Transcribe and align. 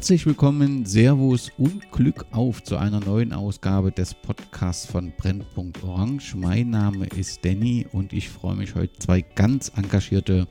Herzlich 0.00 0.24
willkommen, 0.24 0.86
Servus 0.86 1.52
und 1.58 1.92
Glück 1.92 2.24
auf 2.30 2.62
zu 2.62 2.78
einer 2.78 3.00
neuen 3.00 3.34
Ausgabe 3.34 3.92
des 3.92 4.14
Podcasts 4.14 4.86
von 4.86 5.12
Brennpunkt 5.14 5.84
Orange. 5.84 6.34
Mein 6.36 6.70
Name 6.70 7.04
ist 7.04 7.44
Danny 7.44 7.86
und 7.92 8.14
ich 8.14 8.30
freue 8.30 8.56
mich 8.56 8.74
heute 8.74 8.98
zwei 8.98 9.20
ganz 9.20 9.70
engagierte 9.76 10.48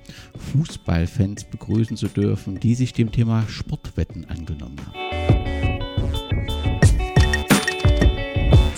Fußballfans 0.53 1.45
begrüßen 1.45 1.97
zu 1.97 2.09
dürfen, 2.09 2.59
die 2.59 2.75
sich 2.75 2.93
dem 2.93 3.11
Thema 3.11 3.43
Sportwetten 3.47 4.25
angenommen 4.25 4.77
haben. 4.85 5.38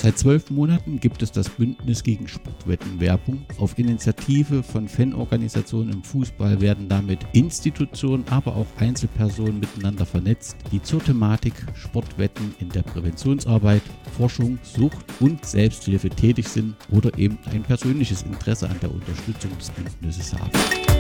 Seit 0.02 0.18
zwölf 0.18 0.50
Monaten 0.50 1.00
gibt 1.00 1.22
es 1.22 1.32
das 1.32 1.48
Bündnis 1.48 2.02
gegen 2.02 2.28
Sportwettenwerbung. 2.28 3.46
Auf 3.60 3.78
Initiative 3.78 4.64
von 4.64 4.88
Fanorganisationen 4.88 5.94
im 5.94 6.04
Fußball 6.04 6.60
werden 6.60 6.90
damit 6.90 7.20
Institutionen, 7.34 8.26
aber 8.32 8.56
auch 8.56 8.66
Einzelpersonen 8.80 9.60
miteinander 9.60 10.08
vernetzt, 10.08 10.58
die 10.72 10.82
zur 10.82 11.04
Thematik 11.04 11.54
Sportwetten 11.76 12.56
in 12.60 12.70
der 12.70 12.82
Präventionsarbeit, 12.82 13.84
Forschung, 14.18 14.58
Sucht 14.64 15.06
und 15.20 15.46
Selbsthilfe 15.46 16.10
tätig 16.10 16.48
sind 16.48 16.74
oder 16.90 17.16
eben 17.20 17.38
ein 17.52 17.62
persönliches 17.62 18.24
Interesse 18.24 18.68
an 18.68 18.80
der 18.82 18.92
Unterstützung 18.92 19.56
des 19.60 19.70
Bündnisses 19.70 20.34
haben. 20.34 20.91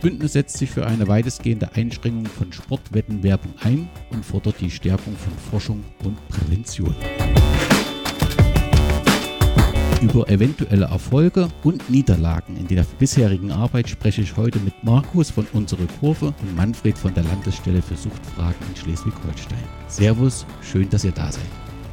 Bündnis 0.00 0.32
setzt 0.32 0.56
sich 0.56 0.70
für 0.70 0.86
eine 0.86 1.08
weitestgehende 1.08 1.74
Einschränkung 1.74 2.26
von 2.26 2.52
Sportwettenwerbung 2.52 3.52
ein 3.62 3.88
und 4.10 4.24
fordert 4.24 4.56
die 4.60 4.70
Stärkung 4.70 5.14
von 5.14 5.32
Forschung 5.50 5.84
und 6.04 6.16
Prävention. 6.28 6.94
Über 10.00 10.26
eventuelle 10.30 10.86
Erfolge 10.86 11.48
und 11.62 11.90
Niederlagen 11.90 12.56
in 12.56 12.66
der 12.66 12.86
bisherigen 12.98 13.52
Arbeit 13.52 13.90
spreche 13.90 14.22
ich 14.22 14.34
heute 14.38 14.58
mit 14.60 14.72
Markus 14.82 15.28
von 15.30 15.46
Unsere 15.52 15.84
Kurve 16.00 16.32
und 16.40 16.56
Manfred 16.56 16.96
von 16.96 17.12
der 17.12 17.24
Landesstelle 17.24 17.82
für 17.82 17.96
Suchtfragen 17.96 18.56
in 18.70 18.76
Schleswig-Holstein. 18.76 19.58
Servus, 19.88 20.46
schön, 20.62 20.88
dass 20.88 21.04
ihr 21.04 21.12
da 21.12 21.30
seid. 21.30 21.44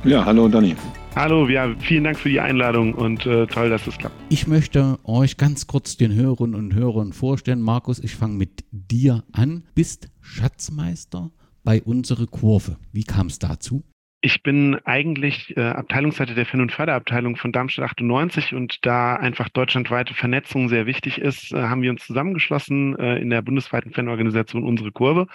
Ja, 0.06 0.23
hallo 0.23 0.48
Dani. 0.48 0.78
Hallo, 1.18 1.48
ja, 1.48 1.73
vielen 1.80 2.04
Dank 2.04 2.20
für 2.20 2.30
die 2.30 2.40
Einladung 2.40 2.94
und 2.94 3.26
äh, 3.26 3.48
toll, 3.48 3.72
dass 3.72 3.88
es 3.88 3.98
klappt. 3.98 4.14
Ich 4.30 4.46
möchte 4.46 5.00
euch 5.04 5.38
ganz 5.38 5.66
kurz 5.66 5.98
den 5.98 6.14
Hörerinnen 6.14 6.54
und 6.54 6.76
Hörern 6.76 7.12
vorstellen. 7.12 7.60
Markus, 7.60 7.98
ich 7.98 8.16
fange 8.16 8.36
mit 8.36 8.64
dir 8.70 9.23
an. 9.32 9.64
Bist 9.73 10.10
Schatzmeister 10.22 11.32
bei 11.64 11.82
Unsere 11.82 12.28
Kurve. 12.28 12.78
Wie 12.92 13.04
kam 13.04 13.28
es 13.28 13.40
dazu? 13.40 13.84
Ich 14.28 14.44
bin 14.44 14.78
eigentlich 14.83 15.56
äh, 15.56 15.61
Abteilungsleiter 15.61 16.33
der 16.33 16.45
Fan- 16.45 16.59
und 16.59 16.73
Förderabteilung 16.73 17.38
von 17.38 17.53
Darmstadt 17.53 17.92
98 17.92 18.53
und 18.53 18.86
da 18.86 19.16
einfach 19.16 19.47
deutschlandweite 19.47 20.14
Vernetzung 20.14 20.67
sehr 20.67 20.86
wichtig 20.86 21.20
ist, 21.20 21.53
äh, 21.53 21.61
haben 21.61 21.81
wir 21.81 21.92
uns 21.92 22.06
zusammengeschlossen 22.06 23.00
äh, 23.00 23.20
in 23.20 23.30
der 23.30 23.42
bundesweiten 23.42 23.94
Fanorganisation 23.94 24.66
Unsere 24.66 24.92
Kurve. 24.92 25.28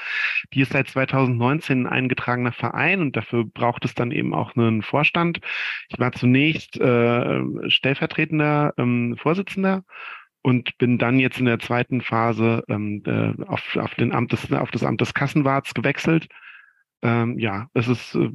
Die 0.52 0.60
ist 0.60 0.74
seit 0.74 0.88
2019 0.88 1.86
ein 1.86 1.86
eingetragener 1.86 2.52
Verein 2.52 3.00
und 3.00 3.16
dafür 3.16 3.46
braucht 3.46 3.86
es 3.86 3.94
dann 3.94 4.10
eben 4.10 4.34
auch 4.34 4.54
einen 4.56 4.82
Vorstand. 4.82 5.40
Ich 5.88 5.98
war 5.98 6.12
zunächst 6.12 6.78
äh, 6.78 7.40
stellvertretender 7.70 8.74
ähm, 8.76 9.16
Vorsitzender 9.16 9.84
und 10.42 10.76
bin 10.76 10.98
dann 10.98 11.18
jetzt 11.18 11.38
in 11.38 11.46
der 11.46 11.60
zweiten 11.60 12.02
Phase 12.02 12.62
ähm, 12.68 13.02
äh, 13.06 13.42
auf, 13.46 13.74
auf, 13.74 13.94
den 13.94 14.12
Amt 14.12 14.32
des, 14.32 14.52
auf 14.52 14.70
das 14.70 14.84
Amt 14.84 15.00
des 15.00 15.14
Kassenwarts 15.14 15.72
gewechselt 15.72 16.28
ähm, 17.02 17.38
ja, 17.38 17.68
es 17.74 17.88
ist 17.88 18.14
äh, 18.14 18.30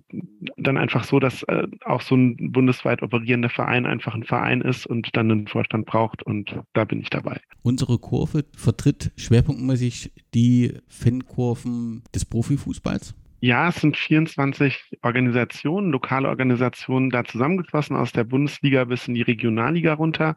dann 0.57 0.77
einfach 0.77 1.05
so, 1.05 1.19
dass 1.19 1.43
äh, 1.43 1.67
auch 1.85 2.01
so 2.01 2.15
ein 2.15 2.51
bundesweit 2.51 3.01
operierender 3.01 3.49
Verein 3.49 3.85
einfach 3.85 4.13
ein 4.13 4.23
Verein 4.23 4.61
ist 4.61 4.85
und 4.85 5.15
dann 5.15 5.31
einen 5.31 5.47
Vorstand 5.47 5.85
braucht 5.85 6.21
und 6.23 6.59
da 6.73 6.83
bin 6.83 6.99
ich 6.99 7.09
dabei. 7.09 7.39
Unsere 7.63 7.97
Kurve 7.97 8.45
vertritt 8.55 9.11
schwerpunktmäßig 9.15 10.11
die 10.33 10.73
Fankurven 10.87 12.03
des 12.13 12.25
Profifußballs. 12.25 13.15
Ja, 13.39 13.69
es 13.69 13.75
sind 13.75 13.95
24 13.95 14.97
Organisationen, 15.01 15.91
lokale 15.91 16.27
Organisationen 16.27 17.09
da 17.09 17.23
zusammengeschlossen 17.23 17.95
aus 17.95 18.11
der 18.11 18.25
Bundesliga 18.25 18.83
bis 18.83 19.07
in 19.07 19.13
die 19.13 19.21
Regionalliga 19.21 19.93
runter. 19.93 20.35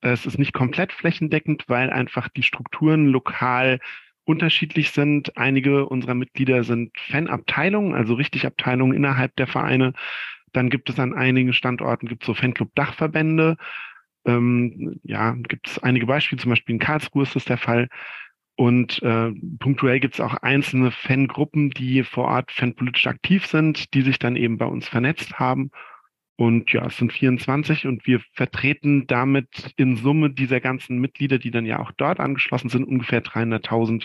Es 0.00 0.26
ist 0.26 0.38
nicht 0.38 0.52
komplett 0.52 0.92
flächendeckend, 0.92 1.64
weil 1.68 1.90
einfach 1.90 2.28
die 2.28 2.42
Strukturen 2.42 3.06
lokal 3.06 3.80
unterschiedlich 4.28 4.90
sind. 4.90 5.36
Einige 5.36 5.86
unserer 5.86 6.14
Mitglieder 6.14 6.62
sind 6.62 6.92
Fanabteilungen, 6.98 7.94
also 7.94 8.14
richtig 8.14 8.46
Abteilungen 8.46 8.94
innerhalb 8.94 9.34
der 9.36 9.46
Vereine. 9.46 9.94
Dann 10.52 10.68
gibt 10.68 10.90
es 10.90 10.98
an 10.98 11.14
einigen 11.14 11.52
Standorten 11.52 12.08
gibt 12.08 12.24
so 12.24 12.34
Fanclub-Dachverbände. 12.34 13.56
Ähm, 14.26 15.00
ja, 15.02 15.32
gibt 15.32 15.68
es 15.68 15.78
einige 15.78 16.06
Beispiele, 16.06 16.40
zum 16.40 16.50
Beispiel 16.50 16.74
in 16.74 16.78
Karlsruhe 16.78 17.22
ist 17.22 17.36
das 17.36 17.46
der 17.46 17.56
Fall. 17.56 17.88
Und 18.54 19.02
äh, 19.02 19.32
punktuell 19.60 20.00
gibt 20.00 20.14
es 20.14 20.20
auch 20.20 20.34
einzelne 20.34 20.90
Fangruppen, 20.90 21.70
die 21.70 22.02
vor 22.02 22.24
Ort 22.26 22.52
fanpolitisch 22.52 23.06
aktiv 23.06 23.46
sind, 23.46 23.94
die 23.94 24.02
sich 24.02 24.18
dann 24.18 24.36
eben 24.36 24.58
bei 24.58 24.66
uns 24.66 24.88
vernetzt 24.88 25.38
haben 25.38 25.70
und 26.38 26.72
ja, 26.72 26.86
es 26.86 26.96
sind 26.96 27.12
24 27.12 27.86
und 27.86 28.06
wir 28.06 28.20
vertreten 28.32 29.08
damit 29.08 29.72
in 29.76 29.96
Summe 29.96 30.30
dieser 30.30 30.60
ganzen 30.60 30.98
Mitglieder, 30.98 31.38
die 31.38 31.50
dann 31.50 31.66
ja 31.66 31.80
auch 31.80 31.90
dort 31.90 32.20
angeschlossen 32.20 32.68
sind, 32.68 32.84
ungefähr 32.84 33.24
300.000 33.24 34.04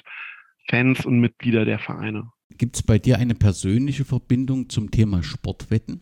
Fans 0.68 1.06
und 1.06 1.20
Mitglieder 1.20 1.64
der 1.64 1.78
Vereine. 1.78 2.32
Gibt 2.58 2.76
es 2.76 2.82
bei 2.82 2.98
dir 2.98 3.20
eine 3.20 3.36
persönliche 3.36 4.04
Verbindung 4.04 4.68
zum 4.68 4.90
Thema 4.90 5.22
Sportwetten? 5.22 6.02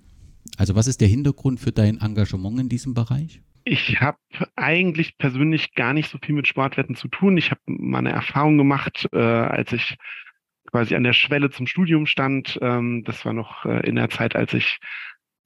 Also 0.58 0.74
was 0.74 0.88
ist 0.88 1.02
der 1.02 1.10
Hintergrund 1.10 1.60
für 1.60 1.74
dein 1.74 2.00
Engagement 2.00 2.62
in 2.62 2.70
diesem 2.70 2.94
Bereich? 2.94 3.42
Ich 3.66 4.00
habe 4.00 4.18
eigentlich 4.56 5.18
persönlich 5.18 5.74
gar 5.74 5.94
nicht 5.94 6.10
so 6.10 6.18
viel 6.24 6.34
mit 6.34 6.48
Sportwetten 6.48 6.96
zu 6.96 7.10
tun. 7.10 7.36
Ich 7.38 7.52
habe 7.52 7.60
mal 7.66 8.00
eine 8.00 8.12
Erfahrung 8.12 8.58
gemacht, 8.58 9.06
äh, 9.12 9.20
als 9.20 9.74
ich 9.74 9.98
quasi 10.72 10.96
an 10.96 11.04
der 11.04 11.14
Schwelle 11.14 11.50
zum 11.50 11.68
Studium 11.68 12.06
stand. 12.06 12.58
Ähm, 12.62 13.04
das 13.04 13.26
war 13.26 13.34
noch 13.34 13.66
äh, 13.66 13.86
in 13.86 13.98
der 13.98 14.10
Zeit, 14.10 14.38
als 14.38 14.54
ich 14.54 14.80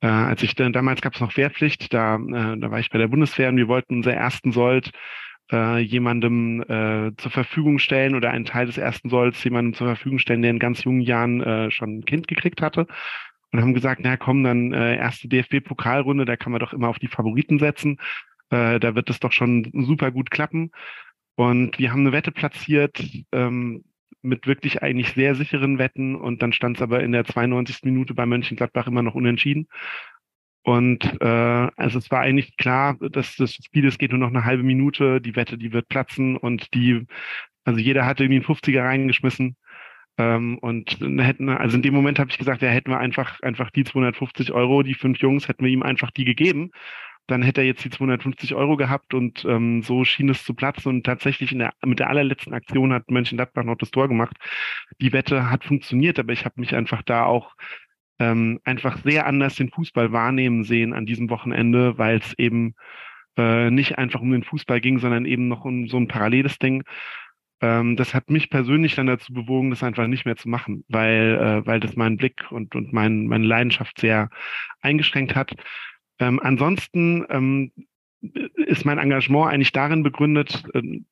äh, 0.02 0.08
als 0.08 0.44
ich 0.44 0.56
dann, 0.56 0.74
damals 0.74 1.02
gab 1.02 1.14
es 1.14 1.22
noch 1.22 1.36
Wehrpflicht, 1.38 1.94
da, 1.94 2.16
äh, 2.16 2.58
da 2.58 2.72
war 2.72 2.80
ich 2.80 2.90
bei 2.90 2.98
der 2.98 3.08
Bundeswehr 3.08 3.50
und 3.50 3.58
wir 3.58 3.68
wollten 3.68 3.96
unser 3.96 4.14
ersten 4.14 4.52
Sold 4.52 4.92
äh, 5.52 5.80
jemandem 5.80 6.62
äh, 6.62 7.16
zur 7.18 7.32
Verfügung 7.32 7.80
stellen 7.80 8.16
oder 8.16 8.32
einen 8.32 8.46
Teil 8.46 8.66
des 8.66 8.78
ersten 8.78 9.10
Solds 9.10 9.44
jemandem 9.44 9.74
zur 9.74 9.88
Verfügung 9.88 10.20
stellen, 10.20 10.42
der 10.42 10.52
in 10.52 10.60
ganz 10.60 10.84
jungen 10.84 11.02
Jahren 11.02 11.42
äh, 11.42 11.72
schon 11.72 12.00
ein 12.00 12.06
Kind 12.06 12.28
gekriegt 12.28 12.62
hatte. 12.62 12.88
Und 13.52 13.62
haben 13.62 13.74
gesagt, 13.74 14.02
na 14.04 14.18
komm, 14.18 14.44
dann 14.44 14.74
äh, 14.74 14.98
erste 14.98 15.28
DFB-Pokalrunde, 15.30 16.26
da 16.26 16.36
kann 16.36 16.52
man 16.52 16.60
doch 16.60 16.74
immer 16.74 16.90
auf 16.90 17.00
die 17.00 17.08
Favoriten 17.08 17.60
setzen. 17.60 18.00
Äh, 18.50 18.80
da 18.80 18.96
wird 18.96 19.10
es 19.10 19.20
doch 19.20 19.32
schon 19.32 19.72
super 19.74 20.12
gut 20.12 20.30
klappen. 20.32 20.72
Und 21.36 21.80
wir 21.80 21.92
haben 21.92 22.02
eine 22.02 22.12
Wette 22.12 22.32
platziert, 22.32 23.04
ähm, 23.32 23.84
mit 24.26 24.48
wirklich 24.48 24.82
eigentlich 24.84 25.14
sehr 25.14 25.36
sicheren 25.36 25.78
Wetten 25.78 26.16
und 26.16 26.42
dann 26.42 26.54
stand 26.54 26.78
es 26.78 26.82
aber 26.82 27.02
in 27.04 27.12
der 27.12 27.26
92. 27.26 27.84
Minute 27.84 28.14
bei 28.14 28.26
Mönchengladbach 28.26 28.88
immer 28.88 29.04
noch 29.04 29.16
unentschieden. 29.16 29.68
Und 30.64 31.22
äh, 31.22 31.26
also 31.26 32.00
es 32.00 32.10
war 32.10 32.22
eigentlich 32.22 32.58
klar, 32.58 32.98
dass 33.00 33.36
das 33.36 33.54
Spiel, 33.54 33.86
es 33.88 34.00
geht 34.00 34.12
nur 34.12 34.20
noch 34.20 34.30
eine 34.30 34.46
halbe 34.46 34.64
Minute, 34.64 35.22
die 35.22 35.36
Wette, 35.36 35.58
die 35.58 35.72
wird 35.74 35.90
platzen 35.90 36.38
und 36.38 36.74
die, 36.74 37.06
also 37.66 37.80
jeder 37.80 38.06
hatte 38.06 38.24
irgendwie 38.24 38.46
einen 38.46 38.58
50er 38.58 38.84
reingeschmissen. 38.84 39.56
Ähm, 40.18 40.58
und 40.60 40.98
hätten, 41.02 41.50
also 41.50 41.76
in 41.76 41.84
dem 41.84 41.94
Moment 41.94 42.20
habe 42.20 42.32
ich 42.32 42.38
gesagt, 42.38 42.62
ja, 42.62 42.70
hätten 42.70 42.90
wir 42.90 43.00
einfach, 43.00 43.42
einfach 43.42 43.70
die 43.70 43.84
250 43.84 44.54
Euro, 44.54 44.82
die 44.82 44.94
fünf 44.96 45.20
Jungs, 45.20 45.48
hätten 45.48 45.66
wir 45.66 45.72
ihm 45.72 45.84
einfach 45.84 46.10
die 46.12 46.26
gegeben 46.26 46.72
dann 47.28 47.42
hätte 47.42 47.62
er 47.62 47.68
jetzt 47.68 47.84
die 47.84 47.90
250 47.90 48.54
Euro 48.56 48.78
gehabt 48.78 49.14
und 49.14 49.46
ähm, 49.46 49.82
so 49.82 50.04
schien 50.06 50.30
es 50.30 50.44
zu 50.44 50.54
platzen. 50.54 50.90
Und 50.90 51.06
tatsächlich 51.06 51.52
der, 51.52 51.74
mit 51.84 52.00
der 52.00 52.10
allerletzten 52.10 52.54
Aktion 52.54 52.94
hat 52.94 53.10
Mönchengladbach 53.10 53.64
noch 53.64 53.78
das 53.78 53.92
Tor 53.92 54.08
gemacht. 54.08 54.38
Die 55.02 55.14
Wette 55.14 55.50
hat 55.50 55.64
funktioniert, 55.66 56.20
aber 56.20 56.34
ich 56.34 56.46
habe 56.46 56.60
mich 56.60 56.76
einfach 56.76 57.02
da 57.02 57.26
auch 57.26 57.56
ähm, 58.20 58.60
einfach 58.64 58.98
sehr 59.04 59.26
anders 59.26 59.56
den 59.56 59.70
Fußball 59.70 60.12
wahrnehmen 60.12 60.64
sehen 60.64 60.94
an 60.94 61.06
diesem 61.06 61.30
Wochenende, 61.30 61.98
weil 61.98 62.18
es 62.18 62.38
eben 62.38 62.76
äh, 63.38 63.70
nicht 63.72 63.98
einfach 63.98 64.22
um 64.22 64.32
den 64.32 64.44
Fußball 64.44 64.80
ging, 64.80 65.00
sondern 65.00 65.26
eben 65.26 65.48
noch 65.48 65.66
um 65.66 65.88
so 65.88 65.98
ein 65.98 66.08
paralleles 66.08 66.58
Ding. 66.60 66.84
Ähm, 67.62 67.96
das 67.96 68.14
hat 68.14 68.30
mich 68.30 68.50
persönlich 68.50 68.96
dann 68.96 69.08
dazu 69.08 69.34
bewogen, 69.34 69.70
das 69.70 69.84
einfach 69.84 70.08
nicht 70.08 70.26
mehr 70.26 70.36
zu 70.36 70.50
machen, 70.50 70.84
weil, 70.88 71.38
äh, 71.42 71.66
weil 71.66 71.80
das 71.80 71.96
meinen 71.96 72.18
Blick 72.18 72.52
und, 72.52 72.76
und 72.76 72.94
mein, 72.94 73.28
meine 73.28 73.46
Leidenschaft 73.46 74.00
sehr 74.00 74.30
eingeschränkt 74.82 75.36
hat. 75.36 75.54
Ähm, 76.20 76.40
ansonsten 76.42 77.26
ähm, 77.30 77.72
ist 78.56 78.86
mein 78.86 78.98
Engagement 78.98 79.52
eigentlich 79.52 79.72
darin 79.72 80.04
begründet, 80.04 80.64
ähm, 80.74 81.06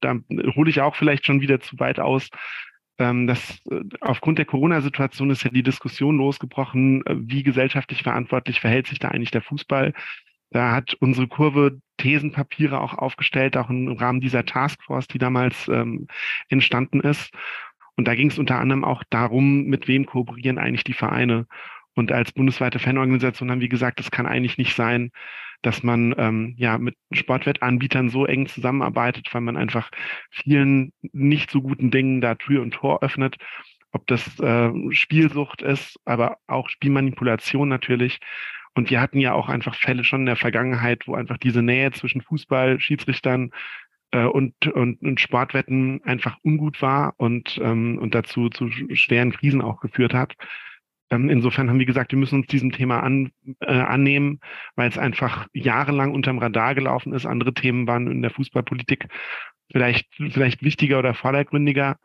da 0.00 0.14
hole 0.54 0.70
ich 0.70 0.80
auch 0.80 0.94
vielleicht 0.94 1.26
schon 1.26 1.40
wieder 1.40 1.60
zu 1.60 1.78
weit 1.78 1.98
aus, 1.98 2.28
ähm, 2.98 3.26
dass 3.26 3.60
äh, 3.70 3.80
aufgrund 4.00 4.38
der 4.38 4.46
Corona-Situation 4.46 5.30
ist 5.30 5.44
ja 5.44 5.50
die 5.50 5.62
Diskussion 5.62 6.16
losgebrochen, 6.18 7.04
äh, 7.06 7.14
wie 7.18 7.42
gesellschaftlich 7.42 8.02
verantwortlich 8.02 8.60
verhält 8.60 8.86
sich 8.86 8.98
da 8.98 9.08
eigentlich 9.08 9.30
der 9.30 9.42
Fußball. 9.42 9.92
Da 10.50 10.72
hat 10.72 10.94
unsere 10.94 11.28
Kurve 11.28 11.80
Thesenpapiere 11.98 12.80
auch 12.80 12.94
aufgestellt, 12.94 13.56
auch 13.56 13.70
im 13.70 13.88
Rahmen 13.88 14.20
dieser 14.20 14.46
Taskforce, 14.46 15.08
die 15.08 15.18
damals 15.18 15.68
ähm, 15.68 16.06
entstanden 16.48 17.00
ist. 17.00 17.32
Und 17.96 18.06
da 18.06 18.14
ging 18.14 18.30
es 18.30 18.38
unter 18.38 18.58
anderem 18.58 18.84
auch 18.84 19.02
darum, 19.10 19.64
mit 19.64 19.88
wem 19.88 20.06
kooperieren 20.06 20.58
eigentlich 20.58 20.84
die 20.84 20.92
Vereine. 20.92 21.46
Und 21.98 22.12
als 22.12 22.30
bundesweite 22.30 22.78
Fanorganisation 22.78 23.50
haben 23.50 23.60
wir 23.60 23.68
gesagt, 23.68 23.98
es 23.98 24.12
kann 24.12 24.24
eigentlich 24.24 24.56
nicht 24.56 24.76
sein, 24.76 25.10
dass 25.62 25.82
man 25.82 26.14
ähm, 26.16 26.54
ja 26.56 26.78
mit 26.78 26.94
Sportwettanbietern 27.10 28.08
so 28.08 28.24
eng 28.24 28.46
zusammenarbeitet, 28.46 29.26
weil 29.32 29.40
man 29.40 29.56
einfach 29.56 29.90
vielen 30.30 30.92
nicht 31.02 31.50
so 31.50 31.60
guten 31.60 31.90
Dingen 31.90 32.20
da 32.20 32.36
Tür 32.36 32.62
und 32.62 32.70
Tor 32.70 33.02
öffnet. 33.02 33.36
Ob 33.90 34.06
das 34.06 34.38
äh, 34.38 34.70
Spielsucht 34.92 35.60
ist, 35.60 35.98
aber 36.04 36.36
auch 36.46 36.68
Spielmanipulation 36.68 37.68
natürlich. 37.68 38.20
Und 38.74 38.90
wir 38.90 39.00
hatten 39.00 39.18
ja 39.18 39.32
auch 39.32 39.48
einfach 39.48 39.74
Fälle 39.74 40.04
schon 40.04 40.20
in 40.20 40.26
der 40.26 40.36
Vergangenheit, 40.36 41.08
wo 41.08 41.16
einfach 41.16 41.38
diese 41.38 41.62
Nähe 41.62 41.90
zwischen 41.90 42.22
Fußball, 42.22 42.78
Schiedsrichtern 42.78 43.50
äh, 44.12 44.22
und, 44.22 44.54
und, 44.68 45.02
und 45.02 45.18
Sportwetten 45.18 46.00
einfach 46.04 46.36
ungut 46.44 46.80
war 46.80 47.14
und, 47.16 47.58
ähm, 47.60 47.98
und 47.98 48.14
dazu 48.14 48.50
zu 48.50 48.70
schweren 48.70 49.32
Krisen 49.32 49.62
auch 49.62 49.80
geführt 49.80 50.14
hat. 50.14 50.36
Ähm, 51.10 51.30
insofern 51.30 51.70
haben 51.70 51.78
wir 51.78 51.86
gesagt, 51.86 52.12
wir 52.12 52.18
müssen 52.18 52.40
uns 52.40 52.46
diesem 52.46 52.72
Thema 52.72 53.02
an, 53.02 53.30
äh, 53.60 53.72
annehmen, 53.72 54.40
weil 54.76 54.88
es 54.88 54.98
einfach 54.98 55.46
jahrelang 55.52 56.12
unterm 56.12 56.38
Radar 56.38 56.74
gelaufen 56.74 57.12
ist. 57.12 57.26
Andere 57.26 57.54
Themen 57.54 57.86
waren 57.86 58.10
in 58.10 58.22
der 58.22 58.30
Fußballpolitik 58.30 59.08
vielleicht, 59.70 60.08
vielleicht 60.14 60.62
wichtiger 60.62 60.98
oder 60.98 61.14
vordergründiger. 61.14 61.96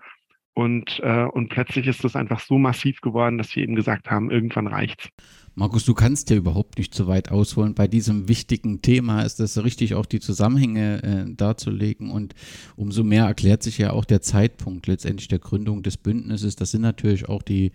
Und, 0.55 0.99
äh, 1.01 1.23
und 1.23 1.49
plötzlich 1.49 1.87
ist 1.87 2.03
das 2.03 2.15
einfach 2.15 2.39
so 2.39 2.59
massiv 2.59 3.01
geworden, 3.01 3.39
dass 3.39 3.55
wir 3.55 3.63
eben 3.63 3.75
gesagt 3.75 4.11
haben, 4.11 4.29
irgendwann 4.29 4.67
reicht's. 4.67 5.09
Markus, 5.55 5.83
du 5.85 5.95
kannst 5.95 6.29
ja 6.29 6.35
überhaupt 6.35 6.77
nicht 6.77 6.93
so 6.93 7.07
weit 7.07 7.31
ausholen. 7.31 7.73
Bei 7.73 7.87
diesem 7.87 8.27
wichtigen 8.27 8.81
Thema 8.81 9.23
ist 9.23 9.39
es 9.39 9.63
richtig, 9.63 9.95
auch 9.95 10.05
die 10.05 10.19
Zusammenhänge 10.19 11.03
äh, 11.03 11.35
darzulegen. 11.35 12.11
Und 12.11 12.35
umso 12.75 13.03
mehr 13.03 13.25
erklärt 13.25 13.63
sich 13.63 13.79
ja 13.79 13.91
auch 13.91 14.05
der 14.05 14.21
Zeitpunkt 14.21 14.85
letztendlich 14.85 15.27
der 15.27 15.39
Gründung 15.39 15.81
des 15.81 15.97
Bündnisses. 15.97 16.55
Das 16.55 16.69
sind 16.69 16.81
natürlich 16.81 17.27
auch 17.29 17.41
die 17.41 17.71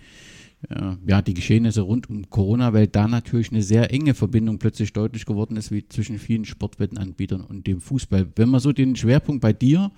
ja, 1.07 1.23
die 1.23 1.35
Geschehnisse 1.35 1.83
rund 1.83 2.11
um 2.11 2.29
Corona, 2.31 2.73
weil 2.73 2.89
da 2.89 3.07
natürlich 3.07 3.53
eine 3.53 3.63
sehr 3.63 3.93
enge 3.93 4.15
Verbindung 4.15 4.59
plötzlich 4.59 4.93
deutlich 4.93 5.25
geworden 5.25 5.57
ist, 5.57 5.71
wie 5.71 5.87
zwischen 5.87 6.19
vielen 6.19 6.45
Sportwettenanbietern 6.45 7.43
und 7.43 7.69
dem 7.69 7.81
Fußball. 7.81 8.27
Wenn 8.35 8.49
man 8.49 8.59
so 8.59 8.73
den 8.73 8.97
Schwerpunkt 8.97 9.41
bei 9.41 9.53
dir, 9.53 9.93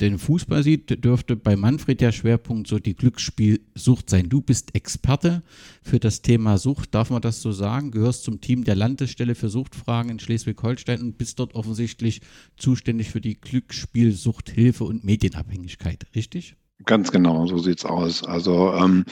den 0.00 0.18
Fußball 0.18 0.62
sieht, 0.62 1.02
dürfte 1.02 1.34
bei 1.34 1.56
Manfred 1.56 2.02
der 2.02 2.12
Schwerpunkt 2.12 2.68
so 2.68 2.78
die 2.78 2.94
Glücksspielsucht 2.94 4.10
sein. 4.10 4.28
Du 4.28 4.42
bist 4.42 4.74
Experte 4.74 5.42
für 5.82 5.98
das 5.98 6.20
Thema 6.20 6.58
Sucht, 6.58 6.94
darf 6.94 7.08
man 7.08 7.22
das 7.22 7.40
so 7.40 7.52
sagen? 7.52 7.90
Gehörst 7.90 8.24
zum 8.24 8.42
Team 8.42 8.64
der 8.64 8.74
Landesstelle 8.74 9.34
für 9.34 9.48
Suchtfragen 9.48 10.10
in 10.10 10.18
Schleswig-Holstein 10.18 11.00
und 11.00 11.16
bist 11.16 11.38
dort 11.38 11.54
offensichtlich 11.54 12.20
zuständig 12.58 13.08
für 13.10 13.22
die 13.22 13.40
Glücksspielsuchthilfe 13.40 14.84
und 14.84 15.04
Medienabhängigkeit, 15.04 16.06
richtig? 16.14 16.56
Ganz 16.84 17.10
genau, 17.10 17.46
so 17.46 17.56
sieht's 17.56 17.86
aus. 17.86 18.22
Also 18.22 18.74
ähm, 18.74 19.04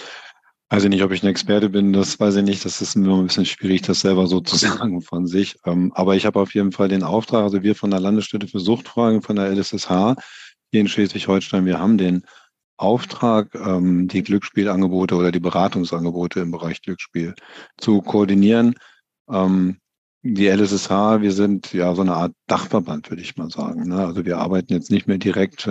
Weiß 0.75 0.83
ich 0.83 0.91
nicht, 0.91 1.05
ob 1.05 1.13
ich 1.13 1.23
ein 1.23 1.29
Experte 1.29 1.71
bin, 1.71 1.93
das 1.93 2.19
weiß 2.19 2.35
ich 2.35 2.43
nicht. 2.43 2.65
Das 2.65 2.83
ist 2.83 2.97
nur 2.97 3.19
ein 3.19 3.29
bisschen 3.29 3.47
schwierig, 3.47 3.83
das 3.83 4.01
selber 4.01 4.27
so 4.27 4.41
zu 4.41 4.57
sagen 4.57 5.03
von 5.03 5.29
sich. 5.29 5.57
Ähm, 5.65 5.93
aber 5.95 6.17
ich 6.17 6.27
habe 6.27 6.41
auf 6.41 6.53
jeden 6.53 6.73
Fall 6.73 6.89
den 6.89 7.05
Auftrag, 7.05 7.45
also 7.45 7.63
wir 7.63 7.77
von 7.77 7.93
der 7.93 8.01
Landesstätte 8.01 8.49
für 8.49 8.59
Suchtfragen 8.59 9.23
von 9.23 9.37
der 9.37 9.55
LSSH 9.55 10.17
hier 10.73 10.81
in 10.81 10.89
Schleswig-Holstein, 10.89 11.65
wir 11.65 11.79
haben 11.79 11.97
den 11.97 12.25
Auftrag, 12.77 13.55
ähm, 13.55 14.09
die 14.09 14.25
Glücksspielangebote 14.25 15.15
oder 15.15 15.31
die 15.31 15.39
Beratungsangebote 15.39 16.41
im 16.41 16.51
Bereich 16.51 16.83
Glücksspiel 16.83 17.37
zu 17.79 18.03
koordinieren. 18.03 18.75
Ähm, 19.31 19.79
die 20.23 20.49
LSSH, 20.49 21.21
wir 21.21 21.31
sind 21.31 21.73
ja 21.73 21.95
so 21.95 22.03
eine 22.03 22.15
Art 22.15 22.33
Dachverband, 22.49 23.11
würde 23.11 23.23
ich 23.23 23.37
mal 23.37 23.49
sagen. 23.49 23.91
Ne? 23.91 24.05
Also 24.05 24.25
wir 24.25 24.39
arbeiten 24.39 24.73
jetzt 24.73 24.91
nicht 24.91 25.07
mehr 25.07 25.19
direkt 25.19 25.69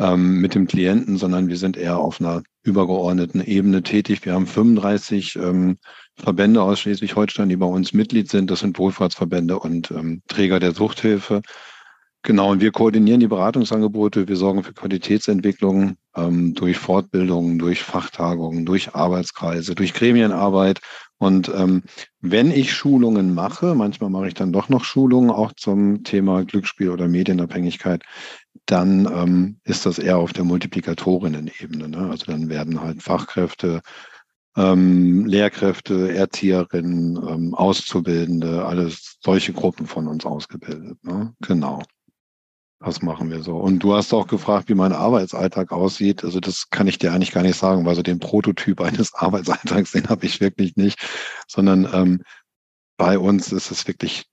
mit 0.00 0.54
dem 0.54 0.68
Klienten, 0.68 1.16
sondern 1.16 1.48
wir 1.48 1.56
sind 1.56 1.76
eher 1.76 1.98
auf 1.98 2.20
einer 2.20 2.44
übergeordneten 2.68 3.44
Ebene 3.44 3.82
tätig. 3.82 4.24
Wir 4.24 4.34
haben 4.34 4.46
35 4.46 5.36
ähm, 5.36 5.78
Verbände 6.16 6.62
aus 6.62 6.80
Schleswig-Holstein, 6.80 7.48
die 7.48 7.56
bei 7.56 7.66
uns 7.66 7.92
Mitglied 7.92 8.30
sind. 8.30 8.50
Das 8.50 8.60
sind 8.60 8.78
Wohlfahrtsverbände 8.78 9.58
und 9.58 9.90
ähm, 9.90 10.22
Träger 10.28 10.60
der 10.60 10.72
Suchthilfe. 10.74 11.42
Genau, 12.22 12.50
und 12.50 12.60
wir 12.60 12.72
koordinieren 12.72 13.20
die 13.20 13.28
Beratungsangebote, 13.28 14.26
wir 14.26 14.36
sorgen 14.36 14.64
für 14.64 14.72
Qualitätsentwicklung 14.72 15.96
ähm, 16.16 16.52
durch 16.52 16.76
Fortbildungen, 16.76 17.58
durch 17.58 17.82
Fachtagungen, 17.82 18.66
durch 18.66 18.94
Arbeitskreise, 18.94 19.74
durch 19.74 19.94
Gremienarbeit. 19.94 20.80
Und 21.18 21.50
ähm, 21.54 21.84
wenn 22.20 22.50
ich 22.50 22.72
Schulungen 22.72 23.34
mache, 23.34 23.74
manchmal 23.74 24.10
mache 24.10 24.28
ich 24.28 24.34
dann 24.34 24.52
doch 24.52 24.68
noch 24.68 24.84
Schulungen 24.84 25.30
auch 25.30 25.52
zum 25.56 26.02
Thema 26.02 26.44
Glücksspiel 26.44 26.90
oder 26.90 27.08
Medienabhängigkeit, 27.08 28.02
dann 28.70 29.06
ähm, 29.06 29.60
ist 29.64 29.86
das 29.86 29.98
eher 29.98 30.18
auf 30.18 30.34
der 30.34 30.44
Multiplikatorinnen-Ebene. 30.44 31.88
Ne? 31.88 32.10
Also 32.10 32.26
dann 32.26 32.50
werden 32.50 32.80
halt 32.82 33.02
Fachkräfte, 33.02 33.80
ähm, 34.56 35.24
Lehrkräfte, 35.24 36.14
Erzieherinnen, 36.14 37.16
ähm, 37.16 37.54
Auszubildende, 37.54 38.66
alles 38.66 39.16
solche 39.24 39.54
Gruppen 39.54 39.86
von 39.86 40.06
uns 40.06 40.26
ausgebildet. 40.26 41.02
Ne? 41.02 41.34
Genau. 41.40 41.82
Das 42.80 43.00
machen 43.02 43.30
wir 43.30 43.42
so. 43.42 43.56
Und 43.56 43.80
du 43.80 43.94
hast 43.94 44.12
auch 44.12 44.26
gefragt, 44.26 44.68
wie 44.68 44.74
mein 44.74 44.92
Arbeitsalltag 44.92 45.72
aussieht. 45.72 46.22
Also 46.22 46.38
das 46.38 46.68
kann 46.68 46.86
ich 46.86 46.98
dir 46.98 47.12
eigentlich 47.12 47.32
gar 47.32 47.42
nicht 47.42 47.58
sagen, 47.58 47.86
weil 47.86 47.96
so 47.96 48.02
den 48.02 48.20
Prototyp 48.20 48.80
eines 48.82 49.14
Arbeitsalltags, 49.14 49.92
den 49.92 50.10
habe 50.10 50.26
ich 50.26 50.40
wirklich 50.40 50.76
nicht, 50.76 51.00
sondern 51.46 51.88
ähm, 51.92 52.22
bei 52.98 53.18
uns 53.18 53.50
ist 53.50 53.70
es 53.70 53.88
wirklich 53.88 54.26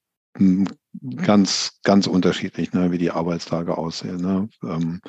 ganz, 1.18 1.80
ganz 1.84 2.08
unterschiedlich, 2.08 2.74
ne, 2.74 2.92
wie 2.92 2.98
die 2.98 3.12
Arbeitstage 3.12 3.78
aussehen. 3.78 4.18
Ne? 4.18 4.50
Ähm, 4.64 5.02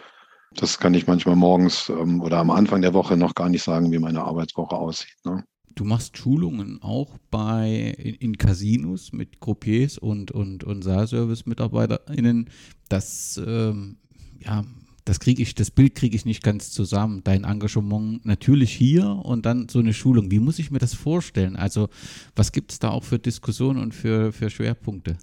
das 0.55 0.78
kann 0.78 0.94
ich 0.94 1.06
manchmal 1.06 1.37
morgens 1.37 1.88
ähm, 1.88 2.20
oder 2.20 2.38
am 2.38 2.50
Anfang 2.50 2.82
der 2.82 2.94
Woche 2.94 3.17
noch 3.17 3.34
gar 3.34 3.49
nicht 3.49 3.62
sagen, 3.62 3.93
wie 3.93 3.99
meine 3.99 4.23
Arbeitswoche 4.23 4.76
aussieht. 4.76 5.17
Ne? 5.25 5.44
Du 5.75 5.84
machst 5.84 6.17
Schulungen 6.17 6.81
auch 6.81 7.19
bei 7.31 7.94
in, 7.99 8.14
in 8.14 8.38
Casinos 8.38 9.12
mit 9.12 9.40
Croupiers 9.40 9.99
und, 9.99 10.31
und, 10.31 10.64
und 10.64 10.82
Saalservice-MitarbeiterInnen. 10.82 12.49
Das, 12.88 13.40
ähm, 13.44 13.99
ja, 14.38 14.64
das 15.06 15.20
kriege 15.20 15.40
ich, 15.42 15.54
das 15.54 15.70
Bild 15.70 15.94
kriege 15.94 16.16
ich 16.16 16.26
nicht 16.26 16.42
ganz 16.42 16.70
zusammen. 16.70 17.22
Dein 17.24 17.44
Engagement 17.44 18.26
natürlich 18.26 18.72
hier 18.72 19.06
und 19.06 19.46
dann 19.46 19.68
so 19.68 19.78
eine 19.78 19.94
Schulung. 19.94 20.30
Wie 20.30 20.40
muss 20.40 20.58
ich 20.58 20.70
mir 20.70 20.80
das 20.80 20.94
vorstellen? 20.94 21.56
Also, 21.56 21.88
was 22.34 22.52
gibt 22.52 22.72
es 22.72 22.80
da 22.80 22.90
auch 22.90 23.04
für 23.04 23.18
Diskussionen 23.18 23.80
und 23.80 23.94
für, 23.94 24.32
für 24.32 24.50
Schwerpunkte? 24.50 25.16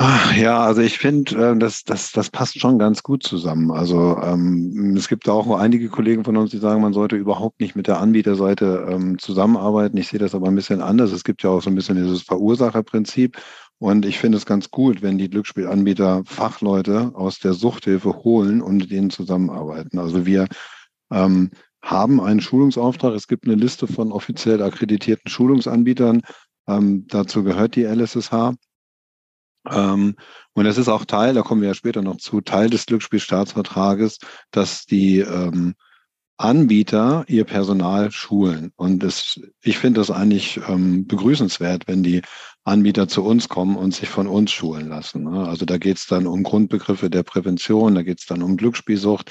Ach, 0.00 0.32
ja, 0.36 0.60
also 0.60 0.80
ich 0.80 0.96
finde, 0.96 1.34
äh, 1.34 1.58
das, 1.58 1.82
das, 1.82 2.12
das 2.12 2.30
passt 2.30 2.60
schon 2.60 2.78
ganz 2.78 3.02
gut 3.02 3.24
zusammen. 3.24 3.72
Also 3.72 4.16
ähm, 4.22 4.94
es 4.96 5.08
gibt 5.08 5.28
auch 5.28 5.50
einige 5.58 5.88
Kollegen 5.88 6.22
von 6.22 6.36
uns, 6.36 6.52
die 6.52 6.58
sagen, 6.58 6.80
man 6.80 6.92
sollte 6.92 7.16
überhaupt 7.16 7.58
nicht 7.60 7.74
mit 7.74 7.88
der 7.88 7.98
Anbieterseite 7.98 8.86
ähm, 8.88 9.18
zusammenarbeiten. 9.18 9.96
Ich 9.96 10.06
sehe 10.06 10.20
das 10.20 10.36
aber 10.36 10.46
ein 10.46 10.54
bisschen 10.54 10.82
anders. 10.82 11.10
Es 11.10 11.24
gibt 11.24 11.42
ja 11.42 11.50
auch 11.50 11.62
so 11.62 11.68
ein 11.68 11.74
bisschen 11.74 11.96
dieses 11.96 12.22
Verursacherprinzip. 12.22 13.36
Und 13.78 14.04
ich 14.04 14.18
finde 14.18 14.38
es 14.38 14.46
ganz 14.46 14.70
gut, 14.70 15.02
wenn 15.02 15.18
die 15.18 15.30
Glücksspielanbieter 15.30 16.22
Fachleute 16.24 17.12
aus 17.14 17.38
der 17.38 17.52
Suchthilfe 17.52 18.24
holen 18.24 18.60
und 18.60 18.78
mit 18.78 18.90
denen 18.90 19.10
zusammenarbeiten. 19.10 19.98
Also 19.98 20.26
wir 20.26 20.48
ähm, 21.12 21.50
haben 21.80 22.20
einen 22.20 22.40
Schulungsauftrag. 22.40 23.14
Es 23.14 23.28
gibt 23.28 23.46
eine 23.46 23.54
Liste 23.54 23.86
von 23.86 24.10
offiziell 24.10 24.62
akkreditierten 24.62 25.30
Schulungsanbietern. 25.30 26.22
Ähm, 26.66 27.06
dazu 27.08 27.44
gehört 27.44 27.76
die 27.76 27.84
LSSH. 27.84 28.54
Ähm, 29.70 30.16
und 30.54 30.66
es 30.66 30.78
ist 30.78 30.88
auch 30.88 31.04
Teil, 31.04 31.34
da 31.34 31.42
kommen 31.42 31.60
wir 31.60 31.68
ja 31.68 31.74
später 31.74 32.02
noch 32.02 32.16
zu, 32.16 32.40
Teil 32.40 32.70
des 32.70 32.86
Glücksspielstaatsvertrages, 32.86 34.18
dass 34.50 34.86
die 34.86 35.20
ähm, 35.20 35.74
Anbieter 36.36 37.24
ihr 37.26 37.44
Personal 37.44 38.12
schulen. 38.12 38.72
Und 38.76 39.02
das, 39.02 39.40
ich 39.60 39.78
finde 39.78 40.00
das 40.00 40.10
eigentlich 40.10 40.60
ähm, 40.68 41.06
begrüßenswert, 41.06 41.88
wenn 41.88 42.02
die 42.02 42.22
Anbieter 42.68 43.08
zu 43.08 43.24
uns 43.24 43.48
kommen 43.48 43.76
und 43.76 43.94
sich 43.94 44.08
von 44.08 44.26
uns 44.26 44.52
schulen 44.52 44.88
lassen. 44.88 45.24
Ne? 45.24 45.48
Also 45.48 45.64
da 45.64 45.78
geht 45.78 45.96
es 45.96 46.06
dann 46.06 46.26
um 46.26 46.42
Grundbegriffe 46.42 47.10
der 47.10 47.22
Prävention, 47.22 47.94
da 47.94 48.02
geht 48.02 48.20
es 48.20 48.26
dann 48.26 48.42
um 48.42 48.56
Glücksspielsucht, 48.56 49.30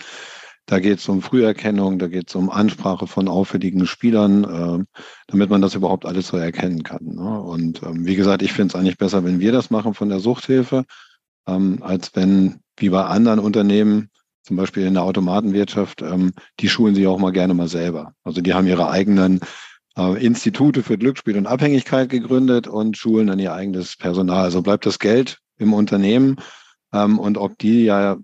da 0.65 0.79
geht 0.79 0.99
es 0.99 1.07
um 1.07 1.21
Früherkennung, 1.21 1.97
da 1.97 2.07
geht 2.07 2.29
es 2.29 2.35
um 2.35 2.49
Ansprache 2.49 3.07
von 3.07 3.29
auffälligen 3.29 3.85
Spielern, 3.85 4.43
äh, 4.43 5.01
damit 5.27 5.49
man 5.49 5.61
das 5.61 5.75
überhaupt 5.75 6.05
alles 6.05 6.27
so 6.27 6.37
erkennen 6.37 6.83
kann. 6.83 7.05
Ne? 7.05 7.41
Und 7.41 7.81
ähm, 7.83 8.05
wie 8.05 8.15
gesagt, 8.15 8.41
ich 8.41 8.51
finde 8.51 8.73
es 8.73 8.75
eigentlich 8.75 8.97
besser, 8.97 9.23
wenn 9.23 9.39
wir 9.39 9.53
das 9.53 9.69
machen 9.69 9.93
von 9.93 10.09
der 10.09 10.19
Suchthilfe, 10.19 10.83
ähm, 11.47 11.79
als 11.81 12.15
wenn, 12.15 12.59
wie 12.75 12.89
bei 12.89 13.05
anderen 13.05 13.39
Unternehmen, 13.39 14.09
zum 14.43 14.55
Beispiel 14.55 14.85
in 14.85 14.93
der 14.93 15.03
Automatenwirtschaft, 15.03 16.01
ähm, 16.01 16.33
die 16.59 16.69
schulen 16.69 16.95
sich 16.95 17.05
auch 17.07 17.19
mal 17.19 17.31
gerne 17.31 17.53
mal 17.53 17.67
selber. 17.67 18.13
Also 18.23 18.41
die 18.41 18.53
haben 18.53 18.67
ihre 18.67 18.89
eigenen 18.89 19.41
äh, 19.97 20.23
Institute 20.23 20.83
für 20.83 20.97
Glücksspiel 20.97 21.37
und 21.37 21.47
Abhängigkeit 21.47 22.09
gegründet 22.09 22.67
und 22.67 22.97
schulen 22.97 23.27
dann 23.27 23.39
ihr 23.39 23.53
eigenes 23.53 23.95
Personal. 23.95 24.43
Also 24.43 24.61
bleibt 24.61 24.85
das 24.85 24.99
Geld 24.99 25.39
im 25.57 25.73
Unternehmen. 25.73 26.37
Ähm, 26.93 27.19
und 27.19 27.37
ob 27.37 27.57
die 27.57 27.85
ja 27.85 28.17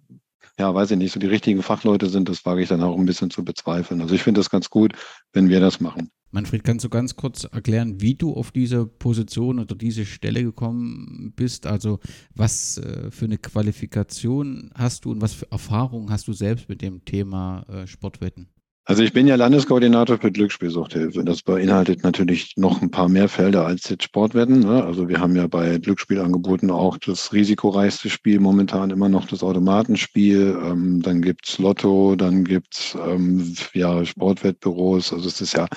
ja, 0.60 0.74
weiß 0.74 0.92
ich 0.92 0.98
nicht, 0.98 1.12
so 1.12 1.20
die 1.20 1.28
richtigen 1.28 1.64
Fachleute 1.64 2.10
sind, 2.10 2.30
das 2.30 2.46
wage 2.46 2.62
ich 2.62 2.70
dann 2.70 2.84
auch 2.84 2.98
ein 2.98 3.06
bisschen 3.06 3.32
zu 3.32 3.44
bezweifeln. 3.44 4.02
Also 4.02 4.14
ich 4.14 4.22
finde 4.22 4.40
das 4.40 4.50
ganz 4.50 4.70
gut, 4.70 4.94
wenn 5.32 5.50
wir 5.50 5.60
das 5.60 5.80
machen. 5.80 6.10
Manfred, 6.32 6.64
kannst 6.64 6.84
du 6.84 6.90
ganz 6.90 7.16
kurz 7.16 7.44
erklären, 7.44 8.02
wie 8.02 8.16
du 8.16 8.34
auf 8.34 8.52
diese 8.52 8.88
Position 8.88 9.60
oder 9.60 9.76
diese 9.76 10.06
Stelle 10.06 10.44
gekommen 10.44 11.34
bist? 11.36 11.68
Also 11.68 12.00
was 12.34 12.78
äh, 12.78 13.12
für 13.12 13.26
eine 13.26 13.38
Qualifikation 13.38 14.72
hast 14.74 15.06
du 15.06 15.12
und 15.12 15.22
was 15.22 15.34
für 15.34 15.52
Erfahrungen 15.52 16.10
hast 16.10 16.28
du 16.28 16.34
selbst 16.34 16.70
mit 16.70 16.82
dem 16.82 17.06
Thema 17.06 17.66
äh, 17.70 17.88
Sportwetten? 17.88 18.50
Also 18.86 19.02
ich 19.02 19.14
bin 19.14 19.28
ja 19.28 19.36
Landeskoordinator 19.36 20.18
für 20.18 20.32
Glücksspielsuchthilfe. 20.32 21.24
Das 21.24 21.42
beinhaltet 21.42 22.04
natürlich 22.04 22.58
noch 22.58 22.82
ein 22.82 22.92
paar 22.92 23.08
mehr 23.08 23.30
Felder 23.30 23.66
als 23.66 23.88
jetzt 23.88 24.04
Sportwetten. 24.04 24.60
Ne? 24.60 24.84
Also 24.84 25.08
wir 25.08 25.22
haben 25.22 25.38
ja 25.38 25.48
bei 25.48 25.78
Glücksspielangeboten 25.78 26.70
auch 26.70 26.98
das 26.98 27.32
risikoreichste 27.32 28.10
Spiel 28.10 28.42
momentan 28.42 28.90
immer 28.90 29.08
noch 29.08 29.26
das 29.26 29.42
Automatenspiel. 29.42 30.58
Ähm, 30.62 31.02
dann 31.02 31.22
gibt's 31.22 31.60
Lotto, 31.60 32.18
dann 32.18 32.44
gibt's 32.44 32.98
ähm, 33.08 33.56
ja 33.74 34.04
Sportwettbüros. 34.04 35.14
Also 35.14 35.30
es 35.30 35.40
ist 35.40 35.54
ja 35.54 35.68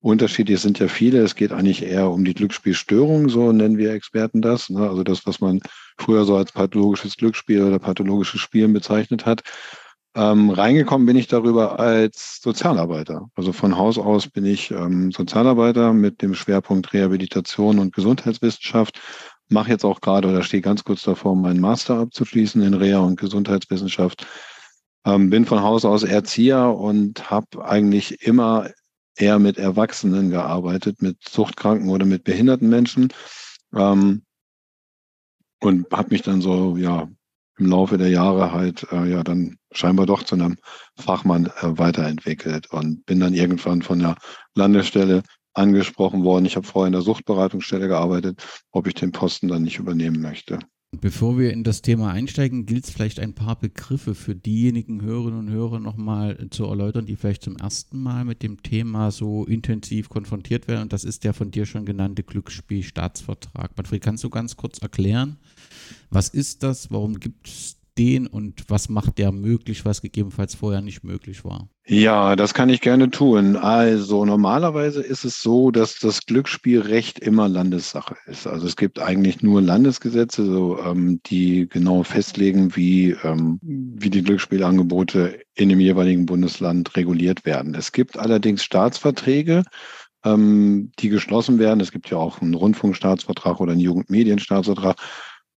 unterschiedlich, 0.00 0.56
es 0.56 0.62
sind 0.62 0.78
ja 0.78 0.88
viele. 0.88 1.22
Es 1.22 1.34
geht 1.34 1.52
eigentlich 1.52 1.82
eher 1.82 2.10
um 2.10 2.24
die 2.24 2.34
Glücksspielstörung, 2.34 3.28
so 3.28 3.52
nennen 3.52 3.76
wir 3.76 3.92
Experten 3.92 4.40
das. 4.40 4.70
Ne? 4.70 4.88
Also 4.88 5.02
das, 5.02 5.26
was 5.26 5.42
man 5.42 5.60
früher 5.98 6.24
so 6.24 6.36
als 6.36 6.52
pathologisches 6.52 7.18
Glücksspiel 7.18 7.62
oder 7.62 7.78
pathologisches 7.78 8.40
Spielen 8.40 8.72
bezeichnet 8.72 9.26
hat. 9.26 9.42
Ähm, 10.14 10.50
reingekommen 10.50 11.06
bin 11.06 11.16
ich 11.16 11.28
darüber 11.28 11.78
als 11.78 12.40
Sozialarbeiter. 12.42 13.28
Also 13.34 13.52
von 13.52 13.76
Haus 13.76 13.98
aus 13.98 14.28
bin 14.28 14.44
ich 14.44 14.70
ähm, 14.70 15.12
Sozialarbeiter 15.12 15.92
mit 15.92 16.22
dem 16.22 16.34
Schwerpunkt 16.34 16.92
Rehabilitation 16.92 17.78
und 17.78 17.94
Gesundheitswissenschaft. 17.94 19.00
Mache 19.48 19.70
jetzt 19.70 19.84
auch 19.84 20.00
gerade 20.00 20.28
oder 20.28 20.42
stehe 20.42 20.62
ganz 20.62 20.84
kurz 20.84 21.02
davor, 21.02 21.36
meinen 21.36 21.60
Master 21.60 21.98
abzuschließen 21.98 22.62
in 22.62 22.74
Reha 22.74 22.98
und 22.98 23.18
Gesundheitswissenschaft. 23.20 24.26
Ähm, 25.04 25.30
bin 25.30 25.44
von 25.44 25.62
Haus 25.62 25.84
aus 25.84 26.02
Erzieher 26.02 26.74
und 26.76 27.30
habe 27.30 27.64
eigentlich 27.64 28.22
immer 28.22 28.70
eher 29.16 29.38
mit 29.38 29.58
Erwachsenen 29.58 30.30
gearbeitet, 30.30 31.02
mit 31.02 31.18
Suchtkranken 31.28 31.90
oder 31.90 32.06
mit 32.06 32.24
behinderten 32.24 32.68
Menschen. 32.68 33.12
Ähm, 33.74 34.22
und 35.60 35.86
habe 35.92 36.10
mich 36.10 36.22
dann 36.22 36.40
so 36.40 36.76
ja 36.76 37.08
im 37.58 37.66
Laufe 37.66 37.98
der 37.98 38.08
Jahre 38.08 38.52
halt 38.52 38.86
äh, 38.92 39.10
ja 39.10 39.22
dann 39.22 39.58
scheinbar 39.72 40.06
doch 40.06 40.22
zu 40.22 40.34
einem 40.34 40.56
Fachmann 40.96 41.46
äh, 41.46 41.78
weiterentwickelt 41.78 42.70
und 42.70 43.04
bin 43.06 43.20
dann 43.20 43.34
irgendwann 43.34 43.82
von 43.82 43.98
der 43.98 44.16
Landesstelle 44.54 45.22
angesprochen 45.54 46.24
worden. 46.24 46.46
Ich 46.46 46.56
habe 46.56 46.66
vorher 46.66 46.86
in 46.86 46.92
der 46.92 47.02
Suchtberatungsstelle 47.02 47.88
gearbeitet, 47.88 48.46
ob 48.70 48.86
ich 48.86 48.94
den 48.94 49.12
Posten 49.12 49.48
dann 49.48 49.62
nicht 49.62 49.78
übernehmen 49.78 50.20
möchte. 50.20 50.58
Bevor 50.96 51.38
wir 51.38 51.52
in 51.52 51.64
das 51.64 51.82
Thema 51.82 52.12
einsteigen, 52.12 52.64
gilt 52.64 52.84
es 52.84 52.90
vielleicht 52.90 53.20
ein 53.20 53.34
paar 53.34 53.60
Begriffe 53.60 54.14
für 54.14 54.34
diejenigen 54.34 55.02
Hörerinnen 55.02 55.40
und 55.40 55.50
Hörer 55.50 55.80
nochmal 55.80 56.48
zu 56.48 56.64
erläutern, 56.64 57.04
die 57.04 57.16
vielleicht 57.16 57.42
zum 57.42 57.56
ersten 57.56 58.00
Mal 58.00 58.24
mit 58.24 58.42
dem 58.42 58.62
Thema 58.62 59.10
so 59.10 59.44
intensiv 59.44 60.08
konfrontiert 60.08 60.66
werden. 60.66 60.82
Und 60.82 60.94
das 60.94 61.04
ist 61.04 61.24
der 61.24 61.34
von 61.34 61.50
dir 61.50 61.66
schon 61.66 61.84
genannte 61.84 62.22
Glücksspielstaatsvertrag. 62.22 63.76
Manfred, 63.76 64.02
kannst 64.02 64.24
du 64.24 64.30
ganz 64.30 64.56
kurz 64.56 64.78
erklären, 64.78 65.36
was 66.10 66.28
ist 66.28 66.62
das? 66.62 66.90
Warum 66.90 67.20
gibt 67.20 67.48
es 67.48 67.78
den 67.98 68.26
und 68.28 68.64
was 68.68 68.88
macht 68.88 69.18
der 69.18 69.32
möglich, 69.32 69.84
was 69.84 70.00
gegebenenfalls 70.00 70.54
vorher 70.54 70.80
nicht 70.80 71.02
möglich 71.02 71.44
war? 71.44 71.68
Ja, 71.84 72.36
das 72.36 72.54
kann 72.54 72.68
ich 72.68 72.80
gerne 72.80 73.10
tun. 73.10 73.56
Also 73.56 74.24
normalerweise 74.24 75.02
ist 75.02 75.24
es 75.24 75.42
so, 75.42 75.70
dass 75.70 75.98
das 75.98 76.24
Glücksspielrecht 76.26 77.18
immer 77.18 77.48
Landessache 77.48 78.16
ist. 78.26 78.46
Also 78.46 78.66
es 78.66 78.76
gibt 78.76 79.00
eigentlich 79.00 79.42
nur 79.42 79.60
Landesgesetze, 79.60 80.44
so, 80.44 80.78
ähm, 80.78 81.20
die 81.26 81.68
genau 81.68 82.02
festlegen, 82.04 82.76
wie, 82.76 83.16
ähm, 83.24 83.58
wie 83.62 84.10
die 84.10 84.22
Glücksspielangebote 84.22 85.40
in 85.54 85.70
dem 85.70 85.80
jeweiligen 85.80 86.26
Bundesland 86.26 86.94
reguliert 86.96 87.44
werden. 87.44 87.74
Es 87.74 87.90
gibt 87.90 88.18
allerdings 88.18 88.62
Staatsverträge, 88.62 89.64
ähm, 90.24 90.92
die 90.98 91.08
geschlossen 91.08 91.58
werden. 91.58 91.80
Es 91.80 91.90
gibt 91.90 92.10
ja 92.10 92.18
auch 92.18 92.40
einen 92.40 92.54
Rundfunkstaatsvertrag 92.54 93.60
oder 93.60 93.72
einen 93.72 93.80
Jugendmedienstaatsvertrag 93.80 94.96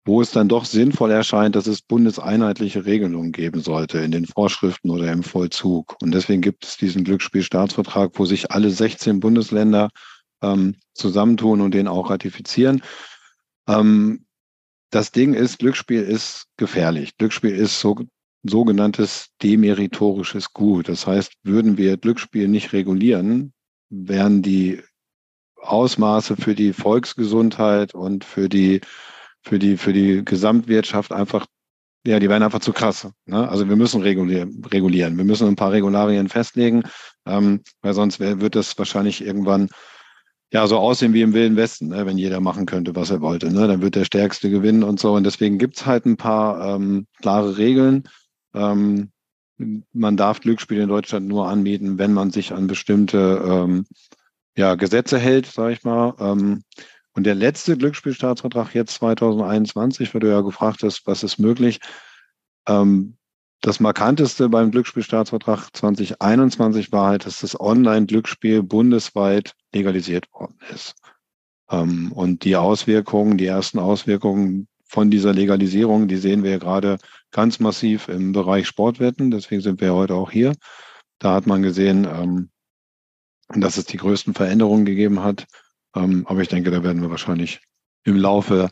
wo 0.03 0.21
es 0.21 0.31
dann 0.31 0.47
doch 0.47 0.65
sinnvoll 0.65 1.11
erscheint, 1.11 1.55
dass 1.55 1.67
es 1.67 1.81
bundeseinheitliche 1.81 2.85
Regelungen 2.85 3.31
geben 3.31 3.61
sollte 3.61 3.99
in 3.99 4.11
den 4.11 4.25
Vorschriften 4.25 4.89
oder 4.89 5.11
im 5.11 5.23
Vollzug. 5.23 5.95
Und 6.01 6.13
deswegen 6.13 6.41
gibt 6.41 6.65
es 6.65 6.77
diesen 6.77 7.03
Glücksspielstaatsvertrag, 7.03 8.11
wo 8.15 8.25
sich 8.25 8.51
alle 8.51 8.71
16 8.71 9.19
Bundesländer 9.19 9.89
ähm, 10.41 10.75
zusammentun 10.93 11.61
und 11.61 11.73
den 11.73 11.87
auch 11.87 12.09
ratifizieren. 12.09 12.81
Ähm, 13.67 14.25
das 14.89 15.11
Ding 15.11 15.33
ist, 15.33 15.59
Glücksspiel 15.59 16.01
ist 16.01 16.47
gefährlich. 16.57 17.15
Glücksspiel 17.17 17.55
ist 17.55 17.79
so, 17.79 17.99
sogenanntes 18.43 19.27
demeritorisches 19.41 20.51
Gut. 20.51 20.89
Das 20.89 21.05
heißt, 21.05 21.33
würden 21.43 21.77
wir 21.77 21.97
Glücksspiel 21.97 22.47
nicht 22.47 22.73
regulieren, 22.73 23.53
wären 23.89 24.41
die 24.41 24.81
Ausmaße 25.57 26.37
für 26.37 26.55
die 26.55 26.73
Volksgesundheit 26.73 27.93
und 27.93 28.25
für 28.25 28.49
die 28.49 28.81
für 29.41 29.59
die, 29.59 29.77
für 29.77 29.93
die 29.93 30.23
Gesamtwirtschaft 30.23 31.11
einfach, 31.11 31.45
ja, 32.05 32.19
die 32.19 32.29
werden 32.29 32.43
einfach 32.43 32.59
zu 32.59 32.73
krass. 32.73 33.07
Ne? 33.25 33.47
Also 33.47 33.67
wir 33.69 33.75
müssen 33.75 34.01
regulieren. 34.01 35.17
Wir 35.17 35.25
müssen 35.25 35.47
ein 35.47 35.55
paar 35.55 35.71
Regularien 35.71 36.29
festlegen, 36.29 36.83
ähm, 37.25 37.61
weil 37.81 37.93
sonst 37.93 38.19
wird 38.19 38.55
das 38.55 38.77
wahrscheinlich 38.77 39.23
irgendwann 39.23 39.69
ja 40.51 40.67
so 40.67 40.77
aussehen 40.77 41.13
wie 41.13 41.21
im 41.21 41.33
Wilden 41.33 41.55
Westen, 41.55 41.89
ne? 41.89 42.05
wenn 42.05 42.17
jeder 42.17 42.39
machen 42.39 42.65
könnte, 42.65 42.95
was 42.95 43.09
er 43.09 43.21
wollte. 43.21 43.51
Ne? 43.51 43.67
Dann 43.67 43.81
wird 43.81 43.95
der 43.95 44.05
Stärkste 44.05 44.49
gewinnen 44.49 44.83
und 44.83 44.99
so. 44.99 45.13
Und 45.13 45.23
deswegen 45.23 45.57
gibt's 45.57 45.85
halt 45.85 46.05
ein 46.05 46.17
paar 46.17 46.75
ähm, 46.75 47.07
klare 47.21 47.57
Regeln. 47.57 48.03
Ähm, 48.53 49.11
man 49.93 50.17
darf 50.17 50.41
Glücksspiele 50.41 50.83
in 50.83 50.89
Deutschland 50.89 51.27
nur 51.27 51.47
anbieten, 51.47 51.99
wenn 51.99 52.13
man 52.13 52.31
sich 52.31 52.51
an 52.51 52.67
bestimmte 52.67 53.41
ähm, 53.45 53.85
ja, 54.55 54.75
Gesetze 54.75 55.19
hält, 55.19 55.45
sage 55.45 55.73
ich 55.73 55.83
mal. 55.83 56.15
Ähm, 56.19 56.63
und 57.13 57.25
der 57.25 57.35
letzte 57.35 57.77
Glücksspielstaatsvertrag 57.77 58.73
jetzt 58.73 58.95
2021, 58.95 60.13
weil 60.13 60.21
du 60.21 60.29
ja 60.29 60.41
gefragt 60.41 60.83
hast, 60.83 61.05
was 61.07 61.23
ist 61.23 61.39
möglich, 61.39 61.79
ähm, 62.67 63.17
das 63.61 63.79
markanteste 63.79 64.49
beim 64.49 64.71
Glücksspielstaatsvertrag 64.71 65.69
2021 65.73 66.91
war 66.91 67.09
halt, 67.09 67.25
dass 67.27 67.41
das 67.41 67.59
Online-Glücksspiel 67.59 68.63
bundesweit 68.63 69.53
legalisiert 69.71 70.31
worden 70.33 70.57
ist. 70.73 70.95
Ähm, 71.69 72.11
und 72.11 72.43
die 72.43 72.55
Auswirkungen, 72.55 73.37
die 73.37 73.45
ersten 73.45 73.77
Auswirkungen 73.77 74.67
von 74.83 75.11
dieser 75.11 75.33
Legalisierung, 75.33 76.07
die 76.07 76.17
sehen 76.17 76.43
wir 76.43 76.57
gerade 76.57 76.97
ganz 77.31 77.59
massiv 77.59 78.09
im 78.09 78.31
Bereich 78.31 78.67
Sportwetten. 78.67 79.29
Deswegen 79.29 79.61
sind 79.61 79.79
wir 79.79 79.93
heute 79.93 80.15
auch 80.15 80.31
hier. 80.31 80.53
Da 81.19 81.35
hat 81.35 81.45
man 81.45 81.61
gesehen, 81.61 82.05
ähm, 82.05 82.49
dass 83.55 83.77
es 83.77 83.85
die 83.85 83.97
größten 83.97 84.33
Veränderungen 84.33 84.85
gegeben 84.85 85.23
hat. 85.23 85.45
Ähm, 85.95 86.25
aber 86.27 86.41
ich 86.41 86.47
denke, 86.47 86.71
da 86.71 86.83
werden 86.83 87.01
wir 87.01 87.09
wahrscheinlich 87.09 87.61
im 88.03 88.17
Laufe 88.17 88.69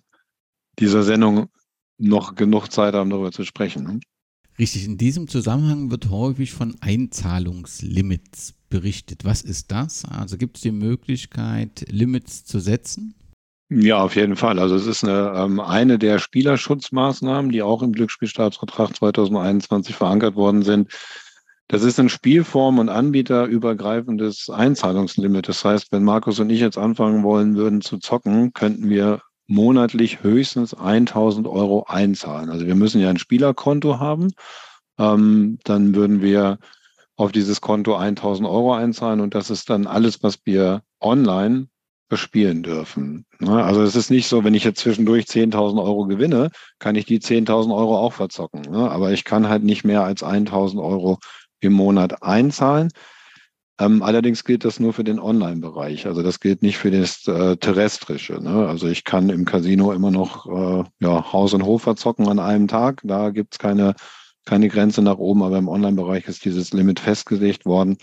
dieser 0.80 1.04
Sendung 1.04 1.50
noch 1.98 2.36
genug 2.36 2.70
Zeit 2.70 2.94
haben, 2.94 3.10
darüber 3.10 3.32
zu 3.32 3.44
sprechen. 3.44 3.84
Ne? 3.84 4.00
Richtig, 4.58 4.86
in 4.86 4.98
diesem 4.98 5.28
Zusammenhang 5.28 5.92
wird 5.92 6.10
häufig 6.10 6.52
von 6.52 6.76
Einzahlungslimits 6.82 8.56
berichtet. 8.70 9.26
Was 9.26 9.42
ist 9.42 9.72
das? 9.72 10.06
Also 10.06 10.38
gibt 10.38 10.58
es 10.58 10.64
die 10.64 10.72
Möglichkeit, 10.72 11.86
Limits 11.90 12.46
zu 12.46 12.60
setzen? 12.60 13.16
Ja, 13.70 14.02
auf 14.02 14.16
jeden 14.16 14.36
Fall. 14.36 14.58
Also 14.58 14.76
es 14.76 14.88
ist 14.88 15.04
eine, 15.04 15.32
ähm, 15.36 15.60
eine 15.60 16.00
der 16.00 16.20
Spielerschutzmaßnahmen, 16.20 17.52
die 17.52 17.62
auch 17.62 17.84
im 17.84 17.94
Glücksspielstaatsvertrag 17.94 18.96
2021 18.96 19.96
verankert 19.96 20.36
worden 20.36 20.64
sind, 20.64 20.92
das 21.70 21.84
ist 21.84 22.00
ein 22.00 22.10
Spielform- 22.10 22.80
und 22.80 22.90
Anbieterübergreifendes 22.90 24.50
Einzahlungslimit. 24.50 25.48
Das 25.48 25.64
heißt, 25.64 25.92
wenn 25.92 26.04
Markus 26.04 26.40
und 26.40 26.50
ich 26.50 26.60
jetzt 26.60 26.80
anfangen 26.80 27.24
wollen 27.24 27.56
würden 27.56 27.82
zu 27.82 28.00
zocken, 28.00 28.54
könnten 28.54 28.90
wir 28.90 29.22
monatlich 29.46 30.24
höchstens 30.24 30.74
1000 30.74 31.48
Euro 31.48 31.86
einzahlen. 31.88 32.50
Also 32.50 32.66
wir 32.66 32.74
müssen 32.74 33.00
ja 33.00 33.12
ein 33.12 33.20
Spielerkonto 33.20 34.00
haben. 34.00 34.32
Ähm, 34.98 35.60
dann 35.64 35.94
würden 35.94 36.24
wir 36.24 36.58
auf 37.16 37.32
dieses 37.32 37.62
Konto 37.62 37.96
1000 37.96 38.48
Euro 38.48 38.74
einzahlen 38.74 39.22
und 39.22 39.36
das 39.36 39.52
ist 39.52 39.70
dann 39.70 39.86
alles, 39.86 40.24
was 40.24 40.40
wir 40.46 40.82
online 41.00 41.68
bespielen 42.10 42.64
dürfen. 42.64 43.28
Ne? 43.38 43.64
Also 43.64 43.84
es 43.84 43.96
ist 43.96 44.10
nicht 44.10 44.28
so, 44.28 44.44
wenn 44.44 44.56
ich 44.56 44.64
jetzt 44.64 44.80
zwischendurch 44.80 45.26
10.000 45.26 45.84
Euro 45.84 46.08
gewinne, 46.08 46.50
kann 46.80 46.96
ich 46.96 47.06
die 47.06 47.20
10.000 47.20 47.76
Euro 47.76 48.00
auch 48.00 48.14
verzocken. 48.14 48.62
Ne? 48.62 48.90
Aber 48.90 49.12
ich 49.12 49.24
kann 49.24 49.50
halt 49.50 49.64
nicht 49.64 49.84
mehr 49.84 50.04
als 50.04 50.24
1.000 50.24 50.82
Euro 50.82 51.20
im 51.60 51.74
Monat 51.74 52.24
einzahlen. 52.24 52.90
Ähm, 53.80 54.04
allerdings 54.04 54.44
gilt 54.44 54.66
das 54.66 54.80
nur 54.80 54.92
für 54.92 55.06
den 55.06 55.20
Online-Bereich. 55.20 56.06
Also 56.06 56.22
das 56.22 56.42
gilt 56.42 56.62
nicht 56.62 56.78
für 56.78 56.92
das 56.92 57.26
äh, 57.28 57.56
Terrestrische. 57.56 58.34
Ne? 58.42 58.68
Also 58.68 58.88
ich 58.88 59.06
kann 59.06 59.30
im 59.30 59.46
Casino 59.46 59.94
immer 59.94 60.12
noch 60.12 60.46
äh, 60.48 60.84
ja, 61.00 61.32
Haus 61.32 61.54
und 61.54 61.64
Hof 61.64 61.84
verzocken 61.84 62.28
an 62.28 62.40
einem 62.40 62.68
Tag. 62.68 63.02
Da 63.06 63.30
gibt's 63.30 63.58
keine, 63.58 63.96
keine 64.46 64.68
Grenze 64.68 65.02
nach 65.02 65.18
oben, 65.18 65.44
aber 65.44 65.58
im 65.58 65.70
Online-Bereich 65.70 66.28
ist 66.28 66.44
dieses 66.44 66.74
Limit 66.74 67.00
festgelegt 67.00 67.66
worden, 67.66 67.98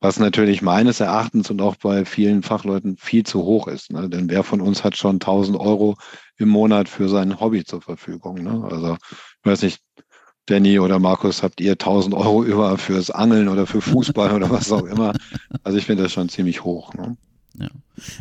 was 0.00 0.18
natürlich 0.18 0.60
meines 0.60 1.00
Erachtens 1.00 1.50
und 1.50 1.62
auch 1.62 1.76
bei 1.76 2.04
vielen 2.04 2.42
Fachleuten 2.42 2.98
viel 2.98 3.24
zu 3.24 3.44
hoch 3.44 3.66
ist. 3.66 3.92
Ne? 3.92 4.10
Denn 4.10 4.28
wer 4.28 4.42
von 4.42 4.60
uns 4.60 4.84
hat 4.84 4.94
schon 4.94 5.14
1000 5.14 5.58
Euro 5.58 5.96
im 6.36 6.50
Monat 6.50 6.90
für 6.90 7.08
sein 7.08 7.40
Hobby 7.40 7.64
zur 7.64 7.80
Verfügung? 7.80 8.42
Ne? 8.42 8.62
Also 8.70 8.98
ich 8.98 9.50
weiß 9.50 9.62
nicht, 9.62 9.80
Danny 10.46 10.78
oder 10.78 10.98
Markus, 10.98 11.42
habt 11.42 11.60
ihr 11.60 11.72
1000 11.72 12.14
Euro 12.14 12.44
über 12.44 12.76
fürs 12.78 13.10
Angeln 13.10 13.48
oder 13.48 13.66
für 13.66 13.80
Fußball 13.80 14.32
oder 14.34 14.50
was 14.50 14.70
auch 14.70 14.84
immer? 14.84 15.12
Also 15.62 15.78
ich 15.78 15.86
finde 15.86 16.02
das 16.02 16.12
schon 16.12 16.28
ziemlich 16.28 16.62
hoch. 16.62 16.92
Ne? 16.92 17.16
Ja. 17.58 17.68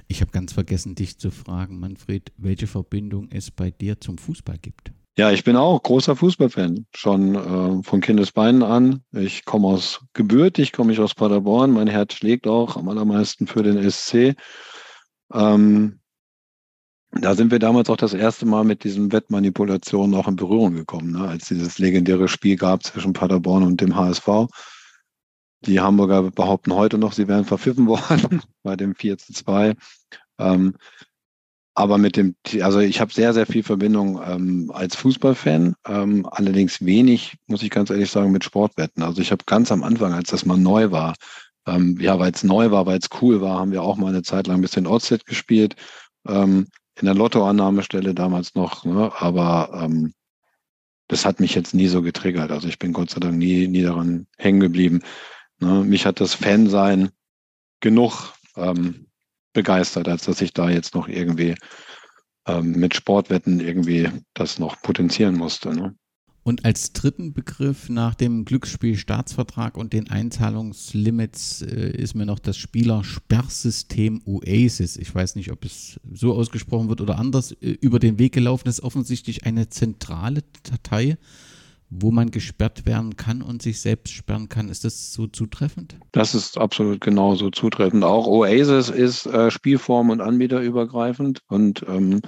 Ich 0.07 0.21
habe 0.21 0.31
ganz 0.31 0.53
vergessen, 0.53 0.95
dich 0.95 1.17
zu 1.17 1.29
fragen, 1.29 1.77
Manfred, 1.77 2.31
welche 2.37 2.67
Verbindung 2.67 3.27
es 3.31 3.51
bei 3.51 3.69
dir 3.69 3.99
zum 3.99 4.17
Fußball 4.17 4.57
gibt. 4.61 4.93
Ja, 5.17 5.31
ich 5.31 5.43
bin 5.43 5.57
auch 5.57 5.83
großer 5.83 6.15
Fußballfan, 6.15 6.87
schon 6.95 7.35
äh, 7.35 7.83
von 7.83 8.01
Kindesbeinen 8.01 8.63
an. 8.63 9.03
Ich 9.11 9.45
komme 9.45 9.67
aus 9.67 10.01
gebürtig, 10.13 10.71
komme 10.71 10.93
ich 10.93 10.99
aus 10.99 11.13
Paderborn. 11.13 11.71
Mein 11.71 11.87
Herz 11.87 12.13
schlägt 12.13 12.47
auch 12.47 12.77
am 12.77 12.89
allermeisten 12.89 13.45
für 13.45 13.61
den 13.61 13.91
SC. 13.91 14.35
Ähm, 15.31 15.99
da 17.15 17.35
sind 17.35 17.51
wir 17.51 17.59
damals 17.59 17.89
auch 17.89 17.97
das 17.97 18.13
erste 18.13 18.45
Mal 18.45 18.63
mit 18.63 18.83
diesen 18.83 19.11
Wettmanipulationen 19.11 20.15
auch 20.15 20.27
in 20.27 20.35
Berührung 20.35 20.75
gekommen, 20.75 21.11
ne? 21.11 21.27
als 21.27 21.47
dieses 21.47 21.77
legendäre 21.77 22.27
Spiel 22.27 22.55
gab 22.55 22.83
zwischen 22.83 23.13
Paderborn 23.13 23.63
und 23.63 23.81
dem 23.81 23.95
HSV. 23.95 24.47
Die 25.65 25.79
Hamburger 25.79 26.23
behaupten 26.31 26.73
heute 26.73 26.97
noch, 26.97 27.13
sie 27.13 27.27
wären 27.27 27.45
verpfiffen 27.45 27.87
worden 27.87 28.41
bei 28.63 28.75
dem 28.75 28.95
4 28.95 29.17
zu 29.17 29.33
2. 29.33 29.75
Ähm, 30.39 30.75
aber 31.75 31.97
mit 31.97 32.17
dem, 32.17 32.35
also 32.61 32.79
ich 32.79 33.01
habe 33.01 33.13
sehr, 33.13 33.33
sehr 33.33 33.47
viel 33.47 33.63
Verbindung 33.63 34.21
ähm, 34.23 34.71
als 34.73 34.95
Fußballfan, 34.95 35.75
ähm, 35.87 36.27
allerdings 36.29 36.85
wenig, 36.85 37.35
muss 37.47 37.63
ich 37.63 37.71
ganz 37.71 37.89
ehrlich 37.89 38.11
sagen, 38.11 38.31
mit 38.31 38.43
Sportwetten. 38.43 39.01
Also 39.01 39.21
ich 39.21 39.31
habe 39.31 39.43
ganz 39.45 39.71
am 39.71 39.83
Anfang, 39.83 40.13
als 40.13 40.29
das 40.29 40.45
mal 40.45 40.57
neu 40.57 40.91
war, 40.91 41.15
ähm, 41.65 41.97
ja, 41.99 42.19
weil 42.19 42.31
es 42.31 42.43
neu 42.43 42.69
war, 42.71 42.85
weil 42.85 42.99
es 42.99 43.09
cool 43.21 43.41
war, 43.41 43.59
haben 43.59 43.71
wir 43.71 43.81
auch 43.81 43.97
mal 43.97 44.09
eine 44.09 44.21
Zeit 44.21 44.47
lang 44.47 44.57
ein 44.57 44.61
bisschen 44.61 44.85
Outset 44.85 45.25
gespielt. 45.25 45.75
Ähm, 46.27 46.67
in 46.99 47.05
der 47.05 47.15
Lottoannahmestelle 47.15 48.13
damals 48.13 48.55
noch, 48.55 48.85
ne? 48.85 49.11
aber 49.17 49.69
ähm, 49.83 50.13
das 51.07 51.25
hat 51.25 51.39
mich 51.39 51.55
jetzt 51.55 51.73
nie 51.73 51.87
so 51.87 52.01
getriggert. 52.01 52.51
Also 52.51 52.67
ich 52.67 52.79
bin 52.79 52.93
Gott 52.93 53.09
sei 53.09 53.19
Dank 53.19 53.37
nie, 53.37 53.67
nie 53.67 53.83
daran 53.83 54.27
hängen 54.37 54.59
geblieben. 54.59 55.01
Ne? 55.59 55.83
Mich 55.83 56.05
hat 56.05 56.19
das 56.19 56.33
Fansein 56.33 57.09
genug 57.81 58.33
ähm, 58.55 59.07
begeistert, 59.53 60.07
als 60.07 60.25
dass 60.25 60.41
ich 60.41 60.53
da 60.53 60.69
jetzt 60.69 60.95
noch 60.95 61.07
irgendwie 61.07 61.55
ähm, 62.47 62.71
mit 62.71 62.95
Sportwetten 62.95 63.59
irgendwie 63.59 64.09
das 64.33 64.59
noch 64.59 64.81
potenzieren 64.81 65.35
musste. 65.35 65.75
Ne? 65.75 65.95
Und 66.43 66.65
als 66.65 66.91
dritten 66.91 67.33
Begriff 67.33 67.87
nach 67.87 68.15
dem 68.15 68.43
Glücksspielstaatsvertrag 68.43 69.77
und 69.77 69.93
den 69.93 70.09
Einzahlungslimits 70.09 71.61
äh, 71.61 71.91
ist 71.91 72.15
mir 72.15 72.25
noch 72.25 72.39
das 72.39 72.57
Spielersperrsystem 72.57 74.21
Oasis. 74.25 74.97
Ich 74.97 75.13
weiß 75.15 75.35
nicht, 75.35 75.53
ob 75.53 75.63
es 75.63 76.01
so 76.11 76.33
ausgesprochen 76.33 76.89
wird 76.89 76.99
oder 76.99 77.17
anders. 77.17 77.53
Äh, 77.53 77.77
über 77.79 77.99
den 77.99 78.19
Weg 78.19 78.33
gelaufen 78.33 78.67
ist 78.67 78.83
offensichtlich 78.83 79.45
eine 79.45 79.69
zentrale 79.69 80.43
Datei, 80.69 81.17
wo 81.89 82.11
man 82.11 82.29
gesperrt 82.29 82.85
werden 82.85 83.15
kann 83.15 83.41
und 83.41 83.61
sich 83.61 83.79
selbst 83.79 84.11
sperren 84.13 84.49
kann. 84.49 84.67
Ist 84.67 84.83
das 84.83 85.13
so 85.13 85.27
zutreffend? 85.27 85.95
Das 86.11 86.35
ist 86.35 86.57
absolut 86.57 86.99
genauso 86.99 87.51
zutreffend. 87.51 88.03
Auch 88.03 88.27
Oasis 88.27 88.89
ist 88.89 89.27
äh, 89.27 89.49
Spielform- 89.49 90.09
und 90.09 90.19
anbieterübergreifend 90.19 91.41
und 91.47 91.85
ähm, 91.87 92.21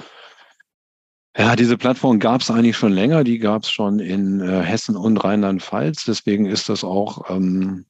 ja, 1.37 1.55
diese 1.55 1.77
Plattform 1.77 2.19
gab 2.19 2.41
es 2.41 2.49
eigentlich 2.49 2.77
schon 2.77 2.93
länger. 2.93 3.23
Die 3.23 3.39
gab 3.39 3.63
es 3.63 3.71
schon 3.71 3.99
in 3.99 4.41
äh, 4.41 4.61
Hessen 4.61 4.95
und 4.95 5.17
Rheinland-Pfalz. 5.17 6.05
Deswegen 6.05 6.45
ist 6.45 6.69
das 6.69 6.83
auch 6.83 7.29
ähm, 7.29 7.85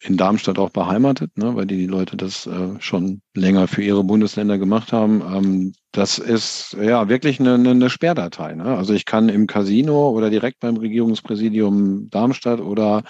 in 0.00 0.16
Darmstadt 0.16 0.58
auch 0.58 0.70
beheimatet, 0.70 1.36
ne, 1.38 1.54
weil 1.56 1.66
die, 1.66 1.76
die 1.76 1.86
Leute 1.86 2.16
das 2.16 2.46
äh, 2.46 2.80
schon 2.80 3.22
länger 3.34 3.66
für 3.66 3.82
ihre 3.82 4.04
Bundesländer 4.04 4.58
gemacht 4.58 4.92
haben. 4.92 5.22
Ähm, 5.22 5.72
das 5.92 6.18
ist 6.18 6.76
ja 6.80 7.08
wirklich 7.08 7.40
eine, 7.40 7.54
eine 7.54 7.88
Sperrdatei. 7.88 8.54
Ne? 8.54 8.76
Also 8.76 8.92
ich 8.92 9.04
kann 9.04 9.28
im 9.28 9.46
Casino 9.46 10.10
oder 10.10 10.28
direkt 10.28 10.60
beim 10.60 10.76
Regierungspräsidium 10.76 12.10
Darmstadt 12.10 12.60
oder 12.60 13.04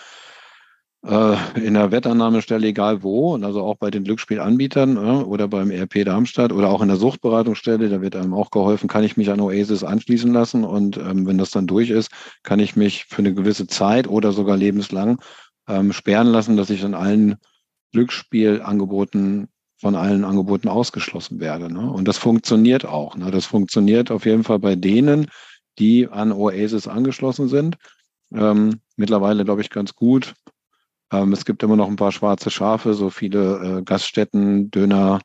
in 1.06 1.74
der 1.74 1.92
Wettannahmestelle, 1.92 2.66
egal 2.66 3.04
wo, 3.04 3.34
und 3.34 3.44
also 3.44 3.62
auch 3.62 3.76
bei 3.76 3.92
den 3.92 4.02
Glücksspielanbietern 4.02 4.96
äh, 4.96 5.22
oder 5.22 5.46
beim 5.46 5.70
RP 5.70 6.04
Darmstadt 6.04 6.52
oder 6.52 6.68
auch 6.68 6.82
in 6.82 6.88
der 6.88 6.96
Suchtberatungsstelle, 6.96 7.88
da 7.88 8.00
wird 8.00 8.16
einem 8.16 8.34
auch 8.34 8.50
geholfen, 8.50 8.88
kann 8.88 9.04
ich 9.04 9.16
mich 9.16 9.30
an 9.30 9.40
Oasis 9.40 9.84
anschließen 9.84 10.32
lassen 10.32 10.64
und 10.64 10.96
ähm, 10.96 11.24
wenn 11.26 11.38
das 11.38 11.50
dann 11.50 11.68
durch 11.68 11.90
ist, 11.90 12.10
kann 12.42 12.58
ich 12.58 12.74
mich 12.74 13.04
für 13.04 13.18
eine 13.18 13.34
gewisse 13.34 13.68
Zeit 13.68 14.08
oder 14.08 14.32
sogar 14.32 14.56
lebenslang 14.56 15.20
ähm, 15.68 15.92
sperren 15.92 16.26
lassen, 16.26 16.56
dass 16.56 16.70
ich 16.70 16.84
an 16.84 16.94
allen 16.94 17.36
Glücksspielangeboten 17.92 19.48
von 19.78 19.94
allen 19.94 20.24
Angeboten 20.24 20.68
ausgeschlossen 20.68 21.38
werde. 21.38 21.72
Ne? 21.72 21.88
Und 21.88 22.08
das 22.08 22.18
funktioniert 22.18 22.84
auch. 22.84 23.16
Ne? 23.16 23.30
Das 23.30 23.46
funktioniert 23.46 24.10
auf 24.10 24.24
jeden 24.24 24.42
Fall 24.42 24.58
bei 24.58 24.74
denen, 24.74 25.28
die 25.78 26.08
an 26.08 26.32
Oasis 26.32 26.88
angeschlossen 26.88 27.48
sind. 27.48 27.76
Ähm, 28.32 28.80
mittlerweile, 28.96 29.44
glaube 29.44 29.60
ich, 29.60 29.70
ganz 29.70 29.94
gut. 29.94 30.34
Ähm, 31.12 31.32
es 31.32 31.44
gibt 31.44 31.62
immer 31.62 31.76
noch 31.76 31.88
ein 31.88 31.96
paar 31.96 32.12
schwarze 32.12 32.50
Schafe, 32.50 32.94
so 32.94 33.10
viele 33.10 33.78
äh, 33.78 33.82
Gaststätten, 33.82 34.70
Döner, 34.70 35.20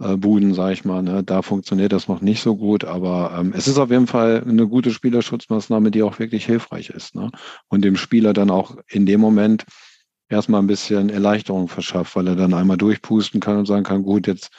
äh, 0.00 0.16
Buden, 0.16 0.54
sage 0.54 0.72
ich 0.72 0.84
mal. 0.84 1.02
Ne? 1.02 1.22
Da 1.22 1.42
funktioniert 1.42 1.92
das 1.92 2.08
noch 2.08 2.20
nicht 2.20 2.42
so 2.42 2.56
gut, 2.56 2.84
aber 2.84 3.36
ähm, 3.38 3.52
es 3.54 3.68
ist 3.68 3.78
auf 3.78 3.90
jeden 3.90 4.06
Fall 4.06 4.42
eine 4.46 4.66
gute 4.66 4.90
Spielerschutzmaßnahme, 4.90 5.90
die 5.90 6.02
auch 6.02 6.18
wirklich 6.18 6.46
hilfreich 6.46 6.90
ist. 6.90 7.14
Ne? 7.14 7.30
Und 7.68 7.84
dem 7.84 7.96
Spieler 7.96 8.32
dann 8.32 8.50
auch 8.50 8.76
in 8.88 9.06
dem 9.06 9.20
Moment 9.20 9.64
erstmal 10.28 10.62
ein 10.62 10.66
bisschen 10.66 11.10
Erleichterung 11.10 11.68
verschafft, 11.68 12.16
weil 12.16 12.28
er 12.28 12.36
dann 12.36 12.54
einmal 12.54 12.76
durchpusten 12.78 13.40
kann 13.40 13.58
und 13.58 13.66
sagen 13.66 13.84
kann, 13.84 14.02
gut, 14.02 14.26
jetzt, 14.26 14.50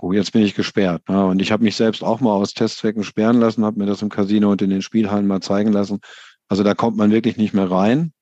oh, 0.00 0.12
jetzt 0.12 0.32
bin 0.32 0.42
ich 0.42 0.54
gesperrt. 0.54 1.08
Ne? 1.08 1.26
Und 1.26 1.40
ich 1.40 1.52
habe 1.52 1.62
mich 1.62 1.76
selbst 1.76 2.02
auch 2.02 2.20
mal 2.20 2.32
aus 2.32 2.54
Testzwecken 2.54 3.04
sperren 3.04 3.38
lassen, 3.38 3.64
habe 3.64 3.78
mir 3.78 3.86
das 3.86 4.02
im 4.02 4.08
Casino 4.08 4.50
und 4.50 4.62
in 4.62 4.70
den 4.70 4.82
Spielhallen 4.82 5.26
mal 5.26 5.40
zeigen 5.40 5.72
lassen. 5.72 6.00
Also 6.48 6.62
da 6.64 6.74
kommt 6.74 6.96
man 6.96 7.10
wirklich 7.10 7.36
nicht 7.36 7.54
mehr 7.54 7.70
rein 7.70 8.12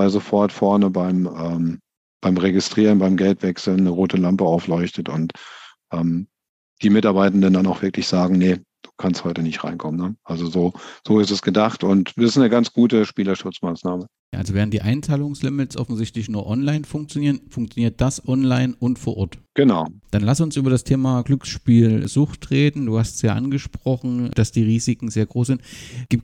weil 0.00 0.08
sofort 0.08 0.50
vorne 0.50 0.88
beim, 0.88 1.26
ähm, 1.26 1.80
beim 2.22 2.38
Registrieren, 2.38 2.98
beim 2.98 3.18
Geldwechseln 3.18 3.80
eine 3.80 3.90
rote 3.90 4.16
Lampe 4.16 4.44
aufleuchtet 4.44 5.10
und 5.10 5.34
ähm, 5.92 6.26
die 6.80 6.88
Mitarbeitenden 6.88 7.52
dann 7.52 7.66
auch 7.66 7.82
wirklich 7.82 8.08
sagen, 8.08 8.38
nee, 8.38 8.60
du 8.82 8.90
kannst 8.96 9.24
heute 9.24 9.42
nicht 9.42 9.64
reinkommen. 9.64 10.00
Ne? 10.00 10.16
Also 10.24 10.46
so, 10.46 10.72
so 11.06 11.20
ist 11.20 11.30
es 11.30 11.42
gedacht 11.42 11.84
und 11.84 12.12
das 12.16 12.26
ist 12.26 12.38
eine 12.38 12.50
ganz 12.50 12.72
gute 12.72 13.04
Spielerschutzmaßnahme. 13.06 14.06
Also 14.32 14.54
während 14.54 14.72
die 14.72 14.80
Einzahlungslimits 14.80 15.76
offensichtlich 15.76 16.28
nur 16.28 16.46
online 16.46 16.84
funktionieren, 16.84 17.40
funktioniert 17.48 18.00
das 18.00 18.26
online 18.26 18.76
und 18.78 18.98
vor 18.98 19.16
Ort. 19.16 19.38
Genau. 19.54 19.88
Dann 20.12 20.22
lass 20.22 20.40
uns 20.40 20.56
über 20.56 20.70
das 20.70 20.84
Thema 20.84 21.22
Glücksspielsucht 21.22 22.50
reden. 22.50 22.86
Du 22.86 22.98
hast 22.98 23.16
es 23.16 23.22
ja 23.22 23.34
angesprochen, 23.34 24.30
dass 24.34 24.52
die 24.52 24.62
Risiken 24.62 25.10
sehr 25.10 25.26
groß 25.26 25.48
sind. 25.48 25.62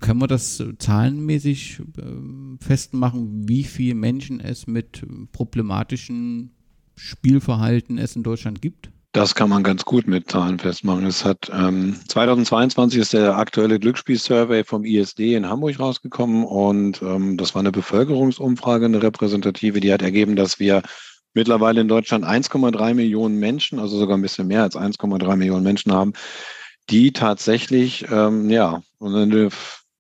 Können 0.01 0.21
wir 0.21 0.29
das 0.29 0.63
zahlenmäßig 0.79 1.81
äh, 1.99 2.65
festmachen, 2.65 3.49
wie 3.49 3.65
viele 3.65 3.97
Menschen 3.97 4.39
es 4.39 4.69
mit 4.69 5.05
problematischen 5.33 6.53
Spielverhalten 6.95 7.99
es 7.99 8.15
in 8.15 8.23
Deutschland 8.23 8.63
gibt? 8.63 8.91
Das 9.17 9.35
kann 9.35 9.49
man 9.49 9.63
ganz 9.63 9.87
gut 9.87 10.07
mit 10.07 10.31
Zahlen 10.31 10.59
festmachen. 10.59 11.07
Es 11.07 11.25
hat 11.25 11.51
ähm, 11.51 11.99
2022 12.07 13.01
ist 13.01 13.15
der 13.15 13.39
aktuelle 13.39 13.79
Glücksspiel-Survey 13.79 14.63
vom 14.63 14.85
ISD 14.85 15.37
in 15.37 15.49
Hamburg 15.49 15.81
rausgekommen 15.81 16.45
und 16.45 17.01
ähm, 17.01 17.39
das 17.39 17.55
war 17.55 17.61
eine 17.61 17.73
Bevölkerungsumfrage, 17.73 18.85
eine 18.85 19.03
repräsentative, 19.03 19.81
die 19.81 19.91
hat 19.91 20.03
ergeben, 20.03 20.37
dass 20.37 20.61
wir 20.61 20.83
mittlerweile 21.33 21.81
in 21.81 21.89
Deutschland 21.89 22.27
1,3 22.27 22.93
Millionen 22.93 23.39
Menschen, 23.39 23.79
also 23.79 23.97
sogar 23.99 24.19
ein 24.19 24.23
bisschen 24.23 24.49
mehr 24.49 24.65
als 24.65 24.77
1,3 24.77 25.35
Millionen 25.37 25.65
Menschen 25.65 25.95
haben, 25.95 26.13
die 26.91 27.15
tatsächlich 27.15 28.05
ähm, 28.11 28.51
ja 28.51 28.83
eine 29.01 29.49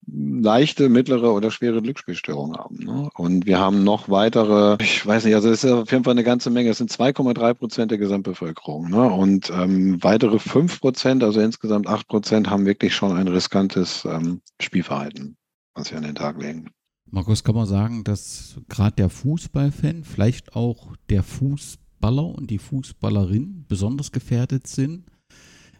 leichte, 0.06 0.88
mittlere 0.88 1.32
oder 1.32 1.50
schwere 1.50 1.82
Glücksspielstörungen 1.82 2.56
haben. 2.56 2.76
Ne? 2.76 3.08
Und 3.14 3.46
wir 3.46 3.58
haben 3.58 3.84
noch 3.84 4.08
weitere, 4.08 4.76
ich 4.80 5.04
weiß 5.04 5.24
nicht, 5.24 5.34
also 5.34 5.50
es 5.50 5.64
ist 5.64 5.70
auf 5.70 5.90
jeden 5.90 6.04
Fall 6.04 6.12
eine 6.12 6.24
ganze 6.24 6.50
Menge. 6.50 6.70
Es 6.70 6.78
sind 6.78 6.90
2,3 6.90 7.54
Prozent 7.54 7.90
der 7.90 7.98
Gesamtbevölkerung. 7.98 8.88
Ne? 8.88 9.02
Und 9.02 9.50
ähm, 9.50 10.02
weitere 10.02 10.38
5 10.38 10.80
Prozent, 10.80 11.24
also 11.24 11.40
insgesamt 11.40 11.86
8 11.88 12.06
Prozent, 12.06 12.50
haben 12.50 12.66
wirklich 12.66 12.94
schon 12.94 13.16
ein 13.16 13.28
riskantes 13.28 14.04
ähm, 14.04 14.40
Spielverhalten, 14.60 15.36
was 15.74 15.90
wir 15.90 15.98
an 15.98 16.04
den 16.04 16.14
Tag 16.14 16.40
legen. 16.40 16.70
Markus, 17.08 17.44
kann 17.44 17.54
man 17.54 17.66
sagen, 17.66 18.04
dass 18.04 18.56
gerade 18.68 18.96
der 18.96 19.08
Fußballfan, 19.08 20.04
vielleicht 20.04 20.56
auch 20.56 20.96
der 21.08 21.22
Fußballer 21.22 22.26
und 22.26 22.50
die 22.50 22.58
Fußballerin 22.58 23.64
besonders 23.68 24.12
gefährdet 24.12 24.66
sind? 24.66 25.06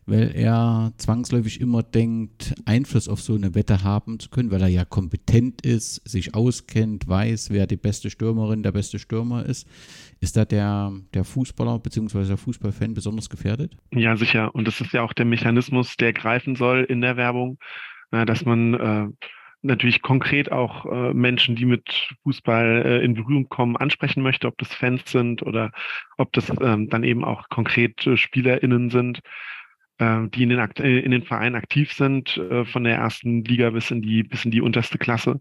Weil 0.07 0.33
er 0.35 0.92
zwangsläufig 0.99 1.61
immer 1.61 1.83
denkt, 1.83 2.55
Einfluss 2.64 3.09
auf 3.09 3.21
so 3.21 3.35
eine 3.35 3.55
Wette 3.55 3.83
haben 3.83 4.21
zu 4.21 4.31
können, 4.31 4.53
weil 4.53 4.62
er 4.62 4.69
ja 4.69 4.85
kompetent 4.85 5.62
ist, 5.62 5.97
sich 6.09 6.35
auskennt, 6.35 7.09
weiß, 7.09 7.51
wer 7.51 7.66
die 7.66 7.77
beste 7.77 8.09
Stürmerin, 8.09 8.62
der 8.62 8.73
beste 8.73 9.01
Stürmer 9.01 9.45
ist. 9.45 9.69
Ist 10.21 10.37
da 10.37 10.45
der, 10.45 10.92
der 11.12 11.25
Fußballer 11.25 11.81
bzw. 11.81 12.25
der 12.25 12.37
Fußballfan 12.37 12.95
besonders 12.95 13.29
gefährdet? 13.29 13.77
Ja, 13.92 14.16
sicher. 14.16 14.55
Und 14.55 14.69
das 14.69 14.81
ist 14.81 14.92
ja 14.92 15.03
auch 15.03 15.12
der 15.12 15.27
Mechanismus, 15.27 15.97
der 15.97 16.12
greifen 16.12 16.55
soll 16.55 16.85
in 16.85 17.01
der 17.01 17.16
Werbung, 17.16 17.59
dass 18.11 18.45
man 18.45 18.75
äh, 18.75 19.09
natürlich 19.62 20.03
konkret 20.03 20.53
auch 20.53 20.87
äh, 20.87 21.12
Menschen, 21.12 21.57
die 21.57 21.64
mit 21.64 22.09
Fußball 22.23 22.83
äh, 22.87 23.05
in 23.05 23.14
Berührung 23.14 23.49
kommen, 23.49 23.77
ansprechen 23.77 24.23
möchte, 24.23 24.47
ob 24.47 24.57
das 24.59 24.73
Fans 24.73 25.03
sind 25.11 25.42
oder 25.42 25.73
ob 26.16 26.33
das 26.33 26.51
ähm, 26.61 26.88
dann 26.88 27.03
eben 27.03 27.25
auch 27.25 27.49
konkret 27.49 28.07
äh, 28.07 28.16
SpielerInnen 28.16 28.90
sind 28.90 29.19
äh, 29.19 29.23
die 30.01 30.43
in 30.43 30.49
den, 30.51 30.59
äh, 30.59 30.99
in 31.01 31.11
den 31.11 31.25
Vereinen 31.25 31.57
aktiv 31.57 31.93
sind, 31.93 32.37
äh, 32.37 32.65
von 32.65 32.85
der 32.85 32.97
ersten 32.97 33.45
Liga 33.45 33.71
bis 33.71 33.91
in 33.91 34.03
die, 34.03 34.23
bis 34.23 34.45
in 34.45 34.51
die 34.51 34.61
unterste 34.61 34.99
Klasse. 34.99 35.41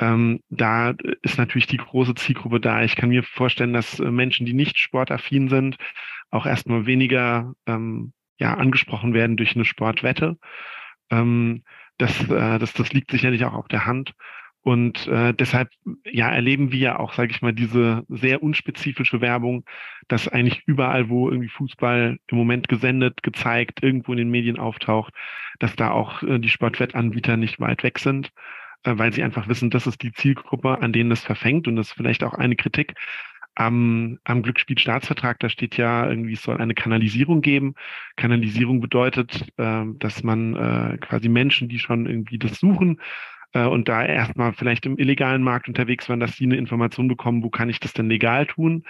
Ähm, 0.00 0.40
da 0.50 0.94
ist 1.22 1.38
natürlich 1.38 1.66
die 1.66 1.76
große 1.78 2.14
Zielgruppe 2.14 2.60
da. 2.60 2.82
Ich 2.82 2.96
kann 2.96 3.10
mir 3.10 3.22
vorstellen, 3.22 3.72
dass 3.72 4.00
äh, 4.00 4.10
Menschen, 4.10 4.46
die 4.46 4.54
nicht 4.54 4.78
sportaffin 4.78 5.48
sind, 5.48 5.76
auch 6.30 6.46
erstmal 6.46 6.86
weniger 6.86 7.52
ähm, 7.66 8.12
ja, 8.38 8.54
angesprochen 8.54 9.14
werden 9.14 9.36
durch 9.36 9.54
eine 9.54 9.64
Sportwette. 9.64 10.36
Ähm, 11.10 11.62
Das, 11.98 12.28
äh, 12.28 12.58
das, 12.58 12.72
das 12.72 12.92
liegt 12.92 13.12
sicherlich 13.12 13.44
auch 13.44 13.54
auf 13.54 13.68
der 13.68 13.86
Hand. 13.86 14.14
Und 14.64 15.06
äh, 15.08 15.34
deshalb 15.34 15.68
ja 16.06 16.30
erleben 16.30 16.72
wir 16.72 16.78
ja 16.78 16.98
auch, 16.98 17.12
sage 17.12 17.30
ich 17.32 17.42
mal, 17.42 17.52
diese 17.52 18.02
sehr 18.08 18.42
unspezifische 18.42 19.20
Werbung, 19.20 19.64
dass 20.08 20.26
eigentlich 20.26 20.62
überall, 20.64 21.10
wo 21.10 21.28
irgendwie 21.28 21.50
Fußball 21.50 22.16
im 22.26 22.38
Moment 22.38 22.68
gesendet, 22.68 23.22
gezeigt, 23.22 23.82
irgendwo 23.82 24.12
in 24.12 24.18
den 24.18 24.30
Medien 24.30 24.58
auftaucht, 24.58 25.12
dass 25.58 25.76
da 25.76 25.90
auch 25.90 26.22
äh, 26.22 26.38
die 26.38 26.48
Sportwettanbieter 26.48 27.36
nicht 27.36 27.60
weit 27.60 27.82
weg 27.82 27.98
sind, 27.98 28.32
äh, 28.84 28.94
weil 28.96 29.12
sie 29.12 29.22
einfach 29.22 29.48
wissen, 29.48 29.68
das 29.68 29.86
ist 29.86 30.02
die 30.02 30.12
Zielgruppe, 30.12 30.80
an 30.80 30.94
denen 30.94 31.10
das 31.10 31.22
verfängt 31.22 31.68
und 31.68 31.76
das 31.76 31.88
ist 31.88 31.92
vielleicht 31.92 32.24
auch 32.24 32.32
eine 32.32 32.56
Kritik 32.56 32.94
am, 33.54 34.18
am 34.24 34.42
Glücksspielstaatsvertrag, 34.42 35.40
da 35.40 35.50
steht 35.50 35.76
ja 35.76 36.08
irgendwie, 36.08 36.32
es 36.32 36.42
soll 36.42 36.56
eine 36.56 36.74
Kanalisierung 36.74 37.42
geben. 37.42 37.74
Kanalisierung 38.16 38.80
bedeutet, 38.80 39.46
äh, 39.58 39.84
dass 39.98 40.22
man 40.22 40.56
äh, 40.56 40.96
quasi 40.98 41.28
Menschen, 41.28 41.68
die 41.68 41.78
schon 41.78 42.06
irgendwie 42.06 42.38
das 42.38 42.58
suchen, 42.58 42.98
äh, 43.54 43.64
und 43.64 43.88
da 43.88 44.04
erstmal 44.04 44.52
vielleicht 44.52 44.84
im 44.84 44.98
illegalen 44.98 45.42
Markt 45.42 45.68
unterwegs 45.68 46.08
waren, 46.08 46.20
dass 46.20 46.36
sie 46.36 46.44
eine 46.44 46.56
Information 46.56 47.08
bekommen, 47.08 47.42
wo 47.42 47.50
kann 47.50 47.70
ich 47.70 47.80
das 47.80 47.94
denn 47.94 48.08
legal 48.08 48.46
tun. 48.46 48.84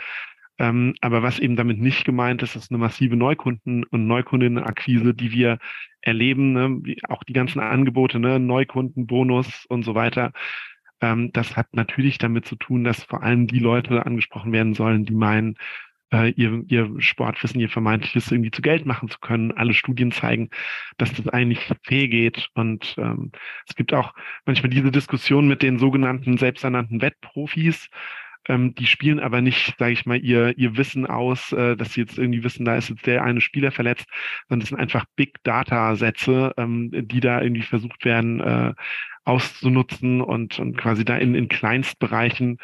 Ähm, 0.58 0.94
aber 1.00 1.22
was 1.22 1.38
eben 1.40 1.56
damit 1.56 1.80
nicht 1.80 2.04
gemeint 2.04 2.42
ist, 2.42 2.56
ist 2.56 2.70
eine 2.70 2.78
massive 2.78 3.16
Neukunden- 3.16 3.84
und 3.84 4.06
Neukundinnenakquise, 4.06 5.14
die 5.14 5.32
wir 5.32 5.58
erleben, 6.00 6.52
ne? 6.52 6.96
auch 7.08 7.24
die 7.24 7.32
ganzen 7.32 7.60
Angebote, 7.60 8.20
ne? 8.20 8.38
Neukundenbonus 8.38 9.66
und 9.66 9.84
so 9.84 9.94
weiter. 9.94 10.32
Ähm, 11.00 11.32
das 11.32 11.56
hat 11.56 11.74
natürlich 11.74 12.18
damit 12.18 12.46
zu 12.46 12.56
tun, 12.56 12.84
dass 12.84 13.02
vor 13.04 13.22
allem 13.22 13.46
die 13.48 13.58
Leute 13.58 14.06
angesprochen 14.06 14.52
werden 14.52 14.74
sollen, 14.74 15.04
die 15.04 15.14
meinen, 15.14 15.56
äh, 16.14 16.30
ihr, 16.30 16.62
ihr 16.68 16.90
Sportwissen, 16.98 17.60
ihr 17.60 17.68
vermeintliches 17.68 18.30
irgendwie 18.30 18.52
zu 18.52 18.62
Geld 18.62 18.86
machen 18.86 19.08
zu 19.08 19.18
können. 19.18 19.52
Alle 19.52 19.74
Studien 19.74 20.12
zeigen, 20.12 20.50
dass 20.96 21.12
das 21.12 21.28
eigentlich 21.28 21.68
fehlgeht. 21.82 22.48
Und 22.54 22.94
ähm, 22.98 23.32
es 23.68 23.74
gibt 23.74 23.92
auch 23.92 24.14
manchmal 24.46 24.70
diese 24.70 24.92
Diskussion 24.92 25.48
mit 25.48 25.62
den 25.62 25.78
sogenannten 25.78 26.38
selbsternannten 26.38 27.02
Wettprofis, 27.02 27.90
ähm, 28.46 28.74
die 28.74 28.86
spielen 28.86 29.20
aber 29.20 29.40
nicht, 29.40 29.74
sage 29.78 29.92
ich 29.92 30.06
mal, 30.06 30.18
ihr, 30.22 30.56
ihr 30.58 30.76
Wissen 30.76 31.06
aus, 31.06 31.52
äh, 31.52 31.76
dass 31.76 31.94
sie 31.94 32.02
jetzt 32.02 32.18
irgendwie 32.18 32.44
wissen, 32.44 32.64
da 32.64 32.76
ist 32.76 32.90
jetzt 32.90 33.06
der 33.06 33.24
eine 33.24 33.40
Spieler 33.40 33.72
verletzt, 33.72 34.06
sondern 34.48 34.60
das 34.60 34.68
sind 34.68 34.78
einfach 34.78 35.06
Big 35.16 35.42
Data-Sätze, 35.44 36.52
ähm, 36.58 36.90
die 36.92 37.20
da 37.20 37.40
irgendwie 37.40 37.62
versucht 37.62 38.04
werden 38.04 38.40
äh, 38.40 38.74
auszunutzen 39.24 40.20
und, 40.20 40.58
und 40.58 40.76
quasi 40.76 41.04
da 41.04 41.16
in, 41.16 41.34
in 41.34 41.48
Kleinstbereichen 41.48 42.58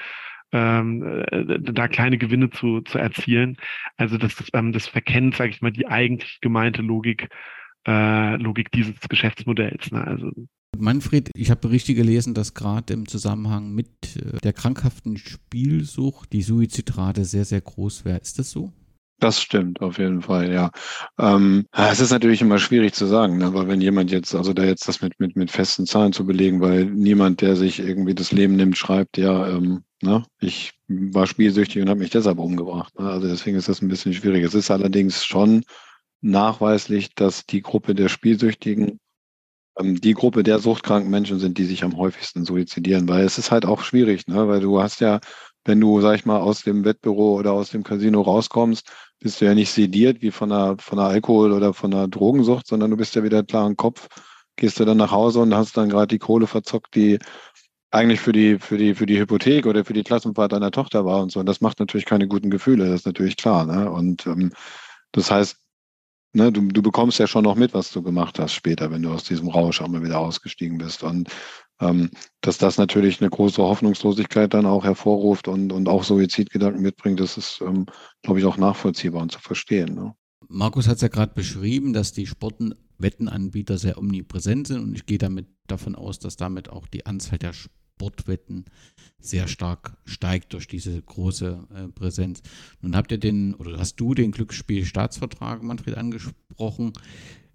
ähm, 0.53 1.25
äh, 1.31 1.61
da 1.61 1.89
kleine 1.89 2.19
Gewinne 2.19 2.51
zu, 2.51 2.81
zu 2.83 2.99
erzielen. 2.99 3.57
Also 3.97 4.19
das, 4.19 4.35
ähm, 4.53 4.73
das 4.73 4.87
verkennt, 4.87 5.37
sage 5.37 5.51
ich 5.51 5.61
mal, 5.61 5.73
die 5.73 5.87
eigentlich 5.87 6.41
gemeinte 6.41 6.83
Logik, 6.83 7.29
äh, 7.87 8.37
Logik 8.37 8.71
dieses 8.73 8.95
Geschäftsmodells. 9.09 9.91
Ne? 9.93 10.07
Also 10.07 10.31
Manfred, 10.79 11.31
ich 11.35 11.51
habe 11.51 11.61
Berichte 11.61 11.95
gelesen, 11.95 12.35
dass 12.35 12.55
gerade 12.55 12.95
im 12.95 13.07
Zusammenhang 13.07 13.75
mit 13.75 14.17
äh, 14.17 14.39
der 14.39 14.53
krankhaften 14.53 15.17
Spielsucht 15.17 16.33
die 16.33 16.43
Suizidrate 16.43 17.25
sehr, 17.25 17.45
sehr 17.45 17.61
groß 17.61 18.05
wäre. 18.05 18.19
Ist 18.19 18.39
das 18.39 18.51
so? 18.51 18.73
Das 19.21 19.43
stimmt, 19.43 19.83
auf 19.83 19.99
jeden 19.99 20.23
Fall, 20.23 20.51
ja. 20.51 20.71
Ähm, 21.19 21.67
es 21.73 22.01
ist 22.01 22.11
natürlich 22.11 22.41
immer 22.41 22.59
schwierig 22.59 22.95
zu 22.95 23.05
sagen, 23.05 23.37
ne? 23.37 23.45
aber 23.45 23.69
wenn 23.69 23.83
jemand 23.83 24.11
jetzt, 24.11 24.35
also 24.35 24.55
da 24.55 24.65
jetzt 24.65 24.89
das 24.89 25.03
mit, 25.03 25.21
mit, 25.21 25.37
mit 25.37 25.51
festen 25.51 25.85
Zahlen 25.85 26.15
zu 26.15 26.25
belegen, 26.25 26.63
weil 26.63 26.87
niemand, 26.87 27.43
der 27.43 27.55
sich 27.55 27.81
irgendwie 27.81 28.15
das 28.15 28.33
Leben 28.33 28.57
nimmt, 28.57 28.79
schreibt, 28.79 29.19
ja, 29.19 29.47
ähm, 29.47 29.85
ne, 30.01 30.25
ich 30.41 30.73
war 30.89 31.27
spielsüchtig 31.27 31.83
und 31.83 31.91
habe 31.91 32.01
mich 32.01 32.09
deshalb 32.09 32.39
umgebracht. 32.39 32.99
Ne? 32.99 33.11
Also 33.11 33.29
deswegen 33.29 33.59
ist 33.59 33.69
das 33.69 33.83
ein 33.83 33.89
bisschen 33.89 34.15
schwierig. 34.15 34.43
Es 34.43 34.55
ist 34.55 34.71
allerdings 34.71 35.23
schon 35.23 35.65
nachweislich, 36.23 37.15
dass 37.15 37.45
die 37.45 37.61
Gruppe 37.61 37.95
der 37.95 38.09
Spielsüchtigen 38.09 39.01
ähm, 39.79 40.01
die 40.01 40.15
Gruppe 40.15 40.43
der 40.43 40.61
suchtkranken 40.61 41.11
Menschen 41.11 41.39
sind, 41.39 41.59
die 41.59 41.67
sich 41.67 41.85
am 41.85 41.99
häufigsten 41.99 42.47
suizidieren, 42.47 43.07
weil 43.07 43.25
es 43.25 43.37
ist 43.37 43.51
halt 43.51 43.67
auch 43.67 43.83
schwierig, 43.83 44.27
ne? 44.29 44.49
weil 44.49 44.61
du 44.61 44.81
hast 44.81 45.01
ja 45.01 45.21
wenn 45.65 45.81
du, 45.81 46.01
sag 46.01 46.15
ich 46.17 46.27
mal, 46.27 46.39
aus 46.39 46.63
dem 46.63 46.85
Wettbüro 46.85 47.35
oder 47.39 47.53
aus 47.53 47.71
dem 47.71 47.83
Casino 47.85 48.23
rauskommst, 48.23 48.91
bist 49.21 49.41
du 49.41 49.45
ja 49.45 49.55
nicht 49.55 49.71
sediert 49.71 50.23
wie 50.23 50.31
von 50.31 50.51
einer, 50.51 50.77
von 50.79 50.99
einer 50.99 51.09
Alkohol- 51.09 51.53
oder 51.53 51.75
von 51.75 51.93
einer 51.93 52.09
Drogensucht, 52.09 52.67
sondern 52.67 52.91
du 52.91 52.97
bist 52.97 53.15
ja 53.15 53.23
wieder 53.23 53.43
klar 53.43 53.67
im 53.67 53.77
Kopf, 53.77 54.09
gehst 54.57 54.81
du 54.81 54.85
dann 54.85 54.97
nach 54.97 55.13
Hause 55.13 55.41
und 55.41 55.55
hast 55.55 55.77
dann 55.77 55.91
gerade 55.91 56.09
die 56.09 56.19
Kohle 56.19 56.47
verzockt, 56.47 56.95
die 56.95 57.19
eigentlich 57.91 58.21
für 58.21 58.33
die, 58.33 58.59
für 58.59 58.79
die, 58.79 58.95
für 58.95 59.07
die 59.07 59.19
Hypothek 59.19 59.67
oder 59.67 59.85
für 59.85 59.93
die 59.93 60.05
Klassenfahrt 60.05 60.53
deiner 60.53 60.71
Tochter 60.71 61.05
war 61.05 61.23
und 61.23 61.33
so. 61.33 61.41
Und 61.41 61.47
das 61.47 61.61
macht 61.61 61.81
natürlich 61.81 62.07
keine 62.07 62.29
guten 62.29 62.51
Gefühle, 62.51 62.87
das 62.87 63.01
ist 63.01 63.07
natürlich 63.07 63.37
klar. 63.37 63.67
Ne? 63.67 63.91
Und 63.91 64.27
ähm, 64.27 64.53
das 65.13 65.31
heißt, 65.31 65.57
ne, 66.33 66.53
du, 66.53 66.63
du 66.69 66.83
bekommst 66.83 67.19
ja 67.19 67.27
schon 67.27 67.45
noch 67.45 67.57
mit, 67.57 67.75
was 67.75 67.91
du 67.91 68.03
gemacht 68.03 68.39
hast 68.39 68.55
später, 68.55 68.91
wenn 68.91 69.03
du 69.03 69.11
aus 69.11 69.25
diesem 69.25 69.49
Rausch 69.49 69.81
auch 69.81 69.89
mal 69.89 70.03
wieder 70.03 70.19
ausgestiegen 70.19 70.79
bist. 70.79 71.03
Und 71.03 71.29
dass 72.43 72.59
das 72.59 72.77
natürlich 72.77 73.21
eine 73.21 73.31
große 73.31 73.63
Hoffnungslosigkeit 73.63 74.53
dann 74.53 74.67
auch 74.67 74.85
hervorruft 74.85 75.49
und, 75.49 75.73
und 75.73 75.89
auch 75.89 76.05
Suizidgedanken 76.05 76.83
mitbringt, 76.83 77.21
das 77.21 77.39
ist, 77.39 77.63
ähm, 77.63 77.87
glaube 78.23 78.41
ich, 78.41 78.45
auch 78.45 78.59
nachvollziehbar 78.59 79.23
und 79.23 79.33
zu 79.33 79.41
verstehen. 79.41 79.95
Ne? 79.95 80.15
Markus 80.49 80.89
hat 80.89 80.97
es 80.97 81.03
ja 81.03 81.09
gerade 81.09 81.33
beschrieben, 81.33 81.93
dass 81.93 82.13
die 82.13 82.27
Sportwettenanbieter 82.27 83.79
sehr 83.79 83.99
omnipräsent 83.99 84.67
sind 84.67 84.81
und 84.81 84.95
ich 84.95 85.07
gehe 85.07 85.19
damit 85.19 85.47
davon 85.69 85.95
aus, 85.95 86.19
dass 86.19 86.37
damit 86.37 86.69
auch 86.69 86.87
die 86.87 87.07
Anzahl 87.07 87.39
der 87.39 87.53
Sportwetten 88.01 88.65
sehr 89.19 89.47
stark 89.47 89.97
steigt 90.05 90.53
durch 90.53 90.67
diese 90.67 91.01
große 91.01 91.67
äh, 91.75 91.89
Präsenz. 91.89 92.43
Nun 92.81 92.97
habt 92.97 93.13
ihr 93.13 93.19
den, 93.19 93.55
oder 93.55 93.79
hast 93.79 93.97
du 93.97 94.15
den 94.15 94.33
Glücksspielstaatsvertrag, 94.33 95.63
Manfred, 95.63 95.97
angesprochen 95.97 96.93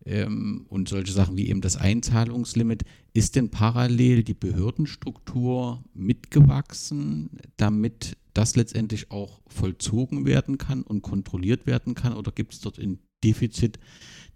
ähm, 0.05 0.65
und 0.69 0.87
solche 0.87 1.11
Sachen 1.11 1.37
wie 1.37 1.49
eben 1.49 1.61
das 1.61 1.77
Einzahlungslimit. 1.77 2.83
Ist 3.13 3.35
denn 3.35 3.49
parallel 3.49 4.23
die 4.23 4.33
Behördenstruktur 4.33 5.83
mitgewachsen, 5.93 7.29
damit 7.57 8.17
das 8.33 8.55
letztendlich 8.55 9.11
auch 9.11 9.41
vollzogen 9.47 10.25
werden 10.25 10.57
kann 10.57 10.83
und 10.83 11.01
kontrolliert 11.01 11.65
werden 11.65 11.95
kann? 11.95 12.13
Oder 12.13 12.31
gibt 12.31 12.53
es 12.53 12.59
dort 12.59 12.79
ein 12.79 12.99
Defizit, 13.23 13.79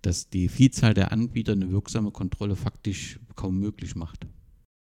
das 0.01 0.29
die 0.29 0.47
Vielzahl 0.47 0.93
der 0.93 1.11
Anbieter 1.11 1.51
eine 1.51 1.71
wirksame 1.71 2.11
Kontrolle 2.11 2.55
faktisch 2.55 3.19
kaum 3.35 3.59
möglich 3.59 3.95
macht? 3.95 4.25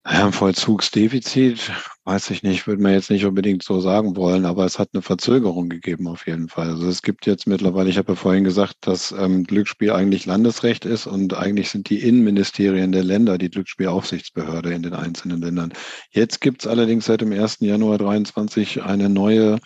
Ja, 0.09 0.25
ein 0.25 0.31
Vollzugsdefizit, 0.31 1.69
weiß 2.05 2.29
ich 2.29 2.41
nicht, 2.41 2.65
würde 2.65 2.81
man 2.81 2.93
jetzt 2.93 3.09
nicht 3.09 3.25
unbedingt 3.25 3.61
so 3.61 3.81
sagen 3.81 4.15
wollen, 4.15 4.45
aber 4.45 4.63
es 4.63 4.79
hat 4.79 4.89
eine 4.93 5.01
Verzögerung 5.01 5.67
gegeben 5.67 6.07
auf 6.07 6.27
jeden 6.27 6.47
Fall. 6.47 6.69
Also 6.69 6.87
es 6.87 7.01
gibt 7.01 7.25
jetzt 7.25 7.45
mittlerweile, 7.45 7.89
ich 7.89 7.97
habe 7.97 8.13
ja 8.13 8.15
vorhin 8.15 8.45
gesagt, 8.45 8.75
dass 8.81 9.11
ähm, 9.11 9.43
Glücksspiel 9.43 9.91
eigentlich 9.91 10.25
Landesrecht 10.25 10.85
ist 10.85 11.07
und 11.07 11.33
eigentlich 11.33 11.69
sind 11.69 11.89
die 11.89 11.99
Innenministerien 11.99 12.93
der 12.93 13.03
Länder 13.03 13.37
die 13.37 13.49
Glücksspielaufsichtsbehörde 13.49 14.73
in 14.73 14.81
den 14.83 14.93
einzelnen 14.93 15.41
Ländern. 15.41 15.73
Jetzt 16.11 16.39
gibt 16.39 16.61
es 16.61 16.67
allerdings 16.67 17.05
seit 17.05 17.19
dem 17.19 17.33
1. 17.33 17.57
Januar 17.59 17.97
2023 17.97 18.83
eine 18.83 19.09
neue 19.09 19.57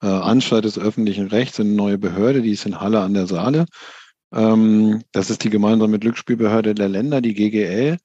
äh, 0.00 0.06
Anstalt 0.06 0.64
des 0.64 0.78
öffentlichen 0.78 1.26
Rechts, 1.26 1.58
eine 1.58 1.70
neue 1.70 1.98
Behörde, 1.98 2.42
die 2.42 2.52
ist 2.52 2.66
in 2.66 2.80
Halle 2.80 3.00
an 3.00 3.14
der 3.14 3.26
Saale. 3.26 3.66
Ähm, 4.32 5.02
das 5.10 5.28
ist 5.28 5.42
die 5.42 5.50
gemeinsame 5.50 5.98
Glücksspielbehörde 5.98 6.76
der 6.76 6.88
Länder, 6.88 7.20
die 7.20 7.34
GGL. 7.34 7.96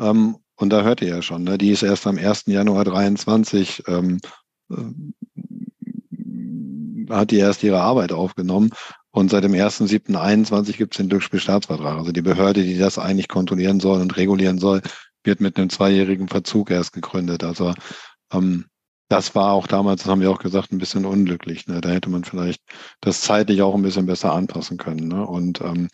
Ähm, 0.00 0.36
und 0.56 0.70
da 0.70 0.82
hört 0.82 1.02
ihr 1.02 1.08
ja 1.08 1.22
schon, 1.22 1.44
ne? 1.44 1.58
die 1.58 1.70
ist 1.70 1.82
erst 1.82 2.06
am 2.06 2.18
1. 2.18 2.44
Januar 2.46 2.84
23, 2.84 3.84
ähm, 3.88 4.20
äh, 4.70 4.76
hat 7.10 7.30
die 7.30 7.38
erst 7.38 7.62
ihre 7.62 7.80
Arbeit 7.80 8.12
aufgenommen. 8.12 8.70
Und 9.10 9.30
seit 9.30 9.44
dem 9.44 9.52
1.7.21 9.52 10.76
gibt 10.76 10.94
es 10.94 10.98
den 10.98 11.08
Glücksspielstaatsvertrag. 11.08 11.98
Also 11.98 12.12
die 12.12 12.22
Behörde, 12.22 12.62
die 12.62 12.78
das 12.78 12.98
eigentlich 12.98 13.28
kontrollieren 13.28 13.78
soll 13.78 14.00
und 14.00 14.16
regulieren 14.16 14.58
soll, 14.58 14.82
wird 15.22 15.40
mit 15.40 15.56
einem 15.56 15.70
zweijährigen 15.70 16.28
Verzug 16.28 16.70
erst 16.70 16.92
gegründet. 16.92 17.44
Also 17.44 17.74
ähm, 18.32 18.66
das 19.08 19.34
war 19.34 19.52
auch 19.52 19.66
damals, 19.66 20.02
das 20.02 20.10
haben 20.10 20.20
wir 20.20 20.30
auch 20.30 20.40
gesagt, 20.40 20.72
ein 20.72 20.78
bisschen 20.78 21.04
unglücklich. 21.04 21.66
Ne? 21.66 21.80
Da 21.80 21.90
hätte 21.90 22.10
man 22.10 22.24
vielleicht 22.24 22.62
das 23.00 23.20
zeitlich 23.20 23.62
auch 23.62 23.74
ein 23.74 23.82
bisschen 23.82 24.06
besser 24.06 24.32
anpassen 24.32 24.78
können. 24.78 25.08
Ne? 25.08 25.26
Und 25.26 25.60
ähm, 25.60 25.88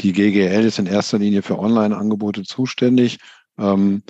die 0.00 0.12
GGL 0.12 0.64
ist 0.64 0.78
in 0.78 0.86
erster 0.86 1.18
Linie 1.18 1.42
für 1.42 1.58
Online-Angebote 1.58 2.42
zuständig 2.42 3.18
ähm, 3.58 4.02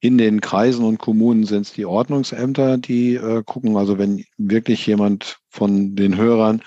in 0.00 0.18
den 0.18 0.40
Kreisen 0.40 0.84
und 0.84 0.98
Kommunen 0.98 1.44
sind 1.44 1.62
es 1.62 1.72
die 1.72 1.86
Ordnungsämter, 1.86 2.78
die 2.78 3.14
äh, 3.14 3.42
gucken. 3.44 3.76
Also 3.76 3.98
wenn 3.98 4.24
wirklich 4.36 4.86
jemand 4.86 5.38
von 5.48 5.96
den 5.96 6.16
Hörern 6.16 6.62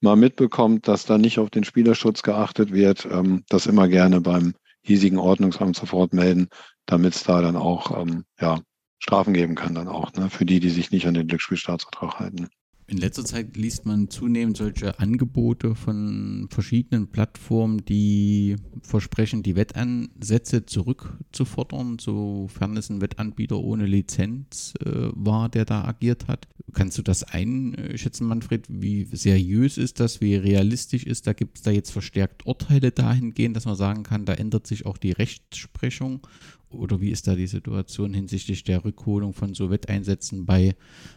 mal 0.00 0.16
mitbekommt, 0.16 0.86
dass 0.86 1.04
da 1.04 1.18
nicht 1.18 1.38
auf 1.38 1.50
den 1.50 1.64
Spielerschutz 1.64 2.22
geachtet 2.22 2.72
wird, 2.72 3.06
ähm, 3.10 3.44
das 3.48 3.66
immer 3.66 3.88
gerne 3.88 4.20
beim 4.20 4.54
hiesigen 4.82 5.18
Ordnungsamt 5.18 5.76
sofort 5.76 6.12
melden, 6.12 6.48
damit 6.86 7.14
es 7.14 7.24
da 7.24 7.42
dann 7.42 7.56
auch 7.56 8.00
ähm, 8.00 8.24
ja, 8.40 8.60
Strafen 9.00 9.34
geben 9.34 9.54
kann, 9.54 9.74
dann 9.74 9.88
auch, 9.88 10.12
ne, 10.14 10.30
für 10.30 10.46
die, 10.46 10.60
die 10.60 10.70
sich 10.70 10.90
nicht 10.90 11.06
an 11.06 11.14
den 11.14 11.26
Glücksspielstaatsvertrag 11.26 12.18
halten. 12.18 12.48
In 12.90 12.96
letzter 12.96 13.22
Zeit 13.22 13.54
liest 13.58 13.84
man 13.84 14.08
zunehmend 14.08 14.56
solche 14.56 14.98
Angebote 14.98 15.74
von 15.74 16.48
verschiedenen 16.50 17.08
Plattformen, 17.08 17.84
die 17.84 18.56
versprechen, 18.80 19.42
die 19.42 19.56
Wettansätze 19.56 20.64
zurückzufordern, 20.64 21.98
sofern 21.98 22.78
es 22.78 22.88
ein 22.88 23.02
Wettanbieter 23.02 23.58
ohne 23.58 23.84
Lizenz 23.84 24.72
äh, 24.82 25.10
war, 25.12 25.50
der 25.50 25.66
da 25.66 25.84
agiert 25.84 26.28
hat. 26.28 26.48
Kannst 26.72 26.96
du 26.96 27.02
das 27.02 27.24
einschätzen, 27.24 28.26
Manfred? 28.26 28.64
Wie 28.70 29.04
seriös 29.04 29.76
ist 29.76 30.00
das? 30.00 30.22
Wie 30.22 30.36
realistisch 30.36 31.04
ist 31.04 31.26
da? 31.26 31.34
Gibt 31.34 31.58
es 31.58 31.64
da 31.64 31.70
jetzt 31.70 31.90
verstärkt 31.90 32.46
Urteile 32.46 32.90
dahingehend, 32.90 33.54
dass 33.54 33.66
man 33.66 33.76
sagen 33.76 34.02
kann, 34.02 34.24
da 34.24 34.32
ändert 34.32 34.66
sich 34.66 34.86
auch 34.86 34.96
die 34.96 35.12
Rechtsprechung? 35.12 36.26
Oder 36.70 37.02
wie 37.02 37.10
ist 37.10 37.26
da 37.26 37.36
die 37.36 37.48
Situation 37.48 38.14
hinsichtlich 38.14 38.64
der 38.64 38.82
Rückholung 38.82 39.34
von 39.34 39.52
so 39.52 39.68
Wetteinsätzen 39.68 40.46
bei 40.46 40.74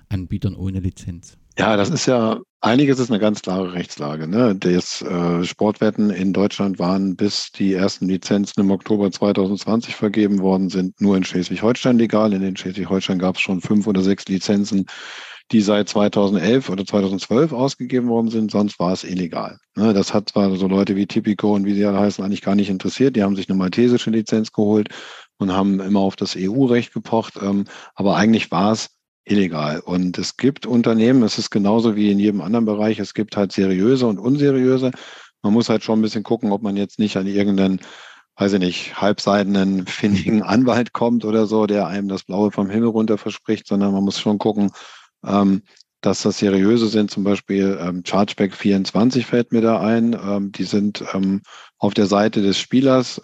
Anbietern 0.09 0.55
ohne 0.55 0.81
Lizenz? 0.81 1.37
Ja, 1.57 1.75
das 1.75 1.89
ist 1.89 2.05
ja, 2.05 2.39
einiges 2.61 2.99
ist 2.99 3.11
eine 3.11 3.19
ganz 3.19 3.41
klare 3.41 3.73
Rechtslage. 3.73 4.27
Ne? 4.27 4.55
Das 4.55 5.01
äh, 5.01 5.43
Sportwetten 5.43 6.09
in 6.09 6.31
Deutschland 6.33 6.79
waren, 6.79 7.15
bis 7.15 7.51
die 7.51 7.73
ersten 7.73 8.07
Lizenzen 8.07 8.61
im 8.61 8.71
Oktober 8.71 9.11
2020 9.11 9.95
vergeben 9.95 10.39
worden 10.39 10.69
sind, 10.69 10.99
nur 11.01 11.17
in 11.17 11.23
Schleswig-Holstein 11.23 11.97
legal. 11.97 12.33
In 12.33 12.55
Schleswig-Holstein 12.55 13.19
gab 13.19 13.35
es 13.35 13.41
schon 13.41 13.61
fünf 13.61 13.85
oder 13.85 14.01
sechs 14.01 14.25
Lizenzen, 14.25 14.85
die 15.51 15.61
seit 15.61 15.89
2011 15.89 16.69
oder 16.69 16.85
2012 16.85 17.51
ausgegeben 17.51 18.07
worden 18.07 18.29
sind, 18.29 18.51
sonst 18.51 18.79
war 18.79 18.93
es 18.93 19.03
illegal. 19.03 19.57
Ne? 19.75 19.93
Das 19.93 20.13
hat 20.13 20.29
zwar 20.29 20.55
so 20.55 20.67
Leute 20.67 20.95
wie 20.95 21.07
Tipico 21.07 21.53
und 21.53 21.65
wie 21.65 21.73
sie 21.73 21.85
alle 21.85 21.99
heißen 21.99 22.23
eigentlich 22.23 22.41
gar 22.41 22.55
nicht 22.55 22.69
interessiert. 22.69 23.17
Die 23.17 23.23
haben 23.23 23.35
sich 23.35 23.49
eine 23.49 23.57
maltesische 23.57 24.09
Lizenz 24.09 24.53
geholt 24.53 24.87
und 25.37 25.51
haben 25.51 25.81
immer 25.81 25.99
auf 25.99 26.15
das 26.15 26.35
EU-Recht 26.37 26.93
gepocht. 26.93 27.33
Ähm, 27.41 27.65
aber 27.95 28.15
eigentlich 28.15 28.51
war 28.51 28.71
es 28.71 28.89
illegal. 29.31 29.79
Und 29.79 30.17
es 30.17 30.37
gibt 30.37 30.65
Unternehmen, 30.65 31.23
es 31.23 31.37
ist 31.37 31.49
genauso 31.49 31.95
wie 31.95 32.11
in 32.11 32.19
jedem 32.19 32.41
anderen 32.41 32.65
Bereich, 32.65 32.99
es 32.99 33.13
gibt 33.13 33.37
halt 33.37 33.51
seriöse 33.51 34.05
und 34.07 34.19
unseriöse. 34.19 34.91
Man 35.41 35.53
muss 35.53 35.69
halt 35.69 35.83
schon 35.83 35.99
ein 35.99 36.01
bisschen 36.01 36.23
gucken, 36.23 36.51
ob 36.51 36.61
man 36.61 36.77
jetzt 36.77 36.99
nicht 36.99 37.17
an 37.17 37.25
irgendeinen, 37.25 37.79
weiß 38.35 38.53
ich 38.53 38.59
nicht, 38.59 39.01
halbseidenen, 39.01 39.87
findigen 39.87 40.43
Anwalt 40.43 40.93
kommt 40.93 41.25
oder 41.25 41.45
so, 41.45 41.65
der 41.65 41.87
einem 41.87 42.09
das 42.09 42.23
Blaue 42.23 42.51
vom 42.51 42.69
Himmel 42.69 42.89
runter 42.89 43.17
verspricht, 43.17 43.67
sondern 43.67 43.93
man 43.93 44.03
muss 44.03 44.19
schon 44.19 44.37
gucken, 44.37 44.71
ähm, 45.25 45.63
dass 46.01 46.23
das 46.23 46.39
seriöse 46.39 46.87
sind. 46.87 47.11
Zum 47.11 47.23
Beispiel 47.23 47.79
ähm, 47.81 48.03
Chargeback 48.05 48.53
24 48.53 49.25
fällt 49.25 49.51
mir 49.51 49.61
da 49.61 49.79
ein. 49.79 50.13
Ähm, 50.13 50.51
die 50.51 50.63
sind 50.63 51.03
ähm, 51.13 51.41
auf 51.77 51.93
der 51.93 52.07
Seite 52.07 52.41
des 52.41 52.59
Spielers. 52.59 53.21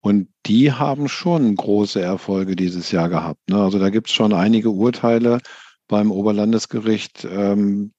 Und 0.00 0.28
die 0.46 0.72
haben 0.72 1.08
schon 1.08 1.54
große 1.56 2.00
Erfolge 2.00 2.54
dieses 2.54 2.92
Jahr 2.92 3.08
gehabt. 3.08 3.48
Ne? 3.48 3.60
Also 3.60 3.78
da 3.78 3.90
gibt 3.90 4.08
es 4.08 4.14
schon 4.14 4.32
einige 4.32 4.70
Urteile 4.70 5.40
beim 5.88 6.10
Oberlandesgericht, 6.10 7.26
ähm, 7.30 7.92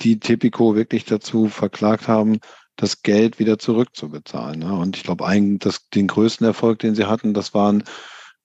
die 0.00 0.18
Tipico 0.18 0.74
wirklich 0.74 1.04
dazu 1.04 1.48
verklagt 1.48 2.08
haben, 2.08 2.38
das 2.76 3.02
Geld 3.02 3.38
wieder 3.38 3.58
zurückzubezahlen. 3.58 4.60
Ne? 4.60 4.72
Und 4.72 4.96
ich 4.96 5.04
glaube, 5.04 5.24
den 5.94 6.06
größten 6.06 6.46
Erfolg, 6.46 6.80
den 6.80 6.94
sie 6.94 7.04
hatten, 7.04 7.34
das 7.34 7.54
waren 7.54 7.84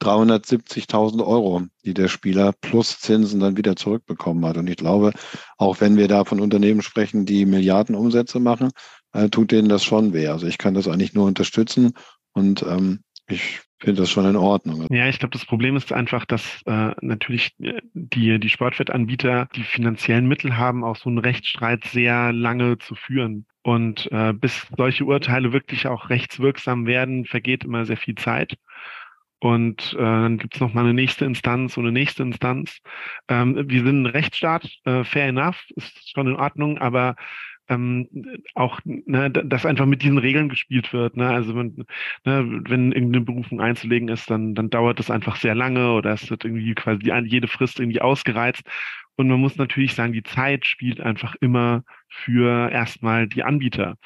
370.000 0.01 1.25
Euro, 1.25 1.63
die 1.83 1.93
der 1.93 2.07
Spieler 2.07 2.53
plus 2.53 2.99
Zinsen 2.99 3.39
dann 3.39 3.57
wieder 3.57 3.75
zurückbekommen 3.75 4.45
hat. 4.45 4.57
Und 4.57 4.67
ich 4.67 4.77
glaube, 4.77 5.11
auch 5.57 5.81
wenn 5.81 5.97
wir 5.97 6.07
da 6.07 6.23
von 6.23 6.39
Unternehmen 6.39 6.81
sprechen, 6.81 7.25
die 7.25 7.45
Milliarden 7.45 7.95
Umsätze 7.95 8.39
machen, 8.39 8.71
äh, 9.11 9.29
tut 9.29 9.51
denen 9.51 9.67
das 9.67 9.83
schon 9.83 10.13
weh. 10.13 10.27
Also 10.27 10.47
ich 10.47 10.57
kann 10.57 10.73
das 10.73 10.87
eigentlich 10.87 11.13
nur 11.13 11.25
unterstützen 11.25 11.93
und 12.33 12.63
ähm, 12.63 12.99
ich 13.27 13.61
finde 13.79 14.01
das 14.01 14.09
schon 14.09 14.25
in 14.25 14.35
Ordnung. 14.35 14.87
Ja, 14.91 15.07
ich 15.07 15.19
glaube, 15.19 15.31
das 15.31 15.45
Problem 15.45 15.75
ist 15.75 15.93
einfach, 15.93 16.25
dass 16.25 16.61
äh, 16.65 16.91
natürlich 17.01 17.53
äh, 17.59 17.81
die, 17.93 18.39
die 18.39 18.49
Sportwettanbieter 18.49 19.47
die 19.55 19.63
finanziellen 19.63 20.27
Mittel 20.27 20.57
haben, 20.57 20.83
auch 20.83 20.95
so 20.95 21.09
einen 21.09 21.19
Rechtsstreit 21.19 21.85
sehr 21.85 22.33
lange 22.33 22.77
zu 22.79 22.95
führen. 22.95 23.45
Und 23.61 24.11
äh, 24.11 24.33
bis 24.33 24.67
solche 24.75 25.05
Urteile 25.05 25.53
wirklich 25.53 25.87
auch 25.87 26.09
rechtswirksam 26.09 26.85
werden, 26.85 27.25
vergeht 27.25 27.63
immer 27.63 27.85
sehr 27.85 27.97
viel 27.97 28.15
Zeit. 28.15 28.57
Und 29.39 29.93
äh, 29.93 30.01
dann 30.01 30.37
gibt 30.37 30.55
es 30.55 30.61
nochmal 30.61 30.83
eine 30.83 30.93
nächste 30.93 31.23
Instanz 31.23 31.77
und 31.77 31.85
eine 31.85 31.93
nächste 31.93 32.23
Instanz. 32.23 32.79
Ähm, 33.29 33.63
wir 33.69 33.83
sind 33.83 34.03
ein 34.03 34.05
Rechtsstaat, 34.07 34.69
äh, 34.83 35.05
fair 35.05 35.27
enough, 35.27 35.63
ist 35.75 36.11
schon 36.11 36.27
in 36.27 36.35
Ordnung, 36.35 36.77
aber 36.77 37.15
ähm, 37.69 38.07
auch, 38.55 38.79
ne, 38.83 39.29
dass 39.29 39.65
einfach 39.65 39.85
mit 39.85 40.01
diesen 40.01 40.17
Regeln 40.17 40.49
gespielt 40.49 40.91
wird. 40.91 41.15
Ne? 41.15 41.29
Also 41.29 41.55
wenn, 41.55 41.85
ne, 42.25 42.61
wenn 42.67 42.91
irgendeine 42.91 43.23
Berufung 43.23 43.61
einzulegen 43.61 44.09
ist, 44.09 44.29
dann, 44.29 44.55
dann 44.55 44.69
dauert 44.69 44.99
das 44.99 45.11
einfach 45.11 45.35
sehr 45.35 45.55
lange 45.55 45.93
oder 45.93 46.11
es 46.11 46.29
wird 46.29 46.43
irgendwie 46.43 46.73
quasi 46.75 47.11
jede 47.25 47.47
Frist 47.47 47.79
irgendwie 47.79 48.01
ausgereizt. 48.01 48.63
Und 49.15 49.27
man 49.27 49.39
muss 49.39 49.57
natürlich 49.57 49.93
sagen, 49.93 50.13
die 50.13 50.23
Zeit 50.23 50.65
spielt 50.65 51.01
einfach 51.01 51.35
immer 51.41 51.83
für 52.07 52.71
erstmal 52.71 53.27
die 53.27 53.43
Anbieter. 53.43 53.97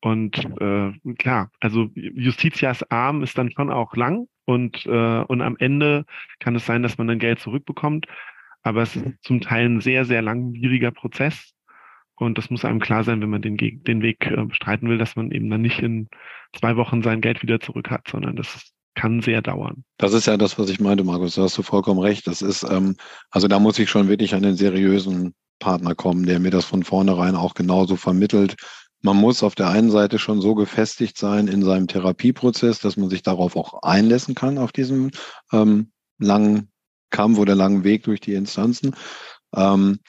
Und 0.00 0.38
äh, 0.60 0.92
klar, 1.18 1.50
also 1.60 1.90
Justitias 1.94 2.90
Arm 2.90 3.22
ist 3.22 3.36
dann 3.36 3.50
schon 3.50 3.70
auch 3.70 3.94
lang 3.96 4.28
und, 4.46 4.86
äh, 4.86 5.20
und 5.22 5.42
am 5.42 5.56
Ende 5.58 6.06
kann 6.38 6.56
es 6.56 6.64
sein, 6.64 6.82
dass 6.82 6.96
man 6.96 7.06
dann 7.08 7.18
Geld 7.18 7.40
zurückbekommt. 7.40 8.06
Aber 8.62 8.82
es 8.82 8.96
ist 8.96 9.22
zum 9.22 9.40
Teil 9.40 9.66
ein 9.66 9.80
sehr, 9.80 10.04
sehr 10.04 10.22
langwieriger 10.22 10.90
Prozess. 10.90 11.54
Und 12.20 12.38
das 12.38 12.50
muss 12.50 12.64
einem 12.64 12.80
klar 12.80 13.04
sein, 13.04 13.20
wenn 13.20 13.30
man 13.30 13.42
den, 13.42 13.56
den 13.56 14.02
Weg 14.02 14.26
äh, 14.26 14.44
bestreiten 14.44 14.88
will, 14.88 14.98
dass 14.98 15.16
man 15.16 15.30
eben 15.30 15.48
dann 15.50 15.62
nicht 15.62 15.80
in 15.80 16.08
zwei 16.58 16.76
Wochen 16.76 17.02
sein 17.02 17.20
Geld 17.20 17.42
wieder 17.42 17.60
zurück 17.60 17.90
hat, 17.90 18.08
sondern 18.08 18.36
das 18.36 18.72
kann 18.94 19.22
sehr 19.22 19.40
dauern. 19.40 19.84
Das 19.98 20.12
ist 20.12 20.26
ja 20.26 20.36
das, 20.36 20.58
was 20.58 20.68
ich 20.68 20.80
meinte, 20.80 21.04
Markus. 21.04 21.36
Da 21.36 21.42
hast 21.42 21.56
du 21.56 21.62
vollkommen 21.62 22.00
recht. 22.00 22.26
Das 22.26 22.42
ist, 22.42 22.64
ähm, 22.64 22.96
also 23.30 23.48
da 23.48 23.58
muss 23.58 23.78
ich 23.78 23.88
schon 23.88 24.08
wirklich 24.08 24.34
an 24.34 24.42
den 24.42 24.56
seriösen 24.56 25.34
Partner 25.58 25.94
kommen, 25.94 26.26
der 26.26 26.40
mir 26.40 26.50
das 26.50 26.64
von 26.64 26.82
vornherein 26.82 27.36
auch 27.36 27.54
genauso 27.54 27.96
vermittelt. 27.96 28.56
Man 29.02 29.16
muss 29.16 29.42
auf 29.42 29.54
der 29.54 29.68
einen 29.68 29.90
Seite 29.90 30.18
schon 30.18 30.42
so 30.42 30.54
gefestigt 30.54 31.16
sein 31.16 31.48
in 31.48 31.62
seinem 31.62 31.86
Therapieprozess, 31.86 32.80
dass 32.80 32.96
man 32.96 33.08
sich 33.08 33.22
darauf 33.22 33.56
auch 33.56 33.82
einlassen 33.82 34.34
kann, 34.34 34.58
auf 34.58 34.72
diesen 34.72 35.12
ähm, 35.52 35.92
langen 36.18 36.70
Kampf 37.08 37.38
oder 37.38 37.54
langen 37.54 37.84
Weg 37.84 38.04
durch 38.04 38.20
die 38.20 38.34
Instanzen. 38.34 38.94
Ähm, 39.54 40.00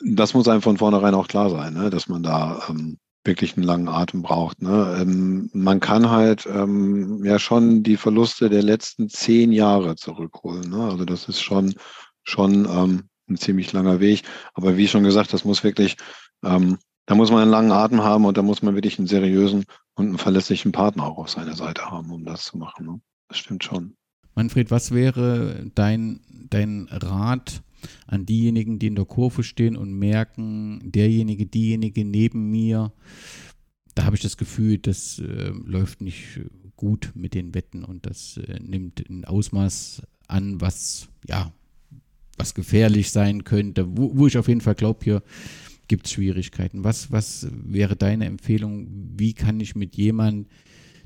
das 0.00 0.34
muss 0.34 0.48
einem 0.48 0.62
von 0.62 0.76
vornherein 0.76 1.14
auch 1.14 1.28
klar 1.28 1.50
sein, 1.50 1.74
ne? 1.74 1.90
dass 1.90 2.08
man 2.08 2.22
da 2.22 2.60
ähm, 2.68 2.98
wirklich 3.24 3.56
einen 3.56 3.66
langen 3.66 3.88
Atem 3.88 4.22
braucht. 4.22 4.62
Ne? 4.62 4.98
Ähm, 5.00 5.50
man 5.52 5.80
kann 5.80 6.10
halt 6.10 6.46
ähm, 6.46 7.24
ja 7.24 7.38
schon 7.38 7.82
die 7.82 7.96
Verluste 7.96 8.48
der 8.48 8.62
letzten 8.62 9.08
zehn 9.08 9.52
Jahre 9.52 9.96
zurückholen. 9.96 10.70
Ne? 10.70 10.84
Also 10.84 11.04
das 11.04 11.28
ist 11.28 11.42
schon, 11.42 11.74
schon 12.22 12.64
ähm, 12.66 13.08
ein 13.28 13.36
ziemlich 13.36 13.72
langer 13.72 14.00
Weg. 14.00 14.22
Aber 14.54 14.76
wie 14.76 14.88
schon 14.88 15.04
gesagt, 15.04 15.32
das 15.32 15.44
muss 15.44 15.64
wirklich, 15.64 15.96
ähm, 16.44 16.78
da 17.06 17.14
muss 17.14 17.30
man 17.30 17.42
einen 17.42 17.50
langen 17.50 17.72
Atem 17.72 18.02
haben 18.02 18.24
und 18.24 18.36
da 18.36 18.42
muss 18.42 18.62
man 18.62 18.74
wirklich 18.74 18.98
einen 18.98 19.08
seriösen 19.08 19.64
und 19.94 20.06
einen 20.06 20.18
verlässlichen 20.18 20.72
Partner 20.72 21.04
auch 21.04 21.18
auf 21.18 21.30
seiner 21.30 21.54
Seite 21.54 21.90
haben, 21.90 22.10
um 22.10 22.24
das 22.24 22.44
zu 22.44 22.56
machen. 22.56 22.86
Ne? 22.86 23.00
Das 23.28 23.38
stimmt 23.38 23.64
schon. 23.64 23.94
Manfred, 24.34 24.70
was 24.70 24.92
wäre 24.92 25.66
dein, 25.74 26.20
dein 26.48 26.88
Rat 26.90 27.62
an 28.06 28.26
diejenigen, 28.26 28.78
die 28.78 28.88
in 28.88 28.96
der 28.96 29.04
Kurve 29.04 29.42
stehen 29.42 29.76
und 29.76 29.92
merken, 29.92 30.80
derjenige, 30.84 31.46
diejenige 31.46 32.04
neben 32.04 32.50
mir, 32.50 32.92
da 33.94 34.04
habe 34.04 34.16
ich 34.16 34.22
das 34.22 34.36
Gefühl, 34.36 34.78
das 34.78 35.18
äh, 35.18 35.50
läuft 35.64 36.00
nicht 36.00 36.40
gut 36.76 37.10
mit 37.14 37.34
den 37.34 37.54
Wetten 37.54 37.84
und 37.84 38.06
das 38.06 38.36
äh, 38.36 38.60
nimmt 38.60 39.08
ein 39.08 39.24
Ausmaß 39.24 40.02
an, 40.28 40.60
was 40.60 41.08
ja, 41.26 41.52
was 42.36 42.54
gefährlich 42.54 43.10
sein 43.10 43.44
könnte, 43.44 43.96
wo, 43.96 44.16
wo 44.16 44.26
ich 44.26 44.38
auf 44.38 44.48
jeden 44.48 44.60
Fall 44.60 44.76
glaube, 44.76 45.00
hier 45.02 45.22
gibt 45.88 46.06
es 46.06 46.12
Schwierigkeiten. 46.12 46.84
Was, 46.84 47.10
was 47.10 47.48
wäre 47.50 47.96
deine 47.96 48.26
Empfehlung? 48.26 48.86
Wie 49.16 49.32
kann 49.32 49.58
ich 49.58 49.74
mit 49.74 49.96
jemandem, 49.96 50.46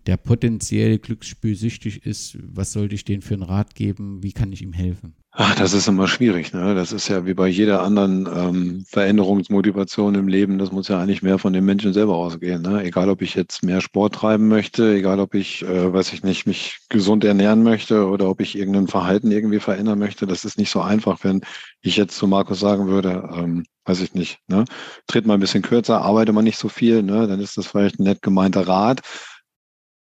der 0.07 0.17
potenziell 0.17 0.99
glücksspielsüchtig 0.99 2.05
ist, 2.05 2.39
was 2.43 2.73
sollte 2.73 2.95
ich 2.95 3.05
denen 3.05 3.23
für 3.23 3.35
einen 3.35 3.43
Rat 3.43 3.75
geben? 3.75 4.23
Wie 4.23 4.33
kann 4.33 4.53
ich 4.53 4.63
ihm 4.63 4.73
helfen? 4.73 5.15
Ach, 5.35 5.55
das 5.55 5.73
ist 5.73 5.89
immer 5.89 6.09
schwierig. 6.09 6.53
Ne? 6.53 6.75
Das 6.75 6.93
ist 6.93 7.09
ja 7.09 7.25
wie 7.25 7.33
bei 7.33 7.49
jeder 7.49 7.83
anderen 7.83 8.29
ähm, 8.37 8.85
Veränderungsmotivation 8.87 10.15
im 10.15 10.29
Leben. 10.29 10.59
Das 10.59 10.73
muss 10.73 10.89
ja 10.89 11.01
eigentlich 11.01 11.23
mehr 11.23 11.39
von 11.39 11.55
den 11.55 11.65
Menschen 11.65 11.95
selber 11.95 12.17
ausgehen. 12.17 12.61
Ne? 12.61 12.85
Egal, 12.85 13.09
ob 13.09 13.23
ich 13.23 13.35
jetzt 13.35 13.63
mehr 13.63 13.81
Sport 13.81 14.15
treiben 14.15 14.49
möchte, 14.49 14.95
egal, 14.95 15.21
ob 15.21 15.35
ich, 15.35 15.63
äh, 15.63 15.91
weiß 15.91 16.13
ich 16.13 16.23
nicht, 16.23 16.47
mich 16.47 16.81
gesund 16.91 17.25
ernähren 17.25 17.63
möchte 17.63 18.09
oder 18.09 18.29
ob 18.29 18.43
ich 18.43 18.59
irgendein 18.59 18.89
Verhalten 18.89 19.31
irgendwie 19.31 19.61
verändern 19.61 19.99
möchte. 19.99 20.27
Das 20.27 20.45
ist 20.45 20.59
nicht 20.59 20.71
so 20.71 20.83
einfach, 20.83 21.21
wenn 21.23 21.41
ich 21.81 21.97
jetzt 21.97 22.19
zu 22.19 22.27
Markus 22.27 22.61
sagen 22.61 22.89
würde, 22.89 23.31
ähm, 23.35 23.65
weiß 23.87 24.03
ich 24.03 24.13
nicht, 24.13 24.39
ne? 24.49 24.67
tritt 25.07 25.27
mal 25.27 25.35
ein 25.35 25.41
bisschen 25.41 25.63
kürzer, 25.63 26.03
arbeite 26.03 26.33
mal 26.33 26.43
nicht 26.43 26.59
so 26.59 26.69
viel, 26.69 27.03
ne? 27.03 27.27
dann 27.27 27.41
ist 27.41 27.57
das 27.57 27.67
vielleicht 27.67 27.99
ein 27.99 28.05
nett 28.05 28.21
gemeinter 28.21 28.69
Rat. 28.69 29.01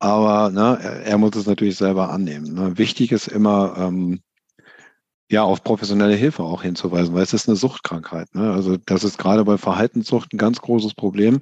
Aber 0.02 0.50
ne, 0.50 0.80
er 1.04 1.16
muss 1.16 1.36
es 1.36 1.46
natürlich 1.46 1.76
selber 1.76 2.10
annehmen. 2.10 2.54
Ne? 2.54 2.76
Wichtig 2.76 3.12
ist 3.12 3.28
immer, 3.28 3.76
ähm, 3.78 4.20
ja, 5.30 5.44
auf 5.44 5.62
professionelle 5.62 6.16
Hilfe 6.16 6.42
auch 6.42 6.64
hinzuweisen, 6.64 7.14
weil 7.14 7.22
es 7.22 7.32
ist 7.32 7.48
eine 7.48 7.56
Suchtkrankheit. 7.56 8.34
Ne? 8.34 8.52
Also 8.52 8.76
das 8.78 9.04
ist 9.04 9.16
gerade 9.16 9.44
bei 9.44 9.58
Verhaltenssucht 9.58 10.32
ein 10.32 10.38
ganz 10.38 10.60
großes 10.60 10.94
Problem, 10.94 11.38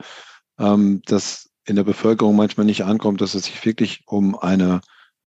ähm, 0.58 1.00
dass 1.06 1.48
in 1.64 1.76
der 1.76 1.84
Bevölkerung 1.84 2.36
manchmal 2.36 2.66
nicht 2.66 2.84
ankommt, 2.84 3.22
dass 3.22 3.34
es 3.34 3.44
sich 3.44 3.64
wirklich 3.64 4.02
um 4.06 4.38
eine 4.38 4.82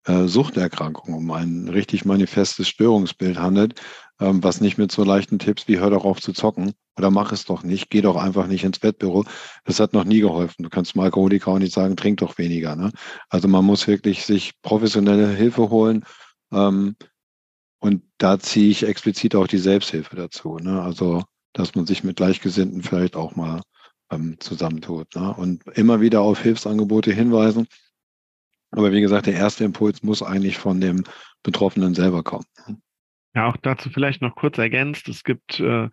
äh, 0.06 0.26
Suchterkrankung, 0.26 1.14
um 1.14 1.30
ein 1.30 1.68
richtig 1.68 2.06
manifestes 2.06 2.70
Störungsbild 2.70 3.38
handelt, 3.38 3.80
ähm, 4.20 4.44
was 4.44 4.62
nicht 4.62 4.80
mit 4.80 4.92
so 4.92 5.04
leichten 5.04 5.38
Tipps 5.38 5.68
wie 5.68 5.78
hör 5.78 5.92
doch 5.92 6.06
auf 6.06 6.22
zu 6.22 6.34
zocken 6.34 6.74
oder 7.02 7.10
mach 7.10 7.32
es 7.32 7.46
doch 7.46 7.64
nicht, 7.64 7.90
geh 7.90 8.02
doch 8.02 8.16
einfach 8.16 8.46
nicht 8.46 8.64
ins 8.64 8.84
Wettbüro. 8.84 9.26
Das 9.66 9.80
hat 9.80 9.94
noch 9.94 10.04
nie 10.04 10.20
geholfen. 10.20 10.62
Du 10.62 10.70
kannst 10.70 10.94
dem 10.94 11.02
Alkoholiker 11.02 11.48
auch 11.52 11.58
nicht 11.58 11.74
sagen, 11.74 11.96
trink 11.96 12.20
doch 12.20 12.38
weniger. 12.38 12.76
Ne? 12.76 12.92
Also 13.30 13.48
man 13.48 13.66
muss 13.66 13.88
wirklich 13.88 14.24
sich 14.24 14.54
professionelle 14.62 15.28
Hilfe 15.30 15.72
holen. 15.72 16.06
Ähm, 16.52 16.96
und 17.80 18.04
da 18.20 18.38
ziehe 18.38 18.70
ich 18.70 18.84
explizit 18.84 19.36
auch 19.36 19.48
die 19.48 19.58
Selbsthilfe 19.58 20.16
dazu. 20.16 20.58
Ne? 20.58 20.80
Also, 20.80 21.24
dass 21.54 21.74
man 21.74 21.88
sich 21.88 22.04
mit 22.04 22.18
Gleichgesinnten 22.18 22.84
vielleicht 22.84 23.16
auch 23.16 23.36
mal 23.36 23.62
ähm, 24.12 24.40
zusammentut. 24.40 25.16
Ne? 25.16 25.34
Und 25.34 25.66
immer 25.76 26.02
wieder 26.02 26.22
auf 26.22 26.40
Hilfsangebote 26.40 27.12
hinweisen. 27.12 27.66
Aber 28.70 28.92
wie 28.92 29.02
gesagt, 29.02 29.26
der 29.26 29.34
erste 29.34 29.64
Impuls 29.64 30.04
muss 30.04 30.22
eigentlich 30.22 30.60
von 30.60 30.80
dem 30.80 31.04
Betroffenen 31.42 31.96
selber 31.96 32.22
kommen. 32.22 32.46
Ja, 33.34 33.48
auch 33.50 33.58
dazu 33.58 33.90
vielleicht 33.90 34.22
noch 34.22 34.36
kurz 34.36 34.60
ergänzt. 34.60 35.10
Es 35.10 35.24
gibt 35.24 35.60
äh, 35.60 35.90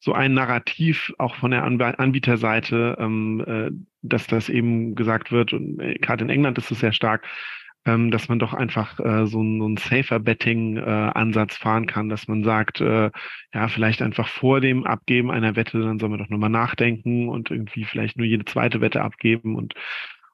so 0.00 0.12
ein 0.14 0.34
Narrativ 0.34 1.12
auch 1.18 1.36
von 1.36 1.50
der 1.50 1.62
Anbieterseite, 1.62 2.96
ähm, 2.98 3.44
äh, 3.46 3.70
dass 4.02 4.26
das 4.26 4.48
eben 4.48 4.94
gesagt 4.94 5.30
wird, 5.30 5.52
und 5.52 5.78
äh, 5.78 5.94
gerade 5.94 6.24
in 6.24 6.30
England 6.30 6.58
ist 6.58 6.70
es 6.70 6.80
sehr 6.80 6.92
stark, 6.92 7.26
ähm, 7.86 8.10
dass 8.10 8.28
man 8.28 8.38
doch 8.38 8.52
einfach 8.52 8.98
äh, 8.98 9.26
so, 9.26 9.42
ein, 9.42 9.60
so 9.60 9.82
safer 9.82 10.18
Betting-Ansatz 10.18 11.56
äh, 11.56 11.58
fahren 11.58 11.86
kann, 11.86 12.08
dass 12.08 12.28
man 12.28 12.44
sagt, 12.44 12.80
äh, 12.80 13.10
ja, 13.54 13.68
vielleicht 13.68 14.02
einfach 14.02 14.28
vor 14.28 14.60
dem 14.60 14.84
Abgeben 14.84 15.30
einer 15.30 15.56
Wette, 15.56 15.80
dann 15.80 15.98
soll 15.98 16.10
man 16.10 16.18
doch 16.18 16.28
nochmal 16.28 16.50
nachdenken 16.50 17.28
und 17.28 17.50
irgendwie 17.50 17.84
vielleicht 17.84 18.16
nur 18.16 18.26
jede 18.26 18.44
zweite 18.44 18.80
Wette 18.80 19.02
abgeben 19.02 19.54
und 19.54 19.74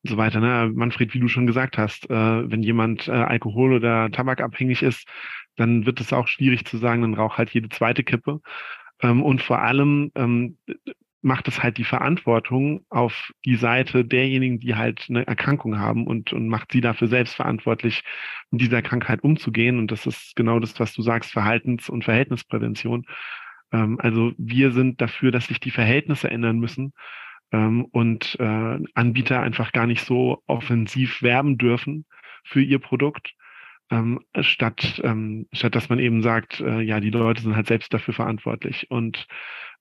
und 0.07 0.11
so 0.11 0.17
weiter. 0.17 0.41
Ne? 0.41 0.71
Manfred, 0.75 1.15
wie 1.15 1.21
du 1.21 1.29
schon 1.29 1.47
gesagt 1.47 1.79
hast, 1.79 2.09
äh, 2.11 2.51
wenn 2.51 2.63
jemand 2.63 3.09
äh, 3.09 3.13
Alkohol- 3.13 3.75
oder 3.75 4.11
Tabakabhängig 4.11 4.83
ist, 4.83 5.09
dann 5.57 5.87
wird 5.87 6.01
es 6.01 6.13
auch 6.13 6.29
schwierig 6.29 6.65
zu 6.65 6.79
sagen, 6.79 7.03
dann 7.03 7.15
rauch 7.15 7.39
halt 7.39 7.51
jede 7.51 7.69
zweite 7.69 8.05
Kippe. 8.05 8.41
Ähm, 9.03 9.23
und 9.23 9.43
vor 9.43 9.61
allem 9.61 10.11
ähm, 10.15 10.59
macht 11.23 11.49
es 11.49 11.63
halt 11.63 11.77
die 11.79 11.85
Verantwortung 11.85 12.85
auf 12.89 13.33
die 13.45 13.57
Seite 13.57 14.05
derjenigen, 14.05 14.61
die 14.61 14.77
halt 14.77 15.07
eine 15.09 15.27
Erkrankung 15.27 15.79
haben 15.79 16.07
und, 16.07 16.33
und 16.33 16.49
macht 16.49 16.73
sie 16.73 16.81
dafür 16.81 17.09
selbst 17.09 17.35
verantwortlich, 17.35 18.05
mit 18.51 18.61
dieser 18.61 18.83
Krankheit 18.83 19.23
umzugehen. 19.25 19.79
Und 19.79 19.91
das 19.91 20.07
ist 20.07 20.37
genau 20.37 20.61
das, 20.61 20.79
was 20.79 20.93
du 20.93 21.03
sagst, 21.03 21.33
Verhaltens- 21.33 21.91
und 21.91 22.05
Verhältnisprävention. 22.05 23.07
Ähm, 23.73 23.99
also 24.01 24.33
wir 24.39 24.73
sind 24.73 25.01
dafür, 25.01 25.33
dass 25.33 25.47
sich 25.47 25.61
die 25.61 25.71
Verhältnisse 25.71 26.31
ändern 26.31 26.59
müssen 26.59 26.93
und 27.53 28.37
äh, 28.41 28.79
Anbieter 28.95 29.41
einfach 29.41 29.71
gar 29.71 29.87
nicht 29.87 30.05
so 30.05 30.43
offensiv 30.49 31.23
werben 31.23 31.59
dürfen 31.59 32.05
für 32.43 32.61
ihr 32.61 32.81
Produkt. 32.81 33.36
Ähm, 33.88 34.20
statt, 34.40 35.01
ähm, 35.05 35.46
statt 35.53 35.77
dass 35.77 35.88
man 35.88 36.01
eben 36.01 36.20
sagt, 36.20 36.61
äh, 36.61 36.81
ja, 36.81 36.99
die 36.99 37.11
Leute 37.11 37.42
sind 37.42 37.55
halt 37.55 37.68
selbst 37.68 37.94
dafür 37.94 38.14
verantwortlich. 38.14 38.90
Und 38.90 39.29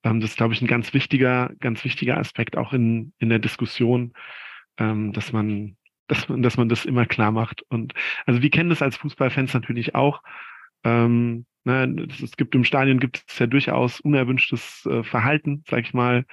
ähm, 0.03 0.19
das 0.19 0.31
ist, 0.31 0.37
glaube 0.37 0.53
ich, 0.53 0.61
ein 0.61 0.67
ganz 0.67 0.93
wichtiger, 0.93 1.51
ganz 1.59 1.83
wichtiger 1.83 2.17
Aspekt 2.17 2.55
auch 2.55 2.71
in, 2.71 3.13
in 3.17 3.29
der 3.29 3.39
Diskussion, 3.39 4.13
ähm, 4.77 5.11
dass 5.11 5.33
man, 5.33 5.75
dass 6.07 6.29
man, 6.29 6.43
dass 6.43 6.57
man 6.57 6.69
das 6.69 6.85
immer 6.85 7.07
klar 7.07 7.31
macht. 7.31 7.63
Und 7.69 7.93
also 8.27 8.43
wir 8.43 8.51
kennen 8.51 8.69
das 8.69 8.83
als 8.83 8.97
Fußballfans 8.97 9.55
natürlich 9.55 9.95
auch. 9.95 10.21
Ähm, 10.83 11.47
ne, 11.63 12.07
es 12.21 12.37
gibt 12.37 12.53
im 12.53 12.63
Stadion 12.63 12.99
gibt 12.99 13.23
es 13.27 13.39
ja 13.39 13.47
durchaus 13.47 13.99
unerwünschtes 14.01 14.85
äh, 14.85 15.03
Verhalten, 15.03 15.63
sag 15.67 15.81
ich 15.81 15.95
mal, 15.95 16.25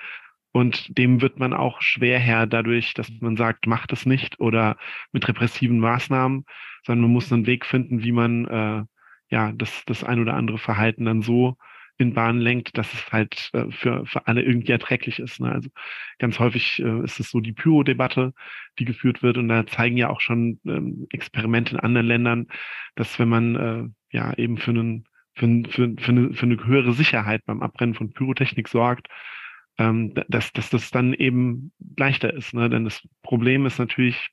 und 0.52 0.98
dem 0.98 1.22
wird 1.22 1.38
man 1.38 1.54
auch 1.54 1.80
schwer 1.80 2.18
Herr 2.18 2.46
dadurch, 2.46 2.92
dass 2.94 3.10
man 3.20 3.36
sagt, 3.36 3.66
macht 3.66 3.92
es 3.92 4.04
nicht 4.04 4.38
oder 4.38 4.76
mit 5.10 5.26
repressiven 5.26 5.78
Maßnahmen, 5.78 6.44
sondern 6.84 7.02
man 7.02 7.12
muss 7.12 7.32
einen 7.32 7.46
Weg 7.46 7.66
finden, 7.66 8.02
wie 8.02 8.12
man 8.12 8.46
äh, 8.46 8.84
ja 9.28 9.52
das, 9.52 9.84
das 9.86 10.04
ein 10.04 10.20
oder 10.20 10.34
andere 10.34 10.58
Verhalten 10.58 11.04
dann 11.04 11.22
so 11.22 11.56
in 11.98 12.14
Bahn 12.14 12.38
lenkt, 12.38 12.76
dass 12.76 12.92
es 12.92 13.12
halt 13.12 13.50
äh, 13.52 13.70
für, 13.70 14.04
für 14.06 14.26
alle 14.26 14.42
irgendwie 14.42 14.72
erträglich 14.72 15.18
ist. 15.18 15.40
Ne? 15.40 15.50
Also 15.50 15.70
ganz 16.18 16.38
häufig 16.38 16.82
äh, 16.82 17.04
ist 17.04 17.20
es 17.20 17.30
so 17.30 17.40
die 17.40 17.52
Pyro-Debatte, 17.52 18.34
die 18.78 18.84
geführt 18.84 19.22
wird. 19.22 19.38
Und 19.38 19.48
da 19.48 19.66
zeigen 19.66 19.96
ja 19.96 20.10
auch 20.10 20.20
schon 20.20 20.60
ähm, 20.66 21.06
Experimente 21.10 21.74
in 21.74 21.80
anderen 21.80 22.06
Ländern, 22.06 22.46
dass 22.94 23.18
wenn 23.18 23.28
man 23.28 23.56
äh, 23.56 24.16
ja 24.16 24.34
eben 24.36 24.58
für, 24.58 24.70
einen, 24.72 25.04
für, 25.34 25.62
für, 25.68 25.94
für, 25.98 26.12
eine, 26.12 26.34
für 26.34 26.46
eine 26.46 26.64
höhere 26.64 26.92
Sicherheit 26.92 27.42
beim 27.46 27.62
Abbrennen 27.62 27.94
von 27.94 28.12
Pyrotechnik 28.12 28.68
sorgt, 28.68 29.08
ähm, 29.78 30.14
dass, 30.28 30.52
dass 30.52 30.70
das 30.70 30.90
dann 30.90 31.14
eben 31.14 31.72
leichter 31.96 32.32
ist. 32.32 32.52
Ne? 32.54 32.68
Denn 32.68 32.84
das 32.84 33.06
Problem 33.22 33.66
ist 33.66 33.78
natürlich, 33.78 34.30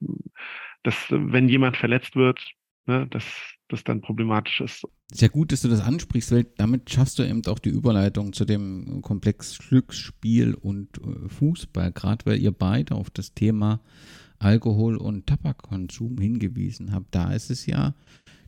dass 0.84 0.96
wenn 1.10 1.50
jemand 1.50 1.78
verletzt 1.78 2.16
wird, 2.16 2.40
ne, 2.86 3.08
dass 3.08 3.26
das 3.68 3.84
dann 3.84 4.02
problematisch 4.02 4.62
ist. 4.62 4.88
Sehr 5.12 5.30
gut, 5.30 5.52
dass 5.52 5.62
du 5.62 5.68
das 5.68 5.82
ansprichst, 5.82 6.32
weil 6.32 6.46
damit 6.58 6.90
schaffst 6.90 7.20
du 7.20 7.24
eben 7.24 7.46
auch 7.46 7.60
die 7.60 7.70
Überleitung 7.70 8.34
zu 8.34 8.46
dem 8.46 9.02
Komplex 9.02 9.58
Glücksspiel 9.60 10.56
und 10.56 10.98
äh, 10.98 11.30
Fußball, 11.30 11.92
gerade 11.92 12.26
weil 12.26 12.40
ihr 12.40 12.52
beide 12.52 12.96
auf 12.96 13.10
das 13.10 13.34
Thema 13.34 13.82
Alkohol 14.40 14.96
und 14.96 15.28
Tabakkonsum 15.28 16.18
hingewiesen 16.18 16.94
habt. 16.94 17.14
Da 17.14 17.34
ist 17.34 17.52
es 17.52 17.66
ja 17.66 17.94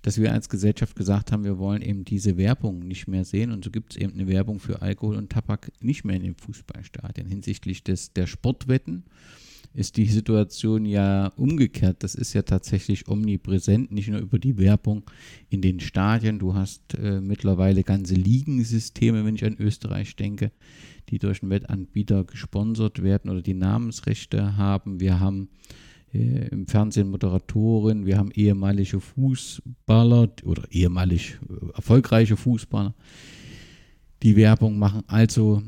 dass 0.02 0.20
wir 0.20 0.32
als 0.32 0.50
Gesellschaft 0.50 0.96
gesagt 0.96 1.32
haben, 1.32 1.44
wir 1.44 1.58
wollen 1.58 1.82
eben 1.82 2.06
diese 2.06 2.38
Werbung 2.38 2.80
nicht 2.80 3.08
mehr 3.08 3.24
sehen. 3.24 3.52
Und 3.52 3.63
so 3.63 3.72
gibt 3.72 3.94
es 3.94 3.98
eben 3.98 4.13
eine 4.13 4.28
Werbung 4.28 4.60
für 4.60 4.82
Alkohol 4.82 5.15
und 5.15 5.32
Tabak 5.32 5.72
nicht 5.80 6.06
mehr 6.06 6.15
in 6.15 6.24
den 6.24 6.36
Fußballstadien. 6.36 7.28
Hinsichtlich 7.28 7.84
des, 7.84 8.13
der 8.13 8.28
Sportwetten 8.28 9.06
ist 9.74 9.98
die 9.98 10.06
Situation 10.06 10.86
ja 10.86 11.28
umgekehrt. 11.38 12.04
Das 12.04 12.16
ist 12.16 12.34
ja 12.34 12.42
tatsächlich 12.42 13.08
omnipräsent, 13.08 13.92
nicht 13.92 14.10
nur 14.10 14.20
über 14.20 14.38
die 14.38 14.58
Werbung 14.58 15.04
in 15.50 15.62
den 15.62 15.80
Stadien. 15.80 16.40
Du 16.40 16.54
hast 16.54 16.94
äh, 16.96 17.22
mittlerweile 17.22 17.84
ganze 17.84 18.16
Ligensysteme, 18.16 19.24
wenn 19.26 19.36
ich 19.36 19.46
an 19.46 19.56
Österreich 19.58 20.16
denke, 20.16 20.52
die 21.10 21.20
durch 21.20 21.42
einen 21.42 21.52
Wettanbieter 21.52 22.26
gesponsert 22.26 23.02
werden 23.02 23.32
oder 23.32 23.42
die 23.42 23.54
Namensrechte 23.54 24.58
haben. 24.58 25.00
Wir 25.00 25.20
haben 25.20 25.50
äh, 26.14 26.50
im 26.50 26.68
Fernsehen 26.68 27.10
Moderatorin, 27.10 28.06
wir 28.06 28.18
haben 28.18 28.32
ehemalige 28.32 29.00
Fußballer 29.00 30.30
oder 30.44 30.64
ehemalig 30.70 31.40
äh, 31.50 31.76
erfolgreiche 31.76 32.36
Fußballer, 32.36 32.94
die 34.22 34.36
Werbung 34.36 34.78
machen. 34.78 35.04
Also 35.08 35.64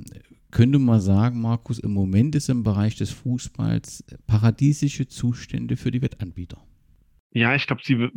könnte 0.53 0.79
man 0.79 1.01
sagen, 1.01 1.41
Markus, 1.41 1.79
im 1.79 1.91
Moment 1.91 2.35
ist 2.35 2.47
im 2.47 2.63
Bereich 2.63 2.95
des 2.95 3.11
Fußballs 3.11 4.05
paradiesische 4.27 5.07
Zustände 5.07 5.75
für 5.75 5.91
die 5.91 6.01
Wettanbieter. 6.01 6.63
Ja, 7.31 7.55
ich 7.55 7.65
glaube, 7.65 7.81
sie, 7.83 8.09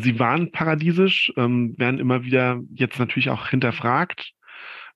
sie 0.00 0.18
waren 0.20 0.52
paradiesisch, 0.52 1.32
ähm, 1.36 1.74
werden 1.76 1.98
immer 1.98 2.22
wieder 2.22 2.60
jetzt 2.72 3.00
natürlich 3.00 3.28
auch 3.28 3.48
hinterfragt. 3.48 4.32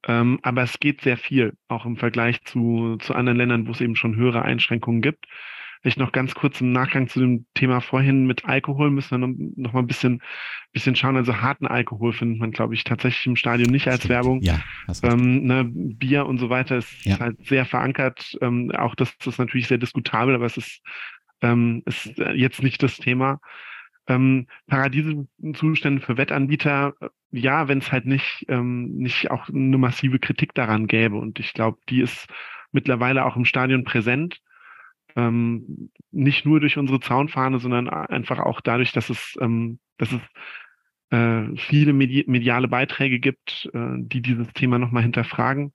Ähm, 0.06 0.38
aber 0.42 0.62
es 0.62 0.78
geht 0.78 1.00
sehr 1.00 1.16
viel, 1.16 1.54
auch 1.66 1.84
im 1.84 1.96
Vergleich 1.96 2.44
zu, 2.44 2.96
zu 3.00 3.14
anderen 3.14 3.38
Ländern, 3.38 3.66
wo 3.66 3.72
es 3.72 3.80
eben 3.80 3.96
schon 3.96 4.14
höhere 4.14 4.42
Einschränkungen 4.42 5.02
gibt. 5.02 5.26
Vielleicht 5.84 5.98
noch 5.98 6.12
ganz 6.12 6.34
kurz 6.34 6.62
im 6.62 6.72
Nachgang 6.72 7.08
zu 7.08 7.20
dem 7.20 7.44
Thema 7.52 7.82
vorhin 7.82 8.24
mit 8.24 8.46
Alkohol 8.46 8.90
müssen 8.90 9.20
wir 9.20 9.28
noch, 9.56 9.74
mal 9.74 9.80
ein 9.80 9.86
bisschen, 9.86 10.22
bisschen 10.72 10.96
schauen. 10.96 11.18
Also 11.18 11.42
harten 11.42 11.66
Alkohol 11.66 12.14
findet 12.14 12.40
man, 12.40 12.52
glaube 12.52 12.72
ich, 12.72 12.84
tatsächlich 12.84 13.26
im 13.26 13.36
Stadion 13.36 13.70
nicht 13.70 13.86
als 13.86 14.08
Werbung. 14.08 14.40
Ja, 14.40 14.62
ähm, 15.02 15.44
ne, 15.44 15.70
Bier 15.70 16.24
und 16.24 16.38
so 16.38 16.48
weiter 16.48 16.78
ist 16.78 17.04
ja. 17.04 17.20
halt 17.20 17.36
sehr 17.44 17.66
verankert. 17.66 18.34
Ähm, 18.40 18.70
auch 18.70 18.94
das, 18.94 19.14
das 19.18 19.34
ist 19.34 19.38
natürlich 19.38 19.68
sehr 19.68 19.76
diskutabel, 19.76 20.34
aber 20.34 20.46
es 20.46 20.56
ist, 20.56 20.80
ähm, 21.42 21.82
ist 21.84 22.16
jetzt 22.34 22.62
nicht 22.62 22.82
das 22.82 22.96
Thema. 22.96 23.38
Ähm, 24.06 24.46
Paradiesezustände 24.68 26.00
für 26.00 26.16
Wettanbieter, 26.16 26.94
ja, 27.30 27.68
wenn 27.68 27.80
es 27.80 27.92
halt 27.92 28.06
nicht, 28.06 28.46
ähm, 28.48 28.96
nicht 28.96 29.30
auch 29.30 29.50
eine 29.50 29.76
massive 29.76 30.18
Kritik 30.18 30.54
daran 30.54 30.86
gäbe. 30.86 31.16
Und 31.16 31.40
ich 31.40 31.52
glaube, 31.52 31.76
die 31.90 32.00
ist 32.00 32.26
mittlerweile 32.72 33.26
auch 33.26 33.36
im 33.36 33.44
Stadion 33.44 33.84
präsent 33.84 34.40
ähm, 35.16 35.90
nicht 36.10 36.44
nur 36.44 36.60
durch 36.60 36.78
unsere 36.78 37.00
Zaunfahne, 37.00 37.58
sondern 37.58 37.88
einfach 37.88 38.38
auch 38.40 38.60
dadurch, 38.60 38.92
dass 38.92 39.10
es, 39.10 39.36
ähm, 39.40 39.78
dass 39.98 40.12
es 40.12 40.20
äh, 41.10 41.56
viele 41.56 41.92
medi 41.92 42.24
mediale 42.26 42.68
Beiträge 42.68 43.20
gibt, 43.20 43.68
äh, 43.72 43.96
die 43.98 44.22
dieses 44.22 44.52
Thema 44.52 44.78
nochmal 44.78 45.02
hinterfragen 45.02 45.72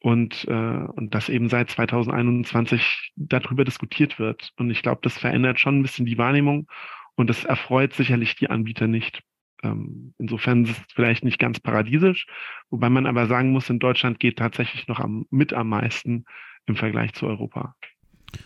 und, 0.00 0.46
äh, 0.48 0.52
und 0.52 1.14
dass 1.14 1.28
eben 1.28 1.48
seit 1.48 1.70
2021 1.70 3.12
darüber 3.16 3.64
diskutiert 3.64 4.18
wird. 4.18 4.52
Und 4.56 4.70
ich 4.70 4.82
glaube, 4.82 5.00
das 5.02 5.18
verändert 5.18 5.58
schon 5.58 5.78
ein 5.78 5.82
bisschen 5.82 6.06
die 6.06 6.18
Wahrnehmung 6.18 6.68
und 7.16 7.28
das 7.28 7.44
erfreut 7.44 7.94
sicherlich 7.94 8.36
die 8.36 8.50
Anbieter 8.50 8.86
nicht. 8.86 9.22
Ähm, 9.64 10.14
insofern 10.18 10.64
ist 10.64 10.70
es 10.70 10.94
vielleicht 10.94 11.24
nicht 11.24 11.40
ganz 11.40 11.58
paradiesisch, 11.58 12.26
wobei 12.70 12.90
man 12.90 13.06
aber 13.06 13.26
sagen 13.26 13.50
muss, 13.50 13.70
in 13.70 13.80
Deutschland 13.80 14.20
geht 14.20 14.38
tatsächlich 14.38 14.86
noch 14.86 15.00
am, 15.00 15.26
mit 15.30 15.52
am 15.52 15.68
meisten 15.68 16.26
im 16.66 16.76
Vergleich 16.76 17.12
zu 17.14 17.26
Europa. 17.26 17.74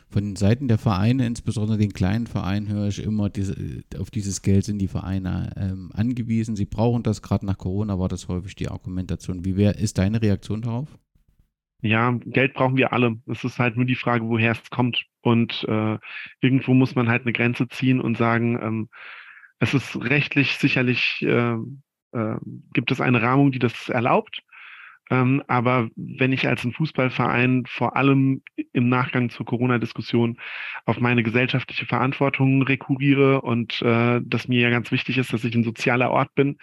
Von 0.08 0.36
Seiten 0.36 0.68
der 0.68 0.78
Vereine, 0.78 1.26
insbesondere 1.26 1.78
den 1.78 1.92
kleinen 1.92 2.26
Vereinen, 2.26 2.68
höre 2.68 2.88
ich 2.88 3.02
immer, 3.02 3.30
diese, 3.30 3.56
auf 3.98 4.10
dieses 4.10 4.42
Geld 4.42 4.64
sind 4.64 4.78
die 4.78 4.88
Vereine 4.88 5.52
ähm, 5.56 5.90
angewiesen. 5.94 6.56
Sie 6.56 6.66
brauchen 6.66 7.02
das, 7.02 7.22
gerade 7.22 7.46
nach 7.46 7.58
Corona 7.58 7.98
war 7.98 8.08
das 8.08 8.28
häufig 8.28 8.54
die 8.54 8.68
Argumentation. 8.68 9.44
Wie 9.44 9.56
wär, 9.56 9.78
ist 9.78 9.98
deine 9.98 10.20
Reaktion 10.20 10.62
darauf? 10.62 10.88
Ja, 11.80 12.12
Geld 12.26 12.54
brauchen 12.54 12.76
wir 12.76 12.92
alle. 12.92 13.18
Es 13.26 13.42
ist 13.42 13.58
halt 13.58 13.76
nur 13.76 13.86
die 13.86 13.96
Frage, 13.96 14.26
woher 14.26 14.52
es 14.52 14.70
kommt. 14.70 15.04
Und 15.20 15.64
äh, 15.68 15.98
irgendwo 16.40 16.74
muss 16.74 16.94
man 16.94 17.08
halt 17.08 17.22
eine 17.22 17.32
Grenze 17.32 17.68
ziehen 17.68 18.00
und 18.00 18.16
sagen, 18.16 18.58
ähm, 18.62 18.88
es 19.58 19.74
ist 19.74 19.96
rechtlich 19.96 20.56
sicherlich 20.58 21.22
äh, 21.22 21.56
äh, 22.12 22.36
gibt 22.72 22.90
es 22.92 23.00
eine 23.00 23.22
Rahmung, 23.22 23.52
die 23.52 23.58
das 23.58 23.88
erlaubt. 23.88 24.42
Ähm, 25.12 25.42
aber 25.46 25.90
wenn 25.94 26.32
ich 26.32 26.48
als 26.48 26.64
ein 26.64 26.72
Fußballverein 26.72 27.64
vor 27.66 27.96
allem 27.96 28.40
im 28.72 28.88
Nachgang 28.88 29.28
zur 29.28 29.44
Corona-Diskussion 29.44 30.38
auf 30.86 31.00
meine 31.00 31.22
gesellschaftliche 31.22 31.84
Verantwortung 31.84 32.62
rekurriere 32.62 33.42
und 33.42 33.82
äh, 33.82 34.22
dass 34.24 34.48
mir 34.48 34.60
ja 34.60 34.70
ganz 34.70 34.90
wichtig 34.90 35.18
ist, 35.18 35.34
dass 35.34 35.44
ich 35.44 35.54
ein 35.54 35.64
sozialer 35.64 36.10
Ort 36.10 36.34
bin, 36.34 36.56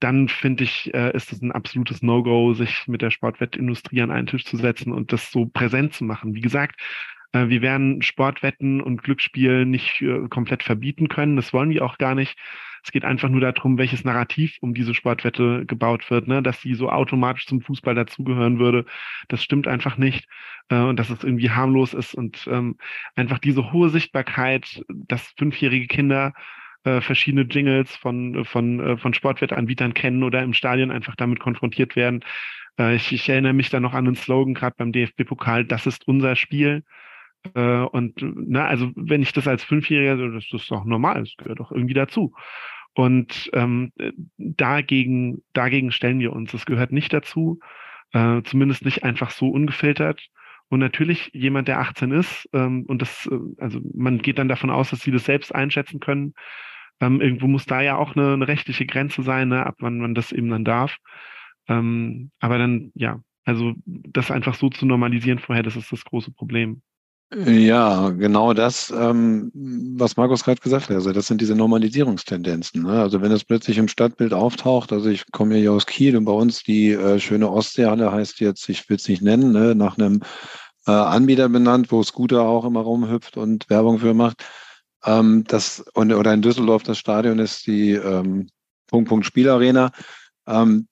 dann 0.00 0.28
finde 0.28 0.64
ich, 0.64 0.92
äh, 0.92 1.16
ist 1.16 1.32
es 1.32 1.40
ein 1.40 1.50
absolutes 1.50 2.02
No-Go, 2.02 2.52
sich 2.52 2.86
mit 2.88 3.00
der 3.00 3.10
Sportwettindustrie 3.10 4.02
an 4.02 4.10
einen 4.10 4.26
Tisch 4.26 4.44
zu 4.44 4.58
setzen 4.58 4.92
und 4.92 5.14
das 5.14 5.32
so 5.32 5.46
präsent 5.46 5.94
zu 5.94 6.04
machen. 6.04 6.34
Wie 6.34 6.42
gesagt, 6.42 6.78
äh, 7.32 7.48
wir 7.48 7.62
werden 7.62 8.02
Sportwetten 8.02 8.82
und 8.82 9.02
Glücksspiel 9.02 9.64
nicht 9.64 10.02
äh, 10.02 10.28
komplett 10.28 10.62
verbieten 10.62 11.08
können. 11.08 11.36
Das 11.36 11.54
wollen 11.54 11.70
wir 11.70 11.86
auch 11.86 11.96
gar 11.96 12.14
nicht. 12.14 12.36
Es 12.88 12.92
geht 12.92 13.04
einfach 13.04 13.28
nur 13.28 13.42
darum, 13.42 13.76
welches 13.76 14.02
Narrativ 14.04 14.56
um 14.62 14.72
diese 14.72 14.94
Sportwette 14.94 15.66
gebaut 15.66 16.10
wird, 16.10 16.26
ne? 16.26 16.42
dass 16.42 16.62
sie 16.62 16.72
so 16.72 16.88
automatisch 16.88 17.46
zum 17.46 17.60
Fußball 17.60 17.94
dazugehören 17.94 18.58
würde. 18.58 18.86
Das 19.28 19.44
stimmt 19.44 19.68
einfach 19.68 19.98
nicht. 19.98 20.26
Äh, 20.70 20.80
und 20.80 20.98
dass 20.98 21.10
es 21.10 21.22
irgendwie 21.22 21.50
harmlos 21.50 21.92
ist 21.92 22.14
und 22.14 22.48
ähm, 22.50 22.78
einfach 23.14 23.40
diese 23.40 23.72
hohe 23.72 23.90
Sichtbarkeit, 23.90 24.82
dass 24.88 25.34
fünfjährige 25.36 25.86
Kinder 25.86 26.32
äh, 26.84 27.02
verschiedene 27.02 27.42
Jingles 27.42 27.94
von, 27.94 28.46
von, 28.46 28.80
äh, 28.80 28.96
von 28.96 29.12
Sportwettanbietern 29.12 29.92
kennen 29.92 30.22
oder 30.22 30.42
im 30.42 30.54
Stadion 30.54 30.90
einfach 30.90 31.14
damit 31.14 31.40
konfrontiert 31.40 31.94
werden. 31.94 32.24
Äh, 32.78 32.96
ich, 32.96 33.12
ich 33.12 33.28
erinnere 33.28 33.52
mich 33.52 33.68
da 33.68 33.80
noch 33.80 33.92
an 33.92 34.06
den 34.06 34.14
Slogan 34.14 34.54
gerade 34.54 34.76
beim 34.78 34.92
DFB-Pokal, 34.92 35.66
das 35.66 35.84
ist 35.84 36.08
unser 36.08 36.36
Spiel. 36.36 36.84
Äh, 37.54 37.80
und 37.82 38.14
na, 38.22 38.66
also 38.66 38.90
wenn 38.96 39.20
ich 39.20 39.34
das 39.34 39.46
als 39.46 39.62
Fünfjähriger, 39.62 40.30
das 40.30 40.46
ist 40.50 40.70
doch 40.70 40.86
normal, 40.86 41.20
das 41.20 41.34
gehört 41.36 41.60
doch 41.60 41.70
irgendwie 41.70 41.92
dazu. 41.92 42.34
Und 42.98 43.48
ähm, 43.52 43.92
dagegen, 44.38 45.44
dagegen 45.52 45.92
stellen 45.92 46.18
wir 46.18 46.32
uns. 46.32 46.52
Es 46.52 46.66
gehört 46.66 46.90
nicht 46.90 47.12
dazu, 47.12 47.60
äh, 48.12 48.42
zumindest 48.42 48.84
nicht 48.84 49.04
einfach 49.04 49.30
so 49.30 49.50
ungefiltert. 49.50 50.26
Und 50.66 50.80
natürlich 50.80 51.30
jemand, 51.32 51.68
der 51.68 51.78
18 51.78 52.10
ist, 52.10 52.48
ähm, 52.52 52.82
und 52.88 53.00
das, 53.00 53.28
äh, 53.30 53.38
also 53.62 53.78
man 53.94 54.18
geht 54.18 54.38
dann 54.38 54.48
davon 54.48 54.70
aus, 54.70 54.90
dass 54.90 55.02
sie 55.02 55.12
das 55.12 55.26
selbst 55.26 55.54
einschätzen 55.54 56.00
können. 56.00 56.34
Ähm, 56.98 57.20
irgendwo 57.20 57.46
muss 57.46 57.66
da 57.66 57.82
ja 57.82 57.96
auch 57.96 58.16
eine, 58.16 58.32
eine 58.32 58.48
rechtliche 58.48 58.84
Grenze 58.84 59.22
sein, 59.22 59.46
ne, 59.46 59.64
ab 59.64 59.76
wann 59.78 59.98
man 60.00 60.16
das 60.16 60.32
eben 60.32 60.50
dann 60.50 60.64
darf. 60.64 60.96
Ähm, 61.68 62.32
aber 62.40 62.58
dann, 62.58 62.90
ja, 62.96 63.22
also 63.44 63.74
das 63.86 64.32
einfach 64.32 64.56
so 64.56 64.70
zu 64.70 64.86
normalisieren 64.86 65.38
vorher, 65.38 65.62
das 65.62 65.76
ist 65.76 65.92
das 65.92 66.04
große 66.04 66.32
Problem. 66.32 66.82
Ja, 67.30 68.08
genau 68.08 68.54
das, 68.54 68.90
ähm, 68.90 69.50
was 69.54 70.16
Markus 70.16 70.44
gerade 70.44 70.62
gesagt 70.62 70.88
hat. 70.88 70.96
Also 70.96 71.12
das 71.12 71.26
sind 71.26 71.42
diese 71.42 71.54
Normalisierungstendenzen. 71.54 72.84
Ne? 72.84 73.02
Also 73.02 73.20
wenn 73.20 73.32
es 73.32 73.44
plötzlich 73.44 73.76
im 73.76 73.88
Stadtbild 73.88 74.32
auftaucht, 74.32 74.92
also 74.92 75.10
ich 75.10 75.30
komme 75.30 75.56
hier 75.56 75.72
aus 75.74 75.84
Kiel 75.84 76.16
und 76.16 76.24
bei 76.24 76.32
uns 76.32 76.62
die 76.62 76.92
äh, 76.92 77.20
schöne 77.20 77.50
Ostseehalle 77.50 78.10
heißt 78.10 78.40
jetzt, 78.40 78.66
ich 78.70 78.88
will 78.88 78.96
es 78.96 79.08
nicht 79.08 79.20
nennen, 79.20 79.52
ne, 79.52 79.74
nach 79.74 79.98
einem 79.98 80.22
äh, 80.86 80.90
Anbieter 80.90 81.50
benannt, 81.50 81.92
wo 81.92 82.02
Scooter 82.02 82.42
auch 82.42 82.64
immer 82.64 82.80
rumhüpft 82.80 83.36
und 83.36 83.68
Werbung 83.68 83.98
für 83.98 84.14
macht. 84.14 84.42
Ähm, 85.04 85.44
das, 85.48 85.80
und, 85.92 86.14
oder 86.14 86.32
in 86.32 86.40
Düsseldorf 86.40 86.82
das 86.82 86.96
Stadion 86.96 87.38
ist 87.40 87.66
die 87.66 87.92
ähm, 87.92 88.48
Punkt 88.86 89.10
Punkt 89.10 89.26
Spielarena. 89.26 89.92
Ähm, 90.46 90.88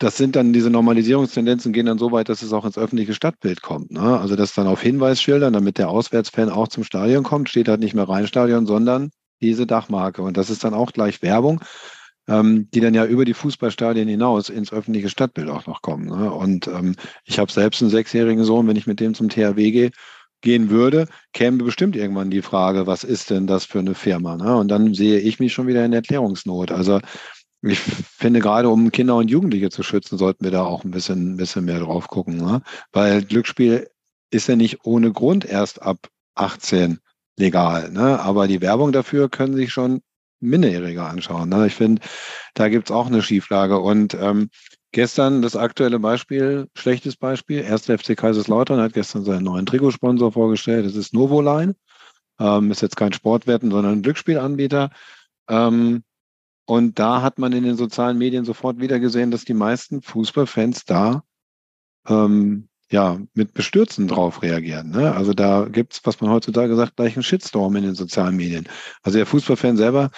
das 0.00 0.16
sind 0.16 0.34
dann 0.34 0.54
diese 0.54 0.70
Normalisierungstendenzen 0.70 1.74
gehen 1.74 1.84
dann 1.84 1.98
so 1.98 2.10
weit, 2.10 2.30
dass 2.30 2.40
es 2.40 2.54
auch 2.54 2.64
ins 2.64 2.78
öffentliche 2.78 3.12
Stadtbild 3.12 3.60
kommt. 3.60 3.92
Ne? 3.92 4.18
Also 4.18 4.34
dass 4.34 4.54
dann 4.54 4.66
auf 4.66 4.80
Hinweisschildern, 4.80 5.52
damit 5.52 5.76
der 5.76 5.90
Auswärtsfan 5.90 6.48
auch 6.48 6.68
zum 6.68 6.84
Stadion 6.84 7.22
kommt, 7.22 7.50
steht 7.50 7.68
halt 7.68 7.80
nicht 7.80 7.94
mehr 7.94 8.08
Rheinstadion, 8.08 8.66
sondern 8.66 9.10
diese 9.42 9.66
Dachmarke. 9.66 10.22
Und 10.22 10.38
das 10.38 10.48
ist 10.48 10.64
dann 10.64 10.72
auch 10.72 10.92
gleich 10.92 11.20
Werbung, 11.20 11.60
ähm, 12.28 12.68
die 12.72 12.80
dann 12.80 12.94
ja 12.94 13.04
über 13.04 13.26
die 13.26 13.34
Fußballstadien 13.34 14.08
hinaus 14.08 14.48
ins 14.48 14.72
öffentliche 14.72 15.10
Stadtbild 15.10 15.50
auch 15.50 15.66
noch 15.66 15.82
kommen. 15.82 16.06
Ne? 16.06 16.32
Und 16.32 16.66
ähm, 16.66 16.96
ich 17.26 17.38
habe 17.38 17.52
selbst 17.52 17.82
einen 17.82 17.90
sechsjährigen 17.90 18.44
Sohn, 18.44 18.66
wenn 18.66 18.76
ich 18.76 18.86
mit 18.86 19.00
dem 19.00 19.12
zum 19.12 19.28
THW 19.28 19.70
gehe, 19.70 19.90
gehen 20.40 20.70
würde, 20.70 21.08
käme 21.34 21.62
bestimmt 21.62 21.94
irgendwann 21.94 22.30
die 22.30 22.40
Frage, 22.40 22.86
was 22.86 23.04
ist 23.04 23.28
denn 23.28 23.46
das 23.46 23.66
für 23.66 23.80
eine 23.80 23.94
Firma? 23.94 24.38
Ne? 24.38 24.56
Und 24.56 24.68
dann 24.68 24.94
sehe 24.94 25.18
ich 25.18 25.38
mich 25.40 25.52
schon 25.52 25.66
wieder 25.66 25.84
in 25.84 25.92
Erklärungsnot. 25.92 26.72
Also 26.72 27.00
ich 27.62 27.78
finde, 27.78 28.40
gerade 28.40 28.68
um 28.68 28.90
Kinder 28.90 29.16
und 29.16 29.30
Jugendliche 29.30 29.70
zu 29.70 29.82
schützen, 29.82 30.16
sollten 30.16 30.44
wir 30.44 30.50
da 30.50 30.64
auch 30.64 30.84
ein 30.84 30.90
bisschen, 30.90 31.34
ein 31.34 31.36
bisschen 31.36 31.64
mehr 31.64 31.80
drauf 31.80 32.08
gucken. 32.08 32.36
Ne? 32.36 32.62
Weil 32.92 33.22
Glücksspiel 33.22 33.88
ist 34.30 34.48
ja 34.48 34.56
nicht 34.56 34.84
ohne 34.84 35.12
Grund 35.12 35.44
erst 35.44 35.82
ab 35.82 36.08
18 36.36 37.00
legal. 37.36 37.90
Ne? 37.90 38.20
Aber 38.20 38.48
die 38.48 38.62
Werbung 38.62 38.92
dafür 38.92 39.28
können 39.28 39.56
sich 39.56 39.72
schon 39.72 40.00
Minderjährige 40.40 41.04
anschauen. 41.04 41.50
Ne? 41.50 41.66
Ich 41.66 41.74
finde, 41.74 42.02
da 42.54 42.68
gibt's 42.68 42.90
auch 42.90 43.06
eine 43.06 43.22
Schieflage. 43.22 43.78
Und 43.78 44.14
ähm, 44.14 44.48
gestern 44.92 45.42
das 45.42 45.54
aktuelle 45.54 45.98
Beispiel, 45.98 46.68
schlechtes 46.74 47.16
Beispiel, 47.16 47.64
1. 47.64 47.86
FC 47.86 48.16
Kaiserslautern 48.16 48.80
hat 48.80 48.94
gestern 48.94 49.24
seinen 49.24 49.44
neuen 49.44 49.66
Trikotsponsor 49.66 50.32
vorgestellt. 50.32 50.86
Das 50.86 50.94
ist 50.94 51.12
Novoline. 51.12 51.74
Ähm, 52.38 52.70
ist 52.70 52.80
jetzt 52.80 52.96
kein 52.96 53.12
Sportwetten, 53.12 53.70
sondern 53.70 53.94
ein 53.94 54.02
Glücksspielanbieter. 54.02 54.90
Ähm, 55.48 56.04
und 56.70 57.00
da 57.00 57.20
hat 57.20 57.40
man 57.40 57.52
in 57.52 57.64
den 57.64 57.76
sozialen 57.76 58.16
Medien 58.16 58.44
sofort 58.44 58.78
wieder 58.78 59.00
gesehen, 59.00 59.32
dass 59.32 59.44
die 59.44 59.54
meisten 59.54 60.02
Fußballfans 60.02 60.84
da 60.84 61.24
ähm, 62.06 62.68
ja 62.92 63.18
mit 63.34 63.54
Bestürzen 63.54 64.06
drauf 64.06 64.40
reagieren. 64.40 64.90
Ne? 64.90 65.12
Also 65.12 65.34
da 65.34 65.64
gibt 65.64 65.94
es, 65.94 66.00
was 66.04 66.20
man 66.20 66.30
heutzutage 66.30 66.76
sagt, 66.76 66.94
gleich 66.94 67.16
einen 67.16 67.24
Shitstorm 67.24 67.74
in 67.74 67.82
den 67.82 67.96
sozialen 67.96 68.36
Medien. 68.36 68.68
Also 69.02 69.18
der 69.18 69.26
Fußballfan 69.26 69.76
selber, 69.76 70.12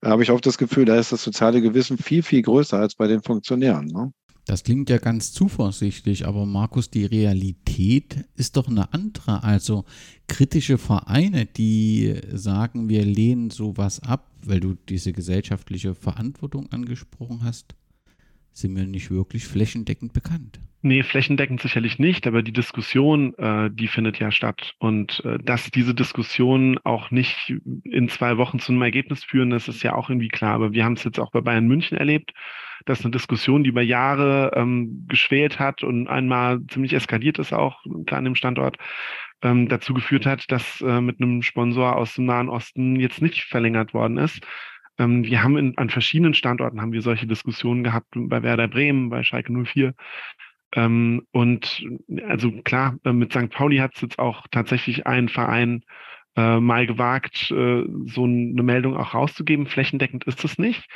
da 0.00 0.08
habe 0.08 0.22
ich 0.22 0.30
oft 0.30 0.46
das 0.46 0.56
Gefühl, 0.56 0.86
da 0.86 0.96
ist 0.96 1.12
das 1.12 1.22
soziale 1.22 1.60
Gewissen 1.60 1.98
viel, 1.98 2.22
viel 2.22 2.40
größer 2.40 2.78
als 2.78 2.94
bei 2.94 3.06
den 3.06 3.22
Funktionären. 3.22 3.88
Ne? 3.88 4.14
Das 4.44 4.64
klingt 4.64 4.90
ja 4.90 4.98
ganz 4.98 5.32
zuversichtlich, 5.32 6.26
aber 6.26 6.46
Markus, 6.46 6.90
die 6.90 7.04
Realität 7.04 8.24
ist 8.34 8.56
doch 8.56 8.66
eine 8.66 8.92
andere. 8.92 9.44
Also 9.44 9.84
kritische 10.26 10.78
Vereine, 10.78 11.46
die 11.46 12.20
sagen, 12.32 12.88
wir 12.88 13.04
lehnen 13.04 13.50
sowas 13.50 14.00
ab, 14.00 14.32
weil 14.44 14.58
du 14.58 14.74
diese 14.88 15.12
gesellschaftliche 15.12 15.94
Verantwortung 15.94 16.72
angesprochen 16.72 17.44
hast, 17.44 17.76
sind 18.52 18.74
mir 18.74 18.86
nicht 18.86 19.10
wirklich 19.10 19.46
flächendeckend 19.46 20.12
bekannt. 20.12 20.60
Nee, 20.82 21.02
flächendeckend 21.04 21.60
sicherlich 21.60 21.98
nicht, 21.98 22.26
aber 22.26 22.42
die 22.42 22.52
Diskussion, 22.52 23.34
äh, 23.38 23.70
die 23.72 23.86
findet 23.86 24.18
ja 24.18 24.32
statt. 24.32 24.74
Und 24.78 25.24
äh, 25.24 25.38
dass 25.38 25.70
diese 25.70 25.94
Diskussion 25.94 26.78
auch 26.82 27.10
nicht 27.10 27.54
in 27.84 28.08
zwei 28.08 28.36
Wochen 28.36 28.58
zu 28.58 28.72
einem 28.72 28.82
Ergebnis 28.82 29.22
führen, 29.22 29.50
das 29.50 29.68
ist 29.68 29.82
ja 29.82 29.94
auch 29.94 30.10
irgendwie 30.10 30.28
klar. 30.28 30.54
Aber 30.54 30.72
wir 30.72 30.84
haben 30.84 30.94
es 30.94 31.04
jetzt 31.04 31.20
auch 31.20 31.30
bei 31.30 31.40
Bayern 31.40 31.68
München 31.68 31.96
erlebt 31.96 32.32
das 32.84 33.00
ist 33.00 33.04
eine 33.04 33.12
Diskussion, 33.12 33.64
die 33.64 33.70
über 33.70 33.82
Jahre 33.82 34.52
ähm, 34.54 35.06
geschwelt 35.08 35.58
hat 35.58 35.82
und 35.82 36.08
einmal 36.08 36.60
ziemlich 36.66 36.92
eskaliert 36.94 37.38
ist 37.38 37.52
auch 37.52 37.80
da 37.84 38.16
an 38.16 38.24
dem 38.24 38.34
Standort, 38.34 38.76
ähm, 39.42 39.68
dazu 39.68 39.94
geführt 39.94 40.26
hat, 40.26 40.50
dass 40.50 40.80
äh, 40.80 41.00
mit 41.00 41.20
einem 41.20 41.42
Sponsor 41.42 41.96
aus 41.96 42.14
dem 42.14 42.26
Nahen 42.26 42.48
Osten 42.48 42.96
jetzt 42.96 43.22
nicht 43.22 43.44
verlängert 43.44 43.94
worden 43.94 44.18
ist. 44.18 44.40
Ähm, 45.02 45.24
wir 45.24 45.42
haben 45.42 45.56
in, 45.56 45.76
an 45.78 45.90
verschiedenen 45.90 46.34
Standorten 46.34 46.80
haben 46.80 46.92
wir 46.92 47.02
solche 47.02 47.26
Diskussionen 47.26 47.84
gehabt, 47.84 48.08
bei 48.14 48.42
Werder 48.42 48.68
Bremen, 48.68 49.10
bei 49.10 49.22
Schalke 49.22 49.52
04. 49.52 49.94
Ähm, 50.74 51.26
und 51.32 51.84
also 52.26 52.50
klar, 52.62 52.98
äh, 53.04 53.12
mit 53.12 53.32
St. 53.32 53.50
Pauli 53.50 53.78
hat 53.78 53.94
es 53.94 54.00
jetzt 54.00 54.18
auch 54.18 54.46
tatsächlich 54.50 55.06
ein 55.06 55.28
Verein 55.28 55.84
äh, 56.36 56.60
mal 56.60 56.86
gewagt, 56.86 57.50
äh, 57.50 57.84
so 58.06 58.24
eine 58.24 58.62
Meldung 58.62 58.96
auch 58.96 59.14
rauszugeben. 59.14 59.66
Flächendeckend 59.66 60.24
ist 60.24 60.44
es 60.44 60.58
nicht 60.58 60.88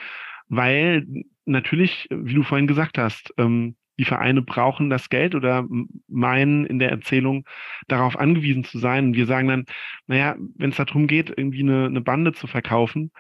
weil 0.48 1.06
natürlich, 1.44 2.08
wie 2.10 2.34
du 2.34 2.42
vorhin 2.42 2.66
gesagt 2.66 2.98
hast, 2.98 3.32
ähm, 3.38 3.76
die 3.98 4.04
Vereine 4.04 4.42
brauchen 4.42 4.90
das 4.90 5.08
Geld 5.08 5.34
oder 5.34 5.66
meinen 6.06 6.66
in 6.66 6.78
der 6.78 6.90
Erzählung 6.90 7.46
darauf 7.88 8.18
angewiesen 8.18 8.62
zu 8.62 8.78
sein. 8.78 9.14
Wir 9.14 9.26
sagen 9.26 9.48
dann, 9.48 9.64
naja, 10.06 10.36
wenn 10.56 10.70
es 10.70 10.76
darum 10.76 11.06
geht, 11.06 11.32
irgendwie 11.34 11.62
eine, 11.62 11.86
eine 11.86 12.02
Bande 12.02 12.32
zu 12.32 12.46
verkaufen, 12.46 13.10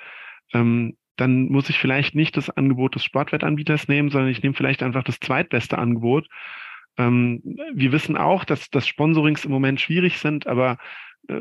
ähm, 0.52 0.96
dann 1.16 1.46
muss 1.46 1.70
ich 1.70 1.78
vielleicht 1.78 2.14
nicht 2.14 2.36
das 2.36 2.50
Angebot 2.50 2.94
des 2.94 3.04
Sportwettanbieters 3.04 3.88
nehmen, 3.88 4.10
sondern 4.10 4.30
ich 4.30 4.42
nehme 4.42 4.54
vielleicht 4.54 4.82
einfach 4.82 5.02
das 5.02 5.18
zweitbeste 5.18 5.78
Angebot. 5.78 6.28
Ähm, 6.98 7.42
wir 7.74 7.92
wissen 7.92 8.16
auch, 8.16 8.44
dass, 8.44 8.70
dass 8.70 8.86
Sponsorings 8.86 9.44
im 9.44 9.50
Moment 9.50 9.80
schwierig 9.80 10.18
sind, 10.18 10.46
aber 10.46 10.78
äh, 11.28 11.40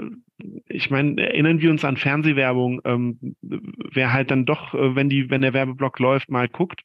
ich 0.67 0.89
meine, 0.89 1.21
erinnern 1.21 1.61
wir 1.61 1.71
uns 1.71 1.85
an 1.85 1.97
Fernsehwerbung, 1.97 2.81
ähm, 2.85 3.35
wer 3.41 4.13
halt 4.13 4.31
dann 4.31 4.45
doch, 4.45 4.73
äh, 4.73 4.95
wenn 4.95 5.09
die, 5.09 5.29
wenn 5.29 5.41
der 5.41 5.53
Werbeblock 5.53 5.99
läuft, 5.99 6.29
mal 6.29 6.47
guckt. 6.47 6.81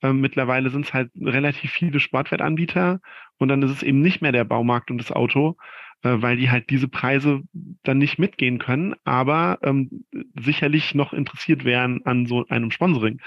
Ähm, 0.00 0.20
mittlerweile 0.20 0.70
sind 0.70 0.86
es 0.86 0.94
halt 0.94 1.10
relativ 1.16 1.72
viele 1.72 1.98
Sportwettanbieter 1.98 3.00
und 3.38 3.48
dann 3.48 3.62
ist 3.62 3.72
es 3.72 3.82
eben 3.82 4.00
nicht 4.00 4.22
mehr 4.22 4.32
der 4.32 4.44
Baumarkt 4.44 4.90
und 4.92 4.98
das 4.98 5.10
Auto, 5.10 5.56
weil 6.02 6.36
die 6.36 6.50
halt 6.50 6.70
diese 6.70 6.88
Preise 6.88 7.42
dann 7.82 7.98
nicht 7.98 8.18
mitgehen 8.18 8.58
können, 8.58 8.94
aber 9.04 9.58
ähm, 9.62 10.04
sicherlich 10.38 10.94
noch 10.94 11.12
interessiert 11.12 11.64
wären 11.64 12.04
an 12.04 12.26
so 12.26 12.46
einem 12.48 12.70
Sponsoring. 12.70 13.20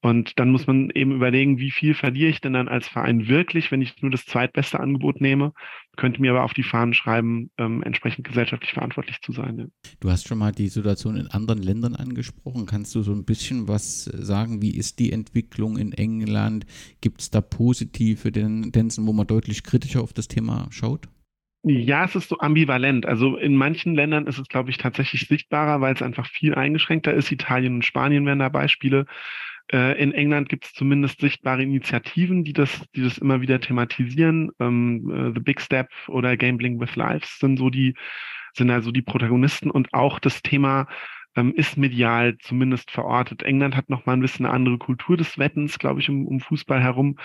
Und 0.00 0.38
dann 0.38 0.50
muss 0.50 0.68
man 0.68 0.90
eben 0.90 1.10
überlegen, 1.10 1.58
wie 1.58 1.72
viel 1.72 1.92
verliere 1.92 2.30
ich 2.30 2.40
denn 2.40 2.52
dann 2.52 2.68
als 2.68 2.86
Verein 2.86 3.26
wirklich, 3.26 3.72
wenn 3.72 3.82
ich 3.82 4.00
nur 4.00 4.12
das 4.12 4.24
zweitbeste 4.26 4.78
Angebot 4.78 5.20
nehme, 5.20 5.52
könnte 5.96 6.20
mir 6.20 6.30
aber 6.30 6.44
auf 6.44 6.54
die 6.54 6.62
Fahnen 6.62 6.94
schreiben, 6.94 7.50
ähm, 7.58 7.82
entsprechend 7.82 8.24
gesellschaftlich 8.24 8.72
verantwortlich 8.72 9.20
zu 9.22 9.32
sein. 9.32 9.58
Ja. 9.58 9.64
Du 9.98 10.08
hast 10.08 10.28
schon 10.28 10.38
mal 10.38 10.52
die 10.52 10.68
Situation 10.68 11.16
in 11.16 11.26
anderen 11.26 11.60
Ländern 11.60 11.96
angesprochen. 11.96 12.66
Kannst 12.66 12.94
du 12.94 13.02
so 13.02 13.12
ein 13.12 13.24
bisschen 13.24 13.66
was 13.66 14.04
sagen? 14.04 14.62
Wie 14.62 14.76
ist 14.76 15.00
die 15.00 15.10
Entwicklung 15.10 15.76
in 15.76 15.92
England? 15.92 16.64
Gibt 17.00 17.20
es 17.20 17.30
da 17.30 17.40
positive 17.40 18.30
Tendenzen, 18.30 19.04
wo 19.04 19.12
man 19.12 19.26
deutlich 19.26 19.64
kritischer 19.64 20.00
auf 20.00 20.12
das 20.12 20.28
Thema 20.28 20.68
schaut? 20.70 21.08
Ja, 21.62 22.04
es 22.04 22.14
ist 22.14 22.28
so 22.28 22.38
ambivalent. 22.38 23.04
Also 23.04 23.36
in 23.36 23.56
manchen 23.56 23.94
Ländern 23.94 24.26
ist 24.26 24.38
es, 24.38 24.48
glaube 24.48 24.70
ich, 24.70 24.78
tatsächlich 24.78 25.26
sichtbarer, 25.26 25.80
weil 25.80 25.92
es 25.94 26.02
einfach 26.02 26.26
viel 26.26 26.54
eingeschränkter 26.54 27.12
ist. 27.12 27.32
Italien 27.32 27.74
und 27.76 27.84
Spanien 27.84 28.24
wären 28.26 28.38
da 28.38 28.48
Beispiele. 28.48 29.06
Äh, 29.72 30.00
in 30.02 30.12
England 30.12 30.48
gibt 30.48 30.66
es 30.66 30.72
zumindest 30.72 31.20
sichtbare 31.20 31.62
Initiativen, 31.62 32.44
die 32.44 32.52
das, 32.52 32.82
die 32.94 33.02
das 33.02 33.18
immer 33.18 33.40
wieder 33.40 33.60
thematisieren. 33.60 34.50
Ähm, 34.60 35.10
äh, 35.10 35.32
The 35.34 35.40
Big 35.40 35.60
Step 35.60 35.88
oder 36.06 36.36
Gambling 36.36 36.80
with 36.80 36.96
Lives 36.96 37.38
sind 37.38 37.58
so 37.58 37.70
die, 37.70 37.94
sind 38.54 38.70
also 38.70 38.92
die 38.92 39.02
Protagonisten 39.02 39.70
und 39.70 39.92
auch 39.92 40.20
das 40.20 40.42
Thema 40.42 40.86
ähm, 41.36 41.52
ist 41.54 41.76
medial 41.76 42.38
zumindest 42.38 42.90
verortet. 42.90 43.42
England 43.42 43.76
hat 43.76 43.90
nochmal 43.90 44.16
ein 44.16 44.20
bisschen 44.22 44.46
eine 44.46 44.54
andere 44.54 44.78
Kultur 44.78 45.16
des 45.16 45.38
Wettens, 45.38 45.78
glaube 45.78 46.00
ich, 46.00 46.08
um, 46.08 46.26
um 46.26 46.40
Fußball 46.40 46.80
herum. 46.82 47.16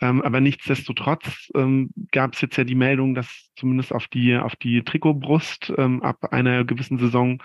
Ähm, 0.00 0.22
aber 0.22 0.40
nichtsdestotrotz 0.40 1.50
ähm, 1.54 1.90
gab 2.12 2.34
es 2.34 2.40
jetzt 2.40 2.56
ja 2.56 2.64
die 2.64 2.74
Meldung, 2.74 3.14
dass 3.14 3.50
zumindest 3.56 3.92
auf 3.92 4.06
die, 4.06 4.36
auf 4.36 4.54
die 4.56 4.82
Trikotbrust 4.82 5.72
ähm, 5.76 6.02
ab 6.02 6.32
einer 6.32 6.64
gewissen 6.64 6.98
Saison 6.98 7.42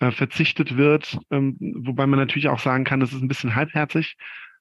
äh, 0.00 0.10
verzichtet 0.10 0.76
wird, 0.76 1.18
ähm, 1.30 1.56
wobei 1.58 2.06
man 2.06 2.18
natürlich 2.18 2.48
auch 2.48 2.58
sagen 2.58 2.84
kann, 2.84 3.00
das 3.00 3.12
ist 3.12 3.22
ein 3.22 3.28
bisschen 3.28 3.54
halbherzig, 3.54 4.16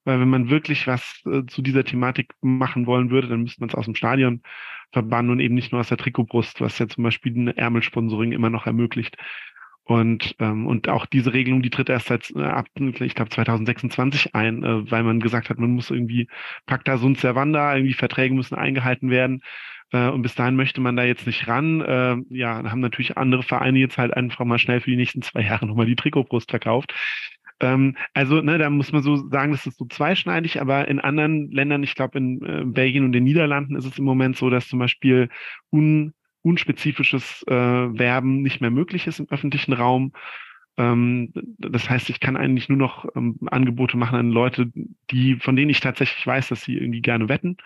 weil 0.05 0.19
wenn 0.19 0.29
man 0.29 0.49
wirklich 0.49 0.87
was 0.87 1.21
äh, 1.25 1.45
zu 1.45 1.61
dieser 1.61 1.83
Thematik 1.83 2.33
machen 2.41 2.85
wollen 2.85 3.09
würde, 3.09 3.27
dann 3.27 3.41
müsste 3.41 3.59
man 3.59 3.69
es 3.69 3.75
aus 3.75 3.85
dem 3.85 3.95
Stadion 3.95 4.41
verbannen 4.93 5.31
und 5.31 5.39
eben 5.41 5.55
nicht 5.55 5.73
nur 5.73 5.81
aus 5.81 5.89
der 5.89 5.97
Trikotbrust, 5.97 6.61
was 6.61 6.79
ja 6.79 6.87
zum 6.87 7.03
Beispiel 7.03 7.35
ein 7.35 7.47
Ärmelsponsoring 7.49 8.31
immer 8.31 8.49
noch 8.49 8.65
ermöglicht. 8.65 9.17
Und, 9.87 10.35
ähm, 10.39 10.65
und 10.65 10.89
auch 10.89 11.05
diese 11.05 11.33
Regelung, 11.33 11.61
die 11.61 11.69
tritt 11.69 11.89
erst 11.89 12.07
seit 12.07 12.31
äh, 12.35 12.41
ab, 12.41 12.65
ich 12.75 13.13
glaube, 13.13 13.29
2026 13.29 14.33
ein, 14.33 14.63
äh, 14.63 14.91
weil 14.91 15.03
man 15.03 15.19
gesagt 15.19 15.49
hat, 15.49 15.59
man 15.59 15.71
muss 15.71 15.91
irgendwie 15.91 16.27
Pacta 16.65 16.97
sunt 16.97 17.19
servanda, 17.19 17.75
irgendwie 17.75 17.93
Verträge 17.93 18.33
müssen 18.33 18.55
eingehalten 18.55 19.11
werden. 19.11 19.41
Äh, 19.91 20.09
und 20.09 20.23
bis 20.23 20.33
dahin 20.33 20.55
möchte 20.55 20.81
man 20.81 20.95
da 20.95 21.03
jetzt 21.03 21.27
nicht 21.27 21.47
ran. 21.47 21.81
Äh, 21.81 22.17
ja, 22.29 22.63
haben 22.69 22.81
natürlich 22.81 23.17
andere 23.17 23.43
Vereine 23.43 23.77
jetzt 23.77 23.99
halt 23.99 24.13
einfach 24.15 24.43
mal 24.43 24.57
schnell 24.57 24.81
für 24.81 24.89
die 24.89 24.97
nächsten 24.97 25.21
zwei 25.21 25.41
Jahre 25.41 25.67
nochmal 25.67 25.85
die 25.85 25.95
Trikotbrust 25.95 26.49
verkauft. 26.49 26.93
Ähm, 27.61 27.95
also, 28.13 28.41
ne, 28.41 28.57
da 28.57 28.69
muss 28.69 28.91
man 28.91 29.01
so 29.03 29.15
sagen, 29.29 29.51
das 29.51 29.65
ist 29.65 29.77
so 29.77 29.85
zweischneidig, 29.85 30.59
aber 30.59 30.87
in 30.87 30.99
anderen 30.99 31.49
Ländern, 31.51 31.83
ich 31.83 31.95
glaube 31.95 32.17
in 32.17 32.41
äh, 32.43 32.63
Belgien 32.65 33.05
und 33.05 33.13
den 33.13 33.23
Niederlanden 33.23 33.75
ist 33.75 33.85
es 33.85 33.97
im 33.97 34.03
Moment 34.03 34.35
so, 34.35 34.49
dass 34.49 34.67
zum 34.67 34.79
Beispiel 34.79 35.29
un, 35.71 36.13
unspezifisches 36.45 37.43
äh, 37.47 37.53
Werben 37.53 38.43
nicht 38.43 38.61
mehr 38.61 38.71
möglich 38.71 39.07
ist 39.07 39.19
im 39.19 39.27
öffentlichen 39.29 39.73
Raum. 39.73 40.13
Ähm, 40.77 41.31
das 41.57 41.89
heißt, 41.89 42.09
ich 42.09 42.19
kann 42.19 42.37
eigentlich 42.37 42.69
nur 42.69 42.77
noch 42.77 43.05
ähm, 43.15 43.39
Angebote 43.47 43.97
machen 43.97 44.19
an 44.19 44.29
Leute, 44.29 44.71
die, 45.09 45.35
von 45.35 45.55
denen 45.55 45.71
ich 45.71 45.79
tatsächlich 45.79 46.25
weiß, 46.25 46.49
dass 46.49 46.61
sie 46.61 46.77
irgendwie 46.77 47.01
gerne 47.01 47.29
wetten. 47.29 47.57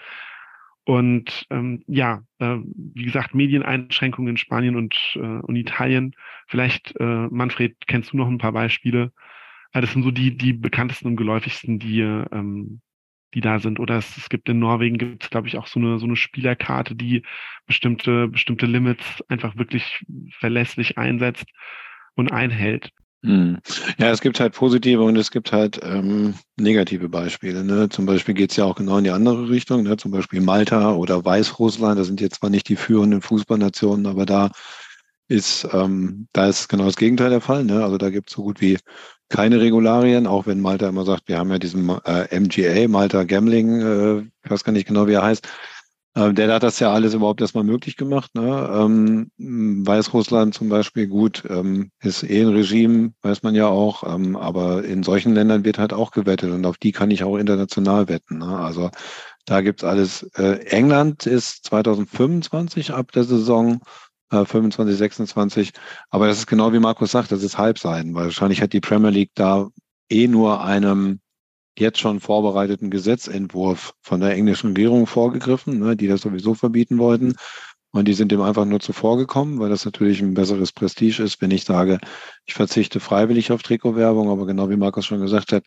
Und 0.85 1.45
ähm, 1.49 1.83
ja, 1.87 2.23
äh, 2.39 2.57
wie 2.65 3.03
gesagt, 3.03 3.35
Medieneinschränkungen 3.35 4.31
in 4.31 4.37
Spanien 4.37 4.75
und, 4.75 4.95
äh, 5.15 5.19
und 5.19 5.55
Italien. 5.55 6.15
Vielleicht, 6.47 6.95
äh, 6.99 7.27
Manfred, 7.29 7.75
kennst 7.85 8.13
du 8.13 8.17
noch 8.17 8.27
ein 8.27 8.39
paar 8.39 8.53
Beispiele? 8.53 9.11
Äh, 9.73 9.81
das 9.81 9.91
sind 9.91 10.03
so 10.03 10.11
die, 10.11 10.37
die 10.37 10.53
bekanntesten 10.53 11.09
und 11.09 11.17
geläufigsten, 11.17 11.79
die, 11.79 11.99
ähm, 12.01 12.81
die 13.33 13.41
da 13.41 13.59
sind. 13.59 13.79
Oder 13.79 13.97
es, 13.97 14.17
es 14.17 14.29
gibt 14.29 14.49
in 14.49 14.59
Norwegen, 14.59 14.97
gibt 14.97 15.23
es, 15.23 15.29
glaube 15.29 15.47
ich, 15.47 15.57
auch 15.57 15.67
so 15.67 15.79
eine, 15.79 15.99
so 15.99 16.05
eine 16.05 16.15
Spielerkarte, 16.15 16.95
die 16.95 17.23
bestimmte, 17.65 18.27
bestimmte 18.27 18.65
Limits 18.65 19.23
einfach 19.27 19.57
wirklich 19.57 20.05
verlässlich 20.39 20.97
einsetzt 20.97 21.45
und 22.15 22.31
einhält. 22.31 22.91
Hm. 23.23 23.57
Ja, 23.97 24.11
es 24.11 24.21
gibt 24.21 24.39
halt 24.39 24.53
positive 24.53 25.03
und 25.03 25.17
es 25.17 25.29
gibt 25.29 25.51
halt 25.51 25.79
ähm, 25.83 26.35
negative 26.55 27.09
Beispiele. 27.09 27.65
Ne? 27.65 27.89
Zum 27.89 28.05
Beispiel 28.05 28.33
geht 28.33 28.51
es 28.51 28.57
ja 28.57 28.63
auch 28.63 28.75
genau 28.75 28.97
in 28.97 29.03
die 29.03 29.09
andere 29.09 29.49
Richtung. 29.49 29.83
Ne? 29.83 29.97
Zum 29.97 30.11
Beispiel 30.11 30.39
Malta 30.39 30.93
oder 30.93 31.23
Weißrussland, 31.25 31.99
das 31.99 32.07
sind 32.07 32.21
jetzt 32.21 32.35
zwar 32.39 32.49
nicht 32.49 32.69
die 32.69 32.77
führenden 32.77 33.21
Fußballnationen, 33.21 34.05
aber 34.05 34.25
da 34.25 34.51
ist, 35.27 35.67
ähm, 35.73 36.27
da 36.31 36.47
ist 36.47 36.69
genau 36.69 36.85
das 36.85 36.95
Gegenteil 36.95 37.29
der 37.29 37.41
Fall. 37.41 37.65
Ne? 37.65 37.83
Also 37.83 37.97
da 37.97 38.09
gibt 38.09 38.29
es 38.29 38.35
so 38.35 38.43
gut 38.43 38.61
wie 38.61 38.77
keine 39.29 39.61
Regularien, 39.61 40.27
auch 40.27 40.47
wenn 40.47 40.59
Malta 40.61 40.89
immer 40.89 41.05
sagt, 41.05 41.27
wir 41.27 41.37
haben 41.37 41.51
ja 41.51 41.59
diesen 41.59 41.89
äh, 42.05 42.39
MGA, 42.39 42.87
Malta 42.87 43.23
Gambling, 43.23 43.81
äh, 43.81 44.19
ich 44.43 44.51
weiß 44.51 44.63
gar 44.63 44.73
nicht 44.73 44.87
genau, 44.87 45.07
wie 45.07 45.13
er 45.13 45.23
heißt. 45.23 45.47
Ähm, 46.15 46.33
der 46.35 46.51
hat 46.53 46.63
das 46.63 46.79
ja 46.79 46.91
alles 46.91 47.13
überhaupt 47.13 47.39
erstmal 47.39 47.63
möglich 47.63 47.95
gemacht. 47.95 48.33
Ne? 48.33 48.69
Ähm, 48.73 49.31
Weißrussland 49.37 50.55
zum 50.55 50.67
Beispiel, 50.67 51.07
gut, 51.07 51.43
ähm, 51.47 51.91
ist 52.01 52.23
eh 52.23 52.41
ein 52.41 52.49
Regime, 52.49 53.13
weiß 53.21 53.43
man 53.43 53.53
ja 53.53 53.67
auch, 53.67 54.03
ähm, 54.03 54.35
aber 54.35 54.83
in 54.83 55.03
solchen 55.03 55.33
Ländern 55.35 55.63
wird 55.63 55.77
halt 55.77 55.93
auch 55.93 56.11
gewettet 56.11 56.51
und 56.51 56.65
auf 56.65 56.77
die 56.77 56.91
kann 56.91 57.11
ich 57.11 57.23
auch 57.23 57.37
international 57.37 58.09
wetten. 58.09 58.39
Ne? 58.39 58.57
Also 58.57 58.89
da 59.45 59.61
gibt's 59.61 59.83
alles. 59.83 60.23
Äh, 60.35 60.65
England 60.67 61.25
ist 61.25 61.65
2025 61.65 62.91
ab 62.91 63.11
der 63.11 63.23
Saison 63.23 63.79
äh, 64.31 64.45
25, 64.45 64.97
26, 64.97 65.71
aber 66.09 66.27
das 66.27 66.39
ist 66.39 66.47
genau 66.47 66.73
wie 66.73 66.79
Markus 66.79 67.11
sagt, 67.11 67.31
das 67.31 67.43
ist 67.43 67.57
Halbseiten, 67.57 68.13
weil 68.15 68.25
wahrscheinlich 68.25 68.61
hat 68.61 68.73
die 68.73 68.81
Premier 68.81 69.09
League 69.09 69.31
da 69.35 69.69
eh 70.09 70.27
nur 70.27 70.63
einem 70.63 71.19
jetzt 71.77 71.99
schon 71.99 72.19
vorbereiteten 72.19 72.89
Gesetzentwurf 72.91 73.93
von 74.01 74.19
der 74.19 74.33
englischen 74.33 74.67
Regierung 74.67 75.07
vorgegriffen, 75.07 75.79
ne, 75.79 75.95
die 75.95 76.07
das 76.07 76.21
sowieso 76.21 76.53
verbieten 76.53 76.97
wollten. 76.97 77.35
Und 77.91 78.07
die 78.07 78.13
sind 78.13 78.31
dem 78.31 78.41
einfach 78.41 78.65
nur 78.65 78.79
zuvor 78.79 79.17
gekommen, 79.17 79.59
weil 79.59 79.69
das 79.69 79.85
natürlich 79.85 80.21
ein 80.21 80.35
besseres 80.35 80.71
Prestige 80.71 81.23
ist, 81.23 81.41
wenn 81.41 81.49
ich 81.49 81.63
sage, 81.65 81.99
ich 82.45 82.53
verzichte 82.53 82.99
freiwillig 82.99 83.51
auf 83.51 83.63
Trikotwerbung, 83.63 84.29
aber 84.29 84.45
genau 84.45 84.69
wie 84.69 84.75
Markus 84.75 85.07
schon 85.07 85.21
gesagt 85.21 85.53
hat, 85.53 85.63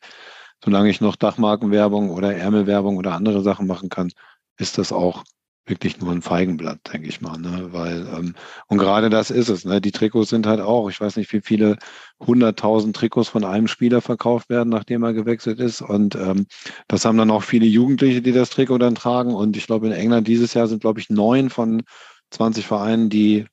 solange 0.65 0.89
ich 0.91 1.01
noch 1.01 1.17
Dachmarkenwerbung 1.17 2.11
oder 2.11 2.37
Ärmelwerbung 2.37 2.97
oder 2.97 3.15
andere 3.15 3.43
Sachen 3.43 3.67
machen 3.67 3.89
kann, 3.89 4.13
ist 4.57 4.79
das 4.79 4.93
auch 4.93 5.25
wirklich 5.67 6.01
nur 6.01 6.11
ein 6.11 6.23
Feigenblatt, 6.23 6.81
denke 6.93 7.09
ich 7.09 7.21
mal. 7.21 7.39
Ne? 7.39 7.69
Weil, 7.73 8.07
ähm, 8.09 8.35
und 8.67 8.79
gerade 8.79 9.11
das 9.11 9.31
ist 9.31 9.49
es. 9.49 9.65
Ne? 9.65 9.81
Die 9.81 9.93
Trikots 9.93 10.31
sind 10.31 10.47
halt 10.47 10.61
auch, 10.61 10.91
ich 10.91 11.01
weiß 11.01 11.17
nicht, 11.17 11.33
wie 11.33 11.41
viele 11.41 11.79
hunderttausend 12.21 12.97
Trikots 12.97 13.29
von 13.29 13.45
einem 13.45 13.69
Spieler 13.69 14.01
verkauft 14.01 14.49
werden, 14.49 14.71
nachdem 14.71 15.05
er 15.05 15.13
gewechselt 15.13 15.61
ist. 15.61 15.81
Und 15.81 16.15
ähm, 16.17 16.47
das 16.89 17.05
haben 17.05 17.19
dann 17.19 17.31
auch 17.31 17.45
viele 17.45 17.67
Jugendliche, 17.67 18.23
die 18.23 18.33
das 18.33 18.51
Trikot 18.51 18.79
dann 18.79 18.97
tragen. 18.97 19.35
Und 19.35 19.57
ich 19.57 19.67
glaube, 19.67 19.87
in 19.87 19.93
England 19.93 20.27
dieses 20.27 20.55
Jahr 20.55 20.67
sind, 20.67 20.81
glaube 20.81 21.01
ich, 21.01 21.11
neun 21.11 21.49
von 21.49 21.83
20 22.31 22.67
Vereinen, 22.67 23.09
die 23.09 23.47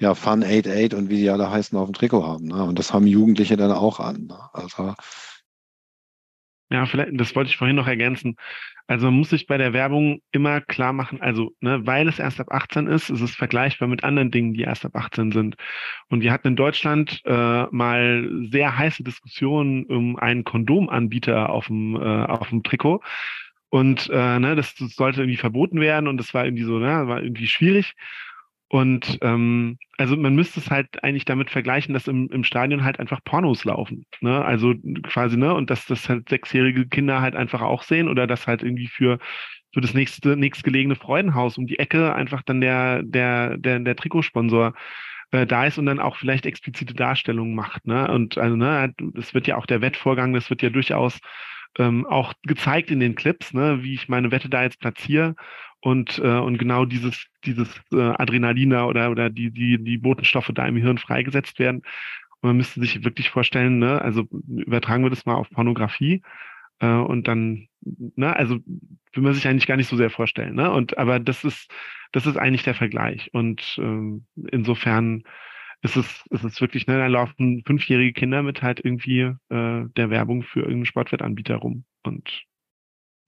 ja 0.00 0.14
Fun 0.14 0.44
88 0.44 0.94
und 0.94 1.08
wie 1.08 1.16
die 1.16 1.30
alle 1.30 1.50
heißen 1.50 1.76
auf 1.76 1.88
dem 1.88 1.94
Trikot 1.94 2.24
haben. 2.24 2.46
Ne? 2.46 2.62
Und 2.62 2.78
das 2.78 2.92
haben 2.92 3.06
Jugendliche 3.06 3.56
dann 3.56 3.72
auch 3.72 3.98
an. 3.98 4.26
Ne? 4.26 4.38
Also 4.52 4.94
ja, 6.70 6.86
vielleicht, 6.86 7.20
das 7.20 7.34
wollte 7.36 7.50
ich 7.50 7.56
vorhin 7.56 7.76
noch 7.76 7.86
ergänzen. 7.86 8.36
Also 8.88 9.06
man 9.06 9.18
muss 9.18 9.30
sich 9.30 9.46
bei 9.46 9.58
der 9.58 9.72
Werbung 9.72 10.20
immer 10.30 10.60
klar 10.60 10.92
machen, 10.92 11.20
also, 11.20 11.52
ne, 11.60 11.84
weil 11.86 12.08
es 12.08 12.20
erst 12.20 12.40
ab 12.40 12.52
18 12.52 12.86
ist, 12.86 13.10
ist 13.10 13.20
es 13.20 13.34
vergleichbar 13.34 13.88
mit 13.88 14.04
anderen 14.04 14.30
Dingen, 14.30 14.54
die 14.54 14.62
erst 14.62 14.84
ab 14.84 14.94
18 14.94 15.32
sind. 15.32 15.56
Und 16.08 16.22
wir 16.22 16.32
hatten 16.32 16.48
in 16.48 16.56
Deutschland 16.56 17.20
äh, 17.24 17.66
mal 17.70 18.28
sehr 18.50 18.78
heiße 18.78 19.02
Diskussionen 19.02 19.86
um 19.86 20.16
einen 20.16 20.44
Kondomanbieter 20.44 21.50
auf 21.50 21.66
dem, 21.66 21.96
äh, 21.96 22.24
auf 22.24 22.48
dem 22.50 22.62
Trikot. 22.62 23.00
Und 23.68 24.08
äh, 24.12 24.38
ne, 24.38 24.54
das, 24.54 24.74
das 24.76 24.94
sollte 24.94 25.22
irgendwie 25.22 25.36
verboten 25.36 25.80
werden 25.80 26.06
und 26.06 26.18
das 26.18 26.32
war 26.32 26.44
irgendwie 26.44 26.64
so, 26.64 26.78
ne, 26.78 27.08
war 27.08 27.22
irgendwie 27.22 27.48
schwierig. 27.48 27.94
Und 28.68 29.18
ähm, 29.22 29.78
also 29.96 30.16
man 30.16 30.34
müsste 30.34 30.58
es 30.58 30.70
halt 30.70 31.02
eigentlich 31.04 31.24
damit 31.24 31.50
vergleichen, 31.50 31.94
dass 31.94 32.08
im, 32.08 32.28
im 32.30 32.42
Stadion 32.42 32.82
halt 32.82 32.98
einfach 32.98 33.22
Pornos 33.24 33.64
laufen. 33.64 34.06
Ne? 34.20 34.44
Also 34.44 34.74
quasi, 35.04 35.36
ne, 35.36 35.54
und 35.54 35.70
dass 35.70 35.86
das 35.86 36.08
halt 36.08 36.28
sechsjährige 36.28 36.88
Kinder 36.88 37.20
halt 37.20 37.36
einfach 37.36 37.62
auch 37.62 37.84
sehen 37.84 38.08
oder 38.08 38.26
dass 38.26 38.48
halt 38.48 38.62
irgendwie 38.62 38.88
für, 38.88 39.18
für 39.72 39.80
das 39.80 39.94
nächste, 39.94 40.36
nächstgelegene 40.36 40.96
Freudenhaus 40.96 41.58
um 41.58 41.66
die 41.66 41.78
Ecke 41.78 42.14
einfach 42.14 42.42
dann 42.42 42.60
der, 42.60 43.02
der, 43.04 43.56
der, 43.56 43.78
der 43.78 43.96
Trikotsponsor 43.96 44.74
äh, 45.30 45.46
da 45.46 45.66
ist 45.66 45.78
und 45.78 45.86
dann 45.86 46.00
auch 46.00 46.16
vielleicht 46.16 46.44
explizite 46.44 46.94
Darstellungen 46.94 47.54
macht. 47.54 47.86
Ne? 47.86 48.10
Und 48.10 48.36
also, 48.36 48.56
ne, 48.56 48.92
das 49.14 49.32
wird 49.32 49.46
ja 49.46 49.56
auch 49.56 49.66
der 49.66 49.80
Wettvorgang, 49.80 50.32
das 50.32 50.50
wird 50.50 50.62
ja 50.62 50.70
durchaus 50.70 51.20
ähm, 51.78 52.04
auch 52.06 52.32
gezeigt 52.42 52.90
in 52.90 52.98
den 52.98 53.14
Clips, 53.14 53.52
ne, 53.52 53.82
wie 53.84 53.94
ich 53.94 54.08
meine 54.08 54.32
Wette 54.32 54.48
da 54.48 54.64
jetzt 54.64 54.80
platziere 54.80 55.36
und, 55.86 56.18
äh, 56.18 56.38
und 56.40 56.58
genau 56.58 56.84
dieses, 56.84 57.28
dieses 57.44 57.68
äh, 57.92 58.00
Adrenalin 58.00 58.72
oder, 58.72 59.08
oder 59.08 59.30
die, 59.30 59.52
die, 59.52 59.78
die 59.78 59.98
Botenstoffe 59.98 60.50
da 60.52 60.66
im 60.66 60.74
Hirn 60.74 60.98
freigesetzt 60.98 61.60
werden. 61.60 61.82
Und 62.40 62.48
man 62.48 62.56
müsste 62.56 62.80
sich 62.80 63.04
wirklich 63.04 63.30
vorstellen, 63.30 63.78
ne, 63.78 64.02
also 64.02 64.26
übertragen 64.48 65.04
wir 65.04 65.10
das 65.10 65.26
mal 65.26 65.36
auf 65.36 65.48
Pornografie 65.48 66.22
äh, 66.80 66.88
und 66.88 67.28
dann, 67.28 67.68
ne, 67.82 68.34
also 68.34 68.56
will 69.12 69.22
man 69.22 69.34
sich 69.34 69.46
eigentlich 69.46 69.68
gar 69.68 69.76
nicht 69.76 69.86
so 69.86 69.96
sehr 69.96 70.10
vorstellen, 70.10 70.56
ne? 70.56 70.72
Und 70.72 70.98
aber 70.98 71.20
das 71.20 71.44
ist, 71.44 71.70
das 72.10 72.26
ist 72.26 72.36
eigentlich 72.36 72.64
der 72.64 72.74
Vergleich. 72.74 73.32
Und 73.32 73.76
ähm, 73.78 74.26
insofern 74.50 75.22
ist 75.82 75.96
es, 75.96 76.24
ist 76.30 76.42
es 76.42 76.60
wirklich, 76.60 76.88
ne, 76.88 76.98
da 76.98 77.06
laufen 77.06 77.62
fünfjährige 77.64 78.12
Kinder 78.12 78.42
mit 78.42 78.60
halt 78.60 78.84
irgendwie 78.84 79.20
äh, 79.20 79.36
der 79.50 80.10
Werbung 80.10 80.42
für 80.42 80.60
irgendeinen 80.60 80.86
Sportwettanbieter 80.86 81.56
rum. 81.56 81.84
Und 82.02 82.44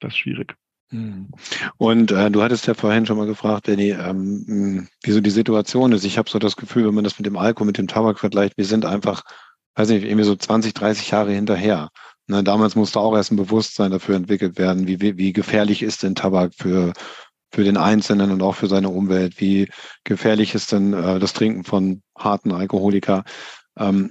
das 0.01 0.11
ist 0.11 0.17
schwierig. 0.17 0.57
Hm. 0.91 1.27
Und 1.77 2.11
äh, 2.11 2.31
du 2.31 2.41
hattest 2.41 2.65
ja 2.67 2.73
vorhin 2.73 3.05
schon 3.05 3.17
mal 3.17 3.27
gefragt, 3.27 3.67
Danny, 3.67 3.91
ähm, 3.91 4.43
hm, 4.47 4.87
wieso 5.03 5.21
die 5.21 5.29
Situation 5.29 5.91
ist. 5.91 6.03
Ich 6.03 6.17
habe 6.17 6.29
so 6.29 6.39
das 6.39 6.55
Gefühl, 6.55 6.87
wenn 6.87 6.95
man 6.95 7.03
das 7.03 7.19
mit 7.19 7.25
dem 7.25 7.37
Alkohol, 7.37 7.67
mit 7.67 7.77
dem 7.77 7.87
Tabak 7.87 8.19
vergleicht, 8.19 8.57
wir 8.57 8.65
sind 8.65 8.85
einfach, 8.85 9.23
weiß 9.75 9.89
nicht, 9.89 10.03
irgendwie 10.03 10.25
so 10.25 10.35
20, 10.35 10.73
30 10.73 11.11
Jahre 11.11 11.31
hinterher. 11.31 11.89
Ne, 12.27 12.43
damals 12.43 12.75
musste 12.75 12.99
auch 12.99 13.15
erst 13.15 13.31
ein 13.31 13.37
Bewusstsein 13.37 13.91
dafür 13.91 14.15
entwickelt 14.15 14.57
werden, 14.57 14.87
wie, 14.87 15.01
wie, 15.01 15.17
wie 15.17 15.33
gefährlich 15.33 15.81
ist 15.81 16.03
denn 16.03 16.15
Tabak 16.15 16.53
für, 16.55 16.93
für 17.51 17.63
den 17.63 17.77
Einzelnen 17.77 18.31
und 18.31 18.41
auch 18.41 18.55
für 18.55 18.67
seine 18.67 18.89
Umwelt, 18.89 19.39
wie 19.39 19.69
gefährlich 20.03 20.53
ist 20.55 20.71
denn 20.71 20.93
äh, 20.93 21.19
das 21.19 21.33
Trinken 21.33 21.63
von 21.63 22.01
harten 22.17 22.51
Alkoholika. 22.51 23.23
Ähm, 23.77 24.09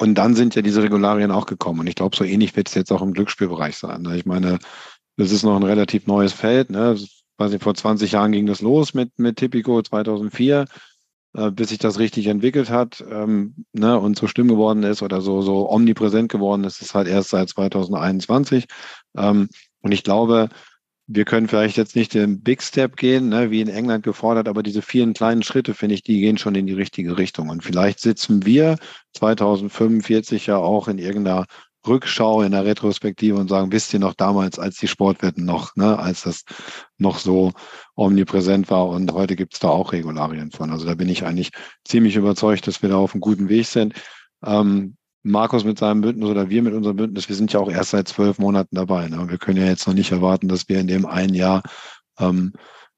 und 0.00 0.14
dann 0.14 0.34
sind 0.34 0.54
ja 0.54 0.62
diese 0.62 0.82
Regularien 0.82 1.30
auch 1.30 1.46
gekommen. 1.46 1.80
Und 1.80 1.86
ich 1.86 1.96
glaube, 1.96 2.16
so 2.16 2.24
ähnlich 2.24 2.54
wird 2.56 2.68
es 2.68 2.74
jetzt 2.74 2.92
auch 2.92 3.02
im 3.02 3.12
Glücksspielbereich 3.12 3.76
sein. 3.76 4.02
Ne? 4.02 4.16
Ich 4.16 4.26
meine, 4.26 4.58
das 5.18 5.32
ist 5.32 5.42
noch 5.42 5.56
ein 5.56 5.64
relativ 5.64 6.06
neues 6.06 6.32
Feld. 6.32 6.70
Ne? 6.70 6.96
Weiß 7.36 7.52
ich, 7.52 7.62
vor 7.62 7.74
20 7.74 8.12
Jahren 8.12 8.32
ging 8.32 8.46
das 8.46 8.62
los 8.62 8.94
mit, 8.94 9.18
mit 9.18 9.36
Tipico 9.36 9.82
2004, 9.82 10.64
äh, 11.34 11.50
bis 11.50 11.68
sich 11.70 11.78
das 11.78 11.98
richtig 11.98 12.28
entwickelt 12.28 12.70
hat 12.70 13.04
ähm, 13.10 13.66
ne? 13.72 13.98
und 13.98 14.16
so 14.16 14.28
schlimm 14.28 14.48
geworden 14.48 14.84
ist 14.84 15.02
oder 15.02 15.20
so, 15.20 15.42
so 15.42 15.68
omnipräsent 15.70 16.30
geworden 16.30 16.64
ist, 16.64 16.80
ist 16.80 16.94
halt 16.94 17.08
erst 17.08 17.30
seit 17.30 17.48
2021. 17.48 18.66
Ähm, 19.16 19.48
und 19.82 19.92
ich 19.92 20.04
glaube, 20.04 20.50
wir 21.08 21.24
können 21.24 21.48
vielleicht 21.48 21.76
jetzt 21.76 21.96
nicht 21.96 22.14
den 22.14 22.42
Big 22.42 22.62
Step 22.62 22.96
gehen, 22.96 23.30
ne, 23.30 23.50
wie 23.50 23.62
in 23.62 23.68
England 23.68 24.04
gefordert, 24.04 24.46
aber 24.46 24.62
diese 24.62 24.82
vielen 24.82 25.14
kleinen 25.14 25.42
Schritte, 25.42 25.72
finde 25.72 25.94
ich, 25.94 26.02
die 26.02 26.20
gehen 26.20 26.36
schon 26.36 26.54
in 26.54 26.66
die 26.66 26.74
richtige 26.74 27.16
Richtung. 27.16 27.48
Und 27.48 27.64
vielleicht 27.64 27.98
sitzen 28.00 28.44
wir 28.44 28.76
2045 29.14 30.46
ja 30.46 30.58
auch 30.58 30.86
in 30.86 30.98
irgendeiner 30.98 31.46
Rückschau, 31.88 32.42
in 32.42 32.52
der 32.52 32.64
Retrospektive 32.64 33.36
und 33.36 33.48
sagen, 33.48 33.72
wisst 33.72 33.92
ihr 33.92 33.98
noch 34.00 34.14
damals, 34.14 34.58
als 34.58 34.76
die 34.76 34.88
Sportwetten 34.88 35.44
noch, 35.44 35.74
ne, 35.76 35.98
als 35.98 36.22
das 36.22 36.44
noch 36.98 37.18
so 37.18 37.52
omnipräsent 37.96 38.70
war 38.70 38.88
und 38.88 39.12
heute 39.12 39.36
gibt 39.36 39.54
es 39.54 39.60
da 39.60 39.68
auch 39.68 39.92
Regularien 39.92 40.50
von. 40.50 40.70
Also 40.70 40.86
da 40.86 40.94
bin 40.94 41.08
ich 41.08 41.24
eigentlich 41.24 41.50
ziemlich 41.84 42.16
überzeugt, 42.16 42.66
dass 42.66 42.82
wir 42.82 42.88
da 42.88 42.96
auf 42.96 43.14
einem 43.14 43.20
guten 43.20 43.48
Weg 43.48 43.66
sind. 43.66 43.94
Ähm, 44.44 44.96
Markus 45.22 45.64
mit 45.64 45.78
seinem 45.78 46.00
Bündnis 46.00 46.28
oder 46.28 46.48
wir 46.48 46.62
mit 46.62 46.74
unserem 46.74 46.96
Bündnis, 46.96 47.28
wir 47.28 47.36
sind 47.36 47.52
ja 47.52 47.60
auch 47.60 47.70
erst 47.70 47.90
seit 47.90 48.08
zwölf 48.08 48.38
Monaten 48.38 48.76
dabei. 48.76 49.08
Ne? 49.08 49.28
Wir 49.28 49.38
können 49.38 49.58
ja 49.58 49.66
jetzt 49.66 49.86
noch 49.86 49.94
nicht 49.94 50.12
erwarten, 50.12 50.48
dass 50.48 50.68
wir 50.68 50.78
in 50.78 50.86
dem 50.86 51.06
einen 51.06 51.34
Jahr 51.34 51.62
ähm, 52.18 52.52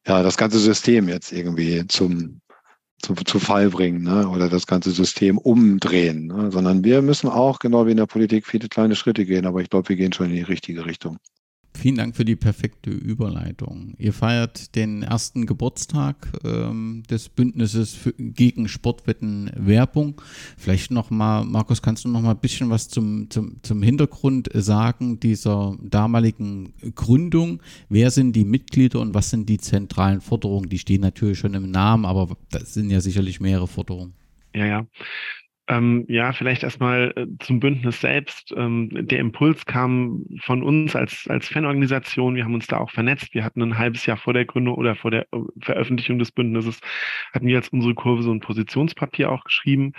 ja 0.07 0.23
das 0.23 0.37
ganze 0.37 0.59
System 0.59 1.09
jetzt 1.09 1.33
irgendwie 1.33 1.87
zum 1.87 2.41
zu, 3.03 3.15
zu 3.15 3.39
Fall 3.39 3.71
bringen 3.71 4.03
ne? 4.03 4.29
oder 4.29 4.49
das 4.49 4.67
ganze 4.67 4.91
System 4.91 5.39
umdrehen, 5.39 6.27
ne? 6.27 6.51
sondern 6.51 6.85
wir 6.85 7.03
müssen 7.03 7.29
auch, 7.29 7.59
genau 7.59 7.87
wie 7.87 7.93
in 7.93 7.97
der 7.97 8.07
Politik, 8.07 8.47
viele 8.47 8.69
kleine 8.69 8.97
Schritte 8.97 9.25
gehen, 9.25 9.47
aber 9.47 9.61
ich 9.61 9.71
glaube, 9.71 9.89
wir 9.89 9.97
gehen 9.97 10.13
schon 10.13 10.27
in 10.27 10.37
die 10.37 10.43
richtige 10.43 10.87
Richtung. 10.87 11.19
Vielen 11.75 11.97
Dank 11.97 12.17
für 12.17 12.25
die 12.25 12.37
perfekte 12.37 12.91
Überleitung. 12.91 13.95
Ihr 13.97 14.13
feiert 14.13 14.75
den 14.75 15.03
ersten 15.03 15.47
Geburtstag 15.47 16.29
ähm, 16.45 17.05
des 17.09 17.29
Bündnisses 17.29 17.95
für, 17.95 18.13
gegen 18.13 18.69
Sportwettenwerbung. 18.69 20.21
Vielleicht 20.59 20.91
nochmal, 20.91 21.45
Markus, 21.45 21.81
kannst 21.81 22.05
du 22.05 22.09
noch 22.09 22.21
mal 22.21 22.33
ein 22.33 22.41
bisschen 22.41 22.69
was 22.71 22.89
zum, 22.89 23.31
zum, 23.31 23.63
zum 23.63 23.83
Hintergrund 23.83 24.51
sagen 24.53 25.21
dieser 25.21 25.77
damaligen 25.81 26.75
Gründung? 26.95 27.63
Wer 27.89 28.11
sind 28.11 28.35
die 28.35 28.45
Mitglieder 28.45 29.01
und 29.01 29.15
was 29.15 29.31
sind 29.31 29.49
die 29.49 29.59
zentralen 29.59 30.21
Forderungen? 30.21 30.69
Die 30.69 30.79
stehen 30.79 31.01
natürlich 31.01 31.39
schon 31.39 31.55
im 31.55 31.71
Namen, 31.71 32.05
aber 32.05 32.37
das 32.51 32.75
sind 32.75 32.91
ja 32.91 33.01
sicherlich 33.01 33.41
mehrere 33.41 33.69
Forderungen. 33.69 34.13
Ja, 34.55 34.67
ja. 34.67 34.87
Ähm, 35.71 36.05
ja, 36.09 36.33
vielleicht 36.33 36.65
erstmal 36.65 37.13
äh, 37.15 37.27
zum 37.39 37.61
Bündnis 37.61 38.01
selbst. 38.01 38.53
Ähm, 38.57 38.89
der 38.93 39.21
Impuls 39.21 39.65
kam 39.67 40.25
von 40.43 40.65
uns 40.65 40.97
als, 40.97 41.29
als 41.29 41.47
Fanorganisation. 41.47 42.35
Wir 42.35 42.43
haben 42.45 42.55
uns 42.55 42.67
da 42.67 42.79
auch 42.79 42.91
vernetzt. 42.91 43.35
Wir 43.35 43.45
hatten 43.45 43.63
ein 43.63 43.79
halbes 43.79 44.05
Jahr 44.05 44.17
vor 44.17 44.33
der 44.33 44.47
Gründung 44.47 44.75
oder 44.75 44.97
vor 44.97 45.13
der 45.13 45.29
äh, 45.33 45.39
Veröffentlichung 45.61 46.19
des 46.19 46.33
Bündnisses, 46.33 46.81
hatten 47.33 47.47
wir 47.47 47.57
als 47.57 47.69
unsere 47.69 47.95
Kurve 47.95 48.25
so 48.25 48.33
ein 48.33 48.41
Positionspapier 48.41 49.31
auch 49.31 49.45
geschrieben. 49.45 49.93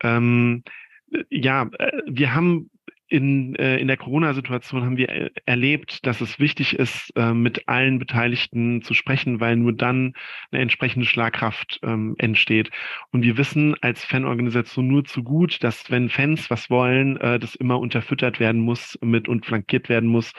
Ähm, 0.00 0.62
äh, 1.10 1.24
ja, 1.28 1.68
wir 2.06 2.32
haben 2.32 2.69
in, 3.10 3.56
äh, 3.56 3.76
in 3.78 3.88
der 3.88 3.96
Corona-Situation 3.96 4.84
haben 4.84 4.96
wir 4.96 5.08
äh, 5.08 5.30
erlebt, 5.44 6.06
dass 6.06 6.20
es 6.20 6.38
wichtig 6.38 6.78
ist, 6.78 7.12
äh, 7.16 7.34
mit 7.34 7.68
allen 7.68 7.98
Beteiligten 7.98 8.82
zu 8.82 8.94
sprechen, 8.94 9.40
weil 9.40 9.56
nur 9.56 9.72
dann 9.72 10.14
eine 10.52 10.62
entsprechende 10.62 11.06
Schlagkraft 11.06 11.80
ähm, 11.82 12.14
entsteht. 12.18 12.70
Und 13.10 13.22
wir 13.22 13.36
wissen 13.36 13.74
als 13.82 14.04
Fanorganisation 14.04 14.86
nur 14.86 15.04
zu 15.04 15.24
gut, 15.24 15.62
dass 15.64 15.90
wenn 15.90 16.08
Fans 16.08 16.50
was 16.50 16.70
wollen, 16.70 17.16
äh, 17.16 17.40
das 17.40 17.56
immer 17.56 17.80
unterfüttert 17.80 18.38
werden 18.38 18.60
muss 18.60 18.96
mit 19.02 19.28
und 19.28 19.44
flankiert 19.44 19.88
werden 19.88 20.08
muss 20.08 20.32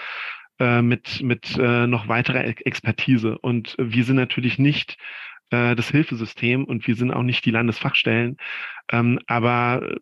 äh, 0.59 0.81
mit, 0.81 1.21
mit 1.21 1.57
äh, 1.57 1.87
noch 1.87 2.07
weiterer 2.07 2.45
Expertise. 2.45 3.37
Und 3.37 3.75
wir 3.77 4.05
sind 4.05 4.15
natürlich 4.15 4.59
nicht 4.59 4.97
äh, 5.49 5.75
das 5.75 5.89
Hilfesystem 5.89 6.63
und 6.63 6.87
wir 6.87 6.95
sind 6.95 7.11
auch 7.11 7.23
nicht 7.23 7.43
die 7.45 7.51
Landesfachstellen. 7.51 8.37
Ähm, 8.89 9.19
aber 9.27 9.97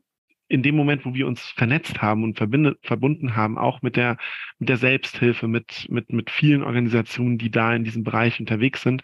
in 0.50 0.64
dem 0.64 0.76
Moment, 0.76 1.06
wo 1.06 1.14
wir 1.14 1.28
uns 1.28 1.42
vernetzt 1.42 2.02
haben 2.02 2.24
und 2.24 2.38
verbunden 2.38 3.36
haben, 3.36 3.58
auch 3.58 3.82
mit 3.82 3.96
der, 3.96 4.18
mit 4.58 4.68
der 4.68 4.78
Selbsthilfe, 4.78 5.48
mit, 5.48 5.88
mit, 5.90 6.12
mit 6.12 6.30
vielen 6.32 6.64
Organisationen, 6.64 7.38
die 7.38 7.52
da 7.52 7.74
in 7.74 7.84
diesem 7.84 8.04
Bereich 8.04 8.40
unterwegs 8.40 8.82
sind, 8.82 9.04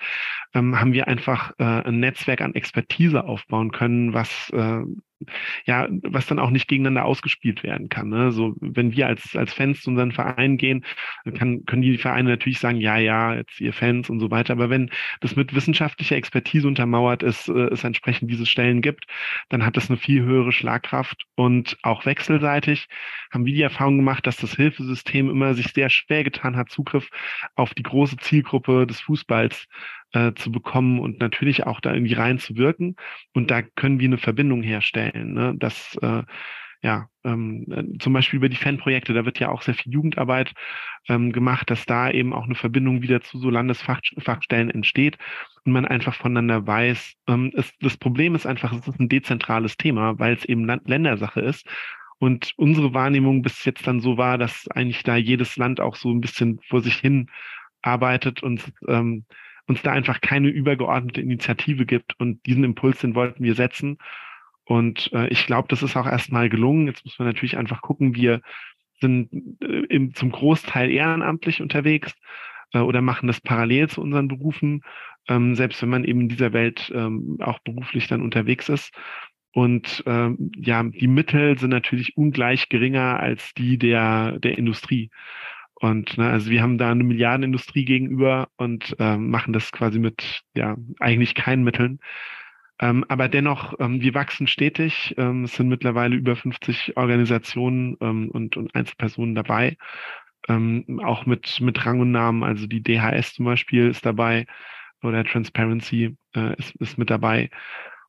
ähm, 0.54 0.80
haben 0.80 0.94
wir 0.94 1.08
einfach 1.08 1.54
äh, 1.60 1.64
ein 1.64 2.00
Netzwerk 2.00 2.42
an 2.42 2.56
Expertise 2.56 3.24
aufbauen 3.24 3.72
können, 3.72 4.14
was 4.14 4.50
äh, 4.50 4.82
ja, 5.66 5.88
was 6.04 6.28
dann 6.28 6.40
auch 6.40 6.50
nicht 6.50 6.68
gegeneinander 6.68 7.06
ausgespielt 7.06 7.64
werden 7.64 7.90
kann. 7.90 8.10
Ne? 8.10 8.32
So, 8.32 8.56
wenn 8.60 8.96
wir 8.96 9.08
als, 9.08 9.36
als 9.36 9.54
Fans 9.54 9.82
zu 9.82 9.90
unseren 9.90 10.12
Vereinen 10.12 10.58
gehen, 10.58 10.86
kann, 11.38 11.66
können 11.66 11.82
die 11.82 11.98
Vereine 11.98 12.30
natürlich 12.30 12.60
sagen, 12.60 12.80
ja, 12.80 12.98
ja, 12.98 13.36
jetzt 13.36 13.60
ihr 13.60 13.74
Fans 13.74 14.10
und 14.10 14.20
so 14.20 14.32
weiter. 14.32 14.54
Aber 14.54 14.70
wenn 14.70 14.90
das 15.22 15.36
mit 15.36 15.56
wissenschaftlicher 15.56 16.16
Expertise 16.16 16.68
untermauert 16.68 17.24
ist, 17.24 17.48
äh, 17.48 17.68
es 17.72 17.84
entsprechend 17.84 18.30
diese 18.30 18.46
Stellen 18.46 18.82
gibt, 18.82 19.06
dann 19.50 19.66
hat 19.66 19.78
das 19.78 19.90
eine 19.90 19.98
viel 19.98 20.24
höhere 20.24 20.52
Schlagkraft 20.52 21.26
und 21.36 21.78
auch 21.82 22.06
wechselseitig 22.06 22.88
haben 23.32 23.46
wir 23.46 23.54
die 23.54 23.62
Erfahrung 23.62 23.98
gemacht, 23.98 24.28
dass 24.28 24.38
das 24.38 24.56
Hilfesystem 24.56 25.30
immer 25.30 25.54
sich 25.54 25.68
sehr 25.74 25.90
schwer 25.90 26.24
getan 26.24 26.56
hat, 26.56 26.70
Zugriff 26.70 27.10
auf 27.56 27.74
die 27.74 27.84
große 27.84 28.18
Zielgruppe 28.18 28.88
des 28.88 29.02
Fußballs 29.02 29.68
äh, 30.16 30.34
zu 30.34 30.52
bekommen 30.52 31.00
und 31.00 31.20
natürlich 31.20 31.68
auch 31.68 31.80
da 31.82 31.94
irgendwie 31.94 32.14
reinzuwirken. 32.14 32.96
Und 33.34 33.52
da 33.52 33.62
können 33.62 34.00
wir 34.00 34.08
eine 34.08 34.18
Verbindung 34.18 34.64
herstellen. 34.64 35.34
Ne? 35.34 35.54
Das 35.58 35.98
äh, 36.02 36.24
ja, 36.82 37.10
ähm, 37.24 37.66
äh, 37.72 37.98
zum 37.98 38.14
Beispiel 38.14 38.38
über 38.38 38.48
die 38.48 38.56
Fanprojekte, 38.56 39.14
da 39.14 39.26
wird 39.26 39.40
ja 39.40 39.50
auch 39.50 39.64
sehr 39.64 39.74
viel 39.74 39.92
Jugendarbeit 39.92 40.54
ähm, 41.10 41.32
gemacht, 41.32 41.70
dass 41.72 41.86
da 41.88 42.12
eben 42.12 42.32
auch 42.32 42.46
eine 42.46 42.54
Verbindung 42.54 43.02
wieder 43.02 43.22
zu 43.22 43.40
so 43.40 43.50
Landesfachstellen 43.50 44.70
entsteht 44.70 45.18
und 45.64 45.72
man 45.72 45.86
einfach 45.86 46.14
voneinander 46.14 46.68
weiß. 46.68 47.16
Ähm, 47.28 47.52
es, 47.56 47.74
das 47.80 47.98
Problem 47.98 48.36
ist 48.36 48.46
einfach, 48.46 48.72
es 48.72 48.88
ist 48.88 49.00
ein 49.00 49.10
dezentrales 49.10 49.78
Thema, 49.78 50.20
weil 50.20 50.36
es 50.36 50.46
eben 50.46 50.66
Land 50.66 50.88
Ländersache 50.88 51.42
ist. 51.42 51.68
Und 52.20 52.54
unsere 52.56 52.94
Wahrnehmung 52.94 53.42
bis 53.42 53.66
jetzt 53.66 53.88
dann 53.88 54.00
so 54.00 54.18
war, 54.18 54.38
dass 54.38 54.68
eigentlich 54.70 55.04
da 55.04 55.16
jedes 55.16 55.58
Land 55.58 55.82
auch 55.82 55.96
so 55.96 56.12
ein 56.12 56.22
bisschen 56.22 56.60
vor 56.70 56.82
sich 56.82 56.96
hin 56.98 57.32
arbeitet 57.82 58.44
und 58.44 58.62
ähm, 58.88 59.26
uns 59.68 59.82
da 59.82 59.92
einfach 59.92 60.22
keine 60.22 60.50
übergeordnete 60.50 61.22
Initiative 61.22 61.86
gibt. 61.86 62.20
Und 62.20 62.46
diesen 62.46 62.64
Impuls, 62.64 63.00
den 63.00 63.16
wollten 63.16 63.44
wir 63.44 63.56
setzen. 63.56 63.98
Und 64.64 65.12
äh, 65.14 65.28
ich 65.28 65.46
glaube, 65.46 65.68
das 65.70 65.84
ist 65.84 65.96
auch 65.96 66.08
erstmal 66.08 66.50
gelungen. 66.50 66.88
Jetzt 66.88 67.06
muss 67.06 67.20
man 67.20 67.28
natürlich 67.28 67.58
einfach 67.58 67.82
gucken, 67.82 68.16
wir 68.16 68.42
sind 69.00 69.30
äh, 69.62 69.86
im, 69.90 70.14
zum 70.14 70.32
Großteil 70.32 70.90
ehrenamtlich 70.92 71.62
unterwegs 71.62 72.16
äh, 72.74 72.80
oder 72.80 73.02
machen 73.02 73.28
das 73.28 73.42
parallel 73.42 73.90
zu 73.90 74.02
unseren 74.02 74.28
Berufen, 74.28 74.82
ähm, 75.28 75.56
selbst 75.56 75.82
wenn 75.82 75.90
man 75.90 76.04
eben 76.04 76.22
in 76.22 76.30
dieser 76.30 76.54
Welt 76.54 76.92
ähm, 76.96 77.38
auch 77.42 77.60
beruflich 77.60 78.08
dann 78.08 78.22
unterwegs 78.22 78.70
ist. 78.70 78.94
Und 79.54 80.04
ähm, 80.06 80.52
ja, 80.58 80.84
die 80.84 81.08
Mittel 81.08 81.58
sind 81.58 81.70
natürlich 81.70 82.18
ungleich 82.18 82.68
geringer 82.68 83.20
als 83.20 83.54
die 83.54 83.78
der, 83.78 84.38
der 84.40 84.58
Industrie. 84.58 85.12
Und 85.76 86.18
ne, 86.18 86.30
also 86.30 86.50
wir 86.50 86.62
haben 86.62 86.78
da 86.78 86.92
eine 86.92 87.04
Milliardenindustrie 87.04 87.86
gegenüber 87.86 88.48
und 88.58 88.96
ähm, 89.00 89.30
machen 89.30 89.54
das 89.54 89.72
quasi 89.72 90.00
mit 90.00 90.42
ja 90.56 90.78
eigentlich 91.00 91.36
keinen 91.36 91.64
Mitteln. 91.64 92.00
Ähm, 92.80 93.06
aber 93.08 93.30
dennoch, 93.30 93.74
ähm, 93.80 94.02
wir 94.02 94.14
wachsen 94.14 94.48
stetig. 94.48 95.16
Ähm, 95.18 95.46
es 95.46 95.56
sind 95.56 95.68
mittlerweile 95.70 96.16
über 96.16 96.36
50 96.36 96.98
Organisationen 96.98 97.98
ähm, 98.02 98.30
und, 98.32 98.58
und 98.58 98.76
Einzelpersonen 98.76 99.36
dabei. 99.36 99.78
Ähm, 100.48 101.02
auch 101.04 101.26
mit, 101.26 101.60
mit 101.62 101.86
Rang 101.86 102.02
und 102.02 102.12
Namen. 102.12 102.44
Also 102.44 102.68
die 102.68 102.84
DHS 102.84 103.34
zum 103.36 103.46
Beispiel 103.46 103.90
ist 103.90 104.06
dabei 104.06 104.46
oder 105.02 105.24
Transparency 105.24 106.18
äh, 106.36 106.56
ist, 106.58 106.76
ist 106.78 106.98
mit 106.98 107.10
dabei. 107.10 107.50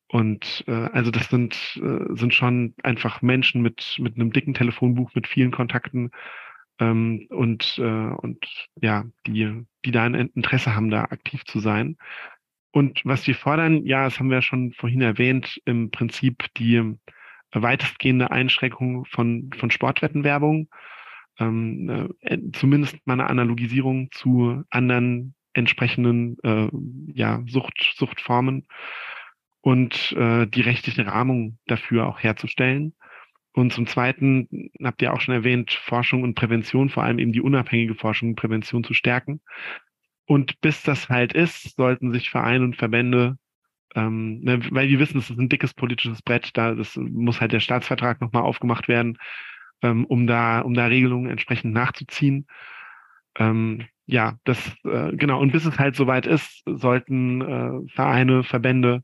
Und 0.08 0.64
äh, 0.68 0.72
also 0.72 1.10
das 1.10 1.28
sind, 1.28 1.54
äh, 1.82 2.14
sind 2.16 2.34
schon 2.34 2.74
einfach 2.82 3.22
Menschen 3.22 3.62
mit, 3.62 3.96
mit 3.98 4.16
einem 4.16 4.32
dicken 4.32 4.54
Telefonbuch, 4.54 5.14
mit 5.14 5.26
vielen 5.26 5.50
Kontakten, 5.50 6.10
ähm, 6.80 7.26
und, 7.30 7.78
äh, 7.78 7.82
und 7.82 8.46
ja, 8.80 9.04
die, 9.26 9.64
die 9.84 9.90
da 9.90 10.04
ein 10.04 10.14
Interesse 10.14 10.74
haben, 10.74 10.90
da 10.90 11.04
aktiv 11.04 11.44
zu 11.44 11.60
sein. 11.60 11.96
und 12.72 13.02
was 13.04 13.26
wir 13.26 13.34
fordern, 13.34 13.86
ja, 13.86 14.04
das 14.04 14.18
haben 14.18 14.30
wir 14.30 14.42
schon 14.42 14.72
vorhin 14.72 15.00
erwähnt, 15.00 15.60
im 15.64 15.90
Prinzip 15.90 16.44
die 16.56 16.96
weitestgehende 17.52 18.30
Einschränkung 18.30 19.04
von, 19.06 19.50
von 19.56 19.70
Sportwettenwerbung, 19.70 20.68
ähm, 21.38 22.14
äh, 22.20 22.38
zumindest 22.52 22.98
mal 23.06 23.14
eine 23.14 23.28
Analogisierung 23.28 24.10
zu 24.12 24.62
anderen 24.70 25.34
entsprechenden 25.54 26.36
äh, 26.42 26.68
ja, 27.14 27.42
Sucht, 27.46 27.94
Suchtformen 27.96 28.66
und 29.62 30.12
äh, 30.12 30.46
die 30.46 30.60
rechtliche 30.60 31.06
Rahmung 31.06 31.58
dafür 31.66 32.06
auch 32.06 32.20
herzustellen. 32.20 32.94
Und 33.56 33.72
zum 33.72 33.86
Zweiten, 33.86 34.70
habt 34.84 35.00
ihr 35.00 35.14
auch 35.14 35.20
schon 35.22 35.32
erwähnt, 35.32 35.70
Forschung 35.70 36.22
und 36.22 36.34
Prävention, 36.34 36.90
vor 36.90 37.04
allem 37.04 37.18
eben 37.18 37.32
die 37.32 37.40
unabhängige 37.40 37.94
Forschung 37.94 38.30
und 38.30 38.36
Prävention 38.36 38.84
zu 38.84 38.92
stärken. 38.92 39.40
Und 40.26 40.60
bis 40.60 40.82
das 40.82 41.08
halt 41.08 41.32
ist, 41.32 41.74
sollten 41.74 42.12
sich 42.12 42.28
Vereine 42.28 42.64
und 42.64 42.76
Verbände, 42.76 43.38
ähm, 43.94 44.40
ne, 44.40 44.60
weil 44.72 44.90
wir 44.90 44.98
wissen, 44.98 45.16
es 45.16 45.30
ist 45.30 45.38
ein 45.38 45.48
dickes 45.48 45.72
politisches 45.72 46.20
Brett, 46.20 46.50
da 46.52 46.74
das 46.74 46.96
muss 46.96 47.40
halt 47.40 47.52
der 47.52 47.60
Staatsvertrag 47.60 48.20
nochmal 48.20 48.42
aufgemacht 48.42 48.88
werden, 48.88 49.16
ähm, 49.80 50.04
um 50.04 50.26
da, 50.26 50.60
um 50.60 50.74
da 50.74 50.84
Regelungen 50.84 51.30
entsprechend 51.30 51.72
nachzuziehen. 51.72 52.46
Ähm, 53.38 53.86
ja, 54.04 54.34
das 54.44 54.58
äh, 54.84 55.16
genau. 55.16 55.40
Und 55.40 55.52
bis 55.52 55.64
es 55.64 55.78
halt 55.78 55.96
soweit 55.96 56.26
ist, 56.26 56.62
sollten 56.66 57.40
äh, 57.40 57.88
Vereine, 57.88 58.44
Verbände 58.44 59.02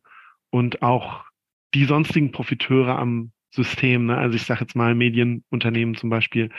und 0.50 0.82
auch 0.82 1.24
die 1.72 1.86
sonstigen 1.86 2.32
Profiteure 2.32 2.98
am 2.98 3.32
System, 3.52 4.06
ne? 4.06 4.16
also 4.16 4.34
ich 4.34 4.44
sage 4.44 4.62
jetzt 4.62 4.74
mal 4.74 4.94
Medienunternehmen 4.94 5.94
zum 5.94 6.10
Beispiel, 6.10 6.50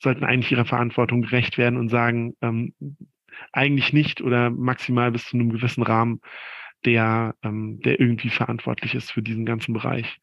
sollten 0.00 0.24
eigentlich 0.24 0.52
ihrer 0.52 0.64
Verantwortung 0.64 1.22
gerecht 1.22 1.58
werden 1.58 1.78
und 1.78 1.88
sagen, 1.88 2.34
ähm, 2.42 2.74
eigentlich 3.52 3.92
nicht 3.92 4.20
oder 4.20 4.50
maximal 4.50 5.12
bis 5.12 5.26
zu 5.26 5.36
einem 5.36 5.50
gewissen 5.50 5.82
Rahmen, 5.82 6.20
der, 6.84 7.36
ähm, 7.42 7.80
der 7.84 8.00
irgendwie 8.00 8.30
verantwortlich 8.30 8.94
ist 8.94 9.12
für 9.12 9.22
diesen 9.22 9.46
ganzen 9.46 9.72
Bereich, 9.72 10.18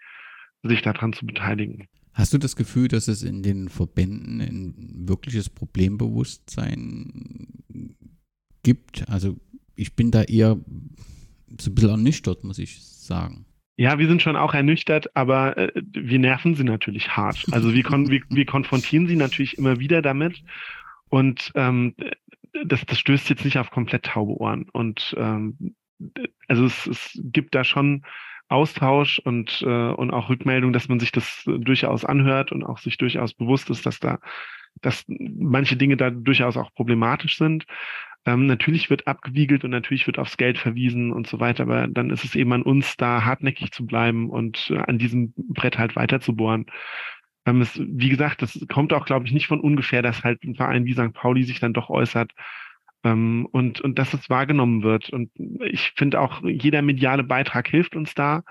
sich 0.64 0.82
daran 0.82 1.14
zu 1.14 1.26
beteiligen. 1.26 1.88
Hast 2.14 2.34
du 2.34 2.40
das 2.40 2.56
Gefühl, 2.56 2.88
dass 2.88 3.08
es 3.08 3.24
in 3.24 3.44
den 3.44 3.70
Verbänden 3.70 4.42
ein 4.42 5.08
wirkliches 5.08 5.50
Problembewusstsein 5.50 7.64
gibt? 8.64 9.08
Also 9.08 9.38
ich 9.76 9.96
bin 9.96 10.12
da 10.12 10.24
eher 10.24 10.58
so 11.60 11.70
ein 11.70 11.76
bisschen 11.76 11.92
ernüchtert, 11.92 12.44
muss 12.44 12.58
ich 12.58 12.82
sagen. 12.82 13.46
Ja, 13.80 14.00
wir 14.00 14.08
sind 14.08 14.24
schon 14.24 14.36
auch 14.36 14.56
ernüchtert, 14.56 15.16
aber 15.16 15.56
äh, 15.56 15.72
wir 15.76 16.18
nerven 16.18 16.56
sie 16.56 16.64
natürlich 16.64 17.16
hart. 17.16 17.46
Also 17.52 17.74
wir, 17.76 17.84
kon 17.84 18.10
wir, 18.10 18.22
wir 18.30 18.46
konfrontieren 18.46 19.08
sie 19.08 19.16
natürlich 19.16 19.58
immer 19.60 19.80
wieder 19.80 20.02
damit. 20.02 20.44
Und 21.10 21.52
ähm, 21.56 21.94
das, 22.66 22.86
das 22.86 23.00
stößt 23.00 23.30
jetzt 23.30 23.46
nicht 23.46 23.60
auf 23.60 23.70
komplett 23.70 24.04
taube 24.04 24.34
Ohren. 24.42 24.68
Und 24.72 25.16
ähm, 25.18 25.76
also 26.48 26.66
es, 26.66 26.88
es 26.88 27.20
gibt 27.24 27.54
da 27.54 27.64
schon 27.64 28.04
Austausch 28.50 29.20
und, 29.20 29.62
äh, 29.62 29.90
und 29.92 30.12
auch 30.12 30.30
Rückmeldung, 30.30 30.74
dass 30.74 30.88
man 30.88 31.00
sich 31.00 31.12
das 31.12 31.44
durchaus 31.46 32.04
anhört 32.04 32.52
und 32.52 32.64
auch 32.64 32.80
sich 32.80 32.98
durchaus 32.98 33.34
bewusst 33.34 33.70
ist, 33.70 33.86
dass 33.86 34.00
da, 34.00 34.20
dass 34.82 35.06
manche 35.08 35.76
Dinge 35.76 35.98
da 35.98 36.10
durchaus 36.10 36.58
auch 36.58 36.74
problematisch 36.74 37.38
sind. 37.38 37.66
Ähm, 38.28 38.46
natürlich 38.46 38.90
wird 38.90 39.08
abgewiegelt 39.08 39.64
und 39.64 39.72
natürlich 39.72 40.06
wird 40.06 40.20
aufs 40.20 40.36
Geld 40.36 40.58
verwiesen 40.58 41.14
und 41.14 41.28
so 41.28 41.40
weiter, 41.40 41.64
aber 41.64 41.88
dann 41.88 42.10
ist 42.10 42.26
es 42.26 42.36
eben 42.36 42.52
an 42.52 42.62
uns, 42.62 42.98
da 42.98 43.24
hartnäckig 43.24 43.72
zu 43.72 43.86
bleiben 43.86 44.30
und 44.30 44.70
äh, 44.70 44.80
an 44.80 44.98
diesem 44.98 45.34
Brett 45.38 45.78
halt 45.78 45.96
weiter 45.96 46.20
zu 46.20 46.36
bohren. 46.36 46.66
Ähm, 47.46 47.62
es, 47.62 47.80
wie 47.82 48.10
gesagt, 48.10 48.42
das 48.42 48.60
kommt 48.68 48.92
auch, 48.92 49.06
glaube 49.06 49.26
ich, 49.26 49.32
nicht 49.32 49.48
von 49.48 49.62
ungefähr, 49.62 50.02
dass 50.02 50.26
halt 50.26 50.44
ein 50.44 50.56
Verein 50.56 50.84
wie 50.84 50.92
St. 50.92 51.14
Pauli 51.14 51.44
sich 51.44 51.62
dann 51.62 51.72
doch 51.72 51.90
äußert 51.90 52.34
ähm, 53.06 53.48
und, 53.54 53.80
und 53.80 53.98
dass 53.98 54.14
es 54.14 54.30
wahrgenommen 54.30 54.84
wird. 54.84 55.10
Und 55.10 55.32
ich 55.62 55.94
finde 55.96 56.20
auch, 56.20 56.44
jeder 56.44 56.82
mediale 56.82 57.24
Beitrag 57.24 57.70
hilft 57.70 57.96
uns 57.96 58.14
da, 58.14 58.44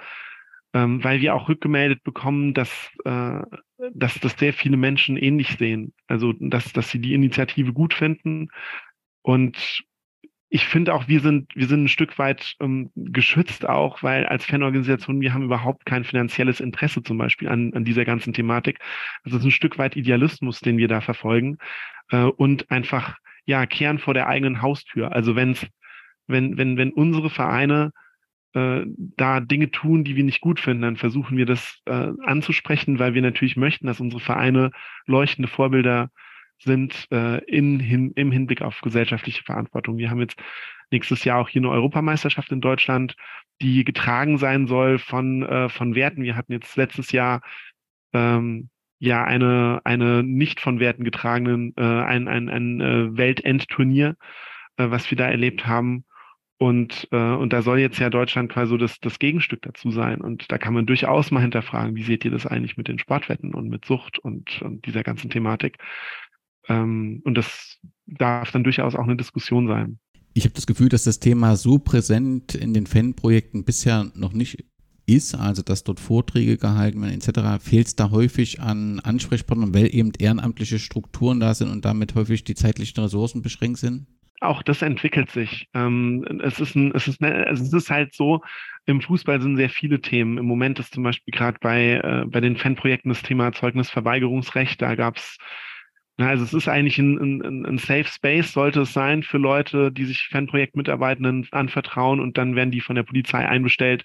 ähm, 0.73 1.05
weil 1.05 1.21
wir 1.21 1.35
auch 1.35 1.51
rückgemeldet 1.51 2.03
bekommen, 2.03 2.55
dass, 2.55 2.91
äh, 3.05 3.43
dass 3.93 4.19
das 4.21 4.39
sehr 4.39 4.55
viele 4.55 4.79
Menschen 4.79 5.19
ähnlich 5.19 5.59
sehen. 5.59 5.93
Also, 6.07 6.33
dass, 6.33 6.73
dass 6.73 6.89
sie 6.89 6.99
die 6.99 7.13
Initiative 7.13 7.75
gut 7.75 7.93
finden. 7.93 8.49
Und 9.27 9.83
ich 10.51 10.67
finde 10.67 10.95
auch, 10.95 11.09
wir 11.09 11.19
sind, 11.19 11.57
wir 11.57 11.67
sind 11.67 11.83
ein 11.83 11.89
Stück 11.89 12.17
weit 12.17 12.55
ähm, 12.61 12.93
geschützt 12.95 13.69
auch, 13.69 14.05
weil 14.05 14.25
als 14.25 14.45
Fanorganisation, 14.45 15.21
wir 15.21 15.35
haben 15.35 15.43
überhaupt 15.43 15.85
kein 15.85 16.05
finanzielles 16.05 16.61
Interesse 16.61 17.03
zum 17.03 17.19
Beispiel 17.19 17.49
an, 17.49 17.75
an 17.75 17.85
dieser 17.85 18.05
ganzen 18.05 18.33
Thematik. 18.33 18.79
Also 19.25 19.37
es 19.37 19.43
ist 19.43 19.49
ein 19.49 19.51
Stück 19.51 19.79
weit 19.79 19.97
Idealismus, 19.97 20.61
den 20.61 20.79
wir 20.79 20.87
da 20.87 21.01
verfolgen 21.01 21.59
äh, 22.11 22.23
und 22.23 22.71
einfach, 22.71 23.17
ja, 23.47 23.67
kehren 23.67 23.99
vor 23.99 24.15
der 24.15 24.29
eigenen 24.29 24.63
Haustür. 24.63 25.11
Also 25.11 25.35
wenn's, 25.35 25.67
wenn, 26.29 26.57
wenn, 26.57 26.77
wenn 26.77 26.93
unsere 26.93 27.29
Vereine 27.29 27.91
äh, 28.55 28.83
da 28.87 29.41
Dinge 29.41 29.73
tun, 29.73 30.05
die 30.05 30.15
wir 30.15 30.23
nicht 30.23 30.41
gut 30.41 30.61
finden, 30.61 30.83
dann 30.83 30.97
versuchen 30.97 31.37
wir 31.37 31.47
das 31.47 31.83
äh, 31.87 32.13
anzusprechen, 32.23 33.01
weil 33.01 33.15
wir 33.15 33.23
natürlich 33.23 33.57
möchten, 33.57 33.89
dass 33.89 33.99
unsere 33.99 34.21
Vereine 34.21 34.71
leuchtende 35.05 35.49
Vorbilder 35.49 36.11
sind 36.59 37.07
äh, 37.11 37.45
in, 37.45 37.81
hin, 37.81 38.13
im 38.17 38.33
Hinblick 38.33 38.63
auf 38.63 38.81
gesellschaftliche 38.81 39.43
Verantwortung. 39.43 39.99
Wir 39.99 40.11
haben 40.11 40.21
jetzt 40.21 40.39
nächstes 40.91 41.25
Jahr 41.25 41.39
auch 41.41 41.49
hier 41.49 41.61
eine 41.61 41.71
Europameisterschaft 41.71 42.53
in 42.53 42.61
Deutschland, 42.61 43.17
die 43.61 43.85
getragen 43.85 44.39
sein 44.39 44.67
soll 44.67 44.99
von, 44.99 45.43
äh, 45.43 45.69
von 45.69 45.95
Werten. 45.95 46.23
Wir 46.23 46.37
hatten 46.37 46.53
jetzt 46.53 46.77
letztes 46.77 47.13
Jahr 47.13 47.43
ähm, 48.13 48.69
ja 48.99 49.25
eine, 49.25 49.81
eine 49.85 50.23
nicht 50.23 50.61
von 50.61 50.81
Werten 50.81 51.05
getragenen, 51.05 51.75
äh, 51.77 51.83
ein, 51.83 52.29
ein, 52.29 52.49
ein 52.49 52.81
äh, 52.81 53.17
Weltendturnier, 53.17 54.17
äh, 54.77 54.91
was 54.91 55.11
wir 55.11 55.19
da 55.19 55.29
erlebt 55.29 55.67
haben. 55.67 56.05
Und, 56.59 57.07
äh, 57.13 57.17
und 57.17 57.53
da 57.53 57.61
soll 57.61 57.79
jetzt 57.81 57.99
ja 57.99 58.09
Deutschland 58.09 58.51
quasi 58.51 58.71
so 58.71 58.77
das, 58.79 58.99
das 59.01 59.19
Gegenstück 59.19 59.61
dazu 59.63 59.91
sein. 59.91 60.23
Und 60.23 60.51
da 60.51 60.57
kann 60.57 60.73
man 60.73 60.87
durchaus 60.87 61.31
mal 61.31 61.43
hinterfragen, 61.43 61.97
wie 61.97 62.03
seht 62.03 62.25
ihr 62.25 62.31
das 62.31 62.47
eigentlich 62.47 62.79
mit 62.79 62.89
den 62.89 62.99
Sportwetten 62.99 63.55
und 63.55 63.69
mit 63.69 63.85
Sucht 63.85 64.19
und, 64.19 64.63
und 64.63 64.87
dieser 64.87 65.03
ganzen 65.03 65.29
Thematik. 65.29 65.77
Ähm, 66.69 67.21
und 67.25 67.35
das 67.35 67.79
darf 68.07 68.51
dann 68.53 68.65
durchaus 68.65 68.95
auch 68.95 69.05
eine 69.05 69.17
Diskussion 69.17 69.69
sein. 69.69 69.99
Ich 70.35 70.45
habe 70.45 70.55
das 70.55 70.67
Gefühl, 70.67 70.89
dass 70.89 71.05
das 71.05 71.19
Thema 71.19 71.57
so 71.57 71.79
präsent 71.79 72.55
in 72.55 72.75
den 72.75 72.87
Fanprojekten 72.87 73.65
bisher 73.65 74.11
noch 74.15 74.33
nicht 74.33 74.65
ist, 75.07 75.35
also 75.35 75.63
dass 75.63 75.85
dort 75.85 76.01
Vorträge 76.01 76.59
gehalten 76.59 77.01
werden 77.01 77.15
etc., 77.15 77.65
fehlt 77.65 77.87
es 77.87 77.97
da 77.97 78.11
häufig 78.11 78.61
an 78.61 79.01
Ansprechpartnern, 79.01 79.73
weil 79.73 79.95
eben 79.95 80.13
ehrenamtliche 80.19 80.79
Strukturen 80.79 81.41
da 81.41 81.55
sind 81.55 81.71
und 81.71 81.85
damit 81.85 82.15
häufig 82.15 82.45
die 82.45 82.55
zeitlichen 82.55 83.01
Ressourcen 83.03 83.43
beschränkt 83.43 83.79
sind? 83.79 84.07
Auch 84.41 84.63
das 84.63 84.83
entwickelt 84.83 85.31
sich. 85.31 85.69
Ähm, 85.73 86.27
es, 86.43 86.61
ist 86.61 86.75
ein, 86.75 86.93
es, 86.95 87.09
ist 87.09 87.23
eine, 87.23 87.47
also 87.47 87.63
es 87.63 87.73
ist 87.73 87.91
halt 87.91 88.15
so, 88.15 88.43
im 88.85 89.01
Fußball 89.01 89.41
sind 89.41 89.57
sehr 89.57 89.71
viele 89.71 90.01
Themen. 90.01 90.37
Im 90.37 90.45
Moment 90.45 90.79
ist 90.79 90.93
zum 90.93 91.03
Beispiel 91.03 91.33
gerade 91.33 91.59
bei, 91.61 91.95
äh, 91.95 92.27
bei 92.27 92.41
den 92.41 92.57
Fanprojekten 92.57 93.09
das 93.09 93.23
Thema 93.23 93.53
Zeugnisverweigerungsrecht. 93.53 94.83
Da 94.83 94.95
gab 94.95 95.17
es 95.17 95.39
also 96.19 96.45
es 96.45 96.55
ist 96.55 96.69
eigentlich 96.69 96.99
ein, 96.99 97.43
ein, 97.43 97.67
ein 97.67 97.79
Safe 97.79 98.05
Space, 98.05 98.53
sollte 98.53 98.83
es 98.83 98.93
sein 98.93 99.23
für 99.23 99.39
Leute, 99.39 99.93
die 99.93 100.05
sich 100.05 100.29
Fanprojektmitarbeitenden 100.31 101.49
anvertrauen 101.51 102.21
und 102.21 102.39
dann 102.39 102.57
werden 102.57 102.71
die 102.71 102.81
von 102.81 102.97
der 102.97 103.03
Polizei 103.03 103.47
einbestellt 103.47 104.05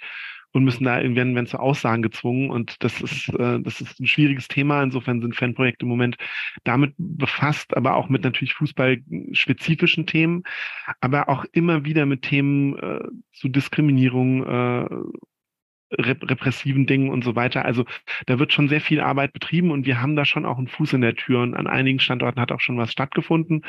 und 0.54 0.64
müssen 0.64 0.84
da 0.84 1.00
irgendwann 1.00 1.34
werden 1.36 1.48
zu 1.48 1.60
Aussagen 1.60 2.02
gezwungen. 2.02 2.50
Und 2.50 2.84
das 2.84 3.02
ist, 3.02 3.30
äh, 3.30 3.60
das 3.62 3.82
ist 3.82 4.00
ein 4.00 4.08
schwieriges 4.08 4.48
Thema. 4.48 4.84
Insofern 4.84 5.22
sind 5.22 5.36
Fanprojekte 5.36 5.84
im 5.84 5.90
Moment 5.90 6.18
damit 6.64 6.94
befasst, 6.98 7.76
aber 7.76 7.96
auch 7.96 8.10
mit 8.10 8.24
natürlich 8.24 8.54
fußballspezifischen 8.56 10.06
Themen, 10.06 10.44
aber 11.00 11.30
auch 11.30 11.46
immer 11.54 11.86
wieder 11.86 12.06
mit 12.06 12.24
Themen 12.24 12.78
äh, 12.78 13.08
zu 13.32 13.48
Diskriminierung, 13.48 14.46
äh, 14.46 14.90
repressiven 15.98 16.86
Dingen 16.86 17.10
und 17.10 17.24
so 17.24 17.36
weiter. 17.36 17.66
Also 17.66 17.86
da 18.26 18.40
wird 18.40 18.54
schon 18.54 18.70
sehr 18.70 18.82
viel 18.82 19.02
Arbeit 19.02 19.34
betrieben 19.34 19.72
und 19.72 19.86
wir 19.86 20.02
haben 20.02 20.16
da 20.16 20.26
schon 20.26 20.46
auch 20.46 20.58
einen 20.58 20.68
Fuß 20.68 20.94
in 20.94 21.02
der 21.02 21.16
Tür 21.16 21.42
und 21.42 21.56
an 21.56 21.68
einigen 21.68 22.00
Standorten 22.00 22.40
hat 22.40 22.52
auch 22.52 22.62
schon 22.62 22.78
was 22.78 22.92
stattgefunden. 22.92 23.64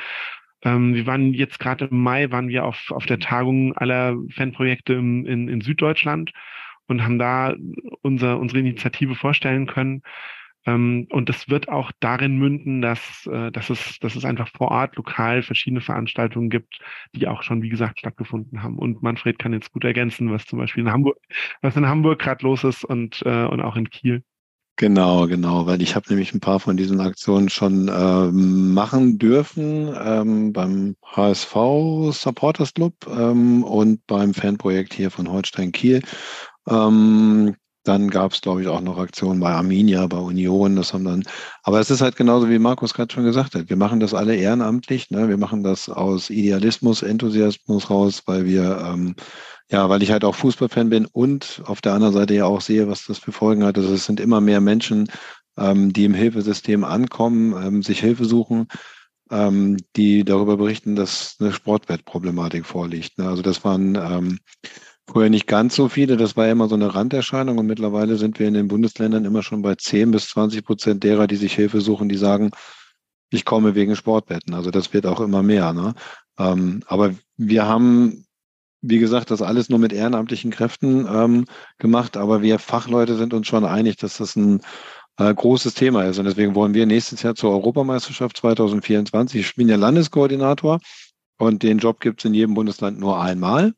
Ähm, 0.63 0.95
wir 0.95 1.07
waren 1.07 1.35
jetzt 1.35 1.59
gerade 1.59 1.87
im 1.87 2.03
Mai, 2.03 2.31
waren 2.31 2.49
wir 2.49 2.65
auf, 2.65 2.91
auf 2.91 3.07
der 3.07 3.19
Tagung 3.19 3.77
aller 3.77 4.17
Fanprojekte 4.31 4.95
im, 4.95 5.27
in, 5.27 5.49
in 5.49 5.61
Süddeutschland 5.61 6.33
und 6.87 7.03
haben 7.03 7.19
da 7.19 7.55
unser, 8.03 8.39
unsere 8.39 8.61
Initiative 8.61 9.15
vorstellen 9.15 9.67
können. 9.67 10.03
Ähm, 10.67 11.07
und 11.11 11.29
das 11.29 11.49
wird 11.49 11.69
auch 11.69 11.91
darin 12.01 12.39
münden, 12.39 12.83
dass, 12.83 13.27
äh, 13.27 13.51
dass, 13.51 13.71
es, 13.71 13.99
dass 14.01 14.15
es 14.15 14.25
einfach 14.25 14.49
vor 14.49 14.71
Ort 14.71 14.97
lokal 14.97 15.43
verschiedene 15.43 15.81
Veranstaltungen 15.81 16.51
gibt, 16.51 16.79
die 17.15 17.27
auch 17.29 17.43
schon, 17.43 17.63
wie 17.63 17.69
gesagt, 17.69 17.99
stattgefunden 17.99 18.63
haben. 18.63 18.79
Und 18.79 19.03
Manfred 19.03 19.39
kann 19.39 19.53
jetzt 19.53 19.73
gut 19.73 19.85
ergänzen, 19.85 20.31
was 20.31 20.47
zum 20.47 20.59
Beispiel 20.59 20.85
in 20.85 20.93
Hamburg, 20.93 21.19
was 21.61 21.77
in 21.77 21.87
Hamburg 21.87 22.21
gerade 22.21 22.45
los 22.45 22.65
ist 22.65 22.85
und, 22.85 23.23
äh, 23.25 23.45
und 23.45 23.61
auch 23.61 23.77
in 23.77 23.91
Kiel. 23.91 24.23
Genau, 24.77 25.27
genau, 25.27 25.67
weil 25.67 25.83
ich 25.83 25.95
habe 25.95 26.07
nämlich 26.09 26.33
ein 26.33 26.41
paar 26.41 26.59
von 26.59 26.77
diesen 26.77 27.01
Aktionen 27.01 27.51
schon 27.51 27.91
ähm, 27.95 28.73
machen 28.73 29.19
dürfen 29.19 29.95
ähm, 30.03 30.53
beim 30.53 30.97
HSV 31.05 31.55
Supporters 32.11 32.73
Club 32.73 32.95
ähm, 33.07 33.63
und 33.65 34.05
beim 34.07 34.33
Fanprojekt 34.33 34.95
hier 34.95 35.11
von 35.11 35.31
Holstein 35.31 35.73
Kiel. 35.73 36.03
Ähm, 36.69 37.55
dann 37.85 38.11
gab 38.11 38.33
es, 38.33 38.41
glaube 38.41 38.63
ich, 38.63 38.69
auch 38.69 38.81
noch 38.81 38.99
Aktionen 38.99 39.41
bei 39.41 39.51
Arminia, 39.51 40.07
bei 40.07 40.19
Union. 40.19 40.77
Das 40.77 40.93
haben 40.93 41.05
dann, 41.05 41.25
aber 41.63 41.81
es 41.81 41.91
ist 41.91 42.01
halt 42.01 42.17
genauso, 42.17 42.49
wie 42.49 42.59
Markus 42.59 42.95
gerade 42.95 43.13
schon 43.13 43.25
gesagt 43.25 43.55
hat. 43.55 43.69
Wir 43.69 43.77
machen 43.77 44.01
das 44.01 44.15
alle 44.15 44.37
ehrenamtlich. 44.37 45.11
Ne? 45.11 45.29
Wir 45.29 45.39
machen 45.39 45.65
das 45.65 45.89
aus 45.89 46.31
Idealismus, 46.31 47.03
Enthusiasmus 47.03 47.91
raus, 47.91 48.23
weil 48.27 48.45
wir, 48.45 48.85
ähm, 48.87 49.17
ja, 49.71 49.89
weil 49.89 50.03
ich 50.03 50.13
halt 50.13 50.25
auch 50.25 50.35
Fußballfan 50.35 50.91
bin 50.91 51.07
und 51.07 51.63
auf 51.67 51.81
der 51.81 51.95
anderen 51.95 52.15
Seite 52.15 52.35
ja 52.35 52.45
auch 52.45 52.61
sehe, 52.61 52.89
was 52.89 53.07
das 53.07 53.19
für 53.19 53.33
Folgen 53.33 53.65
hat. 53.65 53.77
Also 53.77 53.93
es 53.93 54.07
sind 54.07 54.21
immer 54.21 54.41
mehr 54.41 54.61
Menschen, 54.61 55.09
ähm, 55.57 55.93
die 55.93 56.05
im 56.05 56.15
Hilfesystem 56.15 56.85
ankommen, 56.85 57.55
ähm, 57.61 57.83
sich 57.83 58.01
Hilfe 58.01 58.27
suchen, 58.27 58.69
ähm, 59.31 59.77
die 59.97 60.25
darüber 60.25 60.57
berichten, 60.57 60.95
dass 60.95 61.37
eine 61.41 61.53
Sportwettproblematik 61.53 62.65
vorliegt. 62.67 63.19
Ne? 63.19 63.29
Also 63.29 63.43
das 63.43 63.65
waren 63.65 64.39
Früher 65.09 65.29
nicht 65.29 65.47
ganz 65.47 65.75
so 65.75 65.89
viele, 65.89 66.17
das 66.17 66.37
war 66.37 66.47
ja 66.47 66.53
immer 66.53 66.69
so 66.69 66.77
eine 66.77 66.95
Randerscheinung 66.95 67.59
und 67.59 67.67
mittlerweile 67.67 68.17
sind 68.17 68.39
wir 68.39 68.47
in 68.47 68.55
den 68.55 68.69
Bundesländern 68.69 69.25
immer 69.25 69.43
schon 69.43 69.63
bei 69.63 69.75
10 69.75 70.13
bis 70.13 70.29
20 70.29 70.65
Prozent 70.65 71.03
derer, 71.03 71.27
die 71.27 71.37
sich 71.37 71.55
Hilfe 71.55 71.81
suchen, 71.81 72.09
die 72.09 72.17
sagen, 72.17 72.51
ich 73.31 73.45
komme 73.45 73.75
wegen 73.75 73.97
Sportwetten. 73.97 74.55
Also 74.55 74.71
das 74.71 74.93
wird 74.93 75.07
auch 75.07 75.21
immer 75.21 75.43
mehr. 75.43 75.73
Ne? 75.73 75.95
Ähm, 76.39 76.83
aber 76.87 77.15
wir 77.37 77.67
haben, 77.67 78.27
wie 78.81 78.99
gesagt, 78.99 79.31
das 79.31 79.43
alles 79.43 79.69
nur 79.69 79.79
mit 79.79 79.93
ehrenamtlichen 79.93 80.51
Kräften 80.51 81.07
ähm, 81.13 81.47
gemacht, 81.79 82.17
aber 82.17 82.43
wir 82.43 82.59
Fachleute 82.59 83.17
sind 83.17 83.35
uns 83.35 83.49
schon 83.49 83.65
einig, 83.65 83.97
dass 83.97 84.19
das 84.19 84.37
ein 84.37 84.61
äh, 85.19 85.35
großes 85.35 85.75
Thema 85.75 86.05
ist. 86.05 86.19
Und 86.19 86.27
deswegen 86.27 86.55
wollen 86.55 86.75
wir 86.75 86.87
nächstes 86.87 87.23
Jahr 87.23 87.35
zur 87.35 87.51
Europameisterschaft 87.51 88.37
2024, 88.37 89.41
ich 89.41 89.55
bin 89.57 89.69
ja 89.69 89.77
Landeskoordinator 89.77 90.79
und 91.39 91.63
den 91.63 91.79
Job 91.79 92.01
gibt 92.01 92.21
es 92.21 92.25
in 92.25 92.35
jedem 92.35 92.55
Bundesland 92.55 93.01
nur 93.01 93.21
einmal. 93.21 93.75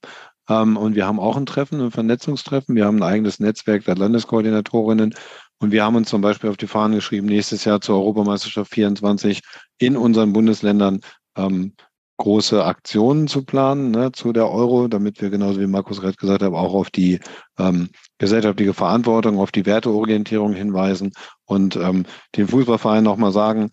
Ähm, 0.49 0.77
und 0.77 0.95
wir 0.95 1.07
haben 1.07 1.21
auch 1.21 1.37
ein 1.37 1.47
Treffen, 1.47 1.81
ein 1.81 1.91
Vernetzungstreffen. 1.91 2.75
Wir 2.75 2.87
haben 2.87 2.97
ein 2.99 3.03
eigenes 3.03 3.41
Netzwerk 3.41 3.85
der 3.85 3.97
Landeskoordinatorinnen. 3.97 5.15
Und 5.59 5.73
wir 5.73 5.85
haben 5.85 5.97
uns 5.97 6.09
zum 6.09 6.21
Beispiel 6.21 6.51
auf 6.51 6.57
die 6.57 6.67
Fahnen 6.67 6.97
geschrieben, 6.97 7.27
nächstes 7.27 7.65
Jahr 7.65 7.81
zur 7.81 7.97
Europameisterschaft 7.97 8.73
24 8.73 9.41
in 9.79 9.97
unseren 9.97 10.33
Bundesländern 10.33 11.01
ähm, 11.37 11.75
große 12.17 12.65
Aktionen 12.65 13.27
zu 13.27 13.45
planen 13.45 13.91
ne, 13.91 14.13
zu 14.13 14.33
der 14.33 14.51
Euro, 14.51 14.89
damit 14.89 15.21
wir 15.21 15.31
genauso 15.31 15.61
wie 15.61 15.67
Markus 15.67 16.01
gerade 16.01 16.17
gesagt 16.17 16.43
hat, 16.43 16.53
auch 16.53 16.75
auf 16.75 16.91
die 16.91 17.19
ähm, 17.59 17.89
gesellschaftliche 18.19 18.75
Verantwortung, 18.75 19.39
auf 19.39 19.51
die 19.51 19.67
Werteorientierung 19.67 20.53
hinweisen 20.53 21.13
und 21.45 21.77
ähm, 21.77 22.05
den 22.37 22.47
Fußballverein 22.49 23.03
nochmal 23.03 23.33
sagen, 23.33 23.71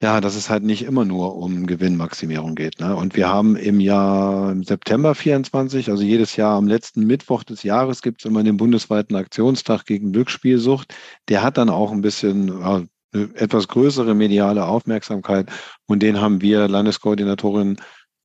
ja, 0.00 0.20
dass 0.20 0.36
es 0.36 0.48
halt 0.48 0.62
nicht 0.62 0.84
immer 0.84 1.04
nur 1.04 1.36
um 1.36 1.66
Gewinnmaximierung 1.66 2.54
geht. 2.54 2.78
Ne? 2.78 2.94
Und 2.94 3.16
wir 3.16 3.28
haben 3.28 3.56
im 3.56 3.80
Jahr 3.80 4.52
im 4.52 4.62
September 4.62 5.14
24, 5.14 5.90
also 5.90 6.04
jedes 6.04 6.36
Jahr 6.36 6.56
am 6.56 6.68
letzten 6.68 7.04
Mittwoch 7.04 7.42
des 7.42 7.64
Jahres 7.64 8.00
gibt 8.00 8.20
es 8.20 8.24
immer 8.24 8.44
den 8.44 8.56
bundesweiten 8.56 9.16
Aktionstag 9.16 9.86
gegen 9.86 10.12
Glücksspielsucht. 10.12 10.94
Der 11.28 11.42
hat 11.42 11.58
dann 11.58 11.68
auch 11.68 11.90
ein 11.90 12.00
bisschen 12.00 12.48
ja, 12.48 12.84
eine 13.12 13.34
etwas 13.34 13.66
größere 13.66 14.14
mediale 14.14 14.66
Aufmerksamkeit. 14.66 15.50
Und 15.86 16.00
den 16.02 16.20
haben 16.20 16.40
wir 16.42 16.68
Landeskoordinatorin 16.68 17.78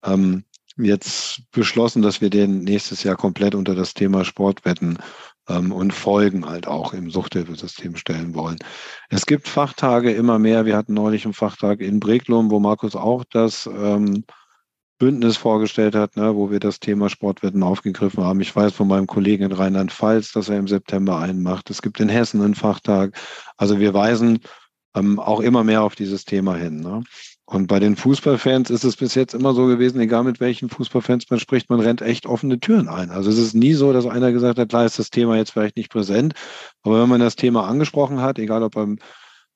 ähm, 0.05 0.43
jetzt 0.77 1.41
beschlossen, 1.51 2.03
dass 2.03 2.21
wir 2.21 2.29
den 2.29 2.59
nächstes 2.59 3.03
Jahr 3.03 3.15
komplett 3.15 3.55
unter 3.55 3.73
das 3.73 3.95
Thema 3.95 4.25
Sportwetten 4.25 4.99
und 5.47 5.93
Folgen 5.93 6.45
halt 6.45 6.67
auch 6.67 6.93
im 6.93 7.09
Suchthilfesystem 7.09 7.95
stellen 7.97 8.33
wollen. 8.33 8.57
Es 9.09 9.25
gibt 9.25 9.47
Fachtage 9.47 10.11
immer 10.11 10.39
mehr. 10.39 10.65
Wir 10.65 10.77
hatten 10.77 10.93
neulich 10.93 11.25
einen 11.25 11.33
Fachtag 11.33 11.81
in 11.81 11.99
Breglum, 11.99 12.49
wo 12.49 12.59
Markus 12.59 12.95
auch 12.95 13.23
das 13.25 13.67
ähm, 13.67 14.23
Bündnis 14.99 15.35
vorgestellt 15.35 15.95
hat, 15.95 16.15
ne, 16.15 16.35
wo 16.35 16.49
wir 16.49 16.61
das 16.61 16.79
Thema 16.79 17.09
Sportwetten 17.09 17.61
aufgegriffen 17.61 18.23
haben. 18.23 18.39
Ich 18.39 18.55
weiß 18.55 18.71
von 18.73 18.87
meinem 18.87 19.07
Kollegen 19.07 19.43
in 19.43 19.51
Rheinland-Pfalz, 19.51 20.31
dass 20.31 20.47
er 20.47 20.57
im 20.57 20.69
September 20.69 21.17
einen 21.19 21.43
macht. 21.43 21.69
Es 21.69 21.81
gibt 21.81 21.99
in 21.99 22.07
Hessen 22.07 22.41
einen 22.41 22.55
Fachtag. 22.55 23.17
Also 23.57 23.79
wir 23.79 23.93
weisen 23.93 24.39
ähm, 24.95 25.19
auch 25.19 25.41
immer 25.41 25.65
mehr 25.65 25.83
auf 25.83 25.95
dieses 25.95 26.23
Thema 26.23 26.55
hin. 26.55 26.79
Ne? 26.79 27.03
Und 27.45 27.67
bei 27.67 27.79
den 27.79 27.97
Fußballfans 27.97 28.69
ist 28.69 28.85
es 28.85 28.95
bis 28.95 29.15
jetzt 29.15 29.33
immer 29.33 29.53
so 29.53 29.67
gewesen, 29.67 29.99
egal 29.99 30.23
mit 30.23 30.39
welchen 30.39 30.69
Fußballfans 30.69 31.29
man 31.29 31.39
spricht, 31.39 31.69
man 31.69 31.81
rennt 31.81 32.01
echt 32.01 32.25
offene 32.25 32.59
Türen 32.59 32.87
ein. 32.87 33.09
Also 33.09 33.29
es 33.29 33.37
ist 33.37 33.53
nie 33.53 33.73
so, 33.73 33.91
dass 33.91 34.05
einer 34.05 34.31
gesagt 34.31 34.57
hat, 34.57 34.69
klar 34.69 34.85
ist 34.85 34.97
das 34.97 35.09
Thema 35.09 35.35
jetzt 35.35 35.51
vielleicht 35.51 35.75
nicht 35.75 35.91
präsent, 35.91 36.33
aber 36.83 37.01
wenn 37.01 37.09
man 37.09 37.19
das 37.19 37.35
Thema 37.35 37.67
angesprochen 37.67 38.21
hat, 38.21 38.39
egal 38.39 38.63
ob 38.63 38.75
beim 38.75 38.97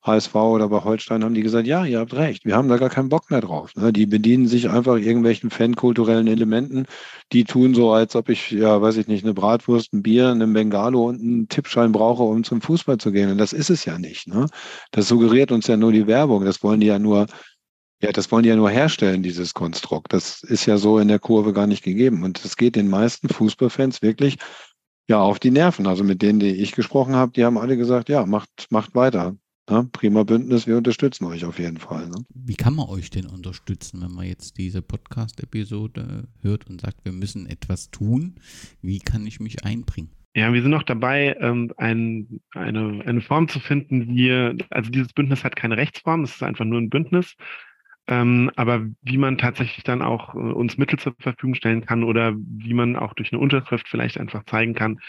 HSV 0.08 0.36
oder 0.36 0.70
bei 0.70 0.84
Holstein, 0.84 1.24
haben 1.24 1.34
die 1.34 1.44
gesagt, 1.44 1.68
ja, 1.68 1.86
ihr 1.86 2.00
habt 2.00 2.14
recht, 2.14 2.46
wir 2.46 2.56
haben 2.56 2.70
da 2.70 2.78
gar 2.78 2.90
keinen 2.90 3.10
Bock 3.10 3.30
mehr 3.30 3.42
drauf. 3.42 3.76
Ne? 3.76 3.92
Die 3.92 4.06
bedienen 4.06 4.48
sich 4.48 4.70
einfach 4.70 4.98
irgendwelchen 4.98 5.50
fankulturellen 5.50 6.28
Elementen, 6.28 6.86
die 7.34 7.44
tun 7.44 7.74
so, 7.74 7.92
als 7.92 8.16
ob 8.16 8.30
ich, 8.30 8.52
ja, 8.52 8.82
weiß 8.82 8.98
ich 8.98 9.08
nicht, 9.08 9.24
eine 9.24 9.34
Bratwurst, 9.34 9.94
ein 9.94 10.04
Bier, 10.04 10.30
einen 10.30 10.54
Bengalo 10.54 11.06
und 11.08 11.22
einen 11.22 11.48
Tippschein 11.50 11.92
brauche, 11.92 12.24
um 12.24 12.44
zum 12.44 12.62
Fußball 12.62 12.98
zu 12.98 13.12
gehen. 13.12 13.32
Und 13.32 13.38
das 13.38 13.54
ist 13.54 13.70
es 13.70 13.86
ja 13.86 13.98
nicht. 13.98 14.28
Ne? 14.28 14.48
Das 14.92 15.08
suggeriert 15.08 15.52
uns 15.52 15.68
ja 15.68 15.78
nur 15.78 15.92
die 15.92 16.08
Werbung. 16.08 16.46
Das 16.46 16.64
wollen 16.64 16.80
die 16.80 16.88
ja 16.88 17.00
nur 17.00 17.28
ja, 18.02 18.12
das 18.12 18.32
wollen 18.32 18.44
die 18.44 18.50
ja 18.50 18.56
nur 18.56 18.70
herstellen, 18.70 19.24
dieses 19.24 19.54
Konstrukt. 19.54 20.14
Das 20.14 20.44
ist 20.44 20.66
ja 20.66 20.78
so 20.78 21.00
in 21.00 21.08
der 21.08 21.20
Kurve 21.20 21.54
gar 21.54 21.68
nicht 21.68 21.84
gegeben. 21.84 22.24
Und 22.24 22.44
das 22.44 22.56
geht 22.56 22.76
den 22.76 22.90
meisten 22.90 23.30
Fußballfans 23.30 24.02
wirklich 24.02 24.38
ja 25.08 25.20
auf 25.20 25.40
die 25.40 25.52
Nerven. 25.52 25.88
Also 25.88 26.04
mit 26.04 26.22
denen, 26.22 26.40
die 26.40 26.52
ich 26.52 26.74
gesprochen 26.74 27.16
habe, 27.16 27.32
die 27.32 27.44
haben 27.44 27.58
alle 27.58 27.78
gesagt, 27.78 28.10
ja, 28.10 28.26
macht, 28.26 28.68
macht 28.70 28.94
weiter. 28.94 29.36
Ja, 29.70 29.86
prima 29.92 30.24
Bündnis, 30.24 30.66
wir 30.66 30.78
unterstützen 30.78 31.26
euch 31.26 31.44
auf 31.44 31.60
jeden 31.60 31.78
Fall. 31.78 32.08
Ne? 32.08 32.24
Wie 32.34 32.56
kann 32.56 32.74
man 32.74 32.88
euch 32.88 33.10
denn 33.10 33.26
unterstützen, 33.26 34.02
wenn 34.02 34.14
man 34.14 34.26
jetzt 34.26 34.58
diese 34.58 34.82
Podcast-Episode 34.82 36.30
hört 36.42 36.70
und 36.70 36.80
sagt, 36.80 37.04
wir 37.04 37.12
müssen 37.12 37.48
etwas 37.48 37.92
tun? 37.92 38.36
Wie 38.82 39.00
kann 39.00 39.28
ich 39.28 39.42
mich 39.42 39.66
einbringen? 39.66 40.12
Ja, 40.38 40.54
wir 40.54 40.62
sind 40.62 40.72
noch 40.72 40.84
dabei, 40.84 41.36
ähm, 41.42 41.74
ein, 41.78 42.40
eine, 42.52 43.04
eine 43.06 43.22
Form 43.22 43.50
zu 43.50 43.60
finden, 43.60 44.08
wie, 44.08 44.32
also 44.70 44.90
dieses 44.90 45.12
Bündnis 45.12 45.44
hat 45.44 45.56
keine 45.56 45.76
Rechtsform, 45.78 46.24
es 46.24 46.36
ist 46.36 46.44
einfach 46.44 46.64
nur 46.64 46.80
ein 46.80 46.90
Bündnis. 46.90 47.36
Ähm, 48.08 48.52
aber 48.56 48.86
wie 49.02 49.18
man 49.18 49.38
tatsächlich 49.38 49.84
dann 49.84 50.02
auch 50.02 50.34
äh, 50.34 50.38
uns 50.38 50.78
Mittel 50.78 50.98
zur 50.98 51.14
Verfügung 51.20 51.56
stellen 51.56 51.86
kann 51.86 52.04
oder 52.04 52.34
wie 52.38 52.74
man 52.74 52.96
auch 52.96 53.14
durch 53.14 53.34
eine 53.34 53.42
Unterschrift 53.42 53.88
vielleicht 53.90 54.18
einfach 54.18 54.46
zeigen 54.46 54.74
kann, 54.74 55.00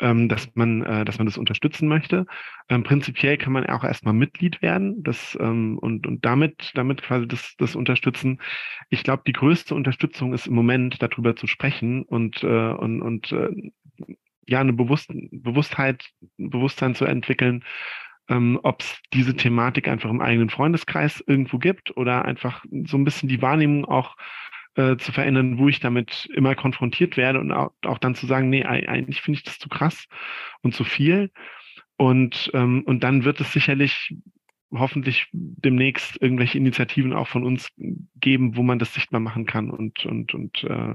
ähm, 0.00 0.28
dass 0.28 0.48
man, 0.54 0.82
äh, 0.82 1.04
dass 1.04 1.18
man 1.18 1.26
das 1.26 1.38
unterstützen 1.38 1.88
möchte. 1.88 2.26
Ähm, 2.68 2.82
prinzipiell 2.82 3.38
kann 3.38 3.52
man 3.52 3.66
auch 3.66 3.84
erstmal 3.84 4.14
Mitglied 4.14 4.60
werden, 4.60 5.02
das 5.04 5.38
ähm, 5.40 5.78
und 5.78 6.06
und 6.06 6.24
damit 6.24 6.72
damit 6.74 7.02
quasi 7.02 7.28
das 7.28 7.54
das 7.58 7.76
unterstützen. 7.76 8.40
Ich 8.90 9.04
glaube, 9.04 9.22
die 9.26 9.32
größte 9.32 9.74
Unterstützung 9.74 10.34
ist 10.34 10.46
im 10.48 10.54
Moment 10.54 11.00
darüber 11.00 11.36
zu 11.36 11.46
sprechen 11.46 12.02
und 12.02 12.42
äh, 12.42 12.72
und 12.72 13.02
und 13.02 13.30
äh, 13.32 13.50
ja 14.48 14.60
eine 14.60 14.72
Bewusst 14.72 15.12
Bewusstheit 15.30 16.10
Bewusstsein 16.36 16.94
zu 16.96 17.04
entwickeln 17.04 17.64
ähm, 18.32 18.58
ob 18.62 18.80
es 18.80 18.98
diese 19.12 19.36
Thematik 19.36 19.88
einfach 19.88 20.10
im 20.10 20.20
eigenen 20.20 20.48
Freundeskreis 20.48 21.22
irgendwo 21.26 21.58
gibt 21.58 21.96
oder 21.96 22.24
einfach 22.24 22.64
so 22.86 22.96
ein 22.96 23.04
bisschen 23.04 23.28
die 23.28 23.42
Wahrnehmung 23.42 23.84
auch 23.84 24.16
äh, 24.74 24.96
zu 24.96 25.12
verändern, 25.12 25.58
wo 25.58 25.68
ich 25.68 25.80
damit 25.80 26.28
immer 26.34 26.54
konfrontiert 26.54 27.18
werde 27.18 27.40
und 27.40 27.52
auch, 27.52 27.72
auch 27.84 27.98
dann 27.98 28.14
zu 28.14 28.26
sagen, 28.26 28.48
nee, 28.48 28.64
eigentlich 28.64 29.20
finde 29.20 29.36
ich 29.38 29.44
das 29.44 29.58
zu 29.58 29.68
krass 29.68 30.06
und 30.62 30.74
zu 30.74 30.84
viel. 30.84 31.30
Und, 31.98 32.50
ähm, 32.54 32.82
und 32.86 33.04
dann 33.04 33.24
wird 33.24 33.40
es 33.40 33.52
sicherlich 33.52 34.14
hoffentlich 34.72 35.28
demnächst 35.32 36.20
irgendwelche 36.22 36.56
Initiativen 36.56 37.12
auch 37.12 37.28
von 37.28 37.44
uns 37.44 37.68
geben, 38.16 38.56
wo 38.56 38.62
man 38.62 38.78
das 38.78 38.94
sichtbar 38.94 39.20
machen 39.20 39.44
kann 39.44 39.70
und, 39.70 40.06
und, 40.06 40.32
und 40.32 40.64
äh, 40.64 40.94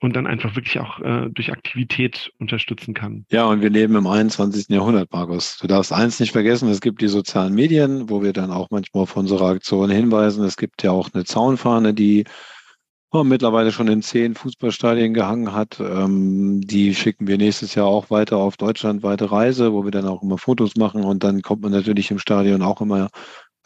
und 0.00 0.14
dann 0.14 0.26
einfach 0.26 0.54
wirklich 0.54 0.78
auch 0.78 1.00
äh, 1.00 1.28
durch 1.30 1.52
Aktivität 1.52 2.30
unterstützen 2.38 2.94
kann. 2.94 3.24
Ja, 3.30 3.46
und 3.46 3.62
wir 3.62 3.70
leben 3.70 3.96
im 3.96 4.06
21. 4.06 4.68
Jahrhundert, 4.68 5.12
Markus. 5.12 5.58
Du 5.58 5.66
darfst 5.66 5.92
eins 5.92 6.20
nicht 6.20 6.32
vergessen, 6.32 6.68
es 6.68 6.80
gibt 6.80 7.00
die 7.00 7.08
sozialen 7.08 7.54
Medien, 7.54 8.08
wo 8.08 8.22
wir 8.22 8.32
dann 8.32 8.50
auch 8.52 8.68
manchmal 8.70 9.02
auf 9.02 9.16
unsere 9.16 9.46
Aktionen 9.46 9.90
hinweisen. 9.90 10.44
Es 10.44 10.56
gibt 10.56 10.82
ja 10.82 10.92
auch 10.92 11.10
eine 11.12 11.24
Zaunfahne, 11.24 11.94
die 11.94 12.24
oh, 13.10 13.24
mittlerweile 13.24 13.72
schon 13.72 13.88
in 13.88 14.02
zehn 14.02 14.34
Fußballstadien 14.34 15.14
gehangen 15.14 15.52
hat. 15.52 15.80
Ähm, 15.80 16.60
die 16.60 16.94
schicken 16.94 17.26
wir 17.26 17.38
nächstes 17.38 17.74
Jahr 17.74 17.86
auch 17.86 18.10
weiter 18.10 18.36
auf 18.36 18.56
deutschlandweite 18.56 19.30
Reise, 19.32 19.72
wo 19.72 19.84
wir 19.84 19.90
dann 19.90 20.06
auch 20.06 20.22
immer 20.22 20.38
Fotos 20.38 20.76
machen 20.76 21.04
und 21.04 21.24
dann 21.24 21.42
kommt 21.42 21.62
man 21.62 21.72
natürlich 21.72 22.10
im 22.10 22.18
Stadion 22.18 22.62
auch 22.62 22.80
immer 22.80 23.08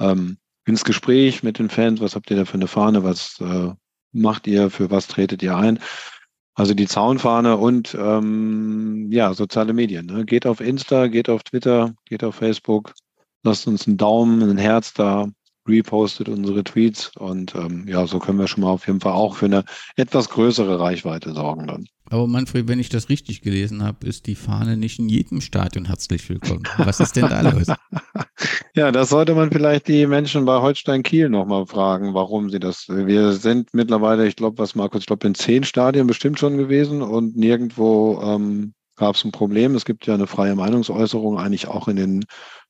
ähm, 0.00 0.38
ins 0.64 0.84
Gespräch 0.84 1.42
mit 1.42 1.58
den 1.58 1.68
Fans. 1.68 2.00
Was 2.00 2.14
habt 2.14 2.30
ihr 2.30 2.36
da 2.36 2.44
für 2.44 2.54
eine 2.54 2.68
Fahne? 2.68 3.04
Was 3.04 3.40
äh, 3.40 3.72
macht 4.12 4.46
ihr? 4.46 4.70
Für 4.70 4.90
was 4.90 5.08
tretet 5.08 5.42
ihr 5.42 5.56
ein? 5.56 5.78
Also 6.54 6.74
die 6.74 6.86
Zaunfahne 6.86 7.56
und 7.56 7.96
ähm, 7.98 9.10
ja, 9.10 9.32
soziale 9.32 9.72
Medien. 9.72 10.06
Ne? 10.06 10.24
Geht 10.24 10.46
auf 10.46 10.60
Insta, 10.60 11.06
geht 11.06 11.30
auf 11.30 11.42
Twitter, 11.42 11.94
geht 12.04 12.22
auf 12.24 12.34
Facebook, 12.34 12.92
lasst 13.42 13.66
uns 13.66 13.86
einen 13.86 13.96
Daumen, 13.96 14.42
ein 14.42 14.58
Herz 14.58 14.92
da, 14.92 15.28
repostet 15.66 16.28
unsere 16.28 16.64
Tweets 16.64 17.16
und 17.16 17.54
ähm, 17.54 17.86
ja, 17.88 18.06
so 18.06 18.18
können 18.18 18.38
wir 18.38 18.48
schon 18.48 18.64
mal 18.64 18.70
auf 18.70 18.86
jeden 18.86 19.00
Fall 19.00 19.12
auch 19.12 19.36
für 19.36 19.46
eine 19.46 19.64
etwas 19.96 20.28
größere 20.28 20.78
Reichweite 20.78 21.32
sorgen 21.32 21.66
dann. 21.66 21.86
Aber 22.12 22.26
Manfred, 22.26 22.68
wenn 22.68 22.78
ich 22.78 22.90
das 22.90 23.08
richtig 23.08 23.40
gelesen 23.40 23.82
habe, 23.82 24.06
ist 24.06 24.26
die 24.26 24.34
Fahne 24.34 24.76
nicht 24.76 24.98
in 24.98 25.08
jedem 25.08 25.40
Stadion 25.40 25.86
herzlich 25.86 26.28
willkommen. 26.28 26.62
Was 26.76 27.00
ist 27.00 27.16
denn 27.16 27.26
da 27.26 27.40
los? 27.40 27.68
ja, 28.74 28.92
das 28.92 29.08
sollte 29.08 29.34
man 29.34 29.50
vielleicht 29.50 29.88
die 29.88 30.06
Menschen 30.06 30.44
bei 30.44 30.60
Holstein 30.60 31.02
Kiel 31.02 31.30
nochmal 31.30 31.64
fragen, 31.64 32.12
warum 32.12 32.50
sie 32.50 32.60
das. 32.60 32.86
Wir 32.86 33.32
sind 33.32 33.72
mittlerweile, 33.72 34.26
ich 34.26 34.36
glaube, 34.36 34.58
was 34.58 34.74
Markus, 34.74 35.00
ich 35.00 35.06
glaube, 35.06 35.26
in 35.26 35.34
zehn 35.34 35.64
Stadien 35.64 36.06
bestimmt 36.06 36.38
schon 36.38 36.58
gewesen 36.58 37.00
und 37.00 37.34
nirgendwo 37.34 38.20
ähm, 38.22 38.74
gab 38.96 39.14
es 39.14 39.24
ein 39.24 39.32
Problem. 39.32 39.74
Es 39.74 39.86
gibt 39.86 40.06
ja 40.06 40.12
eine 40.12 40.26
freie 40.26 40.54
Meinungsäußerung 40.54 41.38
eigentlich 41.38 41.66
auch 41.68 41.88
in 41.88 41.96
den 41.96 42.24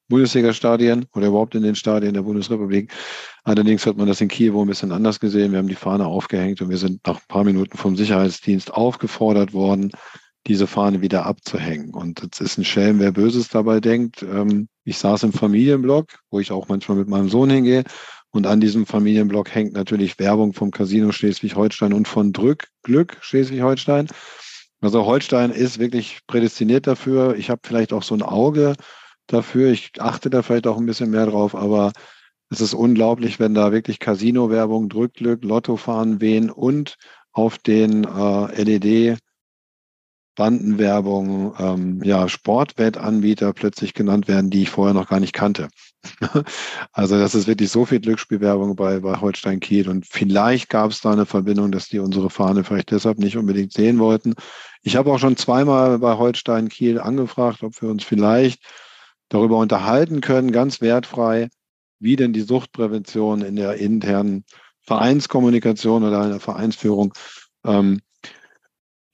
Bundesliga-Stadien 0.09 1.07
oder 1.15 1.29
überhaupt 1.29 1.55
in 1.55 1.63
den 1.63 1.75
Stadien 1.75 2.15
der 2.15 2.23
Bundesrepublik. 2.23 2.93
Allerdings 3.45 3.87
hat 3.87 3.97
man 3.97 4.07
das 4.07 4.21
in 4.21 4.29
Kiel 4.29 4.53
wohl 4.53 4.65
ein 4.65 4.69
bisschen 4.69 4.93
anders 4.93 5.21
gesehen. 5.21 5.53
Wir 5.53 5.59
haben 5.59 5.69
die 5.69 5.75
Fahne 5.75 6.07
aufgehängt 6.07 6.61
und 6.61 6.69
wir 6.71 6.79
sind 6.79 7.07
nach 7.07 7.17
ein 7.17 7.27
paar 7.29 7.45
Minuten 7.45 7.77
vom 7.77 7.97
Sicherheitsdienst 7.97 8.73
aufgefordert 8.73 9.53
worden, 9.53 9.91
diese 10.47 10.67
Fahne 10.67 11.01
wieder 11.01 11.27
abzuhängen. 11.27 11.91
Und 11.91 12.23
es 12.33 12.41
ist 12.41 12.59
ein 12.59 12.65
Schelm, 12.65 12.99
wer 12.99 13.13
Böses 13.13 13.49
dabei 13.49 13.81
denkt. 13.81 14.23
Ähm, 14.23 14.69
ich 14.85 14.99
saß 14.99 15.23
im 15.23 15.33
Familienblock, 15.33 16.19
wo 16.31 16.41
ich 16.41 16.51
auch 16.53 16.69
manchmal 16.69 16.99
mit 16.99 17.09
meinem 17.09 17.29
Sohn 17.29 17.51
hingehe. 17.51 17.85
Und 18.31 18.47
an 18.47 18.61
diesem 18.61 18.87
Familienblock 18.87 19.55
hängt 19.55 19.75
natürlich 19.75 20.19
Werbung 20.19 20.55
vom 20.55 20.71
Casino 20.71 21.13
Schleswig-Holstein 21.13 21.93
und 21.93 22.09
von 22.09 22.33
Drück 22.33 22.69
Glück 22.83 23.19
Schleswig-Holstein. 23.21 24.09
Also 24.81 25.07
Holstein 25.07 25.51
ist 25.51 25.79
wirklich 25.79 26.21
prädestiniert 26.27 26.87
dafür. 26.87 27.37
Ich 27.37 27.51
habe 27.51 27.61
vielleicht 27.65 27.93
auch 27.93 28.03
so 28.03 28.15
ein 28.15 28.23
Auge 28.23 28.75
dafür. 29.33 29.71
Ich 29.71 29.93
achte 30.01 30.31
da 30.31 30.43
vielleicht 30.43 30.67
auch 30.67 30.79
ein 30.79 30.87
bisschen 30.87 31.11
mehr 31.11 31.27
drauf, 31.27 31.55
aber 31.55 31.93
es 32.51 32.61
ist 32.61 32.75
unglaublich, 32.75 33.41
wenn 33.41 33.55
da 33.55 33.73
wirklich 33.73 33.99
Casino-Werbung, 33.99 34.89
Drückglück, 34.89 35.43
Lottofahren 35.45 36.21
wehen 36.21 36.51
und 36.51 36.97
auf 37.33 37.59
den 37.59 38.05
äh, 38.05 38.63
LED 38.63 39.19
Bandenwerbung, 40.35 41.55
ähm, 41.59 42.03
ja, 42.03 42.29
Sportwettanbieter 42.29 43.53
plötzlich 43.53 43.93
genannt 43.93 44.29
werden, 44.29 44.51
die 44.51 44.63
ich 44.63 44.71
vorher 44.71 44.95
noch 44.95 45.09
gar 45.09 45.21
nicht 45.21 45.35
kannte. 45.35 45.69
also 46.93 47.19
das 47.19 47.35
ist 47.35 47.47
wirklich 47.47 47.71
so 47.71 47.85
viel 47.85 48.01
Glücksspielwerbung 48.01 48.75
bei, 48.75 49.01
bei 49.01 49.21
Holstein 49.21 49.61
Kiel 49.61 49.89
und 49.89 50.07
vielleicht 50.07 50.71
gab 50.71 50.91
es 50.91 51.01
da 51.01 51.13
eine 51.13 51.27
Verbindung, 51.27 51.71
dass 51.71 51.89
die 51.89 51.99
unsere 51.99 52.31
Fahne 52.31 52.65
vielleicht 52.65 52.91
deshalb 52.91 53.19
nicht 53.19 53.37
unbedingt 53.37 53.73
sehen 53.73 53.99
wollten. 53.99 54.35
Ich 54.83 54.97
habe 54.97 55.13
auch 55.13 55.19
schon 55.19 55.37
zweimal 55.37 55.99
bei 55.99 56.17
Holstein 56.17 56.69
Kiel 56.69 56.99
angefragt, 56.99 57.63
ob 57.63 57.81
wir 57.83 57.91
uns 57.91 58.03
vielleicht 58.03 58.63
darüber 59.33 59.59
unterhalten 59.59 60.21
können, 60.21 60.53
ganz 60.53 60.81
wertfrei, 60.81 61.49
wie 61.99 62.17
denn 62.17 62.33
die 62.33 62.43
Suchtprävention 62.43 63.43
in 63.43 63.57
der 63.57 63.75
internen 63.75 64.45
Vereinskommunikation 64.83 66.03
oder 66.05 66.25
in 66.25 66.31
der 66.31 66.41
Vereinsführung 66.41 67.15
ähm, 67.65 68.01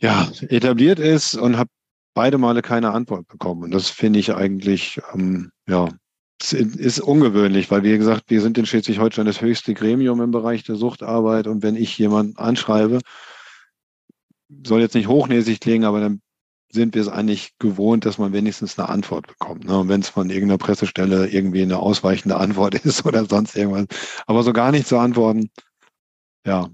ja, 0.01 0.31
etabliert 0.49 0.99
ist 0.99 1.35
und 1.35 1.57
habe 1.57 1.71
beide 2.14 2.39
Male 2.39 2.62
keine 2.62 2.91
Antwort 2.91 3.29
bekommen. 3.29 3.64
Und 3.64 3.71
das 3.73 3.91
finde 3.91 4.19
ich 4.19 4.35
eigentlich, 4.35 5.01
ähm, 5.14 5.53
ja, 5.69 5.89
ist 6.53 7.01
ungewöhnlich, 7.01 7.71
weil 7.71 7.83
wie 7.83 7.97
gesagt, 7.97 8.25
wir 8.29 8.41
sind 8.41 8.59
in 8.59 8.66
Schleswig-Holstein 8.66 9.27
das 9.27 9.41
höchste 9.41 9.75
Gremium 9.75 10.21
im 10.21 10.31
Bereich 10.31 10.62
der 10.64 10.77
Suchtarbeit 10.77 11.47
und 11.47 11.62
wenn 11.62 11.77
ich 11.77 11.99
jemanden 11.99 12.37
anschreibe, 12.37 13.01
soll 14.64 14.81
jetzt 14.81 14.95
nicht 14.95 15.09
hochnäsig 15.09 15.61
klingen, 15.61 15.85
aber 15.85 16.01
dann 16.01 16.21
sind 16.71 16.95
wir 16.95 17.03
es 17.03 17.09
eigentlich 17.09 17.55
gewohnt, 17.59 18.05
dass 18.05 18.19
man 18.19 18.33
wenigstens 18.33 18.79
eine 18.79 18.89
Antwort 18.89 19.27
bekommt. 19.27 19.64
Ne? 19.64 19.79
Und 19.79 19.89
wenn 19.89 20.01
es 20.01 20.09
von 20.09 20.29
irgendeiner 20.29 20.59
Pressestelle 20.59 21.29
irgendwie 21.29 21.62
eine 21.62 21.79
ausweichende 21.79 22.37
Antwort 22.37 22.75
ist 22.85 23.07
oder 23.07 23.25
sonst 23.25 23.57
irgendwas. 23.57 23.87
Aber 24.27 24.43
so 24.43 24.53
gar 24.53 24.71
nicht 24.71 24.87
zu 24.87 24.99
antworten, 24.99 25.51
ja, 26.47 26.69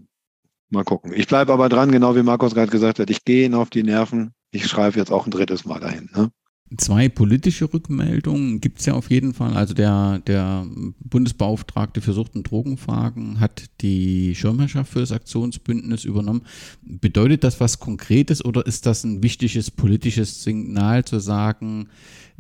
mal 0.70 0.84
gucken. 0.84 1.12
Ich 1.14 1.26
bleibe 1.26 1.53
aber 1.53 1.68
dran, 1.68 1.92
genau 1.92 2.16
wie 2.16 2.22
Markus 2.22 2.55
gerade 2.55 2.70
gesagt 2.70 2.99
hat. 2.99 3.11
Ich 3.11 3.24
gehe 3.24 3.47
ihn 3.47 3.55
auf 3.55 3.70
die 3.70 3.82
Nerven. 3.82 4.34
Ich 4.51 4.66
schreibe 4.66 4.99
jetzt 4.99 5.12
auch 5.12 5.26
ein 5.26 5.30
drittes 5.30 5.64
Mal 5.64 5.80
dahin. 5.80 6.11
Ne? 6.14 6.30
Zwei 6.78 7.10
politische 7.10 7.72
Rückmeldungen 7.72 8.58
gibt 8.60 8.80
es 8.80 8.86
ja 8.86 8.94
auf 8.94 9.10
jeden 9.10 9.34
Fall. 9.34 9.52
Also 9.52 9.74
der, 9.74 10.20
der 10.20 10.66
Bundesbeauftragte 10.98 12.00
für 12.00 12.14
Sucht- 12.14 12.34
und 12.34 12.50
Drogenfragen 12.50 13.38
hat 13.38 13.66
die 13.82 14.34
Schirmherrschaft 14.34 14.90
für 14.90 15.00
das 15.00 15.12
Aktionsbündnis 15.12 16.04
übernommen. 16.04 16.42
Bedeutet 16.80 17.44
das 17.44 17.60
was 17.60 17.80
Konkretes 17.80 18.42
oder 18.42 18.66
ist 18.66 18.86
das 18.86 19.04
ein 19.04 19.22
wichtiges 19.22 19.70
politisches 19.70 20.42
Signal 20.42 21.04
zu 21.04 21.20
sagen, 21.20 21.90